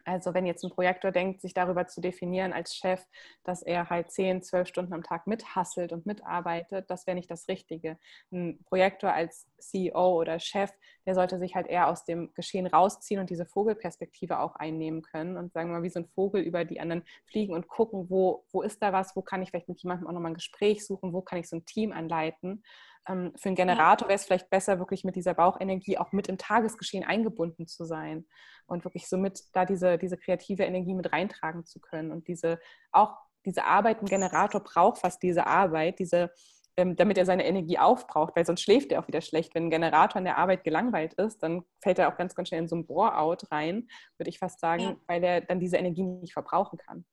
Also 0.04 0.34
wenn 0.34 0.46
jetzt 0.46 0.64
ein 0.64 0.70
Projektor 0.70 1.12
denkt, 1.12 1.40
sich 1.40 1.54
darüber 1.54 1.86
zu 1.86 2.00
definieren 2.00 2.52
als 2.52 2.74
Chef, 2.74 3.04
dass 3.44 3.62
er 3.62 3.90
halt 3.90 4.10
10, 4.10 4.42
12 4.42 4.68
Stunden 4.68 4.92
am 4.92 5.02
Tag 5.02 5.26
mithasselt 5.26 5.92
und 5.92 6.06
mitarbeitet, 6.06 6.90
das 6.90 7.06
wäre 7.06 7.14
nicht 7.14 7.30
das 7.30 7.48
Richtige. 7.48 7.98
Ein 8.32 8.58
Projektor 8.64 9.12
als 9.12 9.46
CEO 9.58 10.18
oder 10.18 10.38
Chef, 10.38 10.70
der 11.06 11.14
sollte 11.14 11.38
sich 11.38 11.54
halt 11.54 11.66
eher 11.66 11.88
aus 11.88 12.04
dem 12.04 12.32
Geschehen 12.34 12.66
rausziehen 12.66 13.20
und 13.20 13.30
diese 13.30 13.46
Vogelperspektive 13.46 14.40
auch 14.40 14.56
einnehmen 14.56 15.02
können 15.02 15.36
und 15.36 15.52
sagen 15.52 15.68
wir 15.70 15.78
mal, 15.78 15.82
wie 15.82 15.90
so 15.90 16.00
ein 16.00 16.08
Vogel 16.08 16.42
über 16.42 16.64
die 16.64 16.80
anderen 16.80 17.04
fliegen 17.26 17.54
und 17.54 17.68
gucken, 17.68 18.08
wo, 18.08 18.44
wo 18.52 18.62
ist 18.62 18.82
da 18.82 18.92
was, 18.92 19.14
wo 19.16 19.22
kann 19.22 19.42
ich 19.42 19.50
vielleicht 19.50 19.68
mit 19.68 19.82
jemandem 19.82 20.08
auch 20.08 20.12
nochmal 20.12 20.32
ein 20.32 20.34
Gespräch 20.34 20.86
suchen, 20.86 21.12
wo 21.12 21.20
kann 21.20 21.38
ich 21.38 21.48
so 21.48 21.56
ein 21.56 21.64
Team 21.64 21.92
anleiten 21.92 22.62
ähm, 23.08 23.32
für 23.36 23.48
einen 23.48 23.56
Generator 23.56 24.08
wäre 24.08 24.16
es 24.16 24.24
vielleicht 24.24 24.50
besser, 24.50 24.78
wirklich 24.78 25.04
mit 25.04 25.16
dieser 25.16 25.34
Bauchenergie 25.34 25.98
auch 25.98 26.12
mit 26.12 26.28
im 26.28 26.38
Tagesgeschehen 26.38 27.04
eingebunden 27.04 27.66
zu 27.66 27.84
sein 27.84 28.26
und 28.66 28.84
wirklich 28.84 29.08
so 29.08 29.16
mit 29.16 29.42
da 29.52 29.64
diese, 29.64 29.98
diese 29.98 30.16
kreative 30.16 30.64
Energie 30.64 30.94
mit 30.94 31.12
reintragen 31.12 31.64
zu 31.64 31.80
können. 31.80 32.12
Und 32.12 32.28
diese 32.28 32.58
auch 32.92 33.16
diese 33.46 33.64
Arbeit, 33.64 34.02
ein 34.02 34.06
Generator 34.06 34.60
braucht 34.60 34.98
fast 34.98 35.22
diese 35.22 35.46
Arbeit, 35.46 35.98
diese, 35.98 36.30
ähm, 36.76 36.96
damit 36.96 37.16
er 37.16 37.24
seine 37.24 37.46
Energie 37.46 37.78
aufbraucht, 37.78 38.36
weil 38.36 38.44
sonst 38.44 38.62
schläft 38.62 38.92
er 38.92 39.00
auch 39.00 39.08
wieder 39.08 39.22
schlecht. 39.22 39.54
Wenn 39.54 39.64
ein 39.64 39.70
Generator 39.70 40.16
an 40.16 40.24
der 40.24 40.38
Arbeit 40.38 40.64
gelangweilt 40.64 41.14
ist, 41.14 41.42
dann 41.42 41.62
fällt 41.80 41.98
er 41.98 42.12
auch 42.12 42.16
ganz, 42.16 42.34
ganz 42.34 42.48
schnell 42.48 42.62
in 42.62 42.68
so 42.68 42.76
ein 42.76 42.86
Bore-out 42.86 43.50
rein, 43.50 43.88
würde 44.18 44.28
ich 44.28 44.38
fast 44.38 44.60
sagen, 44.60 44.82
ja. 44.82 44.96
weil 45.06 45.24
er 45.24 45.40
dann 45.40 45.60
diese 45.60 45.78
Energie 45.78 46.02
nicht 46.02 46.34
verbrauchen 46.34 46.78
kann. 46.78 47.04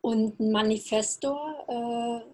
Und 0.00 0.40
ein 0.40 0.50
Manifestor 0.50 1.66
äh 1.68 2.29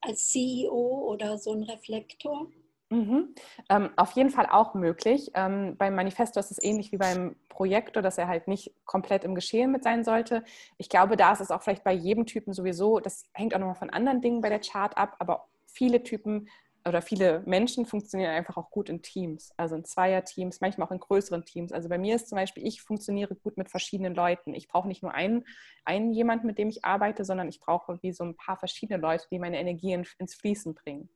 als 0.00 0.28
CEO 0.28 1.04
oder 1.10 1.38
so 1.38 1.52
ein 1.52 1.62
Reflektor? 1.62 2.48
Mhm. 2.90 3.34
Ähm, 3.68 3.90
auf 3.96 4.12
jeden 4.12 4.30
Fall 4.30 4.46
auch 4.50 4.74
möglich. 4.74 5.30
Ähm, 5.34 5.76
beim 5.76 5.94
Manifesto 5.94 6.40
ist 6.40 6.50
es 6.50 6.62
ähnlich 6.62 6.90
wie 6.90 6.96
beim 6.96 7.36
Projektor, 7.48 8.02
dass 8.02 8.16
er 8.16 8.28
halt 8.28 8.48
nicht 8.48 8.72
komplett 8.86 9.24
im 9.24 9.34
Geschehen 9.34 9.70
mit 9.70 9.84
sein 9.84 10.04
sollte. 10.04 10.42
Ich 10.78 10.88
glaube, 10.88 11.16
da 11.16 11.32
ist 11.32 11.40
es 11.40 11.50
auch 11.50 11.62
vielleicht 11.62 11.84
bei 11.84 11.92
jedem 11.92 12.24
Typen 12.24 12.54
sowieso, 12.54 12.98
das 12.98 13.24
hängt 13.34 13.54
auch 13.54 13.58
nochmal 13.58 13.74
von 13.74 13.90
anderen 13.90 14.22
Dingen 14.22 14.40
bei 14.40 14.48
der 14.48 14.60
Chart 14.60 14.96
ab, 14.96 15.16
aber 15.18 15.48
viele 15.66 16.02
Typen 16.02 16.48
oder 16.88 17.02
viele 17.02 17.42
Menschen 17.46 17.86
funktionieren 17.86 18.30
einfach 18.30 18.56
auch 18.56 18.70
gut 18.70 18.88
in 18.88 19.02
Teams, 19.02 19.52
also 19.56 19.76
in 19.76 19.84
Zweierteams, 19.84 20.60
manchmal 20.60 20.86
auch 20.86 20.92
in 20.92 21.00
größeren 21.00 21.44
Teams. 21.44 21.72
Also 21.72 21.88
bei 21.88 21.98
mir 21.98 22.16
ist 22.16 22.28
zum 22.28 22.36
Beispiel, 22.36 22.66
ich 22.66 22.82
funktioniere 22.82 23.34
gut 23.34 23.56
mit 23.56 23.70
verschiedenen 23.70 24.14
Leuten. 24.14 24.54
Ich 24.54 24.68
brauche 24.68 24.88
nicht 24.88 25.02
nur 25.02 25.14
einen, 25.14 25.44
einen 25.84 26.12
jemand, 26.12 26.44
mit 26.44 26.58
dem 26.58 26.68
ich 26.68 26.84
arbeite, 26.84 27.24
sondern 27.24 27.48
ich 27.48 27.60
brauche 27.60 27.98
wie 28.02 28.12
so 28.12 28.24
ein 28.24 28.36
paar 28.36 28.56
verschiedene 28.56 29.00
Leute, 29.00 29.26
die 29.30 29.38
meine 29.38 29.58
Energie 29.58 29.92
in, 29.92 30.06
ins 30.18 30.34
Fließen 30.34 30.74
bringen. 30.74 31.08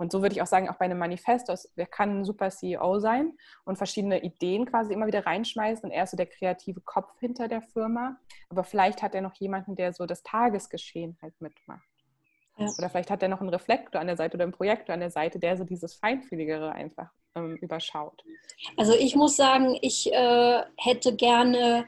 Und 0.00 0.12
so 0.12 0.22
würde 0.22 0.34
ich 0.34 0.40
auch 0.40 0.46
sagen, 0.46 0.70
auch 0.70 0.78
bei 0.78 0.86
einem 0.86 0.98
Manifesto, 0.98 1.52
wer 1.74 1.84
kann 1.84 2.20
ein 2.20 2.24
super 2.24 2.48
CEO 2.48 3.00
sein 3.00 3.36
und 3.64 3.76
verschiedene 3.76 4.22
Ideen 4.22 4.64
quasi 4.64 4.94
immer 4.94 5.06
wieder 5.06 5.26
reinschmeißen 5.26 5.84
und 5.84 5.90
er 5.90 6.04
ist 6.04 6.12
so 6.12 6.16
der 6.16 6.24
kreative 6.24 6.80
Kopf 6.80 7.12
hinter 7.20 7.48
der 7.48 7.60
Firma. 7.60 8.16
Aber 8.48 8.64
vielleicht 8.64 9.02
hat 9.02 9.14
er 9.14 9.20
noch 9.20 9.34
jemanden, 9.34 9.76
der 9.76 9.92
so 9.92 10.06
das 10.06 10.22
Tagesgeschehen 10.22 11.18
halt 11.20 11.38
mitmacht. 11.42 11.89
Ja. 12.60 12.68
Oder 12.78 12.90
vielleicht 12.90 13.10
hat 13.10 13.22
er 13.22 13.28
noch 13.28 13.40
einen 13.40 13.48
Reflektor 13.48 14.00
an 14.00 14.06
der 14.06 14.16
Seite 14.16 14.36
oder 14.36 14.44
einen 14.44 14.52
Projektor 14.52 14.94
an 14.94 15.00
der 15.00 15.10
Seite, 15.10 15.38
der 15.38 15.56
so 15.56 15.64
dieses 15.64 15.94
Feinfühligere 15.94 16.72
einfach 16.72 17.10
ähm, 17.34 17.56
überschaut. 17.56 18.22
Also 18.76 18.94
ich 18.94 19.16
muss 19.16 19.36
sagen, 19.36 19.78
ich 19.80 20.12
äh, 20.12 20.62
hätte 20.76 21.16
gerne 21.16 21.86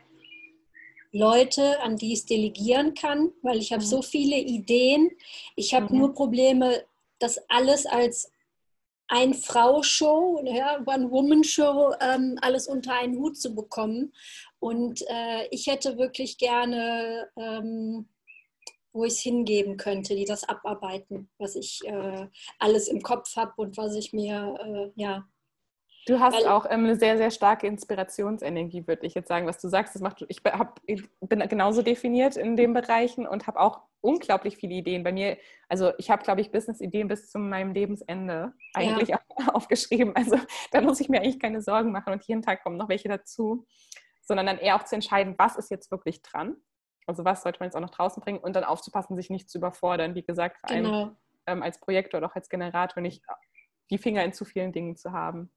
Leute, 1.12 1.80
an 1.82 1.96
die 1.96 2.14
ich 2.14 2.20
es 2.20 2.26
delegieren 2.26 2.94
kann, 2.94 3.32
weil 3.42 3.58
ich 3.58 3.72
habe 3.72 3.82
mhm. 3.82 3.86
so 3.86 4.02
viele 4.02 4.36
Ideen. 4.36 5.10
Ich 5.56 5.74
habe 5.74 5.92
mhm. 5.92 6.00
nur 6.00 6.14
Probleme, 6.14 6.84
das 7.18 7.38
alles 7.50 7.86
als 7.86 8.32
ein-Frau-Show, 9.08 10.42
ja, 10.44 10.80
One-Woman-Show, 10.86 11.92
ähm, 12.00 12.38
alles 12.40 12.66
unter 12.66 12.94
einen 12.94 13.18
Hut 13.18 13.36
zu 13.36 13.54
bekommen. 13.54 14.14
Und 14.58 15.02
äh, 15.02 15.48
ich 15.50 15.66
hätte 15.66 15.98
wirklich 15.98 16.38
gerne 16.38 17.28
ähm, 17.36 18.08
wo 18.92 19.04
ich 19.04 19.14
es 19.14 19.20
hingeben 19.20 19.76
könnte, 19.76 20.14
die 20.14 20.24
das 20.24 20.48
abarbeiten, 20.48 21.30
was 21.38 21.56
ich 21.56 21.80
äh, 21.84 22.26
alles 22.58 22.88
im 22.88 23.02
Kopf 23.02 23.36
habe 23.36 23.52
und 23.56 23.76
was 23.76 23.94
ich 23.94 24.12
mir, 24.12 24.92
äh, 24.96 25.00
ja. 25.00 25.26
Du 26.06 26.18
hast 26.18 26.34
Weil, 26.34 26.48
auch 26.48 26.66
ähm, 26.66 26.84
eine 26.84 26.96
sehr, 26.96 27.16
sehr 27.16 27.30
starke 27.30 27.66
Inspirationsenergie, 27.68 28.86
würde 28.88 29.06
ich 29.06 29.14
jetzt 29.14 29.28
sagen, 29.28 29.46
was 29.46 29.60
du 29.60 29.68
sagst. 29.68 29.94
Das 29.94 30.02
macht, 30.02 30.24
ich 30.28 30.40
hab, 30.44 30.80
bin 30.84 31.48
genauso 31.48 31.82
definiert 31.82 32.36
in 32.36 32.56
den 32.56 32.72
Bereichen 32.74 33.24
und 33.24 33.46
habe 33.46 33.60
auch 33.60 33.82
unglaublich 34.00 34.56
viele 34.56 34.74
Ideen. 34.74 35.04
Bei 35.04 35.12
mir, 35.12 35.38
also 35.68 35.92
ich 35.98 36.10
habe, 36.10 36.24
glaube 36.24 36.40
ich, 36.40 36.50
Business-Ideen 36.50 37.06
bis 37.06 37.30
zu 37.30 37.38
meinem 37.38 37.72
Lebensende 37.72 38.52
eigentlich 38.74 39.10
ja. 39.10 39.20
aufgeschrieben. 39.54 40.16
Also 40.16 40.36
da 40.72 40.80
muss 40.80 41.00
ich 41.00 41.08
mir 41.08 41.20
eigentlich 41.20 41.38
keine 41.38 41.62
Sorgen 41.62 41.92
machen 41.92 42.12
und 42.12 42.24
jeden 42.24 42.42
Tag 42.42 42.64
kommen 42.64 42.76
noch 42.76 42.88
welche 42.88 43.08
dazu, 43.08 43.64
sondern 44.22 44.46
dann 44.46 44.58
eher 44.58 44.74
auch 44.74 44.84
zu 44.84 44.96
entscheiden, 44.96 45.36
was 45.38 45.56
ist 45.56 45.70
jetzt 45.70 45.92
wirklich 45.92 46.20
dran 46.22 46.56
also 47.06 47.24
was 47.24 47.42
sollte 47.42 47.60
man 47.60 47.68
jetzt 47.68 47.76
auch 47.76 47.80
noch 47.80 47.90
draußen 47.90 48.22
bringen 48.22 48.38
und 48.38 48.54
dann 48.54 48.64
aufzupassen, 48.64 49.16
sich 49.16 49.30
nicht 49.30 49.50
zu 49.50 49.58
überfordern. 49.58 50.14
Wie 50.14 50.22
gesagt, 50.22 50.58
vor 50.60 50.70
allem 50.70 50.84
genau. 50.84 51.10
ähm, 51.46 51.62
als 51.62 51.80
Projektor 51.80 52.18
oder 52.18 52.28
auch 52.30 52.36
als 52.36 52.48
Generator 52.48 53.02
nicht 53.02 53.24
die 53.90 53.98
Finger 53.98 54.24
in 54.24 54.32
zu 54.32 54.44
vielen 54.44 54.72
Dingen 54.72 54.96
zu 54.96 55.12
haben. 55.12 55.50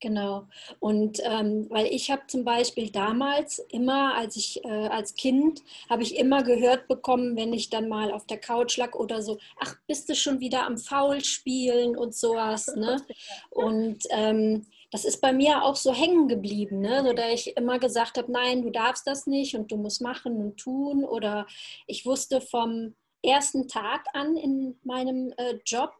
Genau. 0.00 0.48
Und 0.80 1.18
ähm, 1.24 1.66
weil 1.70 1.86
ich 1.86 2.10
habe 2.10 2.22
zum 2.26 2.44
Beispiel 2.44 2.90
damals 2.90 3.58
immer, 3.70 4.14
als 4.14 4.36
ich 4.36 4.64
äh, 4.64 4.88
als 4.88 5.14
Kind, 5.14 5.62
habe 5.88 6.02
ich 6.02 6.18
immer 6.18 6.42
gehört 6.42 6.88
bekommen, 6.88 7.36
wenn 7.36 7.52
ich 7.52 7.70
dann 7.70 7.88
mal 7.88 8.12
auf 8.12 8.26
der 8.26 8.38
Couch 8.38 8.76
lag 8.76 8.94
oder 8.94 9.22
so, 9.22 9.38
ach, 9.60 9.76
bist 9.86 10.08
du 10.08 10.14
schon 10.14 10.40
wieder 10.40 10.66
am 10.66 10.76
Foul 10.78 11.24
spielen 11.24 11.96
und 11.96 12.14
sowas. 12.14 12.66
Ne? 12.76 13.00
Und 13.50 14.04
ähm, 14.10 14.66
das 14.94 15.04
ist 15.04 15.20
bei 15.20 15.32
mir 15.32 15.64
auch 15.64 15.74
so 15.74 15.92
hängen 15.92 16.28
geblieben, 16.28 16.78
ne? 16.78 17.02
so 17.02 17.12
dass 17.12 17.32
ich 17.32 17.56
immer 17.56 17.80
gesagt 17.80 18.16
habe, 18.16 18.30
nein, 18.30 18.62
du 18.62 18.70
darfst 18.70 19.08
das 19.08 19.26
nicht 19.26 19.56
und 19.56 19.72
du 19.72 19.76
musst 19.76 20.00
machen 20.00 20.36
und 20.36 20.56
tun. 20.56 21.04
Oder 21.04 21.48
ich 21.88 22.06
wusste 22.06 22.40
vom 22.40 22.94
ersten 23.20 23.66
Tag 23.66 24.06
an 24.12 24.36
in 24.36 24.78
meinem 24.84 25.34
äh, 25.36 25.56
Job, 25.66 25.92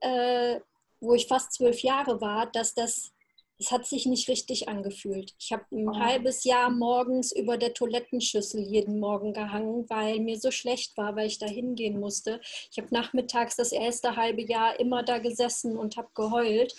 äh, 0.00 0.58
wo 1.00 1.14
ich 1.14 1.28
fast 1.28 1.52
zwölf 1.52 1.84
Jahre 1.84 2.20
war, 2.20 2.50
dass 2.50 2.74
das 2.74 3.14
es 3.58 3.70
hat 3.70 3.86
sich 3.86 4.04
nicht 4.06 4.28
richtig 4.28 4.68
angefühlt. 4.68 5.32
Ich 5.38 5.52
habe 5.52 5.64
ein 5.70 5.88
oh. 5.88 5.96
halbes 5.96 6.42
Jahr 6.42 6.70
morgens 6.70 7.30
über 7.30 7.56
der 7.56 7.72
Toilettenschüssel 7.72 8.60
jeden 8.60 8.98
Morgen 8.98 9.32
gehangen, 9.32 9.88
weil 9.88 10.18
mir 10.18 10.40
so 10.40 10.50
schlecht 10.50 10.96
war, 10.96 11.14
weil 11.14 11.28
ich 11.28 11.38
da 11.38 11.46
hingehen 11.46 12.00
musste. 12.00 12.40
Ich 12.72 12.78
habe 12.78 12.88
nachmittags 12.90 13.54
das 13.54 13.70
erste 13.70 14.16
halbe 14.16 14.42
Jahr 14.42 14.80
immer 14.80 15.04
da 15.04 15.18
gesessen 15.18 15.76
und 15.78 15.96
habe 15.96 16.08
geheult 16.14 16.74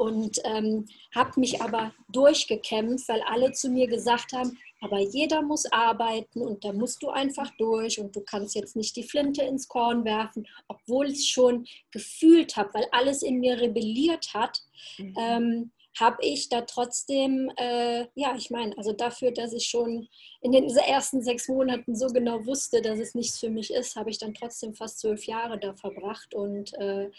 und 0.00 0.40
ähm, 0.44 0.86
habe 1.14 1.38
mich 1.38 1.60
aber 1.60 1.92
durchgekämpft, 2.08 3.06
weil 3.10 3.20
alle 3.28 3.52
zu 3.52 3.68
mir 3.68 3.86
gesagt 3.86 4.32
haben, 4.32 4.56
aber 4.80 4.98
jeder 4.98 5.42
muss 5.42 5.70
arbeiten 5.70 6.40
und 6.40 6.64
da 6.64 6.72
musst 6.72 7.02
du 7.02 7.10
einfach 7.10 7.50
durch 7.58 8.00
und 8.00 8.16
du 8.16 8.22
kannst 8.22 8.54
jetzt 8.54 8.76
nicht 8.76 8.96
die 8.96 9.02
Flinte 9.02 9.42
ins 9.42 9.68
Korn 9.68 10.06
werfen, 10.06 10.48
obwohl 10.68 11.10
ich 11.10 11.18
es 11.18 11.28
schon 11.28 11.66
gefühlt 11.90 12.56
habe, 12.56 12.72
weil 12.72 12.86
alles 12.92 13.22
in 13.22 13.40
mir 13.40 13.60
rebelliert 13.60 14.32
hat. 14.32 14.62
Mhm. 14.96 15.14
Ähm, 15.18 15.70
habe 15.98 16.18
ich 16.24 16.48
da 16.48 16.62
trotzdem, 16.62 17.50
äh, 17.56 18.06
ja, 18.14 18.34
ich 18.36 18.50
meine, 18.50 18.76
also 18.78 18.92
dafür, 18.92 19.32
dass 19.32 19.52
ich 19.52 19.66
schon 19.66 20.08
in 20.40 20.52
den 20.52 20.68
ersten 20.68 21.22
sechs 21.22 21.48
Monaten 21.48 21.94
so 21.96 22.06
genau 22.06 22.46
wusste, 22.46 22.80
dass 22.80 22.98
es 22.98 23.14
nichts 23.14 23.38
für 23.38 23.50
mich 23.50 23.72
ist, 23.72 23.96
habe 23.96 24.10
ich 24.10 24.18
dann 24.18 24.34
trotzdem 24.34 24.74
fast 24.74 25.00
zwölf 25.00 25.24
Jahre 25.26 25.58
da 25.58 25.74
verbracht 25.74 26.34
und 26.34 26.72
äh, 26.78 27.10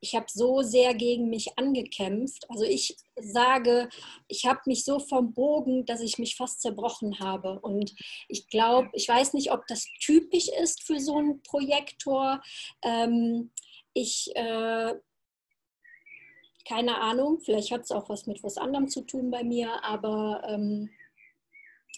ich 0.00 0.14
habe 0.14 0.26
so 0.28 0.62
sehr 0.62 0.94
gegen 0.94 1.28
mich 1.28 1.58
angekämpft. 1.58 2.48
Also 2.48 2.64
ich 2.64 2.96
sage, 3.16 3.88
ich 4.28 4.46
habe 4.46 4.60
mich 4.66 4.84
so 4.84 4.98
verbogen, 4.98 5.84
dass 5.84 6.00
ich 6.00 6.18
mich 6.18 6.36
fast 6.36 6.62
zerbrochen 6.62 7.18
habe 7.18 7.60
und 7.60 7.94
ich 8.28 8.48
glaube, 8.48 8.88
ich 8.94 9.08
weiß 9.08 9.34
nicht, 9.34 9.52
ob 9.52 9.66
das 9.66 9.86
typisch 10.00 10.48
ist 10.48 10.82
für 10.82 11.00
so 11.00 11.16
einen 11.16 11.42
Projektor. 11.42 12.40
Ähm, 12.82 13.50
ich 13.94 14.30
äh, 14.34 14.94
keine 16.66 17.00
Ahnung, 17.00 17.40
vielleicht 17.40 17.70
hat 17.72 17.82
es 17.82 17.90
auch 17.90 18.08
was 18.08 18.26
mit 18.26 18.42
was 18.42 18.58
anderem 18.58 18.88
zu 18.88 19.02
tun 19.02 19.30
bei 19.30 19.44
mir, 19.44 19.84
aber 19.84 20.42
ähm, 20.48 20.90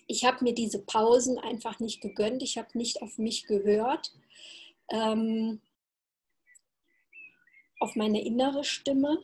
ich 0.06 0.24
habe 0.24 0.44
mir 0.44 0.54
diese 0.54 0.80
Pausen 0.80 1.38
einfach 1.38 1.80
nicht 1.80 2.00
gegönnt. 2.00 2.42
Ich 2.42 2.58
habe 2.58 2.68
nicht 2.74 3.02
auf 3.02 3.18
mich 3.18 3.46
gehört, 3.46 4.12
ähm, 4.90 5.60
auf 7.80 7.96
meine 7.96 8.24
innere 8.24 8.64
Stimme. 8.64 9.22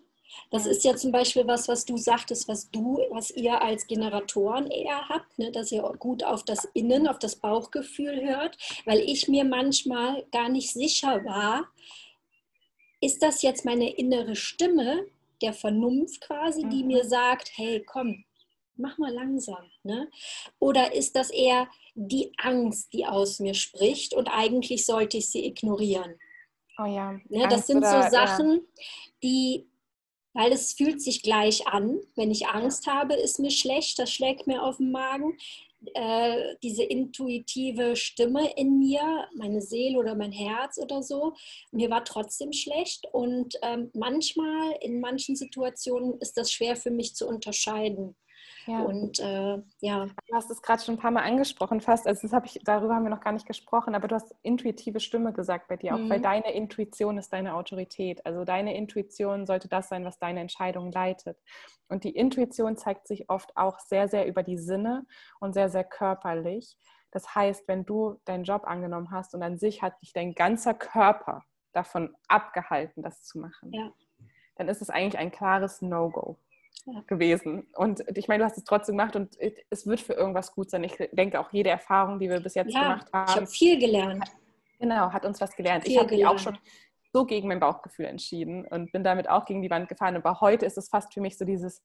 Das 0.50 0.64
ist 0.64 0.84
ja 0.84 0.94
zum 0.96 1.10
Beispiel 1.10 1.46
was, 1.46 1.66
was 1.66 1.84
du 1.84 1.96
sagtest, 1.96 2.46
was 2.46 2.70
du, 2.70 3.00
was 3.10 3.30
ihr 3.32 3.60
als 3.60 3.86
Generatoren 3.88 4.70
eher 4.70 5.08
habt, 5.08 5.38
ne? 5.38 5.50
dass 5.50 5.72
ihr 5.72 5.82
gut 5.98 6.22
auf 6.22 6.44
das 6.44 6.66
Innen, 6.72 7.08
auf 7.08 7.18
das 7.18 7.36
Bauchgefühl 7.36 8.24
hört, 8.24 8.56
weil 8.84 9.00
ich 9.00 9.26
mir 9.26 9.44
manchmal 9.44 10.24
gar 10.30 10.48
nicht 10.48 10.72
sicher 10.72 11.24
war, 11.24 11.66
ist 13.00 13.22
das 13.22 13.42
jetzt 13.42 13.64
meine 13.64 13.90
innere 13.90 14.36
Stimme 14.36 15.06
der 15.42 15.52
Vernunft 15.52 16.20
quasi, 16.20 16.68
die 16.68 16.82
mhm. 16.82 16.88
mir 16.88 17.04
sagt, 17.04 17.50
hey, 17.54 17.82
komm, 17.84 18.24
mach 18.76 18.98
mal 18.98 19.12
langsam. 19.12 19.70
Ne? 19.82 20.10
Oder 20.58 20.94
ist 20.94 21.16
das 21.16 21.30
eher 21.30 21.68
die 21.94 22.32
Angst, 22.38 22.92
die 22.92 23.06
aus 23.06 23.38
mir 23.38 23.54
spricht 23.54 24.14
und 24.14 24.28
eigentlich 24.28 24.86
sollte 24.86 25.18
ich 25.18 25.30
sie 25.30 25.44
ignorieren? 25.44 26.14
Oh 26.78 26.86
ja. 26.86 27.12
Ne, 27.28 27.46
das 27.48 27.66
sind 27.66 27.78
oder, 27.78 28.04
so 28.04 28.10
Sachen, 28.10 28.52
ja. 28.52 28.84
die, 29.22 29.68
weil 30.32 30.52
es 30.52 30.72
fühlt 30.72 31.02
sich 31.02 31.22
gleich 31.22 31.66
an. 31.66 32.00
Wenn 32.16 32.30
ich 32.30 32.48
Angst 32.48 32.86
habe, 32.86 33.14
ist 33.14 33.38
mir 33.38 33.50
schlecht, 33.50 33.98
das 33.98 34.10
schlägt 34.10 34.46
mir 34.46 34.62
auf 34.62 34.78
den 34.78 34.90
Magen. 34.90 35.36
Äh, 35.94 36.56
diese 36.62 36.84
intuitive 36.84 37.96
Stimme 37.96 38.52
in 38.56 38.78
mir, 38.78 39.28
meine 39.34 39.62
Seele 39.62 39.98
oder 39.98 40.14
mein 40.14 40.32
Herz 40.32 40.78
oder 40.78 41.02
so, 41.02 41.34
mir 41.72 41.88
war 41.88 42.04
trotzdem 42.04 42.52
schlecht. 42.52 43.06
Und 43.12 43.54
ähm, 43.62 43.90
manchmal, 43.94 44.76
in 44.80 45.00
manchen 45.00 45.36
Situationen, 45.36 46.18
ist 46.20 46.36
das 46.36 46.52
schwer 46.52 46.76
für 46.76 46.90
mich 46.90 47.14
zu 47.14 47.26
unterscheiden. 47.26 48.14
Ja. 48.66 48.80
Und 48.82 49.18
äh, 49.20 49.62
ja. 49.80 50.06
Du 50.26 50.34
hast 50.34 50.50
es 50.50 50.62
gerade 50.62 50.82
schon 50.82 50.94
ein 50.94 50.98
paar 50.98 51.10
Mal 51.10 51.22
angesprochen, 51.22 51.80
fast. 51.80 52.06
Also 52.06 52.22
das 52.22 52.32
hab 52.32 52.46
ich, 52.46 52.60
darüber 52.64 52.94
haben 52.94 53.04
wir 53.04 53.10
noch 53.10 53.20
gar 53.20 53.32
nicht 53.32 53.46
gesprochen, 53.46 53.94
aber 53.94 54.08
du 54.08 54.14
hast 54.14 54.34
intuitive 54.42 55.00
Stimme 55.00 55.32
gesagt 55.32 55.68
bei 55.68 55.76
dir 55.76 55.94
auch, 55.94 55.98
mhm. 55.98 56.10
weil 56.10 56.20
deine 56.20 56.52
Intuition 56.52 57.18
ist 57.18 57.32
deine 57.32 57.54
Autorität. 57.54 58.24
Also 58.26 58.44
deine 58.44 58.76
Intuition 58.76 59.46
sollte 59.46 59.68
das 59.68 59.88
sein, 59.88 60.04
was 60.04 60.18
deine 60.18 60.40
Entscheidung 60.40 60.92
leitet. 60.92 61.38
Und 61.88 62.04
die 62.04 62.14
Intuition 62.14 62.76
zeigt 62.76 63.08
sich 63.08 63.28
oft 63.30 63.56
auch 63.56 63.78
sehr, 63.80 64.08
sehr 64.08 64.26
über 64.26 64.42
die 64.42 64.58
Sinne 64.58 65.06
und 65.40 65.54
sehr, 65.54 65.70
sehr 65.70 65.84
körperlich. 65.84 66.76
Das 67.10 67.34
heißt, 67.34 67.66
wenn 67.66 67.84
du 67.84 68.20
deinen 68.24 68.44
Job 68.44 68.64
angenommen 68.64 69.10
hast 69.10 69.34
und 69.34 69.42
an 69.42 69.58
sich 69.58 69.82
hat 69.82 70.00
dich 70.00 70.12
dein 70.12 70.34
ganzer 70.34 70.74
Körper 70.74 71.44
davon 71.72 72.14
abgehalten, 72.28 73.02
das 73.02 73.24
zu 73.24 73.38
machen, 73.38 73.72
ja. 73.72 73.90
dann 74.56 74.68
ist 74.68 74.82
es 74.82 74.90
eigentlich 74.90 75.18
ein 75.18 75.32
klares 75.32 75.82
No-Go 75.82 76.38
gewesen. 77.06 77.66
Und 77.74 78.02
ich 78.16 78.28
meine, 78.28 78.42
du 78.42 78.44
hast 78.46 78.56
es 78.56 78.64
trotzdem 78.64 78.96
gemacht 78.96 79.16
und 79.16 79.36
es 79.70 79.86
wird 79.86 80.00
für 80.00 80.14
irgendwas 80.14 80.52
gut 80.52 80.70
sein. 80.70 80.84
Ich 80.84 80.96
denke 81.12 81.40
auch 81.40 81.52
jede 81.52 81.70
Erfahrung, 81.70 82.18
die 82.18 82.28
wir 82.28 82.40
bis 82.40 82.54
jetzt 82.54 82.72
ja, 82.72 82.82
gemacht 82.82 83.12
haben. 83.12 83.30
Ich 83.30 83.36
habe 83.36 83.46
viel 83.46 83.78
gelernt. 83.78 84.22
Hat, 84.22 84.32
genau, 84.78 85.12
hat 85.12 85.24
uns 85.24 85.40
was 85.40 85.54
gelernt. 85.54 85.84
Viel 85.84 85.92
ich 85.92 85.98
habe 85.98 86.14
mich 86.14 86.26
auch 86.26 86.38
schon 86.38 86.58
so 87.12 87.24
gegen 87.24 87.48
mein 87.48 87.60
Bauchgefühl 87.60 88.06
entschieden 88.06 88.66
und 88.66 88.92
bin 88.92 89.04
damit 89.04 89.28
auch 89.28 89.44
gegen 89.44 89.62
die 89.62 89.70
Wand 89.70 89.88
gefahren. 89.88 90.16
Aber 90.16 90.40
heute 90.40 90.66
ist 90.66 90.78
es 90.78 90.88
fast 90.88 91.12
für 91.12 91.20
mich 91.20 91.36
so 91.36 91.44
dieses, 91.44 91.82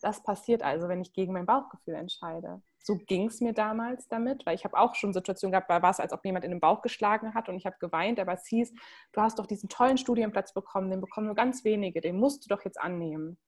das 0.00 0.22
passiert 0.22 0.62
also, 0.62 0.88
wenn 0.88 1.00
ich 1.00 1.12
gegen 1.12 1.32
mein 1.32 1.46
Bauchgefühl 1.46 1.94
entscheide. 1.94 2.62
So 2.84 2.96
ging 2.96 3.28
es 3.28 3.40
mir 3.40 3.52
damals 3.52 4.08
damit, 4.08 4.44
weil 4.44 4.56
ich 4.56 4.64
habe 4.64 4.76
auch 4.76 4.96
schon 4.96 5.12
Situationen 5.12 5.52
gehabt, 5.52 5.70
da 5.70 5.82
war 5.82 5.90
es, 5.90 6.00
als 6.00 6.12
ob 6.12 6.24
jemand 6.24 6.44
in 6.44 6.50
den 6.50 6.60
Bauch 6.60 6.82
geschlagen 6.82 7.32
hat 7.32 7.48
und 7.48 7.56
ich 7.56 7.64
habe 7.64 7.76
geweint, 7.78 8.18
aber 8.18 8.32
es 8.32 8.46
hieß, 8.48 8.72
du 9.12 9.20
hast 9.20 9.38
doch 9.38 9.46
diesen 9.46 9.68
tollen 9.68 9.98
Studienplatz 9.98 10.52
bekommen, 10.52 10.90
den 10.90 11.00
bekommen 11.00 11.26
nur 11.26 11.36
ganz 11.36 11.64
wenige, 11.64 12.00
den 12.00 12.18
musst 12.18 12.44
du 12.44 12.48
doch 12.48 12.64
jetzt 12.64 12.80
annehmen. 12.80 13.38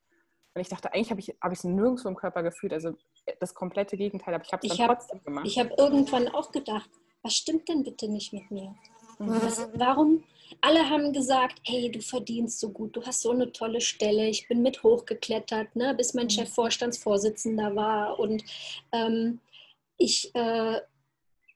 Und 0.55 0.61
ich 0.61 0.69
dachte, 0.69 0.93
eigentlich 0.93 1.11
habe 1.11 1.21
ich 1.21 1.29
es 1.31 1.65
hab 1.65 1.65
nirgendwo 1.65 2.09
im 2.09 2.15
Körper 2.15 2.43
gefühlt, 2.43 2.73
also 2.73 2.91
äh, 3.27 3.35
das 3.41 3.55
komplette 3.55 3.97
Gegenteil, 3.97 4.35
aber 4.35 4.45
ich 4.45 4.53
habe 4.53 4.67
es 4.67 4.77
dann 4.77 4.89
hab, 4.89 4.99
trotzdem 4.99 5.25
gemacht. 5.25 5.47
Ich 5.47 5.59
habe 5.59 5.75
irgendwann 5.77 6.29
auch 6.29 6.53
gedacht, 6.53 6.89
was 7.23 7.35
stimmt 7.35 7.69
denn 7.69 7.83
bitte 7.83 8.09
nicht 8.09 8.33
mit 8.33 8.51
mir? 8.51 8.75
Mhm. 9.19 9.43
Was, 9.43 9.69
warum? 9.75 10.23
Alle 10.61 10.89
haben 10.89 11.13
gesagt, 11.13 11.61
hey, 11.65 11.91
du 11.91 12.01
verdienst 12.01 12.61
so 12.61 12.71
gut, 12.71 12.95
du 12.95 13.03
hast 13.05 13.23
so 13.23 13.33
eine 13.33 13.51
tolle 13.51 13.81
Stelle. 13.81 14.29
Ich 14.29 14.47
bin 14.47 14.63
mit 14.63 14.83
hochgeklettert, 14.83 15.75
ne, 15.75 15.95
bis 15.95 16.15
mein 16.15 16.27
mhm. 16.27 16.31
Chef 16.31 16.55
Vorstandsvorsitzender 16.55 17.75
war. 17.75 18.19
Und 18.21 18.45
ähm, 18.93 19.41
ich, 19.97 20.33
äh, 20.35 20.81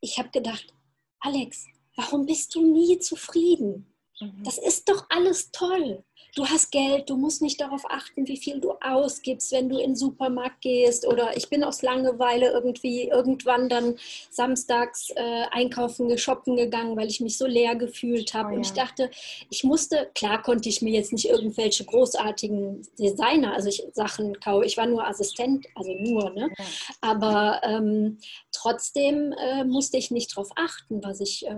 ich 0.01 0.19
habe 0.19 0.31
gedacht, 0.31 0.75
Alex, 1.21 1.67
warum 1.95 2.27
bist 2.27 2.55
du 2.55 2.63
nie 2.63 2.99
zufrieden? 2.99 3.87
Mhm. 4.21 4.43
Das 4.43 4.59
ist 4.59 4.89
doch 4.89 5.07
alles 5.09 5.53
toll 5.53 6.03
du 6.35 6.47
hast 6.47 6.71
Geld, 6.71 7.11
du 7.11 7.17
musst 7.17 7.43
nicht 7.43 7.61
darauf 7.61 7.83
achten, 7.89 8.27
wie 8.29 8.37
viel 8.37 8.61
du 8.61 8.73
ausgibst, 8.81 9.53
wenn 9.53 9.69
du 9.69 9.77
in 9.79 9.91
den 9.91 9.97
Supermarkt 9.97 10.61
gehst. 10.61 11.07
Oder 11.07 11.37
ich 11.37 11.49
bin 11.49 11.65
aus 11.65 11.83
Langeweile 11.83 12.51
irgendwie 12.51 13.09
irgendwann 13.09 13.69
dann 13.69 13.97
samstags 14.31 15.11
äh, 15.11 15.45
einkaufen, 15.51 16.17
shoppen 16.19 16.57
gegangen, 16.57 16.97
weil 16.97 17.09
ich 17.09 17.21
mich 17.21 17.39
so 17.39 17.47
leer 17.47 17.77
gefühlt 17.77 18.35
habe. 18.35 18.49
Oh, 18.49 18.51
ja. 18.51 18.57
Und 18.57 18.67
ich 18.67 18.73
dachte, 18.73 19.11
ich 19.51 19.65
musste, 19.65 20.11
klar 20.15 20.43
konnte 20.43 20.69
ich 20.69 20.83
mir 20.83 20.93
jetzt 20.93 21.13
nicht 21.13 21.29
irgendwelche 21.29 21.85
großartigen 21.85 22.87
Designer, 22.99 23.55
also 23.55 23.69
ich, 23.69 23.85
Sachen 23.93 24.39
kaufen. 24.41 24.65
Ich 24.65 24.77
war 24.77 24.87
nur 24.87 25.07
Assistent, 25.07 25.67
also 25.75 25.93
nur, 25.93 26.31
ne? 26.31 26.49
Ja. 26.57 26.65
Aber 27.01 27.61
ähm, 27.63 28.19
trotzdem 28.53 29.33
äh, 29.33 29.65
musste 29.65 29.97
ich 29.97 30.11
nicht 30.11 30.33
darauf 30.33 30.51
achten, 30.57 31.03
was 31.03 31.21
ich 31.21 31.47
äh, 31.47 31.55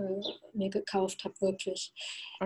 mir 0.53 0.69
gekauft 0.69 1.23
habe, 1.23 1.35
wirklich. 1.39 1.93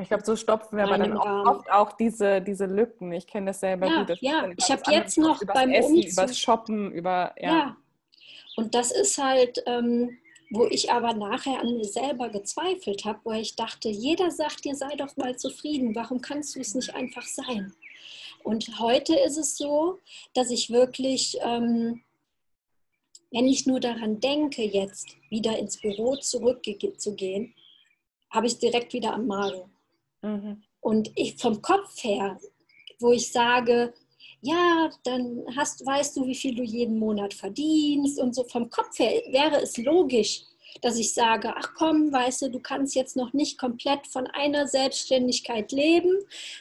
Ich 0.01 0.07
glaube, 0.07 0.25
so 0.25 0.35
stopfen 0.35 0.77
wir 0.77 0.85
aber 0.85 0.97
dann 0.97 1.17
oft 1.17 1.71
auch 1.71 1.93
diese, 1.93 2.24
diese 2.41 2.65
Lücken. 2.65 3.11
Ich 3.11 3.27
kenne 3.27 3.47
das 3.47 3.59
selber 3.59 3.87
ja, 3.87 4.03
gut. 4.03 4.17
ja, 4.21 4.49
ich 4.55 4.69
habe 4.69 4.81
jetzt 4.91 5.17
noch 5.17 5.41
beim 5.45 5.71
Essen, 5.71 5.95
Umzug. 5.95 6.11
Übers 6.11 6.39
Shoppen, 6.39 6.91
über, 6.91 7.33
ja. 7.39 7.49
ja. 7.49 7.77
Und 8.55 8.73
das 8.73 8.91
ist 8.91 9.17
halt, 9.17 9.61
ähm, 9.65 10.17
wo 10.49 10.65
ich 10.67 10.91
aber 10.91 11.13
nachher 11.13 11.59
an 11.59 11.75
mir 11.75 11.85
selber 11.85 12.29
gezweifelt 12.29 13.05
habe, 13.05 13.19
wo 13.23 13.31
ich 13.31 13.55
dachte, 13.55 13.89
jeder 13.89 14.31
sagt 14.31 14.65
dir, 14.65 14.75
sei 14.75 14.95
doch 14.95 15.17
mal 15.17 15.35
zufrieden. 15.37 15.95
Warum 15.95 16.21
kannst 16.21 16.55
du 16.55 16.59
es 16.59 16.75
nicht 16.75 16.93
einfach 16.93 17.25
sein? 17.25 17.73
Und 18.43 18.79
heute 18.79 19.15
ist 19.15 19.37
es 19.37 19.57
so, 19.57 19.99
dass 20.33 20.51
ich 20.51 20.69
wirklich, 20.69 21.37
ähm, 21.41 22.03
wenn 23.31 23.47
ich 23.47 23.65
nur 23.65 23.79
daran 23.79 24.19
denke, 24.19 24.63
jetzt 24.63 25.17
wieder 25.29 25.57
ins 25.57 25.81
Büro 25.81 26.15
zurückzugehen, 26.15 27.55
habe 28.29 28.45
ich 28.45 28.53
es 28.53 28.59
direkt 28.59 28.93
wieder 28.93 29.13
am 29.13 29.27
Magen. 29.27 29.71
Mhm. 30.21 30.63
Und 30.85 31.11
ich 31.15 31.37
vom 31.37 31.63
Kopf 31.63 32.03
her, 32.03 32.39
wo 32.99 33.11
ich 33.11 33.31
sage, 33.31 33.91
ja, 34.41 34.91
dann 35.03 35.43
hast, 35.55 35.83
weißt 35.83 36.15
du, 36.15 36.27
wie 36.27 36.35
viel 36.35 36.53
du 36.53 36.61
jeden 36.61 36.99
Monat 36.99 37.33
verdienst 37.33 38.19
und 38.19 38.35
so. 38.35 38.43
Vom 38.43 38.69
Kopf 38.69 38.99
her 38.99 39.23
wäre 39.31 39.59
es 39.63 39.77
logisch, 39.77 40.43
dass 40.83 40.99
ich 40.99 41.11
sage, 41.15 41.51
ach 41.57 41.73
komm, 41.75 42.11
weißt 42.11 42.43
du, 42.43 42.51
du 42.51 42.59
kannst 42.59 42.93
jetzt 42.93 43.15
noch 43.15 43.33
nicht 43.33 43.57
komplett 43.57 44.05
von 44.05 44.27
einer 44.27 44.67
Selbstständigkeit 44.67 45.71
leben. 45.71 46.11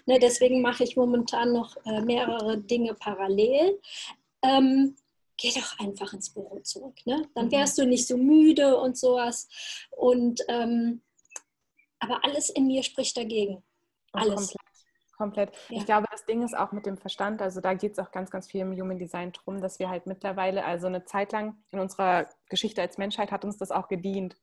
Ne, 0.07 0.19
deswegen 0.19 0.63
mache 0.63 0.85
ich 0.85 0.97
momentan 0.97 1.53
noch 1.53 1.77
äh, 1.85 2.01
mehrere 2.01 2.57
Dinge 2.57 2.95
parallel. 2.95 3.79
Ähm, 4.41 4.97
geh 5.37 5.51
doch 5.51 5.79
einfach 5.79 6.15
ins 6.15 6.31
Büro 6.31 6.61
zurück. 6.61 6.97
Ne? 7.05 7.29
Dann 7.35 7.49
mhm. 7.49 7.53
wärst 7.53 7.77
du 7.77 7.85
nicht 7.85 8.07
so 8.07 8.17
müde 8.17 8.79
und 8.79 8.97
sowas. 8.97 9.49
Und 9.91 10.41
ähm, 10.49 11.03
aber 11.99 12.25
alles 12.25 12.49
in 12.49 12.67
mir 12.67 12.83
spricht 12.83 13.19
dagegen. 13.19 13.63
Alles. 14.15 14.35
Komplett. 14.37 14.65
Komplett. 15.17 15.53
Ja. 15.69 15.79
Ich 15.79 15.87
glaube, 15.87 16.07
das 16.11 16.25
Ding 16.27 16.43
ist 16.43 16.57
auch 16.57 16.73
mit 16.73 16.87
dem 16.87 16.97
Verstand, 16.97 17.41
also 17.41 17.61
da 17.61 17.75
geht 17.75 17.93
es 17.93 17.99
auch 17.99 18.11
ganz, 18.11 18.31
ganz 18.31 18.51
viel 18.51 18.63
im 18.63 18.73
Human 18.73 18.99
Design 18.99 19.31
drum, 19.33 19.61
dass 19.61 19.79
wir 19.79 19.89
halt 19.89 20.07
mittlerweile, 20.07 20.65
also 20.65 20.89
eine 20.89 21.05
Zeit 21.05 21.31
lang 21.31 21.57
in 21.71 21.79
unserer 21.79 22.29
Geschichte 22.49 22.83
als 22.83 22.99
Menschheit 22.99 23.31
hat 23.31 23.45
uns 23.45 23.57
das 23.57 23.71
auch 23.71 23.87
gedient, 23.87 24.37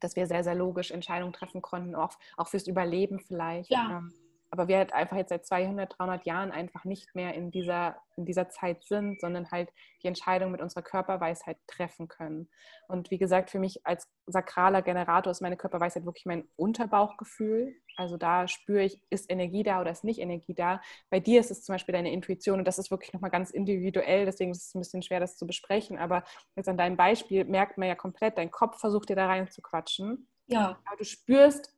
dass 0.00 0.16
wir 0.16 0.26
sehr, 0.26 0.42
sehr 0.42 0.54
logisch 0.54 0.90
Entscheidungen 0.90 1.32
treffen 1.34 1.60
konnten, 1.60 1.94
auch, 1.94 2.14
auch 2.36 2.48
fürs 2.48 2.66
Überleben 2.66 3.20
vielleicht. 3.20 3.70
Ja. 3.70 3.98
Ähm, 3.98 4.12
aber 4.54 4.68
wir 4.68 4.76
halt 4.76 4.92
einfach 4.92 5.16
jetzt 5.16 5.30
seit 5.30 5.44
200, 5.44 5.98
300 5.98 6.26
Jahren 6.26 6.52
einfach 6.52 6.84
nicht 6.84 7.12
mehr 7.16 7.34
in 7.34 7.50
dieser, 7.50 7.96
in 8.16 8.24
dieser 8.24 8.50
Zeit 8.50 8.84
sind, 8.84 9.20
sondern 9.20 9.50
halt 9.50 9.68
die 10.00 10.06
Entscheidung 10.06 10.52
mit 10.52 10.60
unserer 10.60 10.82
Körperweisheit 10.82 11.58
treffen 11.66 12.06
können. 12.06 12.48
Und 12.86 13.10
wie 13.10 13.18
gesagt, 13.18 13.50
für 13.50 13.58
mich 13.58 13.84
als 13.84 14.08
sakraler 14.26 14.80
Generator 14.80 15.32
ist 15.32 15.42
meine 15.42 15.56
Körperweisheit 15.56 16.04
wirklich 16.04 16.24
mein 16.24 16.46
Unterbauchgefühl. 16.54 17.74
Also 17.96 18.16
da 18.16 18.46
spüre 18.46 18.84
ich, 18.84 19.00
ist 19.10 19.28
Energie 19.28 19.64
da 19.64 19.80
oder 19.80 19.90
ist 19.90 20.04
nicht 20.04 20.20
Energie 20.20 20.54
da. 20.54 20.80
Bei 21.10 21.18
dir 21.18 21.40
ist 21.40 21.50
es 21.50 21.64
zum 21.64 21.74
Beispiel 21.74 21.94
deine 21.94 22.12
Intuition 22.12 22.60
und 22.60 22.64
das 22.64 22.78
ist 22.78 22.92
wirklich 22.92 23.12
nochmal 23.12 23.32
ganz 23.32 23.50
individuell, 23.50 24.24
deswegen 24.24 24.52
ist 24.52 24.68
es 24.68 24.74
ein 24.76 24.82
bisschen 24.82 25.02
schwer, 25.02 25.18
das 25.18 25.36
zu 25.36 25.48
besprechen. 25.48 25.98
Aber 25.98 26.22
jetzt 26.54 26.68
an 26.68 26.78
deinem 26.78 26.96
Beispiel 26.96 27.44
merkt 27.44 27.76
man 27.76 27.88
ja 27.88 27.96
komplett, 27.96 28.38
dein 28.38 28.52
Kopf 28.52 28.78
versucht 28.78 29.08
dir 29.08 29.16
da 29.16 29.26
rein 29.26 29.50
zu 29.50 29.62
quatschen. 29.62 30.28
Ja. 30.46 30.78
Aber 30.84 30.96
du 30.96 31.04
spürst, 31.04 31.73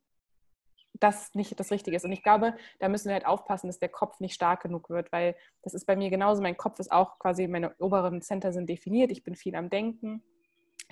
das 1.01 1.35
nicht 1.35 1.59
das 1.59 1.71
Richtige 1.71 1.97
ist. 1.97 2.05
Und 2.05 2.13
ich 2.13 2.23
glaube, 2.23 2.55
da 2.79 2.89
müssen 2.89 3.09
wir 3.09 3.15
halt 3.15 3.27
aufpassen, 3.27 3.67
dass 3.67 3.79
der 3.79 3.89
Kopf 3.89 4.21
nicht 4.21 4.35
stark 4.35 4.63
genug 4.63 4.91
wird, 4.91 5.13
weil 5.13 5.37
das 5.63 5.75
ist 5.75 5.87
bei 5.87 5.97
mir 5.97 6.11
genauso. 6.11 6.43
Mein 6.43 6.57
Kopf 6.57 6.79
ist 6.79 6.93
auch 6.93 7.19
quasi, 7.19 7.49
meine 7.49 7.75
oberen 7.79 8.23
Center 8.23 8.53
sind 8.53 8.69
definiert. 8.69 9.11
Ich 9.11 9.25
bin 9.25 9.35
viel 9.35 9.55
am 9.57 9.71
Denken, 9.71 10.23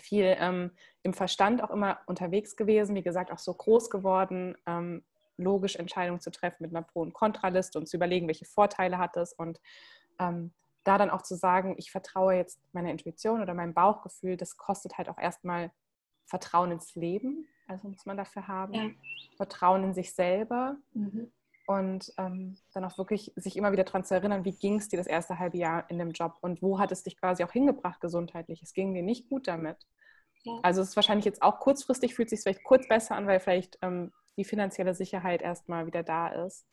viel 0.01 0.37
ähm, 0.39 0.73
im 1.03 1.15
Verstand 1.15 1.63
auch 1.63 1.71
immer 1.71 2.01
unterwegs 2.07 2.57
gewesen. 2.57 2.95
Wie 2.95 3.03
gesagt, 3.03 3.33
auch 3.33 3.39
so 3.39 3.55
groß 3.55 3.91
geworden, 3.91 4.57
ähm, 4.67 5.05
logisch 5.37 5.77
Entscheidungen 5.77 6.21
zu 6.21 6.31
treffen 6.31 6.63
mit 6.63 6.71
einer 6.75 6.83
Pro- 6.83 7.03
und 7.03 7.13
Kontraliste 7.13 7.79
und 7.79 7.89
zu 7.89 7.97
überlegen, 7.97 8.29
welche 8.29 8.45
Vorteile 8.45 8.99
hat 8.99 9.17
es. 9.17 9.33
Und 9.33 9.61
ähm, 10.19 10.53
da 10.85 10.99
dann 10.99 11.11
auch 11.11 11.23
zu 11.23 11.35
sagen, 11.35 11.75
ich 11.79 11.91
vertraue 11.91 12.35
jetzt 12.35 12.61
meiner 12.73 12.91
Intuition 12.91 13.41
oder 13.41 13.55
meinem 13.55 13.75
Bauchgefühl, 13.75 14.37
das 14.37 14.57
kostet 14.57 14.99
halt 14.99 15.09
auch 15.09 15.19
erstmal 15.19 15.73
Vertrauen 16.27 16.73
ins 16.73 16.95
Leben, 16.95 17.49
also 17.67 17.89
muss 17.89 18.07
man 18.07 18.17
dafür 18.17 18.49
haben, 18.49 18.75
ja. 18.75 18.91
Vertrauen 19.37 19.85
in 19.85 19.95
sich 19.95 20.13
selber 20.13 20.77
mhm. 20.93 21.33
und 21.67 22.13
ähm, 22.19 22.57
dann 22.73 22.85
auch 22.85 22.99
wirklich 22.99 23.33
sich 23.37 23.57
immer 23.57 23.73
wieder 23.73 23.85
daran 23.85 24.05
zu 24.05 24.15
erinnern, 24.15 24.45
wie 24.45 24.57
ging 24.57 24.77
es 24.77 24.89
dir 24.89 24.97
das 24.97 25.07
erste 25.07 25.39
halbe 25.39 25.59
Jahr 25.59 25.89
in 25.91 25.99
dem 25.99 26.11
Job 26.13 26.37
und 26.41 26.63
wo 26.63 26.79
hat 26.79 26.93
es 26.93 27.03
dich 27.03 27.17
quasi 27.19 27.45
auch 27.45 27.53
hingebracht 27.53 28.01
gesundheitlich. 28.01 28.63
Es 28.63 28.75
ging 28.75 28.95
dir 28.95 29.03
nicht 29.03 29.29
gut 29.29 29.49
damit. 29.49 29.79
Ja. 30.43 30.59
Also 30.63 30.83
es 30.83 30.91
ist 30.91 30.97
wahrscheinlich 30.97 31.25
jetzt 31.25 31.43
auch 31.43 31.59
kurzfristig, 31.59 32.15
fühlt 32.15 32.31
sich 32.31 32.41
vielleicht 32.41 32.65
kurz 32.65 32.87
besser 32.87 33.17
an, 33.17 33.27
weil 33.27 33.41
vielleicht 33.41 33.79
ähm, 33.83 34.13
die 34.37 34.45
finanzielle 34.45 34.95
Sicherheit 34.95 35.43
erstmal 35.43 35.87
wieder 35.87 36.03
da 36.03 36.29
ist. 36.29 36.67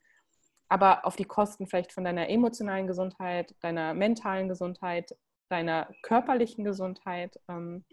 Aber 0.67 1.05
auf 1.05 1.15
die 1.15 1.25
Kosten 1.25 1.67
vielleicht 1.67 1.91
von 1.91 2.03
deiner 2.03 2.29
emotionalen 2.29 2.87
Gesundheit, 2.87 3.55
deiner 3.61 3.93
mentalen 3.93 4.47
Gesundheit, 4.47 5.15
deiner 5.49 5.89
körperlichen 6.01 6.63
Gesundheit. 6.63 7.39
Ähm, 7.47 7.85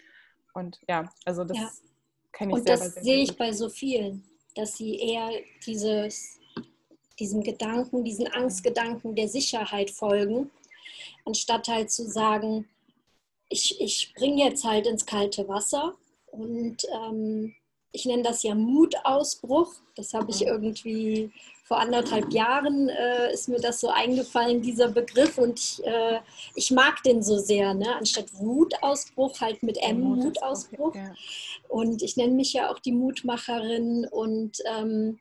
und 0.54 0.80
ja, 0.88 1.08
also 1.24 1.44
das 1.44 1.58
ja. 1.58 1.68
Kenne 2.38 2.52
ich 2.52 2.58
Und 2.58 2.68
das 2.68 2.94
sehe 2.94 3.22
ich 3.24 3.36
bei 3.36 3.52
so 3.52 3.68
vielen, 3.68 4.24
dass 4.54 4.76
sie 4.76 4.96
eher 4.96 5.30
dieses, 5.66 6.38
diesem 7.18 7.42
Gedanken, 7.42 8.04
diesen 8.04 8.28
Angstgedanken 8.28 9.14
der 9.14 9.28
Sicherheit 9.28 9.90
folgen, 9.90 10.50
anstatt 11.24 11.68
halt 11.68 11.90
zu 11.90 12.08
sagen, 12.08 12.68
ich, 13.48 13.80
ich 13.80 13.98
springe 13.98 14.44
jetzt 14.44 14.64
halt 14.64 14.86
ins 14.86 15.04
kalte 15.04 15.48
Wasser 15.48 15.94
und 16.26 16.76
ähm, 16.94 17.54
ich 17.92 18.04
nenne 18.04 18.22
das 18.22 18.42
ja 18.42 18.54
Mutausbruch. 18.54 19.74
Das 19.96 20.12
habe 20.14 20.30
ich 20.30 20.42
mhm. 20.42 20.48
irgendwie 20.48 21.32
vor 21.68 21.78
anderthalb 21.80 22.32
Jahren 22.32 22.88
äh, 22.88 23.30
ist 23.30 23.46
mir 23.50 23.60
das 23.60 23.78
so 23.78 23.90
eingefallen, 23.90 24.62
dieser 24.62 24.88
Begriff. 24.88 25.36
Und 25.36 25.58
ich, 25.58 25.84
äh, 25.84 26.20
ich 26.54 26.70
mag 26.70 27.02
den 27.02 27.22
so 27.22 27.36
sehr, 27.36 27.74
ne? 27.74 27.94
anstatt 27.94 28.32
Wutausbruch 28.32 29.38
halt 29.42 29.62
mit 29.62 29.76
M, 29.76 30.00
Mutausbruch. 30.00 30.94
Ja. 30.94 31.14
Und 31.68 32.00
ich 32.02 32.16
nenne 32.16 32.32
mich 32.32 32.54
ja 32.54 32.70
auch 32.70 32.78
die 32.78 32.92
Mutmacherin. 32.92 34.08
Und 34.10 34.62
ähm, 34.64 35.20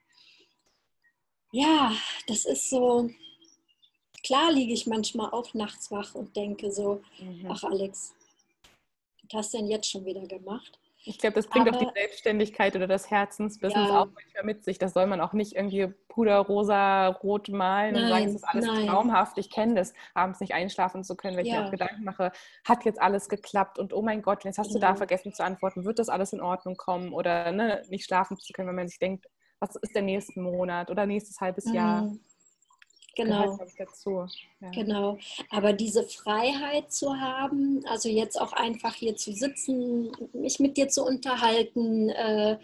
ja, 1.52 1.92
das 2.28 2.46
ist 2.46 2.70
so, 2.70 3.10
klar 4.24 4.50
liege 4.50 4.72
ich 4.72 4.88
manchmal 4.88 5.32
auch 5.32 5.54
nachts 5.54 5.92
wach 5.92 6.16
und 6.16 6.34
denke 6.38 6.72
so, 6.72 7.02
mhm. 7.20 7.52
ach 7.52 7.66
Alex, 7.66 8.14
was 9.24 9.40
hast 9.40 9.54
du 9.54 9.58
denn 9.58 9.68
jetzt 9.68 9.92
schon 9.92 10.06
wieder 10.06 10.26
gemacht? 10.26 10.80
Ich 11.08 11.20
glaube, 11.20 11.36
das 11.36 11.48
bringt 11.48 11.68
aber, 11.68 11.78
auch 11.78 11.82
die 11.82 12.00
Selbstständigkeit 12.00 12.76
oder 12.76 12.88
das 12.88 13.10
Herzensbusiness 13.10 13.88
ja. 13.88 14.02
auch 14.02 14.08
manchmal 14.14 14.44
mit 14.44 14.64
sich. 14.64 14.78
Das 14.78 14.94
soll 14.94 15.08
man 15.08 15.22
auch 15.22 15.34
nicht 15.34 15.56
irgendwie 15.56 15.88
Puder, 16.10 16.38
rosa, 16.40 17.08
rot 17.08 17.50
malen 17.50 17.94
nein, 17.94 18.04
und 18.04 18.10
sagen, 18.10 18.26
es 18.26 18.36
ist 18.36 18.44
alles 18.44 18.66
nein. 18.66 18.88
traumhaft. 18.88 19.38
Ich 19.38 19.50
kenne 19.50 19.76
das, 19.76 19.94
abends 20.14 20.40
nicht 20.40 20.54
einschlafen 20.54 21.04
zu 21.04 21.16
können, 21.16 21.38
wenn 21.38 21.46
ja. 21.46 21.54
ich 21.54 21.60
mir 21.60 21.66
auch 21.68 21.72
Gedanken 21.72 22.04
mache, 22.04 22.32
hat 22.66 22.86
jetzt 22.86 23.02
alles 23.02 23.30
geklappt 23.30 23.80
und 23.80 23.94
oh 23.94 24.02
mein 24.02 24.22
Gott, 24.22 24.44
jetzt 24.44 24.58
hast 24.58 24.74
du 24.74 24.80
da 24.80 24.96
vergessen 24.96 25.34
zu 25.34 25.44
antworten, 25.44 25.86
wird 25.86 26.00
das 26.00 26.10
alles 26.10 26.34
in 26.34 26.42
Ordnung 26.42 26.76
kommen 26.76 27.14
oder 27.14 27.52
ne, 27.52 27.82
nicht 27.90 28.06
schlafen 28.06 28.38
zu 28.38 28.52
können, 28.54 28.68
wenn 28.70 28.76
man 28.76 28.88
sich 28.88 29.00
denkt, 29.00 29.28
was 29.60 29.76
ist 29.76 29.96
der 29.96 30.02
nächste 30.02 30.40
Monat 30.40 30.92
oder 30.92 31.06
nächstes 31.06 31.40
halbes 31.40 31.66
mhm. 31.66 31.74
Jahr. 31.74 32.12
Genau. 33.18 33.58
Dazu. 33.78 34.28
Ja. 34.62 34.70
Genau. 34.72 35.18
Aber 35.50 35.74
diese 35.74 36.04
Freiheit 36.04 36.92
zu 36.94 37.20
haben, 37.20 37.84
also 37.88 38.10
jetzt 38.10 38.40
auch 38.40 38.54
einfach 38.54 38.94
hier 38.94 39.16
zu 39.16 39.34
sitzen, 39.34 40.12
mich 40.34 40.60
mit 40.60 40.78
dir 40.78 40.88
zu 40.88 41.04
unterhalten, 41.04 42.10
äh, 42.10 42.58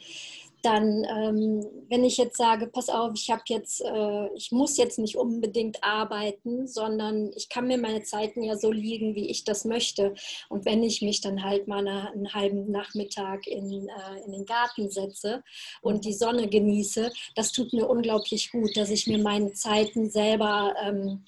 dann, 0.64 1.03
ähm, 1.03 1.66
wenn 1.89 2.03
ich 2.05 2.18
jetzt 2.18 2.38
sage, 2.38 2.68
pass 2.68 2.89
auf, 2.89 3.11
ich 3.16 3.30
habe 3.30 3.43
jetzt, 3.47 3.82
äh, 3.82 4.28
ich 4.34 4.51
muss 4.51 4.78
jetzt 4.78 4.97
nicht 4.97 5.18
unbedingt 5.18 5.84
arbeiten, 5.84 6.68
sondern 6.68 7.32
ich 7.36 7.49
kann 7.49 7.68
mir 7.68 7.78
meine 7.78 8.03
Zeiten 8.03 8.43
ja 8.43 8.55
so 8.55 8.72
liegen, 8.72 9.14
wie 9.14 9.30
ich 9.30 9.43
das 9.43 9.66
möchte. 9.66 10.14
Und 10.47 10.66
wenn 10.66 10.82
ich 10.82 11.01
mich 11.01 11.20
dann 11.20 11.43
halt 11.43 11.68
mal 11.68 11.86
einen 11.86 12.34
halben 12.34 12.72
Nachmittag 12.72 13.45
in, 13.45 13.89
äh, 13.89 14.26
in 14.26 14.32
den 14.32 14.45
Garten 14.45 14.89
setze 14.89 15.43
und 15.82 16.05
die 16.05 16.14
Sonne 16.14 16.47
genieße, 16.47 17.11
das 17.36 17.51
tut 17.51 17.74
mir 17.74 17.89
unglaublich 17.89 18.51
gut, 18.51 18.76
dass 18.78 18.89
ich 18.89 19.05
mir 19.05 19.18
meine 19.18 19.51
Zeiten 19.51 20.09
selber 20.09 20.74
ähm, 20.82 21.26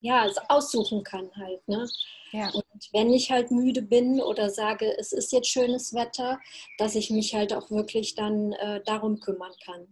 ja, 0.00 0.26
aussuchen 0.48 1.02
kann 1.02 1.30
halt. 1.36 1.66
Ne? 1.68 1.88
Ja. 2.32 2.50
Und 2.50 2.64
wenn 2.92 3.12
ich 3.12 3.30
halt 3.30 3.50
müde 3.50 3.82
bin 3.82 4.20
oder 4.20 4.50
sage, 4.50 4.96
es 4.98 5.12
ist 5.12 5.32
jetzt 5.32 5.48
schönes 5.48 5.94
Wetter, 5.94 6.38
dass 6.78 6.94
ich 6.94 7.10
mich 7.10 7.34
halt 7.34 7.52
auch 7.52 7.70
wirklich 7.70 8.14
dann 8.14 8.52
äh, 8.52 8.82
darum 8.84 9.20
kümmern 9.20 9.52
kann. 9.64 9.86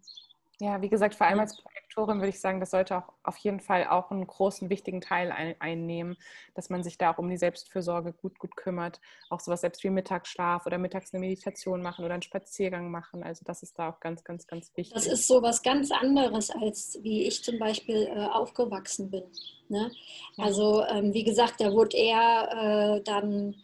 Ja, 0.61 0.80
wie 0.80 0.88
gesagt, 0.88 1.14
vor 1.14 1.26
allem 1.26 1.40
als 1.40 1.57
Projektorin 1.97 2.20
würde 2.20 2.28
ich 2.28 2.40
sagen, 2.40 2.61
das 2.61 2.70
sollte 2.72 2.99
auch 2.99 3.12
auf 3.22 3.38
jeden 3.38 3.61
Fall 3.61 3.86
auch 3.86 4.11
einen 4.11 4.26
großen, 4.26 4.68
wichtigen 4.68 5.01
Teil 5.01 5.32
ein, 5.32 5.55
einnehmen, 5.61 6.16
dass 6.55 6.68
man 6.68 6.82
sich 6.82 6.99
da 6.99 7.12
auch 7.12 7.18
um 7.18 7.30
die 7.30 7.38
Selbstfürsorge 7.38 8.12
gut, 8.12 8.38
gut 8.38 8.55
kümmert. 8.55 9.01
Auch 9.30 9.40
sowas 9.40 9.62
selbst 9.62 9.82
wie 9.82 9.88
Mittagsschlaf 9.88 10.66
oder 10.66 10.76
mittags 10.76 11.14
eine 11.14 11.20
Meditation 11.20 11.80
machen 11.80 12.05
oder 12.05 12.12
einen 12.12 12.22
Spaziergang 12.22 12.90
machen. 12.90 13.22
Also 13.22 13.44
das 13.47 13.62
ist 13.62 13.78
da 13.78 13.88
auch 13.88 14.01
ganz, 14.01 14.24
ganz, 14.24 14.47
ganz 14.47 14.70
wichtig. 14.76 14.94
Das 14.94 15.07
ist 15.07 15.26
so 15.26 15.40
was 15.42 15.62
ganz 15.62 15.90
anderes, 15.90 16.51
als 16.51 16.99
wie 17.03 17.26
ich 17.26 17.42
zum 17.42 17.59
Beispiel 17.59 18.09
äh, 18.14 18.26
aufgewachsen 18.26 19.11
bin. 19.11 19.24
Ne? 19.70 19.90
Also 20.36 20.84
ähm, 20.84 21.14
wie 21.14 21.24
gesagt, 21.24 21.61
da 21.61 21.72
wurde 21.72 21.97
er 21.97 22.99
äh, 22.99 23.03
dann 23.05 23.57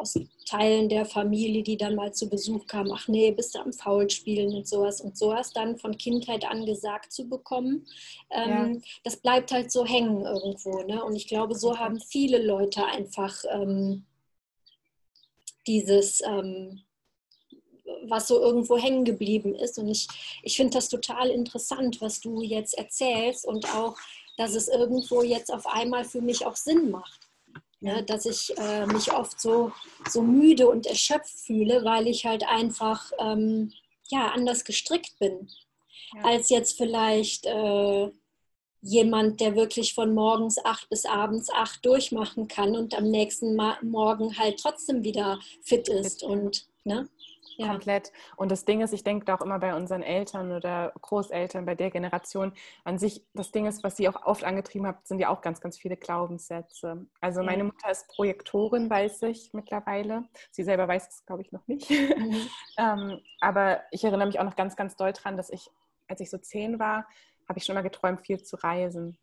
aus 0.00 0.18
Teilen 0.46 0.88
der 0.88 1.04
Familie, 1.04 1.62
die 1.62 1.76
dann 1.76 1.94
mal 1.94 2.12
zu 2.12 2.28
Besuch 2.28 2.66
kamen, 2.66 2.90
ach 2.92 3.06
nee, 3.06 3.30
bist 3.30 3.54
du 3.54 3.60
am 3.60 3.72
Faulspielen 3.72 4.54
und 4.54 4.66
sowas 4.66 5.00
und 5.00 5.16
sowas 5.16 5.52
dann 5.52 5.76
von 5.78 5.96
Kindheit 5.96 6.44
an 6.44 6.66
gesagt 6.66 7.12
zu 7.12 7.28
bekommen, 7.28 7.86
ähm, 8.30 8.74
ja. 8.74 8.80
das 9.04 9.16
bleibt 9.16 9.52
halt 9.52 9.70
so 9.70 9.84
hängen 9.84 10.24
irgendwo. 10.24 10.82
Ne? 10.82 11.04
Und 11.04 11.14
ich 11.14 11.28
glaube, 11.28 11.54
so 11.54 11.78
haben 11.78 12.00
viele 12.00 12.42
Leute 12.42 12.84
einfach 12.84 13.44
ähm, 13.52 14.06
dieses, 15.66 16.20
ähm, 16.22 16.82
was 18.08 18.28
so 18.28 18.40
irgendwo 18.40 18.76
hängen 18.76 19.04
geblieben 19.04 19.54
ist. 19.54 19.78
Und 19.78 19.88
ich, 19.88 20.08
ich 20.42 20.56
finde 20.56 20.74
das 20.74 20.88
total 20.88 21.30
interessant, 21.30 22.00
was 22.00 22.20
du 22.20 22.42
jetzt 22.42 22.76
erzählst 22.76 23.46
und 23.46 23.72
auch, 23.74 23.96
dass 24.36 24.54
es 24.54 24.68
irgendwo 24.68 25.22
jetzt 25.22 25.52
auf 25.52 25.66
einmal 25.66 26.04
für 26.04 26.22
mich 26.22 26.46
auch 26.46 26.56
Sinn 26.56 26.90
macht. 26.90 27.29
Ne, 27.82 28.02
dass 28.02 28.26
ich 28.26 28.52
äh, 28.58 28.84
mich 28.86 29.10
oft 29.10 29.40
so, 29.40 29.72
so 30.06 30.20
müde 30.20 30.68
und 30.68 30.86
erschöpft 30.86 31.40
fühle, 31.46 31.82
weil 31.82 32.08
ich 32.08 32.26
halt 32.26 32.46
einfach 32.46 33.10
ähm, 33.18 33.72
ja, 34.08 34.32
anders 34.32 34.64
gestrickt 34.64 35.18
bin. 35.18 35.48
Ja. 36.14 36.24
Als 36.24 36.50
jetzt 36.50 36.76
vielleicht 36.76 37.46
äh, 37.46 38.10
jemand, 38.82 39.40
der 39.40 39.56
wirklich 39.56 39.94
von 39.94 40.14
morgens 40.14 40.62
acht 40.64 40.88
bis 40.88 41.04
abends 41.06 41.50
acht 41.50 41.84
durchmachen 41.84 42.48
kann 42.48 42.76
und 42.76 42.94
am 42.94 43.04
nächsten 43.04 43.56
Ma 43.56 43.78
Morgen 43.82 44.36
halt 44.38 44.60
trotzdem 44.60 45.04
wieder 45.04 45.38
fit 45.62 45.88
ist. 45.88 46.22
Und 46.22 46.66
ne? 46.84 47.08
Ja. 47.60 47.68
Komplett. 47.68 48.10
Und 48.36 48.50
das 48.50 48.64
Ding 48.64 48.80
ist, 48.80 48.94
ich 48.94 49.04
denke 49.04 49.26
da 49.26 49.34
auch 49.34 49.42
immer 49.42 49.58
bei 49.58 49.74
unseren 49.74 50.02
Eltern 50.02 50.50
oder 50.50 50.92
Großeltern, 51.02 51.66
bei 51.66 51.74
der 51.74 51.90
Generation 51.90 52.52
an 52.84 52.98
sich, 52.98 53.22
das 53.34 53.52
Ding 53.52 53.66
ist, 53.66 53.84
was 53.84 53.98
sie 53.98 54.08
auch 54.08 54.24
oft 54.24 54.44
angetrieben 54.44 54.86
hat, 54.86 55.06
sind 55.06 55.18
ja 55.18 55.28
auch 55.28 55.42
ganz, 55.42 55.60
ganz 55.60 55.76
viele 55.76 55.96
Glaubenssätze. 55.96 57.06
Also 57.20 57.42
meine 57.42 57.64
Mutter 57.64 57.90
ist 57.90 58.08
Projektorin, 58.08 58.88
weiß 58.88 59.22
ich 59.22 59.52
mittlerweile. 59.52 60.24
Sie 60.50 60.62
selber 60.62 60.88
weiß 60.88 61.08
es, 61.08 61.26
glaube 61.26 61.42
ich, 61.42 61.52
noch 61.52 61.66
nicht. 61.66 61.90
Mhm. 61.90 62.48
ähm, 62.78 63.20
aber 63.40 63.82
ich 63.90 64.04
erinnere 64.04 64.26
mich 64.26 64.40
auch 64.40 64.44
noch 64.44 64.56
ganz, 64.56 64.74
ganz 64.74 64.96
doll 64.96 65.12
dran, 65.12 65.36
dass 65.36 65.50
ich, 65.50 65.70
als 66.08 66.20
ich 66.20 66.30
so 66.30 66.38
zehn 66.38 66.78
war, 66.78 67.06
habe 67.46 67.58
ich 67.58 67.64
schon 67.66 67.74
mal 67.74 67.82
geträumt, 67.82 68.22
viel 68.22 68.42
zu 68.42 68.56
reisen. 68.56 69.18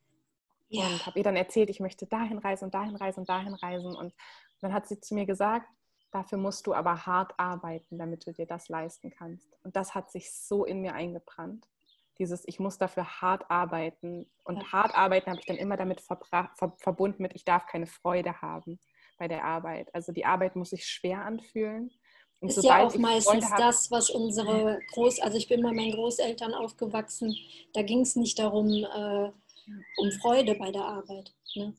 Ja. 0.70 0.86
Und 0.86 1.06
habe 1.08 1.18
ihr 1.18 1.24
dann 1.24 1.38
erzählt, 1.38 1.72
ich 1.72 1.80
möchte 1.80 2.06
dahin 2.06 2.38
reisen 2.38 2.66
und 2.66 2.74
dahin 2.76 2.96
reisen 2.98 3.22
und 3.22 3.30
dahin 3.30 3.56
reisen. 3.56 3.96
Und 3.96 4.14
dann 4.60 4.74
hat 4.74 4.88
sie 4.88 5.00
zu 5.00 5.16
mir 5.16 5.26
gesagt, 5.26 5.68
Dafür 6.12 6.38
musst 6.38 6.68
du 6.68 6.74
aber 6.74 7.06
hart 7.06 7.34
arbeiten, 7.38 7.98
damit 7.98 8.26
du 8.26 8.32
dir 8.32 8.46
das 8.46 8.70
leisten 8.70 9.12
kannst. 9.12 9.48
Und 9.64 9.76
das 9.76 9.94
hat 9.94 10.10
sich 10.10 10.32
so 10.32 10.66
in 10.66 10.82
mir 10.82 10.94
eingebrannt. 10.94 11.68
Dieses, 12.18 12.48
ich 12.48 12.60
muss 12.60 12.78
dafür 12.78 13.22
hart 13.22 13.50
arbeiten. 13.52 14.30
Und 14.44 14.64
ja. 14.64 14.72
hart 14.72 14.98
arbeiten 14.98 15.30
habe 15.30 15.40
ich 15.40 15.46
dann 15.46 15.58
immer 15.58 15.78
damit 15.78 16.02
ver 16.02 16.20
verbunden 16.78 17.22
mit, 17.22 17.36
ich 17.36 17.46
darf 17.46 17.68
keine 17.68 17.88
Freude 17.88 18.42
haben 18.42 18.80
bei 19.18 19.28
der 19.28 19.44
Arbeit. 19.44 19.94
Also 19.94 20.12
die 20.12 20.26
Arbeit 20.26 20.56
muss 20.56 20.70
sich 20.70 20.86
schwer 20.86 21.24
anfühlen. 21.24 21.92
Und 22.40 22.50
ist 22.50 22.64
ja 22.64 22.86
auch 22.86 22.96
meistens 22.96 23.50
das, 23.58 23.90
was 23.90 24.10
unsere 24.12 24.80
Groß, 24.92 25.20
also 25.22 25.38
ich 25.38 25.48
bin 25.48 25.64
bei 25.64 25.72
meinen 25.72 25.94
Großeltern 25.94 26.54
aufgewachsen, 26.54 27.36
da 27.74 27.82
ging 27.82 28.02
es 28.02 28.16
nicht 28.16 28.38
darum, 28.38 28.68
äh, 28.70 29.32
um 29.98 30.12
Freude 30.12 30.56
bei 30.56 30.72
der 30.72 30.84
Arbeit. 30.84 31.34
Ne? 31.56 31.74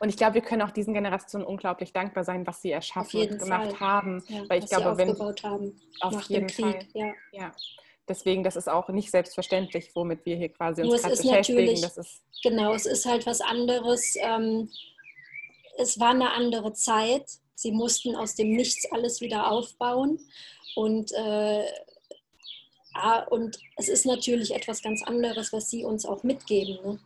Und 0.00 0.08
ich 0.08 0.16
glaube, 0.16 0.34
wir 0.34 0.42
können 0.42 0.62
auch 0.62 0.70
diesen 0.70 0.94
Generationen 0.94 1.44
unglaublich 1.44 1.92
dankbar 1.92 2.24
sein, 2.24 2.46
was 2.46 2.62
sie 2.62 2.70
erschaffen 2.70 3.20
und 3.20 3.38
gemacht 3.38 3.72
Fall. 3.72 3.80
haben. 3.80 4.24
Ja, 4.28 4.48
weil 4.48 4.62
ich 4.62 4.70
glaube, 4.70 4.96
wenn 4.96 5.18
haben 5.42 5.80
auf 6.00 6.22
jeden 6.22 6.48
Fall. 6.48 6.86
Ja. 6.94 7.12
ja. 7.32 7.52
Deswegen, 8.08 8.42
das 8.42 8.56
ist 8.56 8.68
auch 8.68 8.88
nicht 8.88 9.10
selbstverständlich, 9.10 9.90
womit 9.94 10.26
wir 10.26 10.36
hier 10.36 10.48
quasi 10.48 10.82
uns 10.82 11.00
gerade 11.02 11.16
beschäftigen. 11.16 11.80
Das 11.80 11.96
ist 11.96 12.22
genau, 12.42 12.74
es 12.74 12.86
ist 12.86 13.06
halt 13.06 13.24
was 13.26 13.40
anderes. 13.40 14.16
Ähm, 14.18 14.68
es 15.78 16.00
war 16.00 16.10
eine 16.10 16.32
andere 16.32 16.72
Zeit. 16.72 17.24
Sie 17.54 17.72
mussten 17.72 18.16
aus 18.16 18.34
dem 18.34 18.50
Nichts 18.50 18.90
alles 18.90 19.20
wieder 19.20 19.50
aufbauen. 19.50 20.18
Und, 20.74 21.12
äh, 21.12 21.64
und 23.30 23.58
es 23.76 23.88
ist 23.88 24.06
natürlich 24.06 24.54
etwas 24.54 24.82
ganz 24.82 25.02
anderes, 25.02 25.52
was 25.52 25.70
Sie 25.70 25.84
uns 25.84 26.04
auch 26.04 26.22
mitgeben. 26.22 26.78
Ne? 26.84 26.98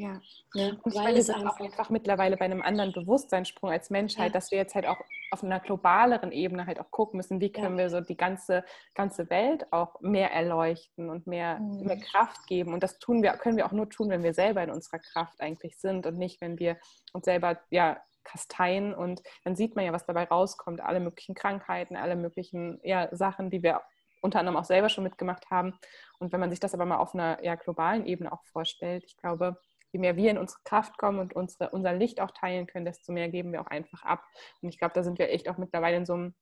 Ja, 0.00 0.20
ja 0.54 0.70
und 0.82 0.94
weil 0.94 1.14
einfach 1.14 1.44
auch 1.44 1.60
einfach 1.60 1.90
mittlerweile 1.90 2.38
bei 2.38 2.46
einem 2.46 2.62
anderen 2.62 2.92
Bewusstseinssprung 2.92 3.70
als 3.70 3.90
Menschheit, 3.90 4.28
ja. 4.28 4.32
dass 4.32 4.50
wir 4.50 4.56
jetzt 4.56 4.74
halt 4.74 4.86
auch 4.86 4.98
auf 5.30 5.44
einer 5.44 5.60
globaleren 5.60 6.32
Ebene 6.32 6.66
halt 6.66 6.80
auch 6.80 6.90
gucken 6.90 7.18
müssen, 7.18 7.40
wie 7.40 7.52
können 7.52 7.78
ja. 7.78 7.84
wir 7.84 7.90
so 7.90 8.00
die 8.00 8.16
ganze, 8.16 8.64
ganze 8.94 9.28
Welt 9.28 9.70
auch 9.72 10.00
mehr 10.00 10.32
erleuchten 10.32 11.10
und 11.10 11.26
mehr, 11.26 11.58
mhm. 11.58 11.84
mehr 11.84 11.98
Kraft 11.98 12.46
geben. 12.46 12.72
Und 12.72 12.82
das 12.82 12.98
tun 12.98 13.22
wir, 13.22 13.32
können 13.32 13.58
wir 13.58 13.66
auch 13.66 13.72
nur 13.72 13.90
tun, 13.90 14.08
wenn 14.08 14.22
wir 14.22 14.32
selber 14.32 14.62
in 14.62 14.70
unserer 14.70 15.00
Kraft 15.00 15.38
eigentlich 15.40 15.78
sind 15.78 16.06
und 16.06 16.16
nicht, 16.16 16.40
wenn 16.40 16.58
wir 16.58 16.78
uns 17.12 17.26
selber 17.26 17.60
ja 17.68 18.00
kasteien 18.24 18.94
und 18.94 19.22
dann 19.44 19.56
sieht 19.56 19.76
man 19.76 19.84
ja, 19.84 19.92
was 19.92 20.06
dabei 20.06 20.24
rauskommt, 20.24 20.80
alle 20.80 21.00
möglichen 21.00 21.34
Krankheiten, 21.34 21.96
alle 21.96 22.16
möglichen 22.16 22.80
ja, 22.82 23.14
Sachen, 23.14 23.50
die 23.50 23.62
wir 23.62 23.82
unter 24.22 24.38
anderem 24.38 24.56
auch 24.56 24.64
selber 24.64 24.88
schon 24.88 25.04
mitgemacht 25.04 25.50
haben. 25.50 25.78
Und 26.18 26.32
wenn 26.32 26.40
man 26.40 26.50
sich 26.50 26.60
das 26.60 26.74
aber 26.74 26.84
mal 26.84 26.98
auf 26.98 27.14
einer 27.14 27.42
ja, 27.42 27.54
globalen 27.54 28.06
Ebene 28.06 28.32
auch 28.32 28.44
vorstellt, 28.44 29.04
ich 29.06 29.16
glaube, 29.16 29.56
je 29.92 30.00
mehr 30.00 30.16
wir 30.16 30.30
in 30.30 30.38
unsere 30.38 30.60
Kraft 30.64 30.98
kommen 30.98 31.18
und 31.18 31.34
unsere, 31.34 31.70
unser 31.70 31.92
Licht 31.92 32.20
auch 32.20 32.30
teilen 32.30 32.66
können, 32.66 32.84
desto 32.84 33.12
mehr 33.12 33.28
geben 33.28 33.52
wir 33.52 33.60
auch 33.60 33.66
einfach 33.66 34.02
ab. 34.02 34.24
Und 34.62 34.68
ich 34.68 34.78
glaube, 34.78 34.94
da 34.94 35.02
sind 35.02 35.18
wir 35.18 35.30
echt 35.30 35.48
auch 35.48 35.58
mittlerweile 35.58 35.96
in 35.96 36.06
so 36.06 36.14
einem 36.14 36.34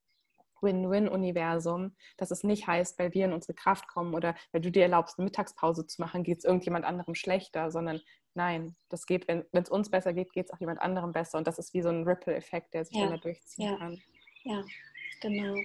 Win-Win-Universum, 0.61 1.95
dass 2.17 2.31
es 2.31 2.43
nicht 2.43 2.67
heißt, 2.67 2.99
weil 2.99 3.13
wir 3.13 3.25
in 3.25 3.33
unsere 3.33 3.53
Kraft 3.53 3.87
kommen 3.87 4.13
oder 4.13 4.35
weil 4.51 4.61
du 4.61 4.71
dir 4.71 4.83
erlaubst, 4.83 5.17
eine 5.17 5.25
Mittagspause 5.25 5.85
zu 5.87 6.01
machen, 6.01 6.23
geht 6.23 6.39
es 6.39 6.43
irgendjemand 6.43 6.85
anderem 6.85 7.15
schlechter, 7.15 7.71
sondern 7.71 8.01
nein, 8.33 8.75
das 8.89 9.05
geht, 9.05 9.27
wenn 9.27 9.45
es 9.51 9.69
uns 9.69 9.89
besser 9.89 10.13
geht, 10.13 10.33
geht 10.33 10.45
es 10.45 10.51
auch 10.51 10.59
jemand 10.59 10.81
anderem 10.81 11.11
besser. 11.11 11.37
Und 11.37 11.47
das 11.47 11.59
ist 11.59 11.73
wie 11.73 11.81
so 11.81 11.89
ein 11.89 12.03
Ripple-Effekt, 12.03 12.73
der 12.73 12.85
sich 12.85 12.97
ja. 12.97 13.07
immer 13.07 13.17
durchziehen 13.17 13.71
ja. 13.71 13.77
kann. 13.77 14.01
Ja, 14.43 14.63
genau. 15.21 15.55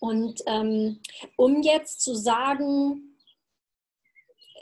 Und 0.00 0.40
ähm, 0.46 1.00
um 1.36 1.62
jetzt 1.62 2.00
zu 2.00 2.14
sagen, 2.14 3.09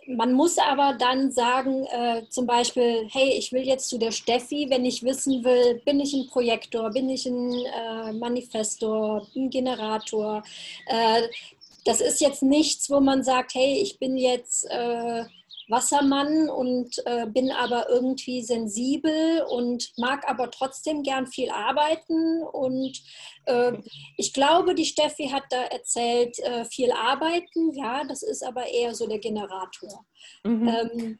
man 0.08 0.32
muss 0.32 0.56
aber 0.58 0.96
dann 0.98 1.30
sagen, 1.30 1.84
äh, 1.84 2.22
zum 2.30 2.46
Beispiel, 2.46 3.06
hey, 3.10 3.34
ich 3.36 3.52
will 3.52 3.62
jetzt 3.62 3.88
zu 3.88 3.98
der 3.98 4.10
Steffi, 4.10 4.66
wenn 4.70 4.84
ich 4.84 5.02
wissen 5.02 5.44
will, 5.44 5.80
bin 5.84 6.00
ich 6.00 6.14
ein 6.14 6.26
Projektor, 6.28 6.90
bin 6.90 7.10
ich 7.10 7.26
ein 7.26 7.52
äh, 7.52 8.12
Manifestor, 8.14 9.26
ein 9.36 9.50
Generator. 9.50 10.42
Äh, 10.86 11.28
das 11.84 12.00
ist 12.00 12.20
jetzt 12.20 12.42
nichts, 12.42 12.90
wo 12.90 13.00
man 13.00 13.22
sagt, 13.22 13.54
hey, 13.54 13.80
ich 13.82 13.98
bin 13.98 14.16
jetzt 14.16 14.64
äh, 14.70 15.24
Wassermann 15.68 16.48
und 16.48 16.96
äh, 17.04 17.26
bin 17.26 17.50
aber 17.50 17.88
irgendwie 17.88 18.42
sensibel 18.42 19.42
und 19.48 19.92
mag 19.96 20.28
aber 20.28 20.50
trotzdem 20.50 21.02
gern 21.02 21.26
viel 21.26 21.50
arbeiten. 21.50 22.42
Und 22.42 22.98
äh, 23.44 23.72
ich 24.16 24.32
glaube, 24.32 24.74
die 24.74 24.86
Steffi 24.86 25.28
hat 25.28 25.44
da 25.50 25.62
erzählt, 25.64 26.38
äh, 26.40 26.64
viel 26.64 26.92
arbeiten. 26.92 27.72
Ja, 27.74 28.02
das 28.04 28.22
ist 28.22 28.44
aber 28.44 28.66
eher 28.66 28.94
so 28.94 29.06
der 29.06 29.18
Generator. 29.18 30.04
Mhm. 30.44 30.68
Ähm, 30.68 31.18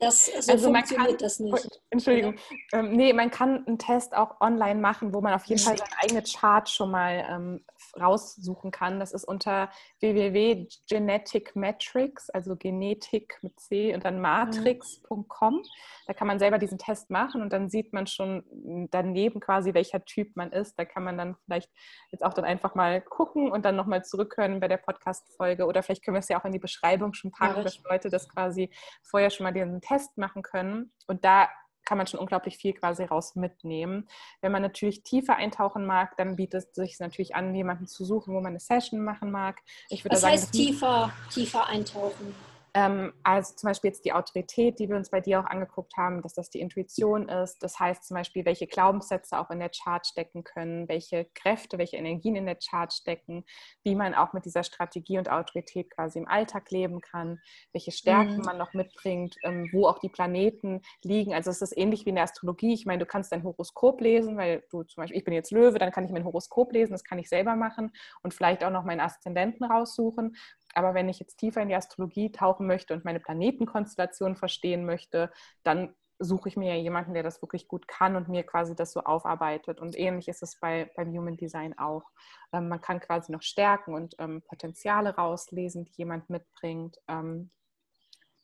das, 0.00 0.26
so 0.26 0.52
also 0.52 0.72
funktioniert 0.72 1.08
kann, 1.08 1.18
das 1.18 1.40
nicht. 1.40 1.68
Entschuldigung. 1.90 2.36
Ähm, 2.72 2.92
nee, 2.92 3.12
man 3.12 3.30
kann 3.30 3.66
einen 3.66 3.78
Test 3.78 4.14
auch 4.14 4.40
online 4.40 4.80
machen, 4.80 5.12
wo 5.12 5.20
man 5.20 5.34
auf 5.34 5.44
jeden 5.46 5.60
Fall 5.60 5.76
sein 5.76 5.88
eigenes 6.02 6.32
Chart 6.32 6.68
schon 6.68 6.90
mal 6.90 7.26
ähm, 7.28 7.64
raussuchen 7.98 8.70
kann. 8.70 9.00
Das 9.00 9.12
ist 9.12 9.24
unter 9.24 9.70
www.geneticmetrics, 10.00 12.28
also 12.30 12.56
Genetik 12.56 13.38
mit 13.42 13.58
C 13.58 13.94
und 13.94 14.04
dann 14.04 14.20
matrix.com. 14.20 15.62
Da 16.06 16.14
kann 16.14 16.26
man 16.26 16.38
selber 16.38 16.58
diesen 16.58 16.78
Test 16.78 17.10
machen 17.10 17.42
und 17.42 17.52
dann 17.52 17.70
sieht 17.70 17.92
man 17.92 18.06
schon 18.06 18.88
daneben 18.90 19.40
quasi, 19.40 19.74
welcher 19.74 20.04
Typ 20.04 20.36
man 20.36 20.52
ist. 20.52 20.78
Da 20.78 20.84
kann 20.84 21.04
man 21.04 21.16
dann 21.16 21.36
vielleicht 21.44 21.70
jetzt 22.10 22.24
auch 22.24 22.34
dann 22.34 22.44
einfach 22.44 22.74
mal 22.74 23.00
gucken 23.00 23.50
und 23.50 23.64
dann 23.64 23.76
nochmal 23.76 24.04
zurückhören 24.04 24.60
bei 24.60 24.68
der 24.68 24.78
Podcast-Folge 24.78 25.66
oder 25.66 25.82
vielleicht 25.82 26.04
können 26.04 26.16
wir 26.16 26.20
es 26.20 26.28
ja 26.28 26.40
auch 26.40 26.44
in 26.44 26.52
die 26.52 26.58
Beschreibung 26.58 27.14
schon 27.14 27.30
packen, 27.30 27.58
ja, 27.58 27.62
dass 27.62 27.80
Leute 27.88 28.10
das 28.10 28.28
quasi 28.28 28.70
vorher 29.02 29.30
schon 29.30 29.44
mal 29.44 29.52
diesen 29.52 29.80
Test 29.80 30.18
machen 30.18 30.42
können. 30.42 30.92
Und 31.06 31.24
da 31.24 31.48
kann 31.90 31.98
man 31.98 32.06
schon 32.06 32.20
unglaublich 32.20 32.56
viel 32.56 32.72
quasi 32.72 33.02
raus 33.02 33.34
mitnehmen. 33.34 34.06
Wenn 34.42 34.52
man 34.52 34.62
natürlich 34.62 35.02
tiefer 35.02 35.34
eintauchen 35.34 35.86
mag, 35.86 36.16
dann 36.18 36.36
bietet 36.36 36.68
es 36.68 36.74
sich 36.76 37.00
natürlich 37.00 37.34
an, 37.34 37.52
jemanden 37.52 37.88
zu 37.88 38.04
suchen, 38.04 38.32
wo 38.32 38.38
man 38.38 38.50
eine 38.52 38.60
Session 38.60 39.02
machen 39.02 39.32
mag. 39.32 39.60
Ich 39.88 40.04
würde 40.04 40.14
Was 40.14 40.20
sagen, 40.20 40.34
heißt 40.34 40.52
tiefer, 40.52 41.12
tiefer 41.34 41.66
eintauchen? 41.66 42.32
Ähm, 42.74 43.12
also 43.22 43.54
zum 43.56 43.68
Beispiel 43.68 43.90
jetzt 43.90 44.04
die 44.04 44.12
Autorität, 44.12 44.78
die 44.78 44.88
wir 44.88 44.96
uns 44.96 45.10
bei 45.10 45.20
dir 45.20 45.40
auch 45.40 45.46
angeguckt 45.46 45.96
haben, 45.96 46.22
dass 46.22 46.34
das 46.34 46.50
die 46.50 46.60
Intuition 46.60 47.28
ist. 47.28 47.62
Das 47.62 47.78
heißt 47.78 48.04
zum 48.04 48.16
Beispiel, 48.16 48.44
welche 48.44 48.66
Glaubenssätze 48.66 49.38
auch 49.38 49.50
in 49.50 49.58
der 49.58 49.70
Chart 49.70 50.06
stecken 50.06 50.44
können, 50.44 50.88
welche 50.88 51.26
Kräfte, 51.34 51.78
welche 51.78 51.96
Energien 51.96 52.36
in 52.36 52.46
der 52.46 52.56
Chart 52.56 52.92
stecken, 52.92 53.44
wie 53.82 53.94
man 53.94 54.14
auch 54.14 54.32
mit 54.32 54.44
dieser 54.44 54.62
Strategie 54.62 55.18
und 55.18 55.30
Autorität 55.30 55.90
quasi 55.90 56.18
im 56.18 56.28
Alltag 56.28 56.70
leben 56.70 57.00
kann, 57.00 57.40
welche 57.72 57.92
Stärken 57.92 58.38
mhm. 58.38 58.44
man 58.44 58.58
noch 58.58 58.72
mitbringt, 58.72 59.36
ähm, 59.42 59.68
wo 59.72 59.86
auch 59.86 59.98
die 59.98 60.08
Planeten 60.08 60.82
liegen. 61.02 61.34
Also 61.34 61.50
es 61.50 61.62
ist 61.62 61.76
ähnlich 61.76 62.04
wie 62.06 62.10
in 62.10 62.16
der 62.16 62.24
Astrologie. 62.24 62.74
Ich 62.74 62.86
meine, 62.86 63.00
du 63.00 63.06
kannst 63.06 63.32
dein 63.32 63.42
Horoskop 63.42 64.00
lesen, 64.00 64.36
weil 64.36 64.62
du 64.70 64.84
zum 64.84 65.02
Beispiel, 65.02 65.18
ich 65.18 65.24
bin 65.24 65.34
jetzt 65.34 65.50
Löwe, 65.50 65.78
dann 65.78 65.90
kann 65.90 66.04
ich 66.04 66.10
mein 66.10 66.24
Horoskop 66.24 66.72
lesen, 66.72 66.92
das 66.92 67.04
kann 67.04 67.18
ich 67.18 67.28
selber 67.28 67.56
machen 67.56 67.92
und 68.22 68.34
vielleicht 68.34 68.62
auch 68.64 68.70
noch 68.70 68.84
meinen 68.84 69.00
Aszendenten 69.00 69.64
raussuchen. 69.64 70.36
Aber 70.74 70.94
wenn 70.94 71.08
ich 71.08 71.18
jetzt 71.18 71.36
tiefer 71.36 71.62
in 71.62 71.68
die 71.68 71.74
Astrologie 71.74 72.32
tauchen 72.32 72.66
möchte 72.66 72.94
und 72.94 73.04
meine 73.04 73.20
Planetenkonstellation 73.20 74.36
verstehen 74.36 74.84
möchte, 74.84 75.30
dann 75.62 75.94
suche 76.20 76.50
ich 76.50 76.56
mir 76.56 76.74
ja 76.74 76.80
jemanden, 76.80 77.14
der 77.14 77.22
das 77.22 77.40
wirklich 77.42 77.66
gut 77.66 77.88
kann 77.88 78.14
und 78.14 78.28
mir 78.28 78.44
quasi 78.44 78.76
das 78.76 78.92
so 78.92 79.00
aufarbeitet. 79.00 79.80
Und 79.80 79.98
ähnlich 79.98 80.28
ist 80.28 80.42
es 80.42 80.60
bei, 80.60 80.90
beim 80.94 81.10
Human 81.12 81.36
Design 81.36 81.76
auch. 81.78 82.04
Ähm, 82.52 82.68
man 82.68 82.80
kann 82.80 83.00
quasi 83.00 83.32
noch 83.32 83.42
Stärken 83.42 83.94
und 83.94 84.14
ähm, 84.18 84.42
Potenziale 84.42 85.16
rauslesen, 85.16 85.84
die 85.86 85.92
jemand 85.96 86.28
mitbringt. 86.28 86.98
Ähm, 87.08 87.50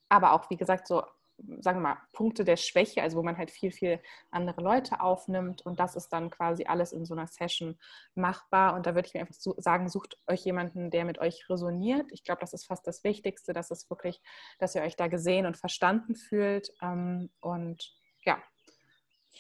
aber 0.08 0.32
auch, 0.32 0.48
wie 0.50 0.56
gesagt, 0.56 0.86
so 0.86 1.02
sagen 1.60 1.78
wir 1.78 1.88
mal, 1.88 1.98
Punkte 2.12 2.44
der 2.44 2.56
Schwäche, 2.56 3.02
also 3.02 3.18
wo 3.18 3.22
man 3.22 3.36
halt 3.36 3.50
viel, 3.50 3.70
viel 3.70 4.00
andere 4.30 4.62
Leute 4.62 5.00
aufnimmt 5.00 5.64
und 5.64 5.78
das 5.78 5.96
ist 5.96 6.08
dann 6.08 6.30
quasi 6.30 6.64
alles 6.64 6.92
in 6.92 7.04
so 7.04 7.14
einer 7.14 7.26
Session 7.26 7.78
machbar 8.14 8.74
und 8.74 8.86
da 8.86 8.94
würde 8.94 9.06
ich 9.08 9.14
mir 9.14 9.20
einfach 9.20 9.34
sagen, 9.34 9.88
sucht 9.88 10.18
euch 10.26 10.44
jemanden, 10.44 10.90
der 10.90 11.04
mit 11.04 11.18
euch 11.18 11.48
resoniert. 11.50 12.06
Ich 12.10 12.24
glaube, 12.24 12.40
das 12.40 12.52
ist 12.52 12.66
fast 12.66 12.86
das 12.86 13.04
Wichtigste, 13.04 13.52
dass 13.52 13.70
es 13.70 13.88
wirklich, 13.90 14.20
dass 14.58 14.74
ihr 14.74 14.82
euch 14.82 14.96
da 14.96 15.08
gesehen 15.08 15.46
und 15.46 15.56
verstanden 15.56 16.14
fühlt 16.14 16.72
ähm, 16.80 17.30
und 17.40 17.92
ja, 18.24 18.38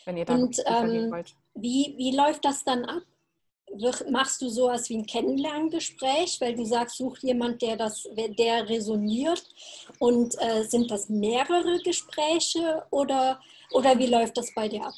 wenn 0.04 0.16
ihr 0.16 0.24
da 0.24 0.34
und, 0.34 0.58
ähm, 0.66 1.10
wollt. 1.10 1.34
Wie, 1.54 1.94
wie 1.96 2.14
läuft 2.16 2.44
das 2.44 2.64
dann 2.64 2.84
ab? 2.84 3.02
Machst 4.10 4.42
du 4.42 4.48
sowas 4.48 4.88
wie 4.88 4.98
ein 4.98 5.06
Kennenlerngespräch, 5.06 6.40
weil 6.40 6.54
du 6.54 6.64
sagst, 6.64 6.96
such 6.96 7.18
jemand, 7.18 7.62
der 7.62 7.76
das, 7.76 8.08
der 8.16 8.68
resoniert 8.68 9.44
und 9.98 10.34
äh, 10.40 10.62
sind 10.64 10.90
das 10.90 11.08
mehrere 11.08 11.78
Gespräche 11.82 12.84
oder, 12.90 13.40
oder 13.72 13.98
wie 13.98 14.06
läuft 14.06 14.36
das 14.36 14.52
bei 14.54 14.68
dir 14.68 14.84
ab? 14.86 14.94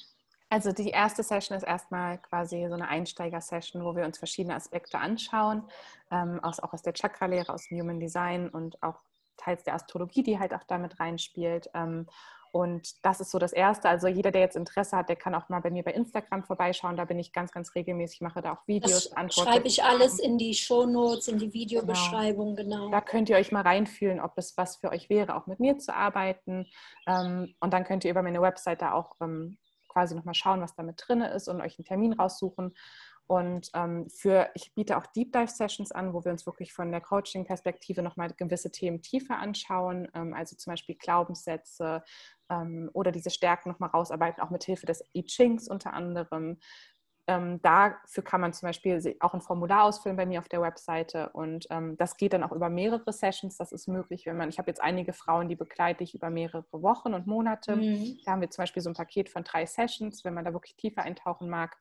Also 0.51 0.73
die 0.73 0.89
erste 0.89 1.23
Session 1.23 1.57
ist 1.57 1.65
erstmal 1.65 2.19
quasi 2.19 2.67
so 2.69 2.75
eine 2.75 2.89
Einsteiger-Session, 2.89 3.85
wo 3.85 3.95
wir 3.95 4.05
uns 4.05 4.19
verschiedene 4.19 4.55
Aspekte 4.55 4.99
anschauen, 4.99 5.65
ähm, 6.11 6.43
aus, 6.43 6.59
auch 6.61 6.73
aus 6.73 6.83
der 6.83 6.95
Chakra-Lehre, 6.95 7.53
aus 7.53 7.69
dem 7.69 7.81
Human 7.81 8.01
Design 8.01 8.49
und 8.49 8.83
auch 8.83 9.01
teils 9.37 9.63
der 9.65 9.75
Astrologie, 9.75 10.23
die 10.23 10.39
halt 10.39 10.55
auch 10.55 10.65
damit 10.65 10.99
reinspielt. 11.01 11.69
Ähm, 11.75 12.07
und 12.53 13.05
das 13.05 13.21
ist 13.21 13.31
so 13.31 13.39
das 13.39 13.53
Erste. 13.53 13.89
Also 13.89 14.09
jeder, 14.09 14.31
der 14.31 14.41
jetzt 14.41 14.57
Interesse 14.57 14.97
hat, 14.97 15.09
der 15.09 15.17
kann 15.17 15.35
auch 15.35 15.49
mal 15.49 15.61
bei 15.61 15.71
mir 15.71 15.83
bei 15.83 15.93
Instagram 15.93 16.45
vorbeischauen. 16.45 16.97
Da 16.97 17.05
bin 17.05 17.19
ich 17.19 17.33
ganz, 17.33 17.53
ganz 17.53 17.75
regelmäßig, 17.75 18.21
mache 18.21 18.43
da 18.43 18.53
auch 18.53 18.67
Videos, 18.67 19.11
das 19.11 19.35
Schreibe 19.35 19.69
ich 19.69 19.83
alles 19.85 20.19
in 20.19 20.39
die 20.39 20.55
Shownotes, 20.55 21.29
in 21.29 21.39
die 21.39 21.53
Videobeschreibung, 21.53 22.57
genau. 22.57 22.77
genau. 22.77 22.91
Da 22.91 23.01
könnt 23.01 23.29
ihr 23.29 23.37
euch 23.37 23.53
mal 23.53 23.63
reinfühlen, 23.63 24.21
ob 24.21 24.33
es 24.37 24.57
was 24.57 24.77
für 24.77 24.91
euch 24.91 25.09
wäre, 25.11 25.37
auch 25.37 25.47
mit 25.47 25.61
mir 25.61 25.79
zu 25.79 25.95
arbeiten. 25.95 26.67
Ähm, 27.07 27.55
und 27.61 27.73
dann 27.73 27.85
könnt 27.85 28.05
ihr 28.05 28.11
über 28.11 28.23
meine 28.23 28.41
Website 28.41 28.83
da 28.83 28.93
auch 28.93 29.17
ähm, 29.21 29.59
quasi 29.89 30.15
nochmal 30.15 30.35
schauen, 30.35 30.61
was 30.61 30.75
da 30.75 30.83
mit 30.83 31.03
drin 31.07 31.23
ist 31.23 31.49
und 31.49 31.61
euch 31.61 31.79
einen 31.79 31.85
Termin 31.85 32.13
raussuchen. 32.13 32.75
Und 33.29 33.71
ähm, 33.75 34.09
für, 34.09 34.49
ich 34.55 34.75
biete 34.75 34.97
auch 34.97 35.05
Deep 35.07 35.35
Dive 35.35 35.49
Sessions 35.49 35.93
an, 35.93 36.15
wo 36.15 36.25
wir 36.25 36.33
uns 36.33 36.47
wirklich 36.47 36.73
von 36.73 36.91
der 36.91 37.03
Coaching-Perspektive 37.03 38.03
nochmal 38.03 38.33
gewisse 38.33 38.73
Themen 38.73 39.03
tiefer 39.03 39.39
anschauen, 39.39 40.09
ähm, 40.15 40.33
also 40.33 40.57
zum 40.57 40.73
Beispiel 40.73 40.97
Glaubenssätze 40.97 42.03
ähm, 42.49 42.89
oder 42.95 43.13
diese 43.13 43.29
Stärken 43.29 43.69
nochmal 43.69 43.91
rausarbeiten, 43.91 44.43
auch 44.43 44.49
mit 44.49 44.65
Hilfe 44.65 44.87
des 44.87 45.05
I 45.15 45.25
Chings 45.25 45.69
unter 45.69 45.93
anderem. 45.93 46.59
Ähm, 47.27 47.61
dafür 47.61 48.25
kann 48.25 48.41
man 48.41 48.55
zum 48.55 48.67
Beispiel 48.67 49.15
auch 49.21 49.35
ein 49.35 49.43
Formular 49.43 49.85
ausfüllen 49.85 50.17
bei 50.17 50.25
mir 50.25 50.39
auf 50.39 50.49
der 50.49 50.63
Webseite 50.63 51.29
und 51.35 51.67
ähm, 51.69 51.99
das 51.99 52.17
geht 52.17 52.33
dann 52.33 52.43
auch 52.43 52.53
über 52.53 52.71
mehrere 52.71 53.13
Sessions. 53.13 53.59
Das 53.59 53.73
ist 53.73 53.89
möglich, 53.89 54.25
wenn 54.25 54.39
man, 54.39 54.49
ich 54.49 54.59
habe 54.59 54.71
jetzt 54.71 54.81
einige 54.81 55.13
Frauen, 55.13 55.51
die 55.51 55.57
begleite 55.57 56.03
ich 56.03 56.15
über 56.15 56.31
mehrere 56.31 56.65
Wochen 56.73 57.13
und 57.13 57.27
Monate. 57.27 57.77
Mhm. 57.77 58.19
Da 58.25 58.33
haben 58.33 58.41
wir 58.41 58.49
zum 58.49 58.63
Beispiel 58.63 58.83
so 58.83 58.89
ein 58.89 58.95
Paket 58.95 59.29
von 59.29 59.45
drei 59.45 59.67
Sessions, 59.67 60.25
wenn 60.25 60.33
man 60.33 60.47
da 60.47 60.55
wirklich 60.55 60.77
tiefer 60.77 61.03
eintauchen 61.03 61.51
mag 61.51 61.77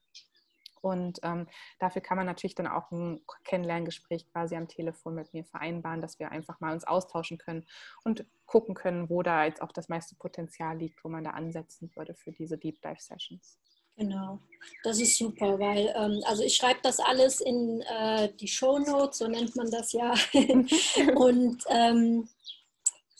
und 0.87 1.19
ähm, 1.23 1.47
dafür 1.79 2.01
kann 2.01 2.17
man 2.17 2.25
natürlich 2.25 2.55
dann 2.55 2.67
auch 2.67 2.91
ein 2.91 3.21
Kennenlerngespräch 3.43 4.27
quasi 4.31 4.55
am 4.55 4.67
Telefon 4.67 5.15
mit 5.15 5.33
mir 5.33 5.45
vereinbaren, 5.45 6.01
dass 6.01 6.19
wir 6.19 6.31
einfach 6.31 6.59
mal 6.59 6.73
uns 6.73 6.85
austauschen 6.85 7.37
können 7.37 7.65
und 8.03 8.25
gucken 8.45 8.75
können, 8.75 9.09
wo 9.09 9.23
da 9.23 9.45
jetzt 9.45 9.61
auch 9.61 9.71
das 9.71 9.89
meiste 9.89 10.15
Potenzial 10.15 10.77
liegt, 10.77 11.03
wo 11.03 11.09
man 11.09 11.23
da 11.23 11.31
ansetzen 11.31 11.91
würde 11.95 12.15
für 12.15 12.31
diese 12.31 12.57
Deep 12.57 12.81
Dive 12.81 12.99
Sessions. 12.99 13.59
Genau, 13.97 14.39
das 14.83 14.99
ist 14.99 15.17
super, 15.17 15.57
weil 15.57 15.91
ähm, 15.95 16.21
also 16.25 16.43
ich 16.43 16.55
schreibe 16.55 16.79
das 16.83 16.99
alles 16.99 17.41
in 17.41 17.81
äh, 17.81 18.31
die 18.35 18.47
Show 18.47 18.77
Notes, 18.77 19.17
so 19.17 19.27
nennt 19.27 19.55
man 19.55 19.71
das 19.71 19.91
ja. 19.91 20.13
und 21.15 21.63
ähm, 21.67 22.29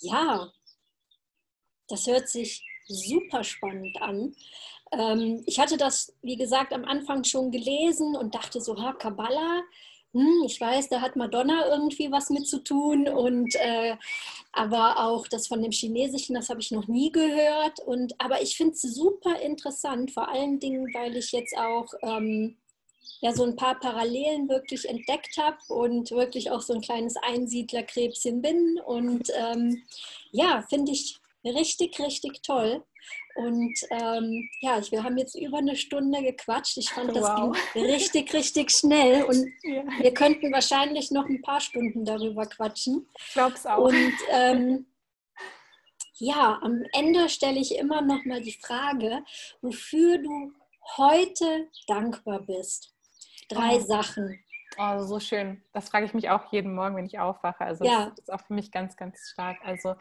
ja, 0.02 0.52
das 1.88 2.06
hört 2.06 2.30
sich 2.30 2.64
super 2.88 3.44
spannend 3.44 4.02
an. 4.02 4.36
Ähm, 4.92 5.44
ich 5.46 5.60
hatte 5.60 5.78
das, 5.78 6.14
wie 6.22 6.38
gesagt, 6.38 6.74
am 6.74 6.86
Anfang 6.86 7.24
schon 7.24 7.52
gelesen 7.52 8.16
und 8.16 8.36
dachte 8.36 8.62
so, 8.62 8.78
ha, 8.82 8.94
Kabbalah, 8.94 9.64
hm, 10.14 10.44
ich 10.46 10.60
weiß, 10.60 10.90
da 10.90 11.02
hat 11.02 11.16
Madonna 11.16 11.68
irgendwie 11.70 12.12
was 12.12 12.30
mit 12.30 12.48
zu 12.48 12.64
tun 12.64 13.08
und 13.08 13.54
äh, 13.56 13.96
aber 14.54 15.06
auch 15.06 15.28
das 15.28 15.48
von 15.48 15.62
dem 15.62 15.72
Chinesischen, 15.72 16.34
das 16.36 16.50
habe 16.50 16.62
ich 16.62 16.72
noch 16.72 16.88
nie 16.88 17.12
gehört 17.12 17.80
und 17.86 18.20
aber 18.20 18.42
ich 18.42 18.56
finde 18.56 18.74
es 18.74 18.82
super 18.82 19.40
interessant, 19.42 20.12
vor 20.12 20.30
allen 20.30 20.60
Dingen, 20.60 20.94
weil 20.94 21.16
ich 21.18 21.34
jetzt 21.34 21.56
auch 21.58 21.88
ähm, 22.04 22.58
ja 23.20 23.34
so 23.34 23.44
ein 23.44 23.58
paar 23.58 23.80
Parallelen 23.80 24.48
wirklich 24.48 24.88
entdeckt 24.88 25.38
habe 25.38 25.58
und 25.68 26.10
wirklich 26.12 26.52
auch 26.52 26.62
so 26.62 26.74
ein 26.74 26.82
kleines 26.82 27.16
Einsiedlerkrebschen 27.18 28.42
bin 28.42 28.80
und 28.86 29.30
ähm, 29.36 29.84
ja, 30.32 30.64
finde 30.70 30.94
ich 30.94 31.20
richtig, 31.44 32.00
richtig 32.00 32.42
toll. 32.42 32.84
Und 33.36 33.76
ähm, 33.92 34.50
ja, 34.62 34.82
wir 34.90 35.04
haben 35.04 35.18
jetzt 35.18 35.36
über 35.36 35.60
eine 35.60 35.76
Stunde 35.76 36.22
gequatscht. 36.24 36.78
Ich 36.78 36.90
fand 36.90 37.16
das 37.16 37.24
wow. 37.24 37.56
ging 37.74 37.86
richtig, 37.86 38.34
richtig 38.34 38.72
schnell. 38.72 39.24
Und 39.24 39.48
ja. 39.64 39.84
wir 40.02 40.14
könnten 40.14 40.52
wahrscheinlich 40.52 41.12
noch 41.12 41.28
ein 41.28 41.42
paar 41.42 41.62
Stunden 41.62 42.04
darüber 42.04 42.46
quatschen. 42.46 43.08
Ich 43.20 43.34
glaube 43.34 43.54
es 43.54 43.66
auch. 43.66 43.86
Und 43.86 44.14
ähm, 44.32 44.88
ja, 46.16 46.60
am 46.62 46.84
Ende 46.94 47.30
stelle 47.30 47.60
ich 47.60 47.76
immer 47.78 48.02
noch 48.02 48.26
mal 48.26 48.42
die 48.42 48.58
Frage, 48.60 49.24
wofür 49.62 50.18
du 50.18 50.52
heute 50.98 51.68
dankbar 51.88 52.40
bist. 52.40 52.94
Drei 53.50 53.76
oh. 53.76 53.80
Sachen. 53.80 54.44
Oh, 54.80 55.04
so 55.04 55.20
schön. 55.20 55.64
Das 55.74 55.90
frage 55.90 56.06
ich 56.06 56.14
mich 56.14 56.30
auch 56.30 56.52
jeden 56.52 56.74
Morgen, 56.74 56.96
wenn 56.96 57.06
ich 57.06 57.20
aufwache. 57.20 57.62
Also 57.62 57.86
ja. 57.86 58.10
das 58.10 58.20
ist 58.20 58.34
auch 58.34 58.42
für 58.42 58.54
mich 58.54 58.72
ganz, 58.72 58.96
ganz 58.96 59.30
stark. 59.32 59.58
Also 59.64 59.96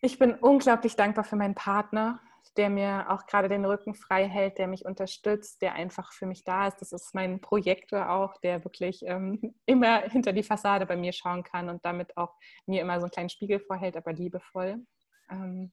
ich 0.00 0.18
bin 0.18 0.34
unglaublich 0.34 0.96
dankbar 0.96 1.24
für 1.24 1.36
meinen 1.36 1.54
Partner, 1.54 2.20
der 2.56 2.70
mir 2.70 3.06
auch 3.10 3.26
gerade 3.26 3.48
den 3.48 3.64
Rücken 3.64 3.94
frei 3.94 4.28
hält, 4.28 4.58
der 4.58 4.66
mich 4.66 4.84
unterstützt, 4.84 5.62
der 5.62 5.74
einfach 5.74 6.12
für 6.12 6.26
mich 6.26 6.44
da 6.44 6.68
ist. 6.68 6.80
Das 6.80 6.92
ist 6.92 7.14
mein 7.14 7.40
Projektor 7.40 8.10
auch, 8.10 8.36
der 8.38 8.64
wirklich 8.64 9.02
ähm, 9.06 9.54
immer 9.66 10.02
hinter 10.02 10.32
die 10.32 10.42
Fassade 10.42 10.86
bei 10.86 10.96
mir 10.96 11.12
schauen 11.12 11.42
kann 11.42 11.68
und 11.68 11.84
damit 11.84 12.16
auch 12.16 12.34
mir 12.66 12.80
immer 12.80 13.00
so 13.00 13.04
einen 13.04 13.12
kleinen 13.12 13.28
Spiegel 13.28 13.60
vorhält, 13.60 13.96
aber 13.96 14.12
liebevoll. 14.12 14.84
Ähm, 15.30 15.72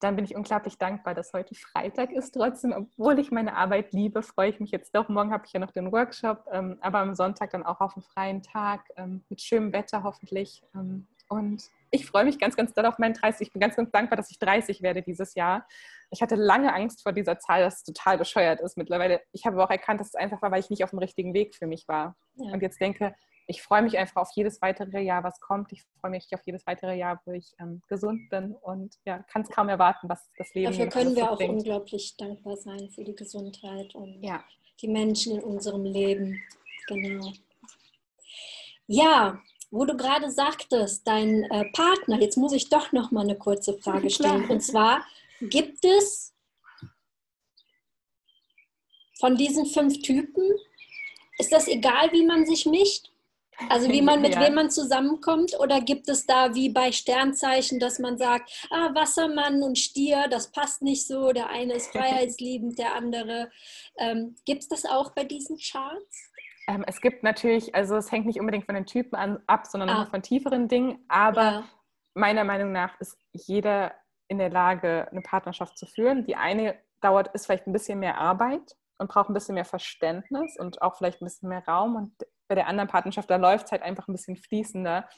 dann 0.00 0.16
bin 0.16 0.24
ich 0.24 0.34
unglaublich 0.34 0.78
dankbar, 0.78 1.14
dass 1.14 1.32
heute 1.34 1.54
Freitag 1.54 2.10
ist. 2.12 2.32
Trotzdem, 2.32 2.72
obwohl 2.72 3.18
ich 3.18 3.30
meine 3.30 3.54
Arbeit 3.54 3.92
liebe, 3.92 4.22
freue 4.22 4.48
ich 4.48 4.58
mich 4.58 4.70
jetzt 4.70 4.94
doch. 4.94 5.08
Morgen 5.08 5.30
habe 5.30 5.44
ich 5.46 5.52
ja 5.52 5.60
noch 5.60 5.72
den 5.72 5.92
Workshop, 5.92 6.46
ähm, 6.50 6.78
aber 6.80 7.00
am 7.00 7.14
Sonntag 7.14 7.50
dann 7.50 7.64
auch 7.64 7.80
auf 7.80 7.94
einen 7.96 8.02
freien 8.02 8.42
Tag 8.42 8.88
ähm, 8.96 9.24
mit 9.28 9.42
schönem 9.42 9.72
Wetter 9.72 10.02
hoffentlich. 10.02 10.62
Ähm, 10.74 11.06
und 11.30 11.62
ich 11.92 12.06
freue 12.06 12.24
mich 12.24 12.38
ganz, 12.38 12.56
ganz 12.56 12.74
doll 12.74 12.84
auf 12.86 12.98
meinen 12.98 13.14
30. 13.14 13.46
Ich 13.46 13.52
bin 13.52 13.60
ganz, 13.60 13.76
ganz 13.76 13.90
dankbar, 13.90 14.16
dass 14.16 14.30
ich 14.30 14.38
30 14.40 14.82
werde 14.82 15.00
dieses 15.00 15.34
Jahr. 15.34 15.66
Ich 16.10 16.22
hatte 16.22 16.34
lange 16.34 16.74
Angst 16.74 17.02
vor 17.02 17.12
dieser 17.12 17.38
Zahl, 17.38 17.62
dass 17.62 17.78
es 17.78 17.84
total 17.84 18.18
bescheuert 18.18 18.60
ist 18.60 18.76
mittlerweile. 18.76 19.20
Ich 19.32 19.46
habe 19.46 19.54
aber 19.56 19.64
auch 19.64 19.70
erkannt, 19.70 20.00
dass 20.00 20.08
es 20.08 20.14
einfach 20.16 20.42
war, 20.42 20.50
weil 20.50 20.60
ich 20.60 20.70
nicht 20.70 20.82
auf 20.82 20.90
dem 20.90 20.98
richtigen 20.98 21.32
Weg 21.32 21.54
für 21.54 21.68
mich 21.68 21.86
war. 21.86 22.16
Ja. 22.34 22.52
Und 22.52 22.62
jetzt 22.62 22.80
denke, 22.80 23.14
ich 23.46 23.62
freue 23.62 23.82
mich 23.82 23.96
einfach 23.96 24.22
auf 24.22 24.30
jedes 24.34 24.60
weitere 24.60 25.00
Jahr, 25.00 25.22
was 25.22 25.40
kommt. 25.40 25.72
Ich 25.72 25.84
freue 26.00 26.10
mich 26.10 26.28
auf 26.32 26.40
jedes 26.44 26.66
weitere 26.66 26.96
Jahr, 26.96 27.20
wo 27.24 27.32
ich 27.32 27.54
ähm, 27.60 27.80
gesund 27.88 28.28
bin 28.28 28.54
und 28.54 28.96
ja, 29.04 29.20
kann 29.30 29.42
es 29.42 29.50
kaum 29.50 29.68
erwarten, 29.68 30.08
was 30.08 30.30
das 30.36 30.52
Leben 30.54 30.72
Dafür 30.72 30.88
können 30.88 31.14
wir 31.14 31.30
auch 31.30 31.36
bringt. 31.36 31.54
unglaublich 31.54 32.16
dankbar 32.16 32.56
sein 32.56 32.90
für 32.90 33.04
die 33.04 33.14
Gesundheit 33.14 33.94
und 33.94 34.20
ja. 34.22 34.42
die 34.80 34.88
Menschen 34.88 35.36
in 35.36 35.44
unserem 35.44 35.84
Leben. 35.84 36.40
Genau. 36.88 37.32
Ja, 38.86 39.40
wo 39.70 39.84
du 39.84 39.96
gerade 39.96 40.30
sagtest, 40.30 41.06
dein 41.06 41.44
äh, 41.44 41.64
Partner, 41.72 42.20
jetzt 42.20 42.36
muss 42.36 42.52
ich 42.52 42.68
doch 42.68 42.92
noch 42.92 43.10
mal 43.10 43.22
eine 43.22 43.36
kurze 43.36 43.74
Frage 43.78 44.10
stellen. 44.10 44.48
Und 44.48 44.60
zwar, 44.60 45.04
gibt 45.40 45.84
es 45.84 46.34
von 49.18 49.36
diesen 49.36 49.66
fünf 49.66 50.00
Typen, 50.02 50.44
ist 51.38 51.52
das 51.52 51.68
egal, 51.68 52.12
wie 52.12 52.24
man 52.24 52.46
sich 52.46 52.66
mischt? 52.66 53.10
Also 53.68 53.90
wie 53.90 54.02
man 54.02 54.20
mit 54.22 54.34
ja. 54.34 54.40
wem 54.40 54.54
man 54.54 54.70
zusammenkommt? 54.70 55.58
Oder 55.60 55.80
gibt 55.80 56.08
es 56.08 56.26
da 56.26 56.54
wie 56.54 56.70
bei 56.70 56.90
Sternzeichen, 56.92 57.78
dass 57.78 57.98
man 57.98 58.18
sagt, 58.18 58.50
ah, 58.70 58.94
Wassermann 58.94 59.62
und 59.62 59.78
Stier, 59.78 60.28
das 60.28 60.50
passt 60.50 60.82
nicht 60.82 61.06
so, 61.06 61.32
der 61.32 61.48
eine 61.48 61.74
ist 61.74 61.92
freiheitsliebend, 61.92 62.78
der 62.78 62.94
andere. 62.94 63.50
Ähm, 63.98 64.34
gibt 64.44 64.62
es 64.62 64.68
das 64.68 64.84
auch 64.86 65.12
bei 65.12 65.24
diesen 65.24 65.58
Charts? 65.58 66.29
Ähm, 66.68 66.84
es 66.86 67.00
gibt 67.00 67.22
natürlich, 67.22 67.74
also 67.74 67.96
es 67.96 68.12
hängt 68.12 68.26
nicht 68.26 68.40
unbedingt 68.40 68.66
von 68.66 68.74
den 68.74 68.86
Typen 68.86 69.16
an, 69.16 69.40
ab, 69.46 69.66
sondern 69.66 69.90
ah. 69.90 70.06
von 70.06 70.22
tieferen 70.22 70.68
Dingen. 70.68 71.04
Aber 71.08 71.42
ja. 71.42 71.64
meiner 72.14 72.44
Meinung 72.44 72.72
nach 72.72 72.98
ist 73.00 73.18
jeder 73.32 73.92
in 74.28 74.38
der 74.38 74.50
Lage, 74.50 75.08
eine 75.10 75.22
Partnerschaft 75.22 75.76
zu 75.76 75.86
führen. 75.86 76.24
Die 76.24 76.36
eine 76.36 76.78
dauert, 77.00 77.28
ist 77.34 77.46
vielleicht 77.46 77.66
ein 77.66 77.72
bisschen 77.72 77.98
mehr 77.98 78.18
Arbeit 78.18 78.76
und 78.98 79.10
braucht 79.10 79.28
ein 79.28 79.34
bisschen 79.34 79.54
mehr 79.54 79.64
Verständnis 79.64 80.56
und 80.58 80.82
auch 80.82 80.96
vielleicht 80.96 81.20
ein 81.20 81.24
bisschen 81.24 81.48
mehr 81.48 81.64
Raum. 81.66 81.96
Und 81.96 82.12
bei 82.46 82.54
der 82.54 82.68
anderen 82.68 82.88
Partnerschaft, 82.88 83.30
da 83.30 83.36
läuft 83.36 83.66
es 83.66 83.72
halt 83.72 83.82
einfach 83.82 84.06
ein 84.06 84.12
bisschen 84.12 84.36
fließender. 84.36 85.08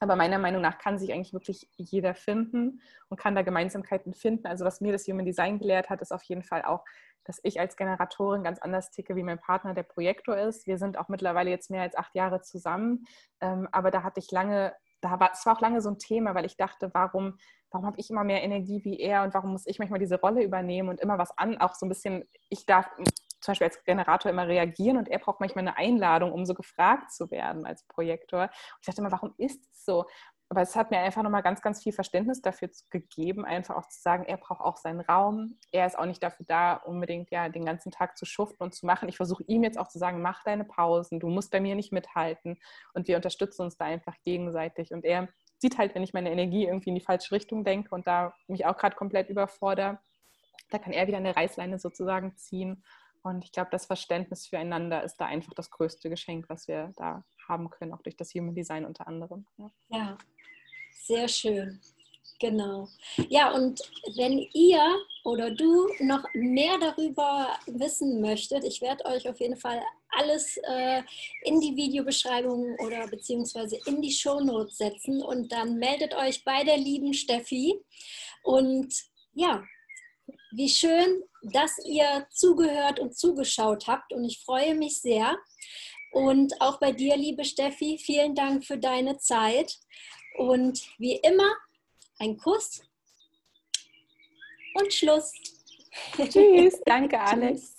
Aber 0.00 0.16
meiner 0.16 0.38
Meinung 0.38 0.62
nach 0.62 0.78
kann 0.78 0.98
sich 0.98 1.12
eigentlich 1.12 1.34
wirklich 1.34 1.68
jeder 1.76 2.14
finden 2.14 2.80
und 3.08 3.20
kann 3.20 3.34
da 3.34 3.42
Gemeinsamkeiten 3.42 4.14
finden. 4.14 4.46
Also 4.46 4.64
was 4.64 4.80
mir 4.80 4.92
das 4.92 5.06
Human 5.06 5.26
Design 5.26 5.58
gelehrt 5.58 5.90
hat, 5.90 6.00
ist 6.00 6.12
auf 6.12 6.22
jeden 6.24 6.42
Fall 6.42 6.64
auch, 6.64 6.84
dass 7.24 7.38
ich 7.42 7.60
als 7.60 7.76
Generatorin 7.76 8.42
ganz 8.42 8.58
anders 8.60 8.90
ticke, 8.90 9.14
wie 9.14 9.22
mein 9.22 9.38
Partner 9.38 9.74
der 9.74 9.82
Projektor 9.82 10.38
ist. 10.38 10.66
Wir 10.66 10.78
sind 10.78 10.98
auch 10.98 11.08
mittlerweile 11.08 11.50
jetzt 11.50 11.70
mehr 11.70 11.82
als 11.82 11.96
acht 11.96 12.14
Jahre 12.14 12.40
zusammen. 12.40 13.04
Ähm, 13.42 13.68
aber 13.72 13.90
da 13.90 14.02
hatte 14.02 14.20
ich 14.20 14.30
lange, 14.30 14.74
da 15.02 15.20
war 15.20 15.32
es 15.32 15.44
war 15.44 15.56
auch 15.56 15.60
lange 15.60 15.82
so 15.82 15.90
ein 15.90 15.98
Thema, 15.98 16.34
weil 16.34 16.46
ich 16.46 16.56
dachte, 16.56 16.90
warum, 16.94 17.36
warum 17.70 17.86
habe 17.86 18.00
ich 18.00 18.08
immer 18.10 18.24
mehr 18.24 18.42
Energie 18.42 18.82
wie 18.84 18.98
er 18.98 19.22
und 19.22 19.34
warum 19.34 19.52
muss 19.52 19.66
ich 19.66 19.78
manchmal 19.78 20.00
diese 20.00 20.18
Rolle 20.18 20.42
übernehmen 20.42 20.88
und 20.88 21.00
immer 21.00 21.18
was 21.18 21.36
an, 21.36 21.58
auch 21.58 21.74
so 21.74 21.84
ein 21.84 21.90
bisschen, 21.90 22.24
ich 22.48 22.64
darf 22.64 22.90
zum 23.40 23.52
Beispiel 23.52 23.66
als 23.68 23.82
Generator 23.84 24.30
immer 24.30 24.46
reagieren 24.46 24.96
und 24.96 25.08
er 25.08 25.18
braucht 25.18 25.40
manchmal 25.40 25.66
eine 25.66 25.76
Einladung, 25.76 26.32
um 26.32 26.44
so 26.44 26.54
gefragt 26.54 27.12
zu 27.12 27.30
werden 27.30 27.66
als 27.66 27.84
Projektor. 27.84 28.42
Und 28.42 28.50
ich 28.80 28.86
dachte 28.86 29.00
immer, 29.00 29.12
warum 29.12 29.34
ist 29.38 29.64
es 29.70 29.84
so? 29.84 30.06
Aber 30.52 30.62
es 30.62 30.74
hat 30.74 30.90
mir 30.90 30.98
einfach 30.98 31.22
nochmal 31.22 31.44
ganz, 31.44 31.62
ganz 31.62 31.80
viel 31.80 31.92
Verständnis 31.92 32.42
dafür 32.42 32.70
gegeben, 32.90 33.44
einfach 33.44 33.76
auch 33.76 33.86
zu 33.86 34.00
sagen, 34.00 34.24
er 34.24 34.36
braucht 34.36 34.60
auch 34.60 34.76
seinen 34.76 34.98
Raum. 34.98 35.56
Er 35.70 35.86
ist 35.86 35.96
auch 35.96 36.06
nicht 36.06 36.20
dafür 36.24 36.44
da, 36.44 36.74
unbedingt 36.74 37.30
ja 37.30 37.48
den 37.48 37.64
ganzen 37.64 37.92
Tag 37.92 38.18
zu 38.18 38.26
schuften 38.26 38.64
und 38.64 38.74
zu 38.74 38.84
machen. 38.84 39.08
Ich 39.08 39.16
versuche 39.16 39.44
ihm 39.44 39.62
jetzt 39.62 39.78
auch 39.78 39.86
zu 39.86 40.00
sagen, 40.00 40.22
mach 40.22 40.42
deine 40.42 40.64
Pausen, 40.64 41.20
du 41.20 41.28
musst 41.28 41.52
bei 41.52 41.60
mir 41.60 41.76
nicht 41.76 41.92
mithalten. 41.92 42.58
Und 42.94 43.06
wir 43.06 43.14
unterstützen 43.14 43.62
uns 43.62 43.76
da 43.76 43.84
einfach 43.84 44.16
gegenseitig. 44.24 44.92
Und 44.92 45.04
er 45.04 45.28
sieht 45.58 45.78
halt, 45.78 45.94
wenn 45.94 46.02
ich 46.02 46.14
meine 46.14 46.32
Energie 46.32 46.66
irgendwie 46.66 46.88
in 46.88 46.96
die 46.96 47.00
falsche 47.00 47.30
Richtung 47.30 47.62
denke 47.62 47.94
und 47.94 48.08
da 48.08 48.34
mich 48.48 48.66
auch 48.66 48.76
gerade 48.76 48.96
komplett 48.96 49.30
überfordere, 49.30 50.00
da 50.70 50.78
kann 50.78 50.92
er 50.92 51.06
wieder 51.06 51.18
eine 51.18 51.36
Reißleine 51.36 51.78
sozusagen 51.78 52.36
ziehen 52.36 52.82
und 53.22 53.44
ich 53.44 53.52
glaube, 53.52 53.70
das 53.70 53.86
Verständnis 53.86 54.46
füreinander 54.46 55.02
ist 55.04 55.16
da 55.16 55.26
einfach 55.26 55.52
das 55.54 55.70
größte 55.70 56.08
Geschenk, 56.08 56.48
was 56.48 56.68
wir 56.68 56.92
da 56.96 57.24
haben 57.48 57.70
können, 57.70 57.92
auch 57.92 58.02
durch 58.02 58.16
das 58.16 58.34
Human 58.34 58.54
Design 58.54 58.84
unter 58.84 59.06
anderem. 59.06 59.46
Ja, 59.58 59.70
ja 59.88 60.18
sehr 60.92 61.28
schön. 61.28 61.80
Genau. 62.40 62.88
Ja, 63.28 63.52
und 63.52 63.80
wenn 64.16 64.38
ihr 64.54 64.80
oder 65.24 65.50
du 65.50 65.88
noch 66.00 66.24
mehr 66.32 66.78
darüber 66.78 67.58
wissen 67.66 68.22
möchtet, 68.22 68.64
ich 68.64 68.80
werde 68.80 69.04
euch 69.04 69.28
auf 69.28 69.38
jeden 69.40 69.58
Fall 69.58 69.82
alles 70.08 70.56
äh, 70.62 71.02
in 71.44 71.60
die 71.60 71.76
Videobeschreibung 71.76 72.76
oder 72.78 73.06
beziehungsweise 73.08 73.78
in 73.84 74.00
die 74.00 74.10
Shownotes 74.10 74.78
setzen 74.78 75.22
und 75.22 75.52
dann 75.52 75.76
meldet 75.76 76.14
euch 76.14 76.42
bei 76.42 76.64
der 76.64 76.78
lieben 76.78 77.12
Steffi. 77.12 77.78
Und 78.42 78.94
ja, 79.34 79.62
wie 80.52 80.68
schön, 80.68 81.22
dass 81.42 81.78
ihr 81.84 82.26
zugehört 82.30 83.00
und 83.00 83.16
zugeschaut 83.16 83.86
habt 83.86 84.12
und 84.12 84.24
ich 84.24 84.40
freue 84.44 84.74
mich 84.74 85.00
sehr. 85.00 85.36
Und 86.12 86.60
auch 86.60 86.80
bei 86.80 86.92
dir, 86.92 87.16
liebe 87.16 87.44
Steffi, 87.44 87.98
vielen 87.98 88.34
Dank 88.34 88.64
für 88.64 88.78
deine 88.78 89.18
Zeit. 89.18 89.78
Und 90.38 90.82
wie 90.98 91.16
immer, 91.16 91.50
ein 92.18 92.36
Kuss 92.36 92.82
und 94.74 94.92
Schluss. 94.92 95.32
Tschüss, 96.16 96.80
danke 96.86 97.20
Alex. 97.20 97.76